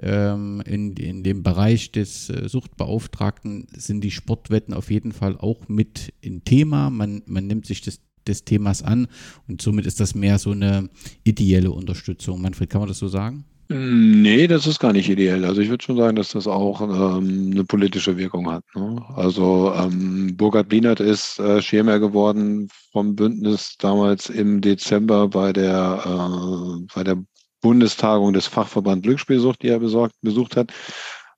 ähm, 0.00 0.62
in, 0.64 0.94
in 0.96 1.22
dem 1.22 1.42
Bereich 1.42 1.92
des 1.92 2.30
äh, 2.30 2.48
Suchtbeauftragten 2.48 3.66
sind 3.76 4.02
die 4.02 4.10
Sportwetten 4.10 4.72
auf 4.72 4.90
jeden 4.90 5.12
Fall 5.12 5.36
auch 5.36 5.68
mit 5.68 6.14
ein 6.24 6.42
Thema. 6.44 6.88
Man, 6.88 7.22
man 7.26 7.46
nimmt 7.46 7.66
sich 7.66 7.82
das 7.82 8.00
des 8.26 8.46
Themas 8.46 8.82
an 8.82 9.06
und 9.48 9.60
somit 9.60 9.84
ist 9.84 10.00
das 10.00 10.14
mehr 10.14 10.38
so 10.38 10.52
eine 10.52 10.88
ideelle 11.24 11.70
Unterstützung. 11.70 12.40
Manfred, 12.40 12.70
kann 12.70 12.80
man 12.80 12.88
das 12.88 12.98
so 12.98 13.06
sagen? 13.06 13.44
Nee, 13.76 14.46
das 14.46 14.68
ist 14.68 14.78
gar 14.78 14.92
nicht 14.92 15.08
ideell. 15.08 15.44
Also 15.44 15.60
ich 15.60 15.68
würde 15.68 15.82
schon 15.82 15.96
sagen, 15.96 16.14
dass 16.14 16.28
das 16.28 16.46
auch 16.46 16.80
ähm, 16.80 17.50
eine 17.52 17.64
politische 17.64 18.16
Wirkung 18.16 18.48
hat. 18.48 18.62
Ne? 18.76 19.04
Also 19.16 19.72
ähm, 19.74 20.36
Burkhard 20.36 20.68
Bienert 20.68 21.00
ist 21.00 21.40
äh, 21.40 21.60
Schirmer 21.60 21.98
geworden 21.98 22.68
vom 22.92 23.16
Bündnis 23.16 23.74
damals 23.76 24.30
im 24.30 24.60
Dezember 24.60 25.26
bei 25.26 25.52
der, 25.52 26.04
äh, 26.06 26.86
bei 26.94 27.02
der 27.02 27.16
Bundestagung 27.62 28.32
des 28.32 28.46
Fachverband 28.46 29.02
Glücksspielsucht, 29.02 29.60
die 29.60 29.70
er 29.70 29.80
besorgt, 29.80 30.14
besucht 30.22 30.56
hat. 30.56 30.72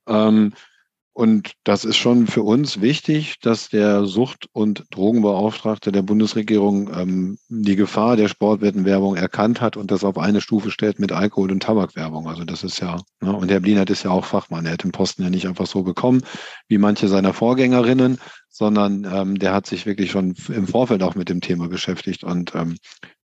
Ähm, 0.06 0.52
und 1.16 1.52
das 1.64 1.86
ist 1.86 1.96
schon 1.96 2.26
für 2.26 2.42
uns 2.42 2.82
wichtig, 2.82 3.36
dass 3.40 3.70
der 3.70 4.04
Sucht- 4.04 4.50
und 4.52 4.84
Drogenbeauftragte 4.90 5.90
der 5.90 6.02
Bundesregierung 6.02 6.90
ähm, 6.94 7.38
die 7.48 7.74
Gefahr 7.74 8.16
der 8.16 8.28
Sportwettenwerbung 8.28 9.16
erkannt 9.16 9.62
hat 9.62 9.78
und 9.78 9.90
das 9.90 10.04
auf 10.04 10.18
eine 10.18 10.42
Stufe 10.42 10.70
stellt 10.70 10.98
mit 10.98 11.12
Alkohol- 11.12 11.52
und 11.52 11.62
Tabakwerbung. 11.62 12.28
Also 12.28 12.44
das 12.44 12.62
ist 12.64 12.80
ja, 12.80 13.00
ne? 13.22 13.34
und 13.34 13.50
Herr 13.50 13.60
Blinert 13.60 13.88
ist 13.88 14.02
ja 14.02 14.10
auch 14.10 14.26
Fachmann. 14.26 14.66
Er 14.66 14.72
hat 14.72 14.84
den 14.84 14.92
Posten 14.92 15.22
ja 15.22 15.30
nicht 15.30 15.48
einfach 15.48 15.66
so 15.66 15.82
bekommen, 15.82 16.20
wie 16.68 16.76
manche 16.76 17.08
seiner 17.08 17.32
Vorgängerinnen, 17.32 18.18
sondern 18.50 19.08
ähm, 19.10 19.38
der 19.38 19.54
hat 19.54 19.66
sich 19.66 19.86
wirklich 19.86 20.10
schon 20.10 20.34
im 20.48 20.66
Vorfeld 20.66 21.02
auch 21.02 21.14
mit 21.14 21.30
dem 21.30 21.40
Thema 21.40 21.66
beschäftigt 21.66 22.24
und 22.24 22.54
ähm, 22.54 22.76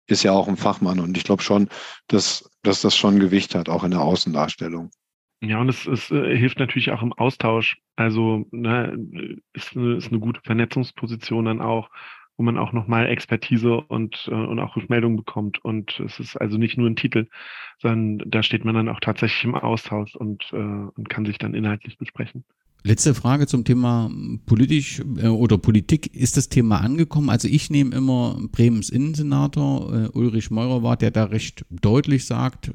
ist 0.06 0.22
ja 0.22 0.30
auch 0.30 0.46
ein 0.46 0.56
Fachmann. 0.56 1.00
Und 1.00 1.16
ich 1.16 1.24
glaube 1.24 1.42
schon, 1.42 1.68
dass, 2.06 2.48
dass 2.62 2.82
das 2.82 2.94
schon 2.94 3.18
Gewicht 3.18 3.56
hat, 3.56 3.68
auch 3.68 3.82
in 3.82 3.90
der 3.90 4.02
Außendarstellung. 4.02 4.92
Ja, 5.42 5.58
und 5.60 5.68
es, 5.70 5.86
es 5.86 6.10
äh, 6.10 6.36
hilft 6.36 6.58
natürlich 6.58 6.90
auch 6.90 7.02
im 7.02 7.12
Austausch. 7.14 7.80
Also 7.96 8.46
ne, 8.50 8.94
ist, 9.54 9.74
eine, 9.76 9.94
ist 9.96 10.08
eine 10.10 10.20
gute 10.20 10.40
Vernetzungsposition 10.42 11.46
dann 11.46 11.62
auch, 11.62 11.88
wo 12.36 12.42
man 12.42 12.58
auch 12.58 12.72
nochmal 12.72 13.06
Expertise 13.06 13.80
und, 13.80 14.28
äh, 14.30 14.34
und 14.34 14.58
auch 14.58 14.76
Rückmeldungen 14.76 15.16
bekommt. 15.16 15.64
Und 15.64 15.98
es 16.00 16.20
ist 16.20 16.36
also 16.36 16.58
nicht 16.58 16.76
nur 16.76 16.88
ein 16.90 16.96
Titel, 16.96 17.26
sondern 17.78 18.30
da 18.30 18.42
steht 18.42 18.64
man 18.66 18.74
dann 18.74 18.88
auch 18.90 19.00
tatsächlich 19.00 19.44
im 19.44 19.54
Austausch 19.54 20.14
und, 20.14 20.44
äh, 20.52 20.56
und 20.56 21.08
kann 21.08 21.24
sich 21.24 21.38
dann 21.38 21.54
inhaltlich 21.54 21.96
besprechen. 21.96 22.44
Letzte 22.82 23.14
Frage 23.14 23.46
zum 23.46 23.64
Thema 23.64 24.10
politisch 24.46 25.02
äh, 25.18 25.26
oder 25.26 25.58
Politik. 25.58 26.14
Ist 26.14 26.36
das 26.38 26.48
Thema 26.48 26.78
angekommen? 26.80 27.28
Also 27.28 27.46
ich 27.46 27.68
nehme 27.68 27.94
immer 27.94 28.40
Bremens 28.52 28.88
Innensenator 28.88 29.92
äh, 29.92 30.18
Ulrich 30.18 30.50
Meurer 30.50 30.82
war, 30.82 30.96
der 30.96 31.10
da 31.10 31.24
recht 31.24 31.66
deutlich 31.68 32.24
sagt 32.24 32.70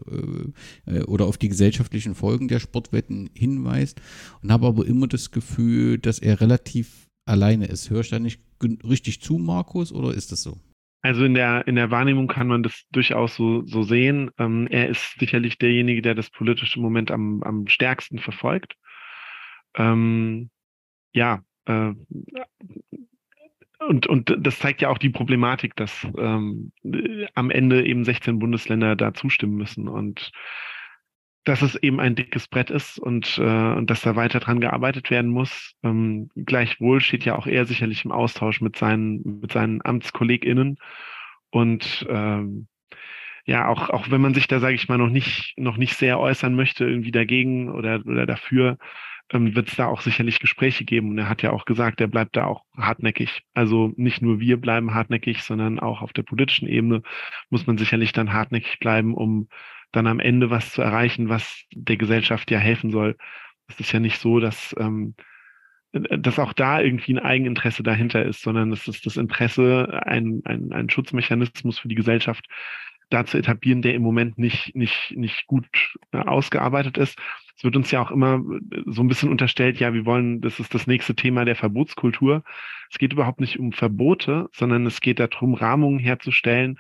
äh, 0.88 0.92
äh, 0.92 1.04
oder 1.04 1.26
auf 1.26 1.38
die 1.38 1.50
gesellschaftlichen 1.50 2.14
Folgen 2.14 2.48
der 2.48 2.60
Sportwetten 2.60 3.32
hinweist 3.34 4.00
und 4.44 4.52
habe 4.52 4.68
aber 4.68 4.86
immer 4.86 5.08
das 5.08 5.32
Gefühl, 5.32 5.98
dass 5.98 6.20
er 6.20 6.40
relativ 6.40 7.08
alleine 7.26 7.66
ist. 7.66 7.90
Hörst 7.90 8.12
du 8.12 8.18
da 8.18 8.20
nicht 8.20 8.42
richtig 8.88 9.22
zu, 9.22 9.40
Markus, 9.40 9.92
oder 9.92 10.14
ist 10.14 10.32
das 10.32 10.44
so? 10.44 10.60
Also 11.02 11.24
in 11.24 11.36
der, 11.36 11.68
in 11.68 11.76
der 11.76 11.92
Wahrnehmung 11.92 12.28
kann 12.28 12.48
man 12.48 12.64
das 12.64 12.84
durchaus 12.92 13.36
so, 13.36 13.64
so 13.66 13.84
sehen. 13.84 14.32
Ähm, 14.40 14.68
er 14.72 14.90
ist 14.90 15.20
sicherlich 15.20 15.58
derjenige, 15.60 16.02
der 16.02 16.16
das 16.16 16.32
politische 16.32 16.80
Moment 16.80 17.12
am, 17.12 17.44
am 17.44 17.68
stärksten 17.68 18.18
verfolgt. 18.18 18.76
Ähm, 19.76 20.50
ja, 21.14 21.44
äh, 21.66 21.94
und, 23.88 24.08
und 24.08 24.36
das 24.40 24.60
zeigt 24.60 24.82
ja 24.82 24.90
auch 24.90 24.98
die 24.98 25.10
Problematik, 25.10 25.76
dass 25.76 26.08
ähm, 26.18 26.72
am 27.36 27.52
Ende 27.52 27.86
eben 27.86 28.04
16 28.04 28.40
Bundesländer 28.40 28.96
da 28.96 29.14
zustimmen 29.14 29.56
müssen 29.56 29.88
und 29.88 30.32
dass 31.44 31.62
es 31.62 31.76
eben 31.76 32.00
ein 32.00 32.16
dickes 32.16 32.48
Brett 32.48 32.72
ist 32.72 32.98
und, 32.98 33.38
äh, 33.38 33.74
und 33.74 33.90
dass 33.90 34.02
da 34.02 34.16
weiter 34.16 34.40
dran 34.40 34.60
gearbeitet 34.60 35.12
werden 35.12 35.30
muss. 35.30 35.74
Ähm, 35.84 36.30
gleichwohl 36.36 37.02
steht 37.02 37.24
ja 37.24 37.36
auch 37.36 37.46
er 37.46 37.66
sicherlich 37.66 38.04
im 38.04 38.12
Austausch 38.12 38.62
mit 38.62 38.76
seinen, 38.78 39.40
mit 39.42 39.52
seinen 39.52 39.86
AmtskollegInnen 39.86 40.78
und 41.52 42.06
ähm, 42.10 42.68
ja, 43.46 43.68
auch, 43.68 43.92
auch 43.92 44.10
wenn 44.10 44.22
man 44.22 44.34
sich 44.34 44.48
da, 44.48 44.60
sage 44.60 44.74
ich 44.74 44.90
mal, 44.90 44.98
noch 44.98 45.10
nicht, 45.10 45.54
noch 45.56 45.78
nicht 45.78 45.96
sehr 45.96 46.20
äußern 46.20 46.56
möchte, 46.56 46.84
irgendwie 46.86 47.12
dagegen 47.12 47.70
oder, 47.70 48.02
oder 48.04 48.26
dafür, 48.26 48.80
ähm, 49.32 49.56
wird 49.56 49.70
es 49.70 49.76
da 49.76 49.88
auch 49.88 50.02
sicherlich 50.02 50.40
Gespräche 50.40 50.86
geben. 50.86 51.10
Und 51.10 51.18
er 51.18 51.30
hat 51.30 51.42
ja 51.42 51.52
auch 51.52 51.66
gesagt, 51.66 52.02
er 52.02 52.08
bleibt 52.08 52.36
da 52.36 52.46
auch 52.46 52.64
hartnäckig. 52.78 53.44
Also 53.54 53.94
nicht 53.96 54.22
nur 54.22 54.40
wir 54.40 54.60
bleiben 54.60 54.94
hartnäckig, 54.94 55.44
sondern 55.44 55.80
auch 55.80 56.02
auf 56.02 56.14
der 56.14 56.24
politischen 56.24 56.68
Ebene 56.68 57.02
muss 57.50 57.68
man 57.68 57.78
sicherlich 57.78 58.14
dann 58.14 58.34
hartnäckig 58.34 58.80
bleiben, 58.80 59.14
um 59.14 59.48
dann 59.92 60.08
am 60.08 60.20
Ende 60.20 60.50
was 60.50 60.72
zu 60.72 60.82
erreichen, 60.82 61.30
was 61.30 61.64
der 61.74 61.98
Gesellschaft 61.98 62.52
ja 62.52 62.60
helfen 62.60 62.92
soll. 62.92 63.18
Es 63.68 63.80
ist 63.80 63.92
ja 63.92 64.00
nicht 64.00 64.20
so, 64.20 64.40
dass, 64.40 64.76
ähm, 64.78 65.16
dass 65.94 66.40
auch 66.40 66.54
da 66.54 66.82
irgendwie 66.82 67.14
ein 67.14 67.20
Eigeninteresse 67.20 67.82
dahinter 67.82 68.24
ist, 68.24 68.42
sondern 68.42 68.72
es 68.74 68.88
ist 68.88 69.06
das 69.06 69.18
Interesse, 69.18 70.02
ein, 70.06 70.42
ein, 70.46 70.72
ein 70.74 70.90
Schutzmechanismus 70.90 71.80
für 71.80 71.88
die 71.88 71.96
Gesellschaft 71.96 72.46
da 73.10 73.26
zu 73.26 73.38
etablieren, 73.38 73.82
der 73.82 73.94
im 73.94 74.02
Moment 74.02 74.38
nicht, 74.38 74.76
nicht, 74.76 75.14
nicht 75.16 75.48
gut 75.48 75.68
äh, 76.12 76.18
ausgearbeitet 76.18 76.98
ist. 76.98 77.18
Es 77.56 77.64
wird 77.64 77.76
uns 77.76 77.92
ja 77.92 78.02
auch 78.02 78.12
immer 78.12 78.36
äh, 78.72 78.82
so 78.86 79.02
ein 79.02 79.08
bisschen 79.08 79.30
unterstellt, 79.30 79.80
ja, 79.80 79.94
wir 79.94 80.06
wollen, 80.06 80.42
das 80.42 80.60
ist 80.60 80.74
das 80.74 80.88
nächste 80.88 81.16
Thema 81.16 81.46
der 81.46 81.56
Verbotskultur. 81.56 82.44
Es 82.92 82.98
geht 82.98 83.14
überhaupt 83.14 83.40
nicht 83.40 83.60
um 83.60 83.72
Verbote, 83.72 84.50
sondern 84.54 84.86
es 84.86 85.02
geht 85.02 85.20
darum, 85.20 85.54
Rahmungen 85.54 86.00
herzustellen, 86.00 86.80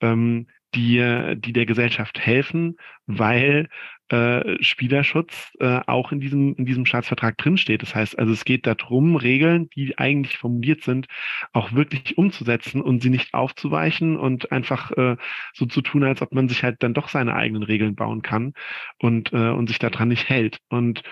ähm, 0.00 0.46
die, 0.74 1.34
die 1.36 1.52
der 1.52 1.66
Gesellschaft 1.66 2.18
helfen, 2.18 2.76
weil 3.06 3.68
äh, 4.12 4.62
Spielerschutz 4.62 5.52
äh, 5.58 5.80
auch 5.86 6.12
in 6.12 6.20
diesem, 6.20 6.54
in 6.54 6.66
diesem 6.66 6.84
Staatsvertrag 6.84 7.38
drinsteht. 7.38 7.82
Das 7.82 7.94
heißt 7.94 8.18
also, 8.18 8.32
es 8.32 8.44
geht 8.44 8.66
darum, 8.66 9.16
Regeln, 9.16 9.70
die 9.70 9.96
eigentlich 9.98 10.36
formuliert 10.36 10.82
sind, 10.82 11.06
auch 11.54 11.72
wirklich 11.72 12.18
umzusetzen 12.18 12.82
und 12.82 13.02
sie 13.02 13.08
nicht 13.08 13.32
aufzuweichen 13.32 14.18
und 14.18 14.52
einfach 14.52 14.90
äh, 14.92 15.16
so 15.54 15.64
zu 15.64 15.80
tun, 15.80 16.04
als 16.04 16.20
ob 16.20 16.32
man 16.34 16.48
sich 16.48 16.62
halt 16.62 16.82
dann 16.82 16.92
doch 16.92 17.08
seine 17.08 17.34
eigenen 17.34 17.62
Regeln 17.62 17.94
bauen 17.94 18.20
kann 18.20 18.52
und, 18.98 19.32
äh, 19.32 19.48
und 19.48 19.68
sich 19.68 19.78
daran 19.78 20.08
nicht 20.08 20.28
hält. 20.28 20.58
Und 20.68 21.02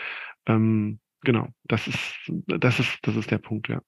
ähm, 0.47 1.01
genau, 1.23 1.49
das 1.65 1.89
ist, 1.89 2.31
das 2.47 2.81
ist, 2.81 2.99
das 3.03 3.17
ist 3.17 3.31
der 3.31 3.39
Punkt, 3.39 3.69
ja. 3.69 3.81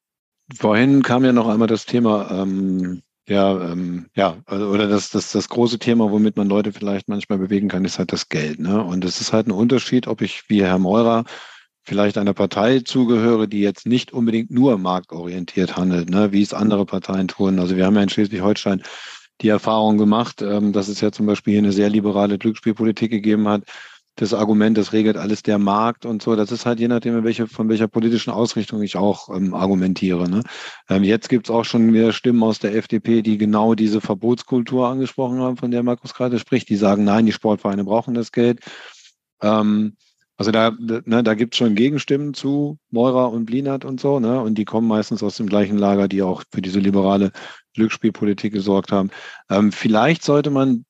Vorhin 0.59 1.03
kam 1.03 1.25
ja 1.25 1.33
noch 1.33 1.49
einmal 1.49 1.69
das 1.69 1.85
Thema 1.85 2.31
ähm, 2.43 3.03
ja, 3.29 3.73
ähm, 3.73 4.07
ja, 4.14 4.39
also, 4.47 4.68
oder 4.68 4.89
das, 4.89 5.11
das, 5.11 5.31
das 5.33 5.49
große 5.49 5.79
Thema, 5.79 6.11
womit 6.11 6.37
man 6.37 6.49
Leute 6.49 6.73
vielleicht 6.73 7.09
manchmal 7.09 7.39
bewegen 7.39 7.68
kann, 7.68 7.85
ist 7.85 7.99
halt 7.99 8.12
das 8.12 8.29
Geld. 8.29 8.59
Ne? 8.59 8.83
Und 8.83 9.05
es 9.05 9.20
ist 9.20 9.33
halt 9.33 9.47
ein 9.47 9.53
Unterschied, 9.53 10.09
ob 10.09 10.23
ich 10.23 10.49
wie 10.49 10.62
Herr 10.64 10.79
Meurer 10.79 11.25
vielleicht 11.85 12.18
einer 12.18 12.35
Partei 12.35 12.81
zugehöre, 12.81 13.47
die 13.47 13.61
jetzt 13.61 13.87
nicht 13.87 14.12
unbedingt 14.12 14.51
nur 14.51 14.79
marktorientiert 14.79 15.77
handelt, 15.77 16.11
ne? 16.11 16.33
wie 16.33 16.43
es 16.43 16.55
andere 16.55 16.85
Parteien 16.85 17.29
tun. 17.29 17.59
Also 17.59 17.77
wir 17.77 17.87
haben 17.87 17.97
ja 17.97 18.03
in 18.03 18.09
Schleswig-Holstein 18.09 18.83
die 19.41 19.49
Erfahrung 19.49 19.99
gemacht, 19.99 20.43
ähm, 20.43 20.73
dass 20.73 20.89
es 20.89 21.01
ja 21.01 21.12
zum 21.12 21.27
Beispiel 21.27 21.53
hier 21.53 21.62
eine 21.62 21.73
sehr 21.73 21.91
liberale 21.91 22.39
Glücksspielpolitik 22.39 23.11
gegeben 23.11 23.49
hat, 23.49 23.64
das 24.17 24.35
Argument, 24.35 24.77
das 24.77 24.93
regelt 24.93 25.17
alles 25.17 25.43
der 25.43 25.59
Markt 25.59 26.05
und 26.05 26.23
so. 26.23 26.37
Das 26.37 26.53
ist 26.53 26.67
halt 26.67 26.81
je 26.81 26.89
nachdem, 26.89 27.25
welche, 27.25 27.47
von 27.47 27.69
welcher 27.69 27.89
politischen 27.89 28.31
Ausrichtung 28.31 28.83
ich 28.83 28.97
auch 28.97 29.35
ähm, 29.35 29.55
argumentiere. 29.55 30.29
Ne? 30.29 30.43
Ähm, 30.91 31.03
jetzt 31.03 31.29
gibt 31.29 31.47
es 31.47 31.51
auch 31.51 31.65
schon 31.65 31.93
wieder 31.95 32.13
Stimmen 32.13 32.43
aus 32.43 32.59
der 32.59 32.75
FDP, 32.75 33.23
die 33.23 33.39
genau 33.39 33.75
diese 33.75 34.01
Verbotskultur 34.01 34.89
angesprochen 34.89 35.41
haben, 35.41 35.57
von 35.57 35.71
der 35.71 35.83
Markus 35.83 36.13
gerade 36.13 36.39
spricht. 36.39 36.69
Die 36.69 36.77
sagen, 36.77 37.05
nein, 37.05 37.27
die 37.27 37.33
Sportvereine 37.33 37.85
brauchen 37.85 38.13
das 38.13 38.33
Geld. 38.33 38.61
Ähm, 39.41 39.97
also 40.37 40.51
da, 40.51 40.73
ne, 40.79 41.23
da 41.23 41.35
gibt 41.35 41.55
es 41.55 41.59
schon 41.59 41.75
Gegenstimmen 41.75 42.35
zu 42.35 42.79
Meurer 42.91 43.31
und 43.31 43.47
Blinert 43.47 43.85
und 43.85 44.01
so, 44.01 44.19
ne? 44.19 44.41
Und 44.41 44.57
die 44.57 44.65
kommen 44.65 44.89
meistens 44.89 45.23
aus 45.23 45.37
dem 45.37 45.47
gleichen 45.47 45.79
Lager, 45.79 46.09
die 46.09 46.23
auch 46.23 46.43
für 46.53 46.61
diese 46.61 46.81
liberale 46.81 47.31
Glücksspielpolitik 47.75 48.53
gesorgt 48.53 48.93
haben. 48.93 49.11
Ähm, 49.51 49.73
vielleicht 49.73 50.25
sollte 50.25 50.51
man 50.51 50.85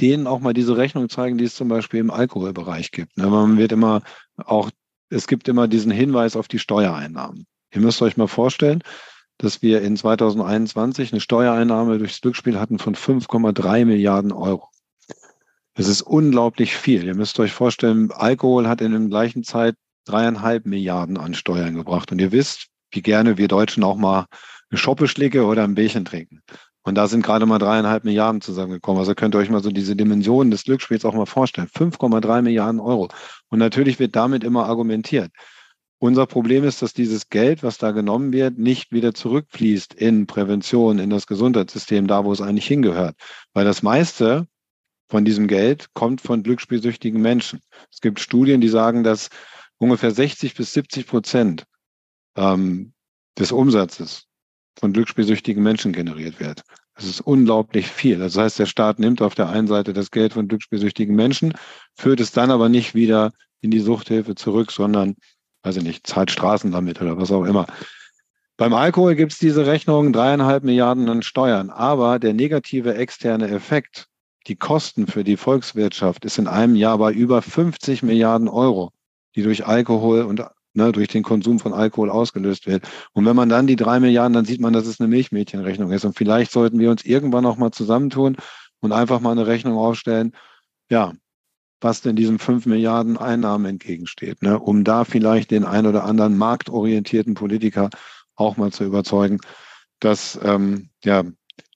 denen 0.00 0.26
auch 0.26 0.40
mal 0.40 0.54
diese 0.54 0.76
Rechnung 0.76 1.08
zeigen, 1.08 1.38
die 1.38 1.44
es 1.44 1.54
zum 1.54 1.68
Beispiel 1.68 2.00
im 2.00 2.10
Alkoholbereich 2.10 2.90
gibt. 2.90 3.16
Ne? 3.16 3.26
Man 3.26 3.58
wird 3.58 3.72
immer 3.72 4.02
auch, 4.36 4.70
es 5.10 5.26
gibt 5.26 5.48
immer 5.48 5.68
diesen 5.68 5.90
Hinweis 5.90 6.36
auf 6.36 6.48
die 6.48 6.58
Steuereinnahmen. 6.58 7.46
Ihr 7.72 7.80
müsst 7.80 8.00
euch 8.02 8.16
mal 8.16 8.28
vorstellen, 8.28 8.82
dass 9.38 9.62
wir 9.62 9.82
in 9.82 9.96
2021 9.96 11.12
eine 11.12 11.20
Steuereinnahme 11.20 11.98
durchs 11.98 12.20
Glücksspiel 12.20 12.58
hatten 12.58 12.78
von 12.78 12.94
5,3 12.94 13.84
Milliarden 13.84 14.32
Euro. 14.32 14.68
Das 15.74 15.86
ist 15.86 16.02
unglaublich 16.02 16.74
viel. 16.74 17.04
Ihr 17.04 17.14
müsst 17.14 17.38
euch 17.38 17.52
vorstellen, 17.52 18.10
Alkohol 18.10 18.66
hat 18.66 18.80
in 18.80 18.90
der 18.90 19.00
gleichen 19.02 19.44
Zeit 19.44 19.76
dreieinhalb 20.06 20.66
Milliarden 20.66 21.16
an 21.16 21.34
Steuern 21.34 21.74
gebracht. 21.74 22.10
Und 22.10 22.20
ihr 22.20 22.32
wisst, 22.32 22.66
wie 22.90 23.02
gerne 23.02 23.38
wir 23.38 23.46
Deutschen 23.46 23.84
auch 23.84 23.96
mal 23.96 24.26
eine 24.70 24.78
Schoppeschlicke 24.78 25.44
oder 25.44 25.64
ein 25.64 25.74
Bierchen 25.74 26.04
trinken. 26.04 26.42
Und 26.88 26.94
da 26.94 27.06
sind 27.06 27.22
gerade 27.22 27.44
mal 27.44 27.58
dreieinhalb 27.58 28.04
Milliarden 28.04 28.40
zusammengekommen. 28.40 28.98
Also 28.98 29.14
könnt 29.14 29.34
ihr 29.34 29.38
euch 29.38 29.50
mal 29.50 29.62
so 29.62 29.70
diese 29.70 29.94
Dimensionen 29.94 30.50
des 30.50 30.64
Glücksspiels 30.64 31.04
auch 31.04 31.12
mal 31.12 31.26
vorstellen. 31.26 31.68
5,3 31.68 32.40
Milliarden 32.40 32.80
Euro. 32.80 33.08
Und 33.48 33.58
natürlich 33.58 33.98
wird 33.98 34.16
damit 34.16 34.42
immer 34.42 34.64
argumentiert. 34.64 35.30
Unser 35.98 36.26
Problem 36.26 36.64
ist, 36.64 36.80
dass 36.80 36.94
dieses 36.94 37.28
Geld, 37.28 37.62
was 37.62 37.76
da 37.76 37.90
genommen 37.90 38.32
wird, 38.32 38.56
nicht 38.56 38.90
wieder 38.90 39.12
zurückfließt 39.12 39.92
in 39.92 40.26
Prävention, 40.26 40.98
in 40.98 41.10
das 41.10 41.26
Gesundheitssystem, 41.26 42.06
da 42.06 42.24
wo 42.24 42.32
es 42.32 42.40
eigentlich 42.40 42.66
hingehört. 42.66 43.16
Weil 43.52 43.66
das 43.66 43.82
meiste 43.82 44.46
von 45.10 45.26
diesem 45.26 45.46
Geld 45.46 45.92
kommt 45.92 46.22
von 46.22 46.42
glücksspielsüchtigen 46.42 47.20
Menschen. 47.20 47.60
Es 47.92 48.00
gibt 48.00 48.18
Studien, 48.18 48.62
die 48.62 48.68
sagen, 48.68 49.04
dass 49.04 49.28
ungefähr 49.76 50.10
60 50.10 50.54
bis 50.54 50.72
70 50.72 51.06
Prozent 51.06 51.64
ähm, 52.36 52.94
des 53.38 53.52
Umsatzes 53.52 54.24
von 54.78 54.92
glücksspielsüchtigen 54.92 55.62
Menschen 55.62 55.92
generiert 55.92 56.40
wird. 56.40 56.62
Das 56.98 57.06
ist 57.06 57.20
unglaublich 57.20 57.86
viel. 57.86 58.18
Das 58.18 58.36
heißt, 58.36 58.58
der 58.58 58.66
Staat 58.66 58.98
nimmt 58.98 59.22
auf 59.22 59.36
der 59.36 59.48
einen 59.48 59.68
Seite 59.68 59.92
das 59.92 60.10
Geld 60.10 60.32
von 60.32 60.48
glücksspielsüchtigen 60.48 61.14
Menschen, 61.14 61.54
führt 61.94 62.18
es 62.18 62.32
dann 62.32 62.50
aber 62.50 62.68
nicht 62.68 62.96
wieder 62.96 63.30
in 63.60 63.70
die 63.70 63.78
Suchthilfe 63.78 64.34
zurück, 64.34 64.72
sondern, 64.72 65.14
weiß 65.62 65.76
ich 65.76 65.84
nicht, 65.84 66.08
zahlt 66.08 66.32
Straßen 66.32 66.72
damit 66.72 67.00
oder 67.00 67.16
was 67.16 67.30
auch 67.30 67.44
immer. 67.44 67.66
Beim 68.56 68.74
Alkohol 68.74 69.14
gibt 69.14 69.30
es 69.30 69.38
diese 69.38 69.64
Rechnung 69.64 70.12
dreieinhalb 70.12 70.64
Milliarden 70.64 71.08
an 71.08 71.22
Steuern, 71.22 71.70
aber 71.70 72.18
der 72.18 72.34
negative 72.34 72.96
externe 72.96 73.48
Effekt, 73.48 74.08
die 74.48 74.56
Kosten 74.56 75.06
für 75.06 75.22
die 75.22 75.36
Volkswirtschaft, 75.36 76.24
ist 76.24 76.38
in 76.38 76.48
einem 76.48 76.74
Jahr 76.74 76.98
bei 76.98 77.12
über 77.12 77.42
50 77.42 78.02
Milliarden 78.02 78.48
Euro, 78.48 78.90
die 79.36 79.44
durch 79.44 79.64
Alkohol 79.64 80.22
und 80.22 80.42
ne, 80.78 80.92
durch 80.92 81.08
den 81.08 81.22
Konsum 81.22 81.58
von 81.58 81.74
Alkohol 81.74 82.08
ausgelöst 82.08 82.66
wird. 82.66 82.88
Und 83.12 83.26
wenn 83.26 83.36
man 83.36 83.50
dann 83.50 83.66
die 83.66 83.76
drei 83.76 84.00
Milliarden, 84.00 84.32
dann 84.32 84.46
sieht 84.46 84.60
man, 84.60 84.72
dass 84.72 84.86
es 84.86 85.00
eine 85.00 85.08
Milchmädchenrechnung 85.08 85.92
ist. 85.92 86.06
Und 86.06 86.16
vielleicht 86.16 86.50
sollten 86.52 86.78
wir 86.78 86.90
uns 86.90 87.04
irgendwann 87.04 87.44
noch 87.44 87.58
mal 87.58 87.70
zusammentun 87.70 88.36
und 88.80 88.92
einfach 88.92 89.20
mal 89.20 89.32
eine 89.32 89.46
Rechnung 89.46 89.76
aufstellen, 89.76 90.32
ja, 90.90 91.12
was 91.80 92.00
denn 92.00 92.16
diesem 92.16 92.38
fünf 92.38 92.66
Milliarden 92.66 93.18
Einnahmen 93.18 93.66
entgegensteht, 93.66 94.42
ne, 94.42 94.58
um 94.58 94.84
da 94.84 95.04
vielleicht 95.04 95.50
den 95.50 95.64
ein 95.64 95.86
oder 95.86 96.04
anderen 96.04 96.38
marktorientierten 96.38 97.34
Politiker 97.34 97.90
auch 98.34 98.56
mal 98.56 98.72
zu 98.72 98.84
überzeugen, 98.84 99.38
dass 100.00 100.38
ähm, 100.42 100.90
ja 101.04 101.24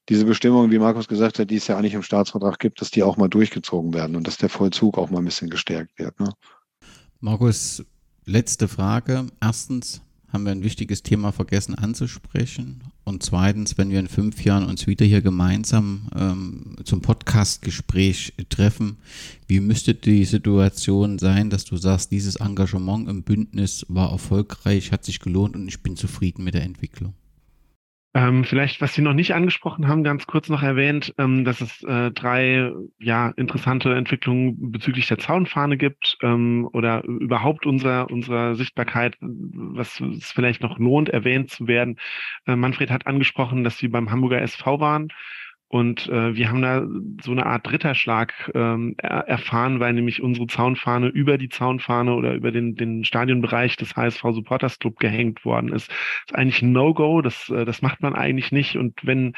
diese 0.08 0.24
Bestimmungen, 0.24 0.70
wie 0.70 0.78
Markus 0.78 1.06
gesagt 1.06 1.38
hat, 1.38 1.50
die 1.50 1.56
es 1.56 1.68
ja 1.68 1.76
eigentlich 1.76 1.94
im 1.94 2.02
Staatsvertrag 2.02 2.58
gibt, 2.58 2.80
dass 2.80 2.90
die 2.90 3.02
auch 3.02 3.16
mal 3.16 3.28
durchgezogen 3.28 3.94
werden 3.94 4.16
und 4.16 4.26
dass 4.26 4.36
der 4.36 4.48
Vollzug 4.48 4.98
auch 4.98 5.10
mal 5.10 5.18
ein 5.18 5.24
bisschen 5.24 5.50
gestärkt 5.50 5.96
wird. 5.98 6.18
Ne? 6.18 6.32
Markus, 7.20 7.84
letzte 8.24 8.68
Frage. 8.68 9.26
Erstens 9.40 10.02
haben 10.32 10.44
wir 10.44 10.52
ein 10.52 10.62
wichtiges 10.62 11.02
Thema 11.02 11.30
vergessen 11.30 11.74
anzusprechen. 11.74 12.82
Und 13.04 13.22
zweitens, 13.22 13.76
wenn 13.76 13.90
wir 13.90 14.00
in 14.00 14.08
fünf 14.08 14.44
Jahren 14.44 14.64
uns 14.64 14.86
wieder 14.86 15.04
hier 15.04 15.20
gemeinsam 15.20 16.08
ähm, 16.16 16.76
zum 16.84 17.02
Podcastgespräch 17.02 18.32
treffen, 18.48 18.96
wie 19.46 19.60
müsste 19.60 19.94
die 19.94 20.24
Situation 20.24 21.18
sein, 21.18 21.50
dass 21.50 21.64
du 21.64 21.76
sagst, 21.76 22.12
dieses 22.12 22.36
Engagement 22.36 23.08
im 23.08 23.22
Bündnis 23.22 23.84
war 23.88 24.10
erfolgreich, 24.10 24.92
hat 24.92 25.04
sich 25.04 25.20
gelohnt 25.20 25.54
und 25.54 25.68
ich 25.68 25.82
bin 25.82 25.96
zufrieden 25.96 26.44
mit 26.44 26.54
der 26.54 26.62
Entwicklung? 26.62 27.14
Ähm, 28.14 28.44
vielleicht, 28.44 28.82
was 28.82 28.92
Sie 28.92 29.00
noch 29.00 29.14
nicht 29.14 29.34
angesprochen 29.34 29.88
haben, 29.88 30.04
ganz 30.04 30.26
kurz 30.26 30.50
noch 30.50 30.62
erwähnt, 30.62 31.14
ähm, 31.16 31.46
dass 31.46 31.62
es 31.62 31.82
äh, 31.84 32.10
drei 32.10 32.70
ja, 32.98 33.30
interessante 33.36 33.94
Entwicklungen 33.94 34.70
bezüglich 34.70 35.08
der 35.08 35.16
Zaunfahne 35.18 35.78
gibt 35.78 36.18
ähm, 36.22 36.68
oder 36.72 37.04
überhaupt 37.04 37.64
unserer, 37.64 38.10
unserer 38.10 38.54
Sichtbarkeit, 38.54 39.16
was 39.20 39.98
es 40.00 40.30
vielleicht 40.30 40.62
noch 40.62 40.78
lohnt, 40.78 41.08
erwähnt 41.08 41.50
zu 41.50 41.66
werden. 41.66 41.98
Äh, 42.46 42.54
Manfred 42.54 42.90
hat 42.90 43.06
angesprochen, 43.06 43.64
dass 43.64 43.78
Sie 43.78 43.88
beim 43.88 44.10
Hamburger 44.10 44.42
SV 44.42 44.78
waren. 44.78 45.08
Und 45.72 46.06
äh, 46.10 46.36
wir 46.36 46.50
haben 46.50 46.60
da 46.60 46.86
so 47.24 47.32
eine 47.32 47.46
Art 47.46 47.72
Ritterschlag 47.72 48.50
ähm, 48.54 48.94
er 48.98 49.26
erfahren, 49.26 49.80
weil 49.80 49.94
nämlich 49.94 50.22
unsere 50.22 50.46
Zaunfahne 50.46 51.08
über 51.08 51.38
die 51.38 51.48
Zaunfahne 51.48 52.12
oder 52.12 52.34
über 52.34 52.52
den, 52.52 52.74
den 52.74 53.06
Stadionbereich 53.06 53.78
des 53.78 53.96
HSV 53.96 54.20
Supporters 54.20 54.78
Club 54.78 54.98
gehängt 54.98 55.46
worden 55.46 55.72
ist. 55.72 55.88
Das 55.88 55.96
ist 56.26 56.34
eigentlich 56.34 56.60
ein 56.60 56.72
No-Go, 56.72 57.22
das, 57.22 57.48
äh, 57.48 57.64
das 57.64 57.80
macht 57.80 58.02
man 58.02 58.14
eigentlich 58.14 58.52
nicht. 58.52 58.76
Und 58.76 59.00
wenn 59.06 59.32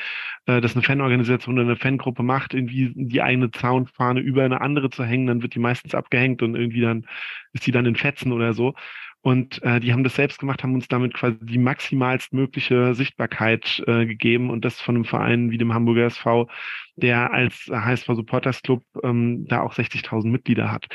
äh, 0.47 0.61
das 0.61 0.75
eine 0.75 0.83
Fanorganisation 0.83 1.55
oder 1.55 1.69
eine 1.69 1.77
Fangruppe 1.77 2.25
macht, 2.25 2.53
irgendwie 2.53 2.93
die 2.97 3.23
eigene 3.23 3.53
Zaunfahne 3.53 4.19
über 4.19 4.43
eine 4.43 4.61
andere 4.61 4.91
zu 4.91 5.05
hängen, 5.05 5.29
dann 5.29 5.43
wird 5.43 5.55
die 5.55 5.61
meistens 5.61 5.95
abgehängt 5.95 6.43
und 6.43 6.57
irgendwie 6.57 6.81
dann 6.81 7.07
ist 7.53 7.65
die 7.65 7.71
dann 7.71 7.87
in 7.87 7.95
Fetzen 7.95 8.33
oder 8.33 8.55
so. 8.55 8.75
Und 9.25 9.63
äh, 9.63 9.81
die 9.81 9.91
haben 9.95 10.05
das 10.05 10.17
selbst 10.17 10.39
gemacht, 10.39 10.63
haben 10.63 10.75
uns 10.75 10.87
damit 10.87 11.15
quasi 11.15 11.39
die 11.41 11.57
maximalst 11.57 12.35
mögliche 12.35 12.95
Sichtbarkeit 12.95 13.83
äh, 13.87 14.05
gegeben 14.05 14.51
und 14.51 14.67
das 14.67 14.83
von 14.83 14.97
einem 14.97 15.07
Verein 15.07 15.51
wie 15.51 15.57
dem 15.57 15.73
Hamburger 15.73 16.05
SV, 16.05 16.47
der 16.97 17.33
als 17.33 17.71
HSV 17.73 18.05
Supporters 18.05 18.61
Club 18.61 18.85
ähm, 19.03 19.47
da 19.49 19.63
auch 19.63 19.73
60.000 19.73 20.29
Mitglieder 20.29 20.71
hat. 20.71 20.89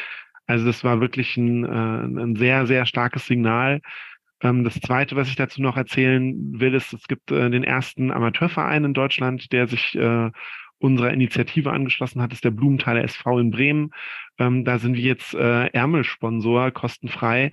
Also 0.45 0.67
das 0.67 0.83
war 0.83 1.01
wirklich 1.01 1.37
ein, 1.37 1.65
äh, 1.65 2.21
ein 2.21 2.35
sehr, 2.35 2.67
sehr 2.67 2.85
starkes 2.85 3.25
Signal. 3.25 3.81
Ähm, 4.41 4.63
das 4.63 4.79
Zweite, 4.79 5.15
was 5.15 5.27
ich 5.27 5.35
dazu 5.35 5.63
noch 5.63 5.75
erzählen 5.75 6.35
will, 6.59 6.75
ist, 6.75 6.93
es 6.93 7.07
gibt 7.07 7.31
äh, 7.31 7.49
den 7.49 7.63
ersten 7.63 8.11
Amateurverein 8.11 8.83
in 8.83 8.93
Deutschland, 8.93 9.51
der 9.51 9.67
sich 9.67 9.95
äh, 9.95 10.29
unserer 10.79 11.11
Initiative 11.11 11.71
angeschlossen 11.71 12.21
hat, 12.21 12.33
ist 12.33 12.43
der 12.43 12.51
Blumenthaler 12.51 13.03
SV 13.03 13.39
in 13.39 13.51
Bremen. 13.51 13.91
Ähm, 14.37 14.63
da 14.63 14.79
sind 14.79 14.95
wir 14.95 15.03
jetzt 15.03 15.33
äh, 15.33 15.67
Ärmelsponsor, 15.67 16.71
kostenfrei. 16.71 17.51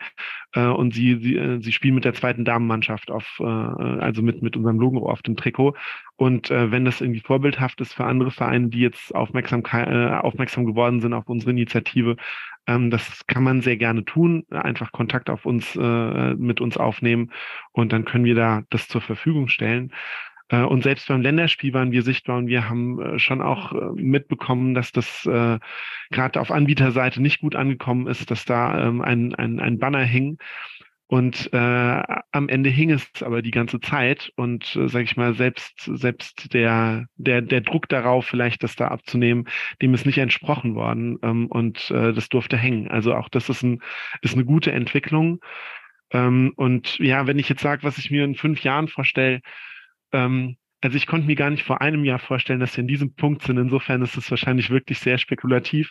Äh, 0.52 0.66
und 0.66 0.94
sie, 0.94 1.18
sie, 1.20 1.36
äh, 1.36 1.60
sie 1.60 1.72
spielen 1.72 1.96
mit 1.96 2.04
der 2.04 2.14
zweiten 2.14 2.44
Damenmannschaft 2.44 3.10
auf, 3.10 3.38
äh, 3.40 3.44
also 3.44 4.22
mit, 4.22 4.42
mit 4.42 4.56
unserem 4.56 4.78
Logo 4.78 5.10
auf 5.10 5.22
dem 5.22 5.36
Trikot. 5.36 5.74
Und 6.14 6.50
äh, 6.50 6.70
wenn 6.70 6.84
das 6.84 7.00
irgendwie 7.00 7.20
vorbildhaft 7.20 7.80
ist 7.80 7.92
für 7.92 8.04
andere 8.04 8.30
Vereine, 8.30 8.68
die 8.68 8.80
jetzt 8.80 9.14
aufmerksam, 9.14 9.62
äh, 9.72 10.10
aufmerksam 10.10 10.64
geworden 10.64 11.00
sind 11.00 11.12
auf 11.12 11.28
unsere 11.28 11.50
Initiative, 11.50 12.16
ähm, 12.66 12.90
das 12.90 13.26
kann 13.26 13.42
man 13.42 13.60
sehr 13.62 13.76
gerne 13.76 14.04
tun. 14.04 14.44
Einfach 14.50 14.92
Kontakt 14.92 15.30
auf 15.30 15.46
uns, 15.46 15.76
äh, 15.76 16.34
mit 16.34 16.60
uns 16.60 16.76
aufnehmen 16.76 17.32
und 17.72 17.92
dann 17.92 18.04
können 18.04 18.24
wir 18.24 18.34
da 18.34 18.62
das 18.70 18.88
zur 18.88 19.00
Verfügung 19.00 19.48
stellen. 19.48 19.92
Äh, 20.48 20.62
und 20.62 20.82
selbst 20.82 21.08
beim 21.08 21.22
Länderspiel 21.22 21.72
waren 21.74 21.92
wir 21.92 22.02
sichtbar 22.02 22.38
und 22.38 22.46
wir 22.48 22.68
haben 22.68 23.00
äh, 23.00 23.18
schon 23.18 23.42
auch 23.42 23.72
äh, 23.72 23.92
mitbekommen, 23.94 24.74
dass 24.74 24.92
das 24.92 25.26
äh, 25.26 25.58
gerade 26.10 26.40
auf 26.40 26.50
Anbieterseite 26.50 27.20
nicht 27.20 27.40
gut 27.40 27.56
angekommen 27.56 28.06
ist, 28.06 28.30
dass 28.30 28.44
da 28.44 28.86
ähm, 28.86 29.00
ein, 29.02 29.34
ein, 29.34 29.60
ein 29.60 29.78
Banner 29.78 30.04
hing. 30.04 30.38
Und 31.08 31.52
äh, 31.52 32.02
am 32.32 32.48
Ende 32.48 32.68
hing 32.68 32.90
es 32.90 33.22
aber 33.22 33.40
die 33.40 33.52
ganze 33.52 33.78
Zeit 33.78 34.32
und 34.34 34.74
äh, 34.74 34.88
sage 34.88 35.04
ich 35.04 35.16
mal 35.16 35.34
selbst 35.34 35.88
selbst 35.94 36.52
der 36.52 37.06
der 37.16 37.42
der 37.42 37.60
Druck 37.60 37.88
darauf 37.88 38.26
vielleicht 38.26 38.64
das 38.64 38.74
da 38.74 38.88
abzunehmen, 38.88 39.46
dem 39.80 39.94
ist 39.94 40.04
nicht 40.04 40.18
entsprochen 40.18 40.74
worden 40.74 41.16
ähm, 41.22 41.46
und 41.46 41.92
äh, 41.92 42.12
das 42.12 42.28
durfte 42.28 42.56
hängen. 42.56 42.88
Also 42.88 43.14
auch 43.14 43.28
das 43.28 43.48
ist 43.48 43.62
ein 43.62 43.82
ist 44.22 44.34
eine 44.34 44.44
gute 44.44 44.72
Entwicklung. 44.72 45.40
Ähm, 46.10 46.52
und 46.56 46.98
ja, 46.98 47.26
wenn 47.28 47.38
ich 47.38 47.48
jetzt 47.48 47.62
sage, 47.62 47.84
was 47.84 47.98
ich 47.98 48.10
mir 48.10 48.24
in 48.24 48.34
fünf 48.34 48.62
Jahren 48.64 48.88
vorstelle, 48.88 49.42
ähm, 50.16 50.56
also 50.82 50.96
ich 50.96 51.06
konnte 51.06 51.26
mir 51.26 51.36
gar 51.36 51.50
nicht 51.50 51.64
vor 51.64 51.80
einem 51.80 52.04
Jahr 52.04 52.18
vorstellen, 52.18 52.60
dass 52.60 52.76
wir 52.76 52.82
in 52.82 52.88
diesem 52.88 53.14
Punkt 53.14 53.42
sind. 53.42 53.58
Insofern 53.58 54.02
ist 54.02 54.16
es 54.16 54.30
wahrscheinlich 54.30 54.70
wirklich 54.70 54.98
sehr 54.98 55.18
spekulativ 55.18 55.90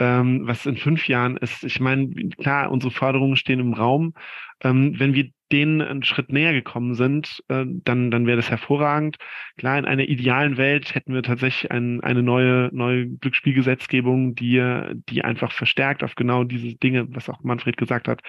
ähm, 0.00 0.46
was 0.46 0.66
in 0.66 0.76
fünf 0.76 1.06
Jahren 1.06 1.36
ist. 1.36 1.62
Ich 1.62 1.78
meine, 1.78 2.08
klar, 2.38 2.70
unsere 2.70 2.90
Forderungen 2.90 3.36
stehen 3.36 3.60
im 3.60 3.74
Raum. 3.74 4.14
Ähm, 4.62 4.98
wenn 4.98 5.14
wir 5.14 5.30
denen 5.52 5.80
einen 5.80 6.02
Schritt 6.04 6.32
näher 6.32 6.52
gekommen 6.52 6.94
sind, 6.94 7.42
äh, 7.48 7.64
dann, 7.66 8.10
dann 8.10 8.26
wäre 8.26 8.36
das 8.36 8.50
hervorragend. 8.50 9.16
Klar, 9.56 9.78
in 9.78 9.84
einer 9.84 10.04
idealen 10.04 10.56
Welt 10.56 10.94
hätten 10.94 11.12
wir 11.14 11.22
tatsächlich 11.22 11.70
ein, 11.70 12.00
eine 12.02 12.22
neue, 12.22 12.70
neue 12.72 13.08
Glücksspielgesetzgebung, 13.08 14.34
die, 14.34 14.62
die 15.08 15.22
einfach 15.22 15.52
verstärkt 15.52 16.02
auf 16.04 16.14
genau 16.14 16.44
diese 16.44 16.74
Dinge, 16.76 17.06
was 17.14 17.28
auch 17.28 17.42
Manfred 17.42 17.76
gesagt 17.76 18.08
hat, 18.08 18.22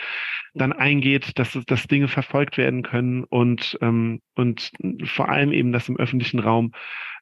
dann 0.54 0.74
eingeht, 0.74 1.38
dass, 1.40 1.58
dass 1.66 1.88
Dinge 1.88 2.08
verfolgt 2.08 2.58
werden 2.58 2.84
können 2.84 3.24
und, 3.24 3.78
ähm, 3.82 4.22
und 4.36 4.72
vor 5.06 5.30
allem 5.30 5.52
eben, 5.52 5.72
dass 5.72 5.90
im 5.90 5.98
öffentlichen 5.98 6.40
Raum 6.40 6.72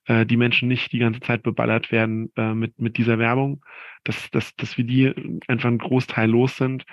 äh, 0.06 0.26
die 0.26 0.38
Menschen 0.38 0.68
nicht 0.68 0.92
die 0.92 1.00
ganze 1.00 1.20
Zeit 1.22 1.44
beballert 1.44 1.92
werden 1.92 2.32
äh, 2.36 2.54
mit, 2.54 2.80
mit 2.80 2.98
dieser 2.98 3.20
Werbung, 3.20 3.64
dass, 4.04 4.30
dass, 4.32 4.56
dass 4.56 4.78
wir 4.78 4.86
die 4.86 5.14
einfach 5.48 5.68
einen 5.68 5.78
Großteil 5.78 6.30
los 6.30 6.58
sind. 6.58 6.86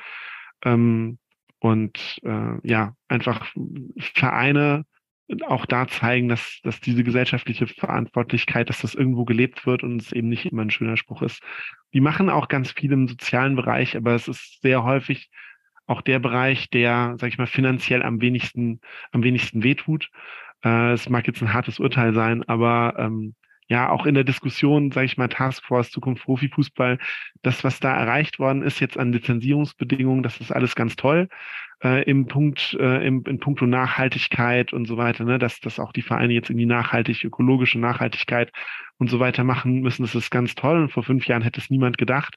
Ähm, 0.65 1.19
und 1.59 2.19
äh, 2.25 2.55
ja, 2.63 2.95
einfach 3.09 3.53
Vereine 3.99 4.85
auch 5.47 5.67
da 5.67 5.89
zeigen, 5.89 6.29
dass, 6.29 6.61
dass 6.63 6.81
diese 6.81 7.03
gesellschaftliche 7.03 7.67
Verantwortlichkeit, 7.67 8.69
dass 8.69 8.83
das 8.83 8.95
irgendwo 8.95 9.25
gelebt 9.25 9.67
wird 9.67 9.83
und 9.83 10.01
es 10.01 10.13
eben 10.13 10.29
nicht 10.29 10.47
immer 10.47 10.63
ein 10.63 10.71
schöner 10.71 10.97
Spruch 10.97 11.23
ist. 11.23 11.43
Die 11.93 12.01
machen 12.01 12.31
auch 12.31 12.49
ganz 12.49 12.71
viel 12.71 12.93
im 12.93 13.09
sozialen 13.09 13.57
Bereich, 13.57 13.97
aber 13.97 14.15
es 14.15 14.29
ist 14.29 14.61
sehr 14.63 14.85
häufig 14.85 15.31
auch 15.87 16.01
der 16.03 16.19
Bereich, 16.19 16.71
der, 16.71 17.17
sag 17.19 17.29
ich 17.29 17.39
mal, 17.39 17.47
finanziell 17.47 18.03
am 18.03 18.21
wenigsten, 18.21 18.81
am 19.13 19.23
wenigsten 19.23 19.63
wehtut. 19.63 20.11
Äh, 20.65 20.93
es 20.93 21.09
mag 21.09 21.27
jetzt 21.27 21.43
ein 21.43 21.53
hartes 21.53 21.79
Urteil 21.79 22.15
sein, 22.15 22.43
aber 22.45 22.95
ähm, 22.99 23.35
ja, 23.69 23.91
auch 23.91 24.07
in 24.07 24.15
der 24.15 24.25
Diskussion, 24.25 24.93
sage 24.93 25.07
ich 25.07 25.17
mal, 25.17 25.29
Taskforce 25.29 25.91
Zukunft 25.91 26.25
Profifußball, 26.25 26.99
das, 27.43 27.65
was 27.65 27.81
da 27.81 27.97
erreicht 27.97 28.39
worden 28.39 28.63
ist 28.63 28.81
jetzt 28.81 28.99
an 28.99 29.13
Lizenzierungsbedingungen, 29.13 30.23
das 30.23 30.41
ist 30.41 30.53
alles 30.53 30.75
ganz 30.77 30.97
toll. 30.97 31.29
Äh, 31.83 32.05
Im 32.09 32.27
Punkt, 32.27 32.75
äh, 32.81 33.07
im, 33.07 33.23
in 33.27 33.39
puncto 33.39 33.67
Nachhaltigkeit 33.67 34.73
und 34.73 34.87
so 34.87 34.97
weiter, 34.97 35.25
ne, 35.25 35.39
dass, 35.39 35.61
dass 35.61 35.79
auch 35.79 35.93
die 35.93 36.03
Vereine 36.03 36.33
jetzt 36.33 36.49
in 36.49 36.57
die 36.57 36.67
nachhaltig, 36.67 37.25
ökologische 37.25 37.79
Nachhaltigkeit 37.79 38.51
und 38.99 39.11
so 39.11 39.21
weiter 39.21 39.45
machen 39.45 39.81
müssen, 39.81 40.03
das 40.03 40.15
ist 40.15 40.31
ganz 40.31 40.55
toll. 40.55 40.81
Und 40.83 40.93
vor 40.93 41.03
fünf 41.03 41.27
Jahren 41.27 41.43
hätte 41.43 41.61
es 41.61 41.69
niemand 41.69 41.99
gedacht. 41.99 42.35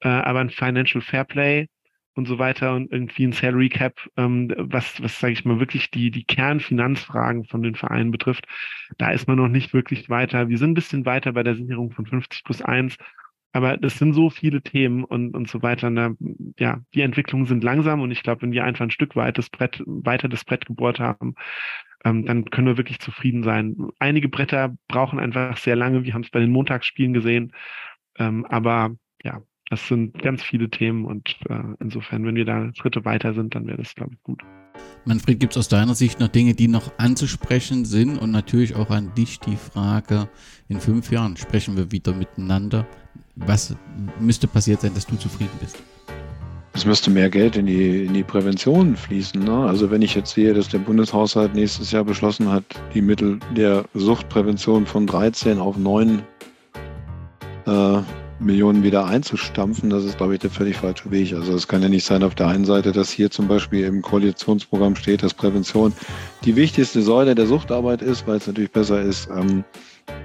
Äh, 0.00 0.08
aber 0.08 0.40
ein 0.40 0.50
Financial 0.50 1.00
Fairplay 1.00 1.68
und 2.14 2.26
so 2.26 2.38
weiter 2.38 2.74
und 2.74 2.92
irgendwie 2.92 3.24
ein 3.24 3.32
Salary 3.32 3.68
Cap, 3.68 3.94
ähm, 4.16 4.52
was, 4.56 5.02
was 5.02 5.18
sage 5.18 5.32
ich 5.32 5.44
mal, 5.44 5.60
wirklich 5.60 5.90
die, 5.90 6.10
die 6.10 6.24
Kernfinanzfragen 6.24 7.44
von 7.44 7.62
den 7.62 7.74
Vereinen 7.74 8.10
betrifft, 8.10 8.46
da 8.98 9.10
ist 9.10 9.28
man 9.28 9.38
noch 9.38 9.48
nicht 9.48 9.72
wirklich 9.72 10.10
weiter. 10.10 10.48
Wir 10.48 10.58
sind 10.58 10.72
ein 10.72 10.74
bisschen 10.74 11.06
weiter 11.06 11.32
bei 11.32 11.42
der 11.42 11.54
Sicherung 11.54 11.90
von 11.92 12.06
50 12.06 12.44
plus 12.44 12.62
1, 12.62 12.96
aber 13.52 13.76
das 13.76 13.98
sind 13.98 14.14
so 14.14 14.30
viele 14.30 14.62
Themen 14.62 15.04
und, 15.04 15.34
und 15.34 15.48
so 15.48 15.62
weiter. 15.62 15.90
Da, 15.90 16.12
ja, 16.58 16.80
die 16.94 17.02
Entwicklungen 17.02 17.46
sind 17.46 17.62
langsam 17.64 18.00
und 18.00 18.10
ich 18.10 18.22
glaube, 18.22 18.42
wenn 18.42 18.52
wir 18.52 18.64
einfach 18.64 18.84
ein 18.84 18.90
Stück 18.90 19.16
weit 19.16 19.38
das 19.38 19.50
Brett, 19.50 19.82
weiter 19.86 20.28
das 20.28 20.44
Brett 20.44 20.66
gebohrt 20.66 21.00
haben, 21.00 21.34
ähm, 22.04 22.26
dann 22.26 22.46
können 22.46 22.66
wir 22.66 22.76
wirklich 22.76 22.98
zufrieden 22.98 23.42
sein. 23.42 23.76
Einige 23.98 24.28
Bretter 24.28 24.74
brauchen 24.88 25.18
einfach 25.20 25.56
sehr 25.56 25.76
lange. 25.76 26.04
Wir 26.04 26.14
haben 26.14 26.22
es 26.22 26.30
bei 26.30 26.40
den 26.40 26.50
Montagsspielen 26.50 27.12
gesehen. 27.12 27.52
Ähm, 28.18 28.44
aber 28.46 28.96
ja, 29.22 29.42
das 29.72 29.88
sind 29.88 30.20
ganz 30.20 30.42
viele 30.42 30.68
Themen 30.68 31.06
und 31.06 31.34
äh, 31.48 31.54
insofern, 31.80 32.26
wenn 32.26 32.34
wir 32.34 32.44
da 32.44 32.70
Schritte 32.74 33.06
weiter 33.06 33.32
sind, 33.32 33.54
dann 33.54 33.66
wäre 33.66 33.78
das, 33.78 33.94
glaube 33.94 34.12
ich, 34.12 34.22
gut. 34.22 34.42
Manfred, 35.06 35.40
gibt 35.40 35.54
es 35.54 35.56
aus 35.56 35.68
deiner 35.68 35.94
Sicht 35.94 36.20
noch 36.20 36.28
Dinge, 36.28 36.52
die 36.52 36.68
noch 36.68 36.92
anzusprechen 36.98 37.86
sind? 37.86 38.18
Und 38.18 38.32
natürlich 38.32 38.76
auch 38.76 38.90
an 38.90 39.14
dich 39.14 39.40
die 39.40 39.56
Frage, 39.56 40.28
in 40.68 40.78
fünf 40.78 41.10
Jahren 41.10 41.38
sprechen 41.38 41.74
wir 41.78 41.90
wieder 41.90 42.12
miteinander. 42.12 42.86
Was 43.36 43.74
müsste 44.20 44.46
passiert 44.46 44.82
sein, 44.82 44.92
dass 44.92 45.06
du 45.06 45.16
zufrieden 45.16 45.56
bist? 45.58 45.82
Es 46.74 46.84
müsste 46.84 47.10
mehr 47.10 47.30
Geld 47.30 47.56
in 47.56 47.64
die, 47.64 48.04
in 48.04 48.12
die 48.12 48.24
Prävention 48.24 48.94
fließen. 48.94 49.42
Ne? 49.42 49.56
Also 49.56 49.90
wenn 49.90 50.02
ich 50.02 50.14
jetzt 50.14 50.34
sehe, 50.34 50.52
dass 50.52 50.68
der 50.68 50.80
Bundeshaushalt 50.80 51.54
nächstes 51.54 51.92
Jahr 51.92 52.04
beschlossen 52.04 52.50
hat, 52.52 52.64
die 52.92 53.00
Mittel 53.00 53.40
der 53.56 53.86
Suchtprävention 53.94 54.84
von 54.84 55.06
13 55.06 55.58
auf 55.58 55.78
9 55.78 56.22
äh, 57.64 58.02
Millionen 58.42 58.82
wieder 58.82 59.06
einzustampfen, 59.06 59.90
das 59.90 60.04
ist, 60.04 60.18
glaube 60.18 60.34
ich, 60.34 60.40
der 60.40 60.50
völlig 60.50 60.76
falsche 60.76 61.10
Weg. 61.10 61.32
Also 61.32 61.54
es 61.54 61.68
kann 61.68 61.82
ja 61.82 61.88
nicht 61.88 62.04
sein 62.04 62.22
auf 62.22 62.34
der 62.34 62.48
einen 62.48 62.64
Seite, 62.64 62.92
dass 62.92 63.10
hier 63.10 63.30
zum 63.30 63.48
Beispiel 63.48 63.84
im 63.84 64.02
Koalitionsprogramm 64.02 64.96
steht, 64.96 65.22
dass 65.22 65.34
Prävention 65.34 65.92
die 66.44 66.56
wichtigste 66.56 67.02
Säule 67.02 67.34
der 67.34 67.46
Suchtarbeit 67.46 68.02
ist, 68.02 68.26
weil 68.26 68.36
es 68.36 68.46
natürlich 68.46 68.72
besser 68.72 69.00
ist, 69.00 69.28
ähm, 69.30 69.64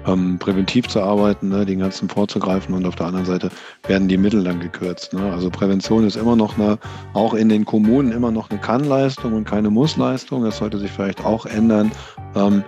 ähm, 0.06 0.38
präventiv 0.38 0.88
zu 0.88 1.00
arbeiten, 1.00 1.48
ne, 1.48 1.64
den 1.66 1.80
ganzen 1.80 2.08
vorzugreifen 2.08 2.74
und 2.74 2.86
auf 2.86 2.96
der 2.96 3.06
anderen 3.06 3.26
Seite 3.26 3.50
werden 3.86 4.08
die 4.08 4.16
Mittel 4.16 4.42
dann 4.42 4.60
gekürzt. 4.60 5.12
Ne? 5.12 5.32
Also 5.32 5.50
Prävention 5.50 6.06
ist 6.06 6.16
immer 6.16 6.36
noch 6.36 6.58
eine, 6.58 6.78
auch 7.14 7.34
in 7.34 7.48
den 7.48 7.64
Kommunen 7.64 8.12
immer 8.12 8.30
noch 8.30 8.50
eine 8.50 8.60
Kannleistung 8.60 9.34
und 9.34 9.44
keine 9.44 9.70
Mussleistung. 9.70 10.44
Das 10.44 10.58
sollte 10.58 10.78
sich 10.78 10.90
vielleicht 10.90 11.24
auch 11.24 11.46
ändern, 11.46 11.92
ähm, 12.34 12.64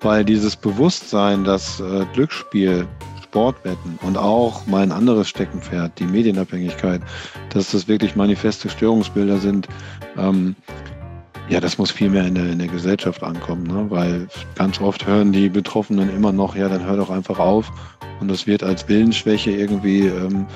weil 0.00 0.24
dieses 0.24 0.56
Bewusstsein, 0.56 1.44
dass 1.44 1.80
äh, 1.80 2.04
Glücksspiel 2.12 2.86
Sportwetten 3.32 3.98
und 4.02 4.18
auch 4.18 4.66
mein 4.66 4.92
anderes 4.92 5.26
Steckenpferd, 5.26 5.98
die 5.98 6.04
Medienabhängigkeit, 6.04 7.00
dass 7.48 7.70
das 7.70 7.88
wirklich 7.88 8.14
manifeste 8.14 8.68
Störungsbilder 8.68 9.38
sind, 9.38 9.68
ähm, 10.18 10.54
ja, 11.48 11.58
das 11.58 11.78
muss 11.78 11.90
viel 11.90 12.10
mehr 12.10 12.26
in 12.26 12.34
der, 12.34 12.50
in 12.50 12.58
der 12.58 12.68
Gesellschaft 12.68 13.22
ankommen, 13.22 13.62
ne? 13.62 13.86
weil 13.88 14.28
ganz 14.54 14.82
oft 14.82 15.06
hören 15.06 15.32
die 15.32 15.48
Betroffenen 15.48 16.14
immer 16.14 16.30
noch, 16.30 16.54
ja, 16.56 16.68
dann 16.68 16.84
hör 16.84 16.98
doch 16.98 17.08
einfach 17.08 17.38
auf 17.38 17.72
und 18.20 18.30
das 18.30 18.46
wird 18.46 18.62
als 18.62 18.86
Willensschwäche 18.86 19.50
irgendwie 19.50 20.08
ähm, 20.08 20.46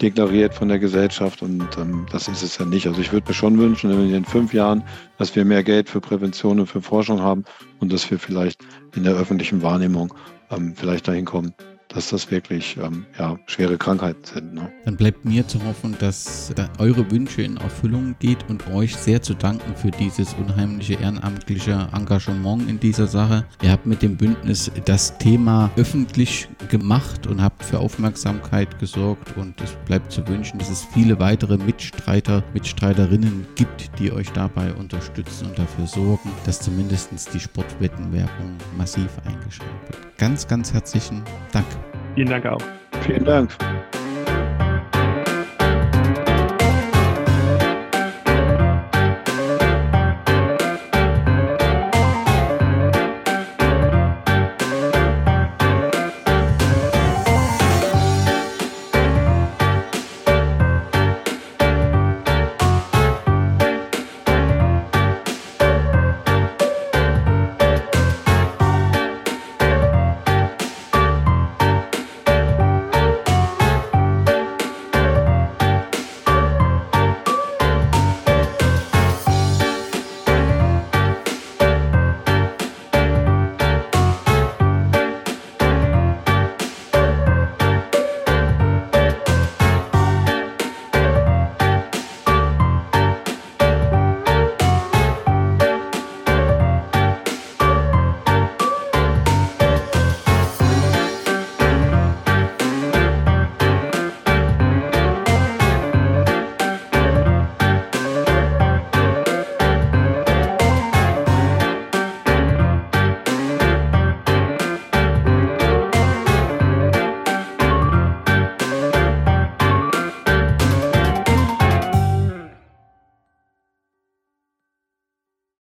deklariert 0.00 0.54
von 0.54 0.68
der 0.68 0.78
Gesellschaft 0.78 1.42
und 1.42 1.68
ähm, 1.76 2.06
das 2.10 2.28
ist 2.28 2.42
es 2.42 2.56
ja 2.56 2.64
nicht. 2.64 2.86
Also 2.86 3.02
ich 3.02 3.12
würde 3.12 3.28
mir 3.28 3.34
schon 3.34 3.58
wünschen, 3.58 3.90
in 3.90 4.24
fünf 4.24 4.54
Jahren, 4.54 4.82
dass 5.18 5.36
wir 5.36 5.44
mehr 5.44 5.62
Geld 5.62 5.90
für 5.90 6.00
Prävention 6.00 6.58
und 6.58 6.68
für 6.68 6.80
Forschung 6.80 7.20
haben 7.20 7.44
und 7.80 7.92
dass 7.92 8.10
wir 8.10 8.18
vielleicht 8.18 8.64
in 8.96 9.04
der 9.04 9.12
öffentlichen 9.12 9.60
Wahrnehmung 9.60 10.14
ähm, 10.50 10.72
vielleicht 10.74 11.06
dahin 11.06 11.26
kommen, 11.26 11.52
dass 11.94 12.10
das 12.10 12.30
wirklich 12.30 12.76
ähm, 12.76 13.06
ja, 13.18 13.38
schwere 13.46 13.78
Krankheiten 13.78 14.24
sind. 14.24 14.54
Ne? 14.54 14.70
Dann 14.84 14.96
bleibt 14.96 15.24
mir 15.24 15.46
zu 15.46 15.62
hoffen, 15.64 15.96
dass 15.98 16.52
da 16.54 16.68
eure 16.78 17.10
Wünsche 17.10 17.42
in 17.42 17.56
Erfüllung 17.56 18.16
geht 18.18 18.48
und 18.48 18.68
euch 18.68 18.96
sehr 18.96 19.22
zu 19.22 19.34
danken 19.34 19.76
für 19.76 19.90
dieses 19.90 20.34
unheimliche 20.34 20.94
ehrenamtliche 20.94 21.88
Engagement 21.92 22.68
in 22.68 22.80
dieser 22.80 23.06
Sache. 23.06 23.46
Ihr 23.62 23.70
habt 23.70 23.86
mit 23.86 24.02
dem 24.02 24.16
Bündnis 24.16 24.70
das 24.84 25.16
Thema 25.18 25.70
öffentlich 25.76 26.48
gemacht 26.68 27.26
und 27.26 27.40
habt 27.40 27.64
für 27.64 27.78
Aufmerksamkeit 27.78 28.78
gesorgt 28.80 29.36
und 29.36 29.60
es 29.60 29.76
bleibt 29.86 30.10
zu 30.10 30.26
wünschen, 30.26 30.58
dass 30.58 30.70
es 30.70 30.84
viele 30.92 31.18
weitere 31.20 31.56
Mitstreiter, 31.56 32.42
Mitstreiterinnen 32.52 33.46
gibt, 33.54 33.90
die 33.98 34.10
euch 34.10 34.30
dabei 34.32 34.72
unterstützen 34.74 35.48
und 35.48 35.58
dafür 35.58 35.86
sorgen, 35.86 36.30
dass 36.44 36.60
zumindest 36.60 37.04
die 37.32 37.40
Sportwettenwerbung 37.40 38.56
massiv 38.76 39.08
eingeschränkt 39.24 39.88
wird. 39.88 40.18
Ganz, 40.18 40.46
ganz 40.48 40.72
herzlichen 40.72 41.22
Dank. 41.52 41.66
Vielen 42.14 42.28
Dank 42.28 42.46
auch. 42.46 42.60
Vielen 43.02 43.24
Dank. 43.24 43.50